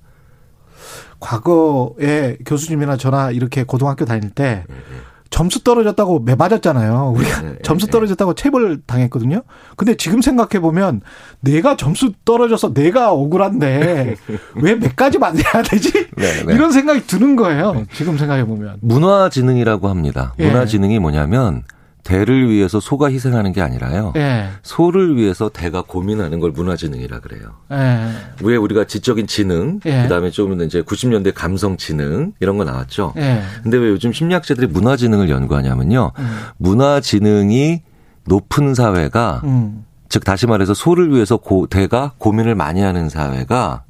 과거에 1.21 2.37
교수님이나 2.45 2.99
저나 2.99 3.31
이렇게 3.31 3.65
고등학교 3.65 4.05
다닐 4.05 4.29
때 4.31 4.65
네, 4.69 4.75
네. 4.75 5.01
점수 5.31 5.65
떨어졌다고 5.65 6.21
매 6.21 6.35
맞았잖아요. 6.37 7.13
우리가 7.17 7.41
네, 7.43 7.55
점수 7.65 7.89
떨어졌다고 7.89 8.35
체벌 8.35 8.81
당했거든요. 8.87 9.43
근데 9.77 9.97
지금 9.97 10.21
생각해 10.23 10.61
보면 10.61 11.01
내가 11.41 11.77
점수 11.77 12.13
떨어져서 12.25 12.73
내가 12.73 13.13
억울한데 13.13 14.15
왜 14.63 14.75
몇 14.77 14.95
가지 14.95 15.19
만들어야 15.19 15.63
되지? 15.65 15.93
네, 16.17 16.45
네. 16.47 16.55
이런 16.55 16.71
생각이 16.71 17.07
드는 17.07 17.35
거예요. 17.37 17.85
지금 17.95 18.17
생각해 18.17 18.45
보면. 18.47 18.77
문화지능이라고 18.81 19.89
합니다. 19.89 20.35
예. 20.39 20.47
문화지능이 20.47 20.99
뭐냐면 21.01 21.63
대를 22.05 22.51
위해서 22.51 22.81
소가 22.81 23.11
희생하는 23.11 23.53
게 23.53 23.63
아니라요. 23.63 24.13
예. 24.17 24.51
소를 24.63 25.17
위해서 25.17 25.49
대가 25.49 25.83
고민하는 25.83 26.39
걸 26.39 26.51
문화지능이라 26.53 27.21
그래요. 27.21 27.57
예. 27.73 28.11
왜 28.43 28.57
우리가 28.57 28.85
지적인 28.85 29.27
지능, 29.27 29.81
예. 29.87 30.03
그다음에 30.03 30.31
좀 30.31 30.61
이제 30.63 30.83
90년대 30.83 31.33
감성 31.35 31.79
지능 31.79 32.33
이런 32.41 32.59
거 32.59 32.65
나왔죠. 32.65 33.15
예. 33.17 33.41
근데 33.63 33.79
왜 33.79 33.89
요즘 33.89 34.13
심리학자들이 34.13 34.67
문화지능을 34.67 35.31
연구하냐면요. 35.31 36.13
음. 36.19 36.39
문화지능이 36.59 37.83
높은 38.27 38.75
사회가 38.75 39.41
음. 39.45 39.85
즉 40.11 40.25
다시 40.25 40.47
말해서 40.47 40.75
소를 40.75 41.11
위해서 41.11 41.39
고, 41.39 41.67
대가 41.67 42.13
고민을 42.19 42.55
많이 42.55 42.83
하는 42.83 43.09
사회가 43.09 43.85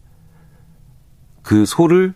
그 1.43 1.67
소를 1.67 2.15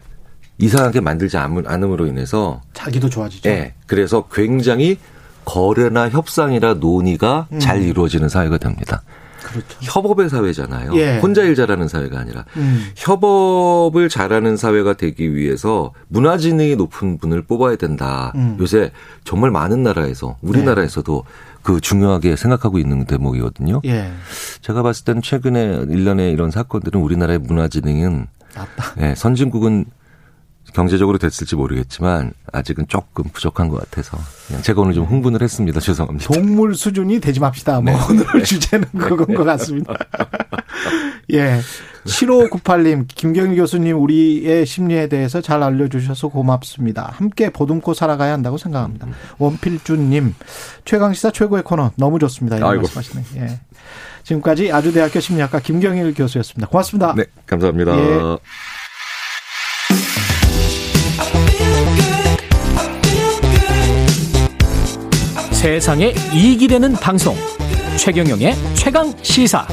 이상하게 0.58 1.00
만들지 1.00 1.36
않음으로 1.36 2.06
인해서 2.06 2.62
자기도 2.72 3.10
좋아지죠. 3.10 3.50
예. 3.50 3.74
그래서 3.86 4.28
굉장히 4.32 4.96
거래나 5.48 6.10
협상이나 6.10 6.74
논의가 6.74 7.46
음. 7.52 7.58
잘 7.58 7.82
이루어지는 7.82 8.28
사회가 8.28 8.58
됩니다. 8.58 9.00
그렇죠. 9.42 9.78
협업의 9.80 10.28
사회잖아요. 10.28 10.94
예. 10.96 11.18
혼자 11.20 11.42
일 11.42 11.54
잘하는 11.54 11.88
사회가 11.88 12.18
아니라 12.18 12.44
음. 12.58 12.90
협업을 12.96 14.10
잘하는 14.10 14.58
사회가 14.58 14.92
되기 14.92 15.34
위해서 15.34 15.92
문화 16.08 16.36
지능이 16.36 16.76
높은 16.76 17.16
분을 17.16 17.42
뽑아야 17.42 17.76
된다. 17.76 18.30
음. 18.34 18.58
요새 18.60 18.92
정말 19.24 19.50
많은 19.50 19.82
나라에서 19.82 20.36
우리나라에서도 20.42 21.24
예. 21.24 21.58
그 21.62 21.80
중요하게 21.80 22.36
생각하고 22.36 22.78
있는 22.78 23.06
대목이거든요. 23.06 23.80
예. 23.86 24.12
제가 24.60 24.82
봤을 24.82 25.06
때는 25.06 25.22
최근에 25.22 25.86
일련의 25.88 26.30
이런 26.30 26.50
사건들은 26.50 27.00
우리나라의 27.00 27.38
문화 27.38 27.68
지능은 27.68 28.26
예, 29.00 29.14
선진국은 29.14 29.86
경제적으로 30.72 31.18
됐을지 31.18 31.56
모르겠지만 31.56 32.32
아직은 32.52 32.86
조금 32.88 33.24
부족한 33.32 33.68
것 33.68 33.80
같아서 33.80 34.18
제가 34.62 34.82
오늘 34.82 34.94
좀 34.94 35.04
흥분을 35.04 35.42
했습니다. 35.42 35.80
죄송합니다. 35.80 36.32
동물 36.32 36.74
수준이 36.74 37.20
되지 37.20 37.40
맙시다. 37.40 37.80
뭐 37.80 37.92
네. 37.92 37.98
오늘 38.10 38.26
네. 38.34 38.42
주제는 38.42 38.86
그건 38.98 39.34
것 39.34 39.44
같습니다. 39.44 39.94
예. 41.32 41.60
7598님, 42.06 43.06
김경희 43.06 43.56
교수님 43.56 44.00
우리의 44.00 44.64
심리에 44.64 45.08
대해서 45.08 45.42
잘 45.42 45.62
알려주셔서 45.62 46.28
고맙습니다. 46.28 47.12
함께 47.14 47.50
보듬고 47.50 47.92
살아가야 47.92 48.32
한다고 48.32 48.56
생각합니다. 48.56 49.08
음. 49.08 49.12
원필준님, 49.36 50.34
최강시사 50.86 51.32
최고의 51.32 51.64
코너 51.64 51.90
너무 51.96 52.18
좋습니다. 52.18 52.56
이런 52.56 52.70
아이고. 52.70 52.82
말씀하시네. 52.94 53.42
예. 53.42 53.60
지금까지 54.22 54.72
아주대학교 54.72 55.20
심리학과 55.20 55.60
김경일 55.60 56.14
교수였습니다. 56.14 56.68
고맙습니다. 56.68 57.14
네, 57.14 57.24
감사합니다. 57.46 57.98
예. 57.98 58.38
세상에 65.60 66.12
이익이 66.32 66.68
되는 66.68 66.92
방송 66.92 67.34
최경영의 67.98 68.52
최강 68.76 69.08
시사 69.22 69.66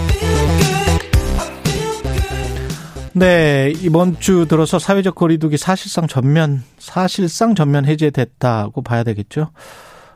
네 3.14 3.72
이번 3.84 4.16
주 4.16 4.48
들어서 4.48 4.80
사회적 4.80 5.14
거리두기 5.14 5.57
사실상 5.57 6.07
전면 6.07 6.64
사실상 6.80 7.53
전면 7.53 7.86
해제됐다고 7.86 8.82
봐야 8.82 9.03
되겠죠. 9.03 9.52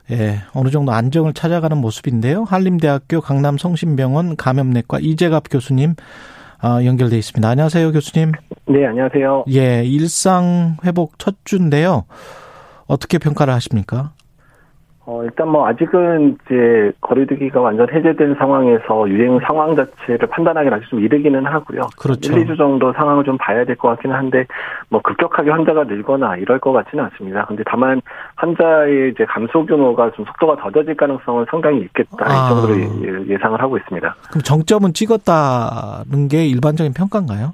예, 0.09 0.39
어느 0.55 0.69
정도 0.71 0.91
안정을 0.91 1.33
찾아가는 1.33 1.77
모습인데요. 1.77 2.45
한림대학교 2.45 3.21
강남 3.21 3.59
성심병원 3.59 4.37
감염내과 4.37 4.97
이재갑 5.01 5.51
교수님 5.51 5.93
어, 6.63 6.83
연결돼 6.83 7.15
있습니다. 7.15 7.47
안녕하세요, 7.47 7.91
교수님. 7.91 8.31
네, 8.69 8.87
안녕하세요. 8.87 9.45
예, 9.51 9.85
일상 9.85 10.77
회복 10.83 11.19
첫 11.19 11.35
주인데요. 11.45 12.05
어떻게 12.87 13.19
평가를 13.19 13.53
하십니까? 13.53 14.13
어, 15.11 15.23
일단 15.23 15.47
뭐 15.49 15.67
아직은 15.67 16.37
이제 16.45 16.91
거리두기가 17.01 17.59
완전 17.59 17.87
해제된 17.91 18.35
상황에서 18.37 19.09
유행 19.09 19.39
상황 19.39 19.75
자체를 19.75 20.27
판단하기는 20.29 20.77
아직 20.77 20.87
좀 20.87 20.99
이르기는 20.99 21.43
하고요. 21.47 21.81
그렇죠. 21.97 22.31
1, 22.37 22.45
2주 22.45 22.55
정도 22.55 22.93
상황을 22.93 23.23
좀 23.23 23.35
봐야 23.39 23.65
될 23.65 23.75
것 23.75 23.87
같기는 23.89 24.15
한데 24.15 24.45
뭐 24.89 25.01
급격하게 25.01 25.49
환자가 25.49 25.85
늘거나 25.85 26.35
이럴 26.37 26.59
것 26.59 26.73
같지는 26.73 27.05
않습니다. 27.05 27.43
근데 27.45 27.63
다만 27.65 28.01
환자의 28.35 29.11
이제 29.11 29.25
감소 29.25 29.65
규모가 29.65 30.11
좀 30.11 30.25
속도가 30.25 30.57
더뎌질 30.57 30.95
가능성은 30.95 31.45
상당히 31.49 31.79
있겠다. 31.81 32.17
아. 32.19 32.45
이 32.45 32.49
정도로 32.49 32.79
예, 32.79 33.33
예상을 33.33 33.59
하고 33.59 33.77
있습니다. 33.77 34.15
그럼 34.29 34.41
정점은 34.43 34.93
찍었다는 34.93 36.27
게 36.29 36.45
일반적인 36.45 36.93
평가인가요? 36.93 37.53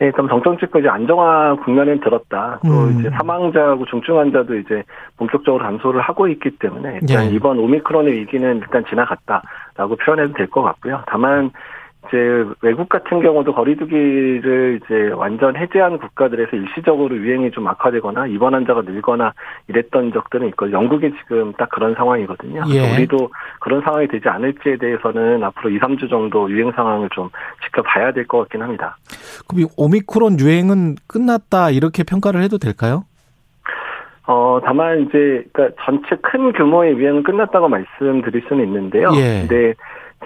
네, 0.00 0.10
그럼 0.10 0.28
정점 0.28 0.58
찍고 0.58 0.80
이제 0.80 0.88
안정화 0.88 1.56
국면에 1.64 1.98
들었다. 2.00 2.58
또 2.66 2.68
음. 2.68 2.98
이제 2.98 3.10
사망자하고 3.10 3.84
중증 3.86 4.18
환자도 4.18 4.56
이제 4.56 4.82
본격적으로 5.16 5.62
감소를 5.62 6.00
하고 6.00 6.26
있기 6.26 6.58
때문에 6.58 6.98
일단 7.02 7.26
예. 7.26 7.30
이번 7.30 7.58
오미크론의 7.58 8.12
위기는 8.12 8.56
일단 8.56 8.84
지나갔다라고 8.88 9.96
표현해도 10.04 10.34
될 10.34 10.48
것 10.50 10.62
같고요. 10.62 11.02
다만 11.06 11.50
이제 12.08 12.18
외국 12.62 12.88
같은 12.88 13.20
경우도 13.20 13.54
거리두기를 13.54 14.80
이제 14.82 15.10
완전 15.14 15.56
해제한 15.56 15.98
국가들에서 15.98 16.56
일시적으로 16.56 17.16
유행이 17.16 17.50
좀 17.52 17.66
악화되거나 17.68 18.26
입원 18.26 18.54
환자가 18.54 18.82
늘거나 18.82 19.32
이랬던 19.68 20.12
적들은 20.12 20.48
있고 20.48 20.70
영국이 20.70 21.12
지금 21.22 21.52
딱 21.54 21.68
그런 21.70 21.94
상황이거든요. 21.94 22.62
예. 22.68 22.94
우리도 22.94 23.30
그런 23.60 23.80
상황이 23.82 24.06
되지 24.08 24.28
않을지에 24.28 24.76
대해서는 24.76 25.42
앞으로 25.44 25.70
2, 25.70 25.78
3주 25.78 26.10
정도 26.10 26.50
유행 26.50 26.72
상황을 26.72 27.08
좀 27.14 27.30
지켜봐야 27.64 28.12
될 28.12 28.24
것 28.26 28.38
같긴 28.38 28.62
합니다. 28.62 28.96
그럼 29.48 29.68
오미크론 29.76 30.40
유행은 30.40 30.96
끝났다 31.06 31.70
이렇게 31.70 32.02
평가를 32.02 32.42
해도 32.42 32.58
될까요? 32.58 33.04
어, 34.26 34.58
다만 34.64 35.02
이제 35.02 35.44
그러니까 35.52 35.82
전체 35.84 36.16
큰 36.22 36.52
규모의 36.52 36.94
유행은 36.94 37.22
끝났다고 37.24 37.68
말씀드릴 37.68 38.42
수는 38.48 38.64
있는데요. 38.64 39.10
예. 39.16 39.46
근데 39.46 39.74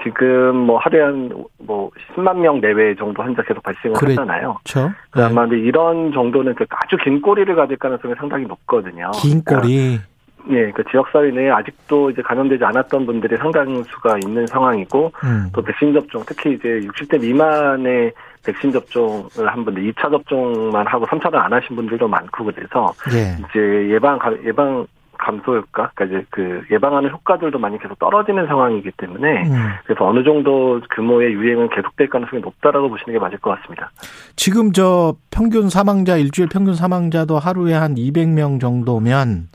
지금 0.02 0.56
뭐 0.56 0.78
하루에 0.78 1.02
한뭐 1.02 1.90
10만 2.14 2.38
명 2.38 2.60
내외 2.60 2.94
정도 2.94 3.22
환자 3.22 3.42
계속 3.42 3.62
발생을 3.62 3.96
그래, 3.96 4.14
하잖아요. 4.14 4.58
그렇죠. 4.64 4.92
네. 5.14 5.22
아마 5.22 5.46
근데 5.46 5.58
이런 5.58 6.12
정도는 6.12 6.54
그 6.54 6.64
아주 6.70 6.96
긴 7.02 7.20
꼬리를 7.20 7.54
가질 7.54 7.76
가능성이 7.76 8.14
상당히 8.18 8.46
높거든요. 8.46 9.10
긴 9.12 9.42
꼬리. 9.44 9.98
그러니까 9.98 10.08
예, 10.50 10.70
그 10.70 10.82
지역사회 10.90 11.30
내에 11.30 11.50
아직도 11.50 12.10
이제 12.10 12.22
감염되지 12.22 12.64
않았던 12.64 13.04
분들이 13.04 13.36
상당수가 13.36 14.20
있는 14.24 14.46
상황이고, 14.46 15.12
음. 15.24 15.50
또 15.52 15.60
백신 15.60 15.92
접종, 15.92 16.22
특히 16.26 16.54
이제 16.54 16.80
60대 16.86 17.20
미만의 17.20 18.12
백신 18.46 18.72
접종을 18.72 19.46
한 19.46 19.64
분들, 19.64 19.82
2차 19.92 20.10
접종만 20.10 20.86
하고 20.86 21.04
3차를 21.06 21.34
안 21.34 21.52
하신 21.52 21.76
분들도 21.76 22.08
많고 22.08 22.44
그래서, 22.44 22.94
예. 23.12 23.36
이제 23.44 23.90
예방, 23.90 24.18
예방 24.44 24.86
감소 25.18 25.56
효과, 25.56 25.90
그러니까 25.94 26.04
이제 26.04 26.26
그 26.30 26.62
예방하는 26.70 27.10
효과들도 27.10 27.58
많이 27.58 27.78
계속 27.78 27.98
떨어지는 27.98 28.46
상황이기 28.46 28.92
때문에 28.96 29.42
음. 29.48 29.68
그래서 29.84 30.06
어느 30.06 30.24
정도 30.24 30.80
규모의 30.94 31.32
유행은 31.32 31.70
계속될 31.70 32.08
가능성이 32.08 32.40
높다라고 32.42 32.88
보시는 32.88 33.12
게 33.14 33.18
맞을 33.18 33.38
것 33.38 33.50
같습니다. 33.56 33.90
지금 34.36 34.72
저 34.72 35.14
평균 35.30 35.68
사망자 35.68 36.16
일주일 36.16 36.48
평균 36.48 36.74
사망자도 36.74 37.38
하루에 37.38 37.74
한 37.74 37.94
200명 37.94 38.60
정도면 38.60 39.48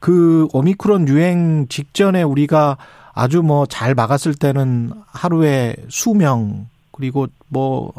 그 0.00 0.46
오미크론 0.52 1.08
유행 1.08 1.66
직전에 1.68 2.22
우리가 2.22 2.76
아주 3.14 3.42
뭐 3.42 3.66
잘 3.66 3.94
막았을 3.94 4.34
때는 4.34 4.90
하루에 5.12 5.74
수명 5.88 6.66
그리고 6.92 7.26
뭐 7.48 7.92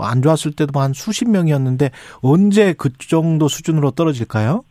안 0.00 0.22
좋았을 0.22 0.52
때도 0.52 0.78
한 0.80 0.92
수십 0.92 1.28
명이었는데 1.28 1.90
언제 2.20 2.72
그 2.72 2.90
정도 2.98 3.48
수준으로 3.48 3.92
떨어질까요? 3.92 4.64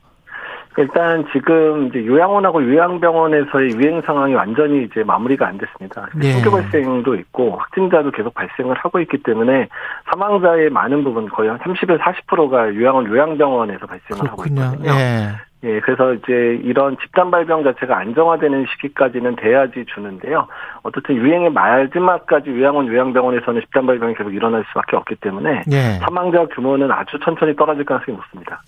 일단 0.78 1.26
지금 1.34 1.88
이제 1.88 2.06
요양원하고 2.06 2.64
요양병원에서의 2.64 3.72
유행 3.72 4.02
상황이 4.02 4.34
완전히 4.34 4.84
이제 4.84 5.04
마무리가 5.04 5.48
안 5.48 5.58
됐습니다. 5.58 6.08
네. 6.16 6.32
신규 6.32 6.52
발생도 6.52 7.16
있고 7.16 7.58
확진자도 7.58 8.12
계속 8.12 8.34
발생을 8.34 8.76
하고 8.78 9.00
있기 9.02 9.22
때문에 9.24 9.68
사망자의 10.12 10.70
많은 10.70 11.04
부분 11.04 11.28
거의 11.30 11.50
한 11.50 11.60
30에서 11.60 12.00
40%가 12.00 12.74
요양원 12.74 13.08
요양병원에서 13.08 13.86
발생을 13.86 14.22
그렇군요. 14.22 14.62
하고 14.62 14.72
있거든요. 14.72 14.94
네. 14.94 15.30
예, 15.64 15.80
그래서 15.82 16.14
이제 16.14 16.60
이런 16.64 16.98
집단 17.02 17.30
발병 17.30 17.64
자체가 17.64 17.98
안정화되는 18.00 18.66
시기까지는 18.72 19.36
돼야지 19.36 19.86
주는데요. 19.94 20.48
어떻든 20.82 21.16
유행의 21.16 21.52
마지막까지 21.52 22.50
요양원, 22.50 22.88
요양병원에서는 22.88 23.62
집단 23.62 23.86
발병이 23.86 24.16
계속 24.16 24.34
일어날 24.34 24.64
수밖에 24.70 24.96
없기 24.96 25.16
때문에 25.18 25.62
예. 25.72 26.00
사망자 26.00 26.46
규모는 26.48 26.92
아주 26.92 27.20
천천히 27.24 27.56
떨어질 27.56 27.86
가능성이 27.86 28.18
높습니다. 28.18 28.64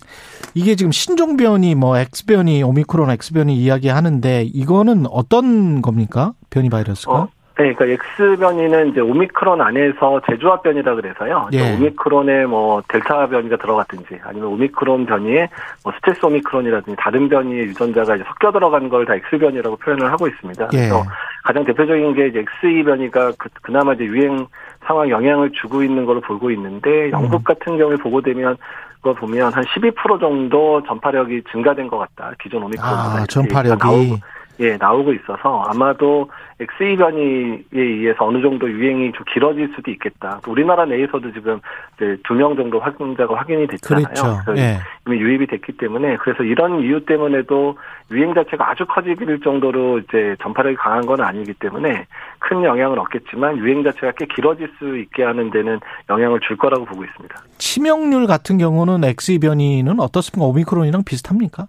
이게 0.54 0.76
지금 0.76 0.92
신종변이 0.92 1.74
뭐 1.74 1.96
X변이 1.96 2.62
오미크론 2.62 3.10
X변이 3.10 3.56
이야기하는데 3.56 4.42
이거는 4.54 5.06
어떤 5.10 5.82
겁니까? 5.82 6.32
변이 6.50 6.70
바이러스가? 6.70 7.12
어? 7.12 7.28
네, 7.56 7.72
그러니까 7.72 7.86
X 7.86 8.36
변이는 8.40 8.88
이제 8.90 9.00
오미크론 9.00 9.60
안에서 9.60 10.20
재조합 10.28 10.64
변이라 10.64 10.96
그래서요. 10.96 11.48
예. 11.52 11.74
오미크론에 11.76 12.46
뭐 12.46 12.82
델타 12.88 13.28
변이가 13.28 13.56
들어갔든지 13.58 14.18
아니면 14.24 14.48
오미크론 14.48 15.06
변이에 15.06 15.48
뭐 15.84 15.92
스트레스 15.96 16.26
오미크론이라든지 16.26 16.96
다른 16.98 17.28
변이의 17.28 17.66
유전자가 17.66 18.16
이제 18.16 18.24
섞여 18.26 18.50
들어간 18.50 18.88
걸 18.88 19.04
다 19.04 19.14
X 19.14 19.38
변이라고 19.38 19.76
표현을 19.76 20.10
하고 20.10 20.26
있습니다. 20.26 20.64
예. 20.72 20.76
그래서 20.76 21.04
가장 21.44 21.62
대표적인 21.64 22.14
게 22.14 22.26
이제 22.28 22.44
XE 22.64 22.82
변이가 22.84 23.32
그, 23.38 23.48
그나마 23.62 23.92
이제 23.92 24.04
유행 24.04 24.46
상황 24.84 25.08
영향을 25.08 25.52
주고 25.52 25.82
있는 25.84 26.06
걸로 26.06 26.20
보고 26.22 26.50
있는데 26.50 27.10
영국 27.12 27.42
음. 27.42 27.44
같은 27.44 27.78
경우에 27.78 27.96
보고되면 27.96 28.56
그거 29.02 29.12
보면 29.14 29.52
한 29.52 29.62
12% 29.62 30.18
정도 30.18 30.82
전파력이 30.86 31.42
증가된 31.52 31.86
것 31.88 31.98
같다. 31.98 32.32
기존 32.42 32.62
오미크론보다 32.64 33.22
아, 33.22 33.26
전파력이 33.26 34.16
예, 34.60 34.76
나오고 34.76 35.12
있어서 35.14 35.62
아마도 35.66 36.30
XE 36.60 36.96
변이에 36.96 37.62
의해서 37.72 38.24
어느 38.26 38.40
정도 38.40 38.70
유행이 38.70 39.10
좀 39.12 39.24
길어질 39.32 39.72
수도 39.74 39.90
있겠다. 39.90 40.40
우리나라 40.46 40.84
내에서도 40.84 41.32
지금 41.32 41.60
두 42.22 42.34
명 42.34 42.54
정도 42.54 42.78
확진자가 42.78 43.34
확인이 43.36 43.66
됐잖아요. 43.66 44.04
그렇죠. 44.06 44.42
예. 44.56 44.78
이미 45.06 45.18
유입이 45.18 45.46
됐기 45.48 45.72
때문에 45.76 46.16
그래서 46.18 46.44
이런 46.44 46.80
이유 46.80 47.04
때문에도 47.04 47.76
유행 48.12 48.32
자체가 48.34 48.70
아주 48.70 48.86
커질 48.86 49.16
정도로 49.42 49.98
이제 49.98 50.36
전파력이 50.42 50.76
강한 50.76 51.04
건 51.06 51.20
아니기 51.20 51.52
때문에 51.54 52.06
큰 52.38 52.62
영향은 52.62 52.98
없겠지만 52.98 53.58
유행 53.58 53.82
자체가 53.82 54.12
꽤 54.16 54.26
길어질 54.26 54.70
수 54.78 54.96
있게 54.98 55.24
하는 55.24 55.50
데는 55.50 55.80
영향을 56.08 56.38
줄 56.40 56.56
거라고 56.56 56.84
보고 56.84 57.04
있습니다. 57.04 57.34
치명률 57.58 58.26
같은 58.26 58.58
경우는 58.58 59.04
XE 59.04 59.40
변이는 59.40 59.98
어떻습니까? 59.98 60.46
오미크론이랑 60.46 61.02
비슷합니까? 61.04 61.66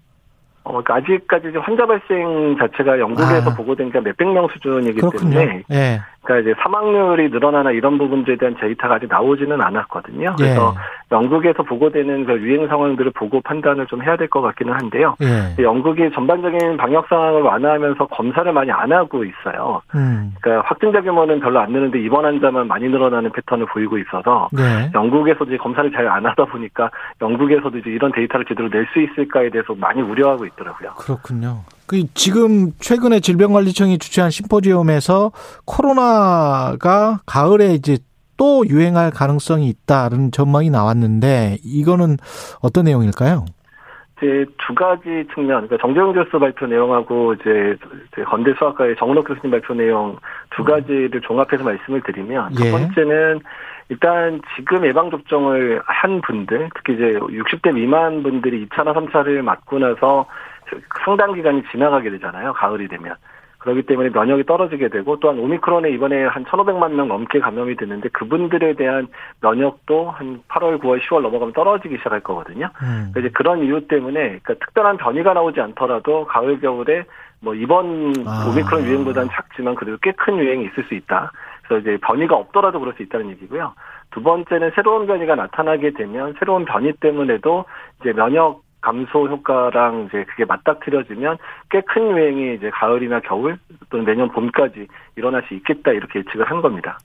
어, 0.66 0.82
그러니까 0.82 0.96
아직까지 0.96 1.50
환자 1.62 1.86
발생 1.86 2.58
자체가 2.60 3.00
영국에서 3.00 3.52
아. 3.52 3.56
보고된 3.56 3.92
게 3.92 4.00
몇백 4.00 4.28
명 4.28 4.48
수준이기 4.52 5.00
그렇군요. 5.00 5.40
때문에 5.40 5.64
예. 5.72 6.02
그러니까 6.26 6.40
이제 6.52 6.60
사망률이 6.62 7.30
늘어나나 7.30 7.72
이런 7.72 7.98
부분들에 7.98 8.36
대한 8.38 8.56
데이터가 8.60 8.96
아직 8.96 9.08
나오지는 9.10 9.62
않았거든요. 9.62 10.36
그래서 10.38 10.74
예. 10.76 11.16
영국에서 11.16 11.64
보고되는 11.64 12.26
그 12.26 12.34
유행 12.42 12.68
상황들을 12.68 13.12
보고 13.12 13.40
판단을 13.42 13.86
좀 13.88 14.02
해야 14.04 14.18
될 14.18 14.28
것 14.28 14.42
같기는 14.42 14.74
한데요. 14.74 15.16
예. 15.22 15.64
영국이 15.64 16.10
전반적인 16.14 16.78
방역 16.78 17.08
상황을 17.08 17.44
완화하면서 17.44 18.08
검사를 18.08 18.52
많이 18.52 18.72
안 18.72 18.92
하고 18.92 19.24
있어요. 19.24 19.82
음. 19.94 20.34
그러니까 20.42 20.68
확진자 20.68 21.00
규모는 21.02 21.40
별로 21.40 21.60
안 21.60 21.72
느는데 21.72 22.00
입원 22.00 22.26
환자만 22.26 22.68
많이 22.68 22.90
늘어나는 22.90 23.32
패턴을 23.32 23.68
보이고 23.68 23.98
있어서 24.00 24.50
네. 24.52 24.90
영국에서도 24.96 25.46
이제 25.46 25.58
검사를 25.58 25.90
잘 25.92 26.06
안 26.08 26.26
하다 26.26 26.46
보니까 26.46 26.90
영국에서도 27.22 27.78
이제 27.80 27.90
이런 27.90 28.12
데이터를 28.12 28.46
제대로 28.46 28.70
낼 28.70 28.86
수 28.94 29.02
있을까에 29.02 29.50
대해서 29.50 29.74
많이 29.76 30.02
우려하고 30.02 30.46
있더라고요. 30.46 30.92
그렇군요. 30.98 31.62
그 31.88 32.04
지금 32.14 32.72
최근에 32.80 33.20
질병관리청이 33.20 34.00
주최한 34.00 34.32
심포지엄에서 34.32 35.32
코로나가 35.66 37.20
가을에 37.26 37.74
이제 37.74 37.98
또 38.38 38.68
유행할 38.68 39.12
가능성이 39.12 39.68
있다는 39.68 40.32
전망이 40.32 40.70
나왔는데 40.70 41.58
이거는 41.64 42.18
어떤 42.62 42.86
내용일까요? 42.86 43.46
이제 44.18 44.46
두 44.58 44.74
가지 44.74 45.04
측면, 45.34 45.68
그러니까 45.68 45.78
정재영 45.78 46.14
교수 46.14 46.40
발표 46.40 46.66
내용하고 46.66 47.34
이제 47.34 47.78
건대 48.26 48.54
수학과의 48.58 48.96
정은옥 48.98 49.28
교수님 49.28 49.52
발표 49.52 49.74
내용 49.74 50.18
두 50.56 50.64
음. 50.64 50.66
가지를 50.66 51.22
종합해서 51.22 51.64
말씀을 51.64 52.02
드리면 52.02 52.54
첫 52.56 52.66
예. 52.66 52.72
번째는 52.72 53.42
일단 53.90 54.42
지금 54.56 54.86
예방 54.86 55.12
접종을 55.12 55.82
한 55.86 56.22
분들, 56.22 56.70
특히 56.76 56.94
이제 56.94 57.20
60대 57.20 57.74
미만 57.74 58.24
분들이 58.24 58.66
2차나 58.68 58.96
3차를 58.96 59.42
맞고 59.42 59.80
나서 59.80 60.26
상당 61.04 61.34
기간이 61.34 61.64
지나가게 61.72 62.10
되잖아요. 62.12 62.54
가을이 62.54 62.88
되면. 62.88 63.16
그렇기 63.66 63.82
때문에 63.84 64.10
면역이 64.10 64.44
떨어지게 64.44 64.90
되고 64.90 65.20
또한 65.20 65.40
오미크론에 65.40 65.90
이번에 65.90 66.26
한 66.26 66.46
1,500만 66.46 66.92
명 66.92 67.08
넘게 67.08 67.40
감염이 67.40 67.76
됐는데 67.76 68.10
그분들에 68.10 68.74
대한 68.74 69.08
면역도 69.42 70.12
한 70.12 70.44
8월, 70.48 70.80
9월, 70.80 71.02
10월 71.02 71.22
넘어가면 71.22 71.54
떨어지기 71.54 71.98
시작할 71.98 72.20
거거든요. 72.20 72.70
음. 72.84 73.12
이제 73.18 73.30
그런 73.30 73.64
이유 73.64 73.88
때문에 73.88 74.40
그러니까 74.44 74.54
특별한 74.64 74.98
변이가 74.98 75.34
나오지 75.34 75.60
않더라도 75.62 76.26
가을, 76.26 76.60
겨울에 76.60 77.06
뭐 77.42 77.56
이번 77.56 78.14
아. 78.28 78.48
오미크론 78.48 78.84
유행보다는 78.86 79.30
작지만 79.32 79.74
그래도 79.74 79.98
꽤 80.02 80.12
큰 80.12 80.38
유행이 80.38 80.66
있을 80.66 80.84
수 80.84 80.94
있다. 80.94 81.32
그래서 81.68 81.82
이제 81.82 81.98
변이가 82.06 82.36
없더라도 82.36 82.80
그럴 82.80 82.94
수 82.94 83.02
있다는 83.02 83.30
얘기고요. 83.32 83.74
두 84.12 84.22
번째는 84.22 84.74
새로운 84.76 85.08
변이가 85.08 85.34
나타나게 85.34 85.92
되면 85.92 86.36
새로운 86.40 86.66
변이 86.66 86.94
때문에도 86.94 87.66
이제 88.00 88.14
면역 88.14 88.62
감소 88.86 89.28
효과랑 89.28 90.08
이제 90.08 90.24
그게 90.30 90.46
맞닥뜨려지면 90.46 91.38
꽤 91.72 91.82
큰 91.94 92.12
유행이 92.12 92.56
이제 92.56 92.70
가을이나 92.72 93.20
겨울 93.22 93.58
또는 93.90 94.06
내년 94.06 94.32
봄까지 94.32 94.88
일어날 95.16 95.44
수 95.48 95.54
있겠다 95.56 95.92
이렇게 95.92 96.20
예측을 96.20 96.50
한 96.50 96.62
겁니다. 96.62 96.98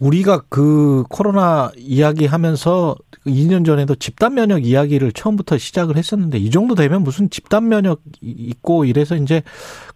우리가 0.00 0.42
그 0.48 1.04
코로나 1.10 1.70
이야기하면서 1.76 2.94
2년 3.26 3.64
전에도 3.66 3.94
집단 3.94 4.34
면역 4.34 4.64
이야기를 4.64 5.12
처음부터 5.12 5.58
시작을 5.58 5.96
했었는데 5.96 6.38
이 6.38 6.50
정도 6.50 6.74
되면 6.74 7.02
무슨 7.02 7.30
집단 7.30 7.68
면역 7.68 8.00
있고 8.20 8.84
이래서 8.84 9.16
이제 9.16 9.42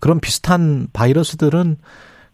그런 0.01 0.21
비슷한 0.21 0.87
바이러스들은 0.93 1.77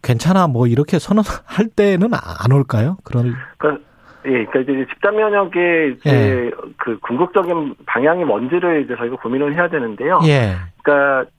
괜찮아 0.02 0.46
뭐 0.46 0.66
이렇게 0.66 0.98
선언할 0.98 1.68
때는 1.76 2.10
안 2.12 2.52
올까요? 2.52 2.96
그런 3.04 3.34
그러니까 3.58 3.87
예, 4.26 4.44
그러니까 4.46 4.60
이제 4.60 4.86
집단 4.92 5.16
면역의 5.16 5.92
이제 5.92 6.10
예. 6.10 6.50
그 6.76 6.98
궁극적인 7.00 7.74
방향이 7.86 8.24
뭔지를 8.24 8.82
이제 8.82 8.96
저희가 8.96 9.16
고민을 9.16 9.54
해야 9.54 9.68
되는데요. 9.68 10.20
예. 10.24 10.56
그러니까 10.82 11.30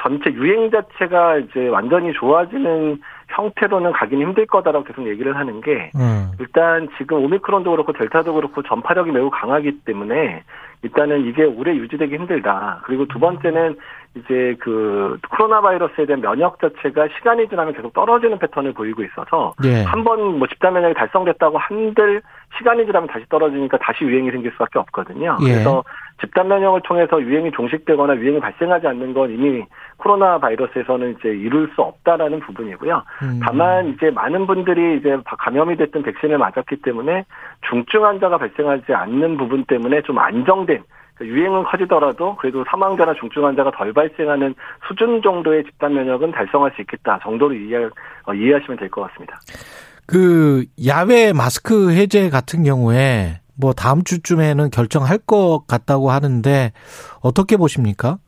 전체 0.00 0.30
유행 0.32 0.70
자체가 0.70 1.38
이제 1.38 1.66
완전히 1.68 2.12
좋아지는 2.12 3.00
형태로는 3.28 3.92
가기는 3.92 4.26
힘들 4.26 4.46
거다라고 4.46 4.84
계속 4.84 5.08
얘기를 5.08 5.36
하는 5.36 5.60
게 5.60 5.90
음. 5.96 6.30
일단 6.38 6.88
지금 6.98 7.24
오미크론도 7.24 7.70
그렇고 7.70 7.92
델타도 7.92 8.34
그렇고 8.34 8.62
전파력이 8.62 9.10
매우 9.10 9.30
강하기 9.30 9.80
때문에 9.84 10.44
일단은 10.82 11.26
이게 11.26 11.44
오래 11.44 11.74
유지되기 11.74 12.14
힘들다. 12.14 12.80
그리고 12.84 13.06
두 13.06 13.18
번째는 13.18 13.76
이제 14.14 14.54
그 14.60 15.18
코로나 15.30 15.62
바이러스에 15.62 16.04
대한 16.04 16.20
면역 16.20 16.58
자체가 16.60 17.08
시간이 17.16 17.48
지나면 17.48 17.72
계속 17.72 17.94
떨어지는 17.94 18.38
패턴을 18.38 18.74
보이고 18.74 19.02
있어서 19.02 19.54
예. 19.64 19.84
한번 19.84 20.38
뭐 20.38 20.46
집단 20.48 20.74
면역이 20.74 20.94
달성됐다고 20.94 21.56
한들 21.56 22.20
시간이 22.58 22.84
지나면 22.84 23.08
다시 23.08 23.24
떨어지니까 23.30 23.78
다시 23.78 24.04
유행이 24.04 24.30
생길 24.30 24.52
수밖에 24.52 24.78
없거든요. 24.80 25.38
예. 25.42 25.52
그래서 25.52 25.82
집단 26.20 26.48
면역을 26.48 26.82
통해서 26.82 27.22
유행이 27.22 27.52
종식되거나 27.52 28.16
유행이 28.16 28.40
발생하지 28.40 28.86
않는 28.86 29.14
건 29.14 29.30
이미 29.30 29.64
코로나 29.96 30.38
바이러스에서는 30.38 31.16
이제 31.18 31.30
이룰 31.30 31.70
수 31.74 31.80
없다라는 31.80 32.40
부분이고요. 32.40 33.02
음. 33.22 33.40
다만 33.42 33.88
이제 33.88 34.10
많은 34.10 34.46
분들이 34.46 34.98
이제 34.98 35.16
감염이 35.24 35.76
됐던 35.76 36.02
백신을 36.02 36.36
맞았기 36.36 36.82
때문에 36.82 37.24
중증 37.70 38.04
환자가 38.04 38.36
발생하지 38.36 38.92
않는 38.92 39.38
부분 39.38 39.64
때문에 39.64 40.02
좀 40.02 40.18
안정된 40.18 40.84
유행은 41.20 41.64
커지더라도 41.64 42.36
그래도 42.36 42.64
사망자나 42.68 43.14
중증 43.14 43.44
환자가 43.44 43.70
덜 43.72 43.92
발생하는 43.92 44.54
수준 44.88 45.22
정도의 45.22 45.64
집단 45.64 45.94
면역은 45.94 46.32
달성할 46.32 46.72
수 46.74 46.80
있겠다 46.80 47.18
정도로 47.22 47.54
이해, 47.54 47.84
어, 48.26 48.34
이해하시면 48.34 48.78
될 48.78 48.88
것 48.90 49.02
같습니다. 49.08 49.38
그 50.06 50.64
야외 50.86 51.32
마스크 51.32 51.92
해제 51.92 52.28
같은 52.28 52.64
경우에 52.64 53.40
뭐 53.58 53.72
다음 53.72 54.02
주쯤에는 54.02 54.70
결정할 54.70 55.18
것 55.18 55.64
같다고 55.68 56.10
하는데 56.10 56.72
어떻게 57.22 57.56
보십니까? 57.56 58.18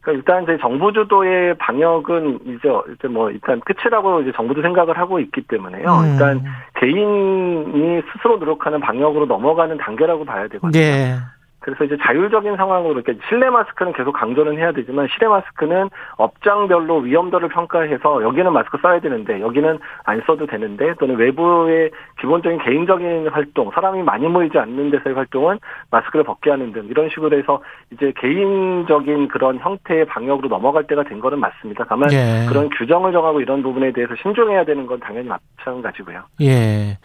그러니까 0.00 0.12
일단 0.12 0.42
이제 0.44 0.58
정부 0.60 0.92
주도의 0.92 1.56
방역은 1.58 2.40
이제 2.46 2.68
이제 2.94 3.08
뭐 3.08 3.30
일단 3.30 3.60
끝이라고 3.60 4.20
이제 4.22 4.32
정부도 4.36 4.62
생각을 4.62 4.98
하고 4.98 5.18
있기 5.18 5.42
때문에요. 5.48 5.88
음. 5.88 6.12
일단 6.12 6.44
개인이 6.80 8.02
스스로 8.12 8.36
노력하는 8.38 8.80
방역으로 8.80 9.26
넘어가는 9.26 9.76
단계라고 9.78 10.24
봐야 10.24 10.46
되거든요. 10.48 10.70
네. 10.72 11.16
그래서 11.64 11.84
이제 11.84 11.96
자율적인 12.04 12.56
상황으로 12.56 12.92
이렇게 12.92 13.18
실내 13.26 13.48
마스크는 13.48 13.94
계속 13.94 14.12
강조는 14.12 14.58
해야 14.58 14.72
되지만 14.72 15.08
실내 15.10 15.28
마스크는 15.28 15.88
업장별로 16.18 16.98
위험도를 16.98 17.48
평가해서 17.48 18.22
여기는 18.22 18.52
마스크 18.52 18.76
써야 18.82 19.00
되는데 19.00 19.40
여기는 19.40 19.78
안 20.04 20.22
써도 20.26 20.46
되는데 20.46 20.92
또는 21.00 21.16
외부의 21.16 21.90
기본적인 22.20 22.58
개인적인 22.58 23.28
활동, 23.28 23.70
사람이 23.70 24.02
많이 24.02 24.28
모이지 24.28 24.58
않는 24.58 24.90
데서의 24.90 25.16
활동은 25.16 25.58
마스크를 25.90 26.22
벗게 26.24 26.50
하는 26.50 26.70
등 26.72 26.84
이런 26.90 27.08
식으로 27.08 27.38
해서 27.38 27.62
이제 27.90 28.12
개인적인 28.20 29.28
그런 29.28 29.58
형태의 29.58 30.04
방역으로 30.04 30.48
넘어갈 30.48 30.86
때가 30.86 31.04
된 31.04 31.18
거는 31.18 31.40
맞습니다. 31.40 31.86
다만 31.88 32.12
예. 32.12 32.44
그런 32.46 32.68
규정을 32.76 33.12
정하고 33.12 33.40
이런 33.40 33.62
부분에 33.62 33.90
대해서 33.92 34.14
신중해야 34.22 34.66
되는 34.66 34.84
건 34.84 35.00
당연히 35.00 35.28
마찬가지고요. 35.28 36.24
예. 36.42 36.98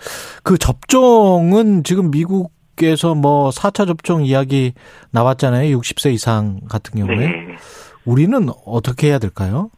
그 0.44 0.57
접종은 0.57 1.84
지금 1.86 2.11
미국 2.11 2.59
쪽에서 2.80 3.14
뭐 3.14 3.49
4차 3.49 3.85
접종 3.85 4.23
이야기 4.23 4.73
나왔잖아요. 5.11 5.77
60세 5.77 6.14
이상 6.14 6.61
같은 6.69 6.99
경우에. 6.99 7.27
네. 7.27 7.56
우리는 8.06 8.47
어떻게 8.65 9.07
해야 9.07 9.19
될까요? 9.19 9.69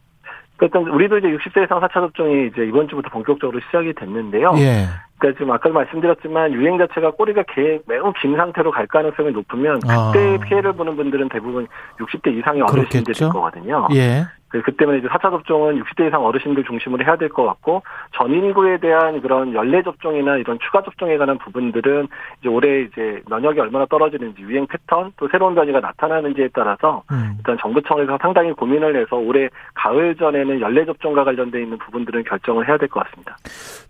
그러니까 0.58 0.80
우리도 0.94 1.18
이제 1.18 1.28
60세 1.28 1.66
이상 1.66 1.80
4차 1.82 1.94
접종이 1.94 2.48
이제 2.48 2.66
이번 2.68 2.88
주부터 2.88 3.10
본격적으로 3.10 3.60
시작이 3.66 3.94
됐는데요. 3.94 4.54
예. 4.58 4.86
그러니까 5.18 5.40
지금 5.40 5.52
아까도 5.52 5.74
말씀드렸지만 5.74 6.54
유행 6.54 6.78
자체가 6.78 7.12
꼬리가 7.12 7.44
매우 7.88 8.14
긴 8.22 8.36
상태로 8.36 8.72
갈 8.72 8.86
가능성이 8.88 9.32
높으면 9.32 9.80
그때 9.80 10.38
아. 10.38 10.38
피해를 10.46 10.74
보는 10.74 10.96
분들은 10.96 11.30
대부분 11.30 11.68
60대 12.00 12.38
이상의 12.38 12.62
어르신들일 12.62 13.30
거거든요. 13.30 13.88
예. 13.94 14.26
그, 14.52 14.62
그 14.62 14.76
때문에 14.76 15.00
이제 15.00 15.08
4차 15.08 15.32
접종은 15.32 15.82
60대 15.82 16.08
이상 16.08 16.24
어르신들 16.26 16.64
중심으로 16.66 17.04
해야 17.06 17.16
될 17.16 17.30
것 17.30 17.46
같고 17.46 17.82
전 18.18 18.32
인구에 18.32 18.78
대한 18.80 19.22
그런 19.22 19.54
연례 19.54 19.82
접종이나 19.84 20.38
이런 20.38 20.60
추가 20.60 20.82
접종에 20.84 21.18
관한 21.18 21.38
부분들은 21.38 22.08
이제 22.40 22.50
올해 22.50 22.82
이제 22.82 23.22
면역이 23.30 23.60
얼마나 23.60 23.86
떨어지는지 23.86 24.42
유행 24.42 24.68
패턴 24.68 25.14
또 25.18 25.28
새로운 25.32 25.56
변이가 25.56 25.80
나타나는지에 25.80 26.50
따라서 26.54 27.04
음. 27.12 27.36
일단 27.38 27.58
정부청에서 27.62 28.18
상당히 28.22 28.52
고민을 28.52 29.02
해서 29.02 29.16
올해 29.16 29.48
가을 29.74 30.16
전에는 30.16 30.60
연례 30.60 30.86
접종과 30.86 31.24
관련돼 31.24 31.62
있는 31.62 31.78
부분들은 31.78 32.24
결정을 32.26 32.68
해야 32.68 32.78
될 32.78 32.90
것 32.90 33.04
같습니다. 33.06 33.38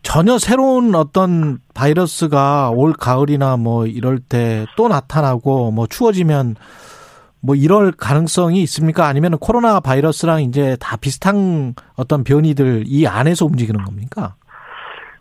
전혀 0.04 0.38
새로운 0.38 0.94
어떤 0.96 1.58
바이러스가 1.74 2.70
올 2.72 2.94
가을이나 2.94 3.58
뭐 3.58 3.86
이럴 3.88 4.20
때 4.20 4.66
또 4.78 4.88
나타나고 4.88 5.72
뭐 5.72 5.88
추워지면 5.88 6.56
뭐 7.44 7.56
이럴 7.56 7.92
가능성이 7.92 8.62
있습니까? 8.64 9.08
아니면 9.08 9.38
코로나 9.40 9.80
바이러스랑 9.80 10.42
이제 10.42 10.78
다 10.80 10.98
비슷한 10.98 11.74
어떤 11.98 12.24
변이들 12.24 12.84
이 12.86 13.08
안에서 13.08 13.46
움직이는 13.46 13.84
겁니까? 13.84 14.36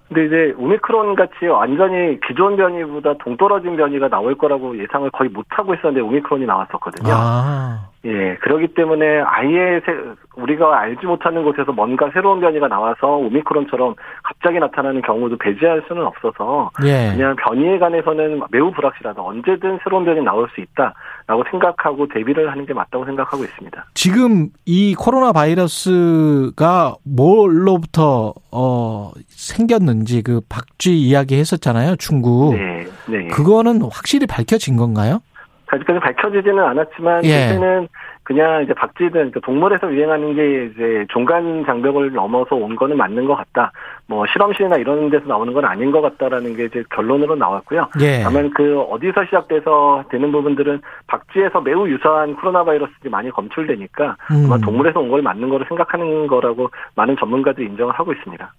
근데 0.08 0.26
이제 0.26 0.54
오미크론 0.58 1.14
같이 1.14 1.46
완전히 1.46 2.18
기존 2.26 2.56
변이보다 2.56 3.14
동떨어진 3.18 3.76
변이가 3.76 4.08
나올 4.08 4.36
거라고 4.36 4.76
예상을 4.76 5.08
거의 5.12 5.30
못 5.30 5.46
하고 5.50 5.72
있었는데 5.72 6.00
오미크론이 6.00 6.46
나왔었거든요. 6.46 7.12
아. 7.14 7.90
예, 8.04 8.34
그렇기 8.36 8.68
때문에 8.68 9.20
아예 9.24 9.80
새, 9.84 9.92
우리가 10.34 10.80
알지 10.80 11.06
못하는 11.06 11.44
곳에서 11.44 11.70
뭔가 11.70 12.10
새로운 12.12 12.40
변이가 12.40 12.66
나와서 12.66 13.18
오미크론처럼 13.18 13.94
갑자기 14.24 14.58
나타나는 14.58 15.02
경우도 15.02 15.36
배제할 15.36 15.84
수는 15.86 16.04
없어서 16.06 16.70
예. 16.84 17.12
그냥 17.12 17.36
변이에 17.36 17.78
관해서는 17.78 18.40
매우 18.50 18.72
불확실하다. 18.72 19.22
언제든 19.22 19.78
새로운 19.84 20.04
변이 20.04 20.22
나올 20.22 20.48
수 20.54 20.60
있다 20.60 20.94
라고 21.30 21.44
생각하고 21.48 22.08
대비를 22.08 22.50
하는 22.50 22.66
게 22.66 22.74
맞다고 22.74 23.04
생각하고 23.04 23.44
있습니다. 23.44 23.84
지금 23.94 24.48
이 24.66 24.96
코로나 24.96 25.30
바이러스가 25.30 26.96
뭘로부터 27.04 28.34
어 28.50 29.12
생겼는지 29.28 30.22
그 30.22 30.40
박쥐 30.48 30.92
이야기 30.92 31.36
했었잖아요. 31.36 31.94
중국. 32.00 32.56
네. 32.56 32.84
네. 33.06 33.28
그거는 33.28 33.80
확실히 33.82 34.26
밝혀진 34.26 34.76
건가요? 34.76 35.20
아직까지 35.68 36.00
밝혀지지는 36.00 36.58
않았지만 36.58 37.24
예. 37.24 37.46
그때는 37.46 37.86
그냥 38.30 38.62
이제 38.62 38.72
박쥐든 38.74 39.10
그러니까 39.10 39.40
동물에서 39.40 39.92
유행하는 39.92 40.36
게 40.36 40.66
이제 40.66 41.04
종간 41.10 41.64
장벽을 41.66 42.12
넘어서 42.12 42.54
온 42.54 42.76
거는 42.76 42.96
맞는 42.96 43.24
것 43.24 43.34
같다. 43.34 43.72
뭐 44.06 44.24
실험실이나 44.32 44.76
이런 44.76 45.10
데서 45.10 45.26
나오는 45.26 45.52
건 45.52 45.64
아닌 45.64 45.90
것 45.90 46.00
같다라는 46.00 46.54
게 46.54 46.66
이제 46.66 46.84
결론으로 46.94 47.34
나왔고요. 47.34 47.88
예. 48.00 48.20
다만 48.22 48.48
그 48.50 48.78
어디서 48.82 49.24
시작돼서 49.24 50.04
되는 50.12 50.30
부분들은 50.30 50.80
박쥐에서 51.08 51.60
매우 51.62 51.88
유사한 51.88 52.36
코로나 52.36 52.62
바이러스들이 52.62 53.10
많이 53.10 53.30
검출되니까 53.30 54.16
음. 54.30 54.44
아마 54.46 54.58
동물에서 54.58 55.00
온 55.00 55.10
걸 55.10 55.22
맞는 55.22 55.48
거로 55.48 55.64
생각하는 55.66 56.28
거라고 56.28 56.70
많은 56.94 57.16
전문가들이 57.18 57.66
인정을 57.66 57.92
하고 57.94 58.12
있습니다. 58.12 58.54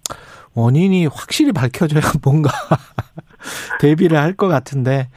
원인이 0.54 1.06
확실히 1.06 1.50
밝혀져야 1.52 2.02
뭔가 2.22 2.50
대비를 3.80 4.18
할 4.18 4.34
것 4.36 4.48
같은데 4.48 5.08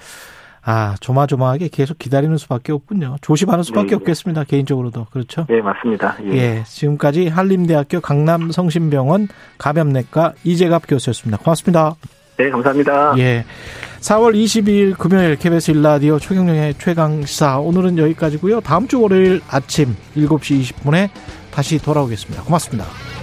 아, 0.68 0.96
조마조마하게 1.00 1.70
계속 1.70 2.00
기다리는 2.00 2.36
수밖에 2.38 2.72
없군요. 2.72 3.18
조심하는 3.22 3.64
수밖에 3.64 3.90
네, 3.90 3.96
없겠습니다. 3.96 4.46
개인적으로도. 4.46 5.06
그렇죠? 5.12 5.46
네, 5.48 5.62
맞습니다. 5.62 6.18
예. 6.24 6.32
예. 6.32 6.64
지금까지 6.66 7.28
한림대학교 7.28 8.02
강남성심병원 8.02 9.28
감염내과 9.60 10.34
이재갑 10.44 10.84
교수였습니다. 10.88 11.38
고맙습니다. 11.38 11.96
네, 12.38 12.50
감사합니다. 12.50 13.14
예. 13.20 13.46
4월 14.00 14.34
22일 14.36 14.98
금요일 14.98 15.36
KBS 15.36 15.72
일라디오 15.72 16.18
최경영의 16.18 16.76
최강시사. 16.80 17.60
오늘은 17.60 18.00
여기까지고요. 18.00 18.62
다음 18.62 18.88
주 18.88 19.02
월요일 19.02 19.42
아침 19.48 19.96
7시 20.16 20.62
20분에 20.62 21.10
다시 21.52 21.78
돌아오겠습니다. 21.78 22.44
고맙습니다. 22.44 23.15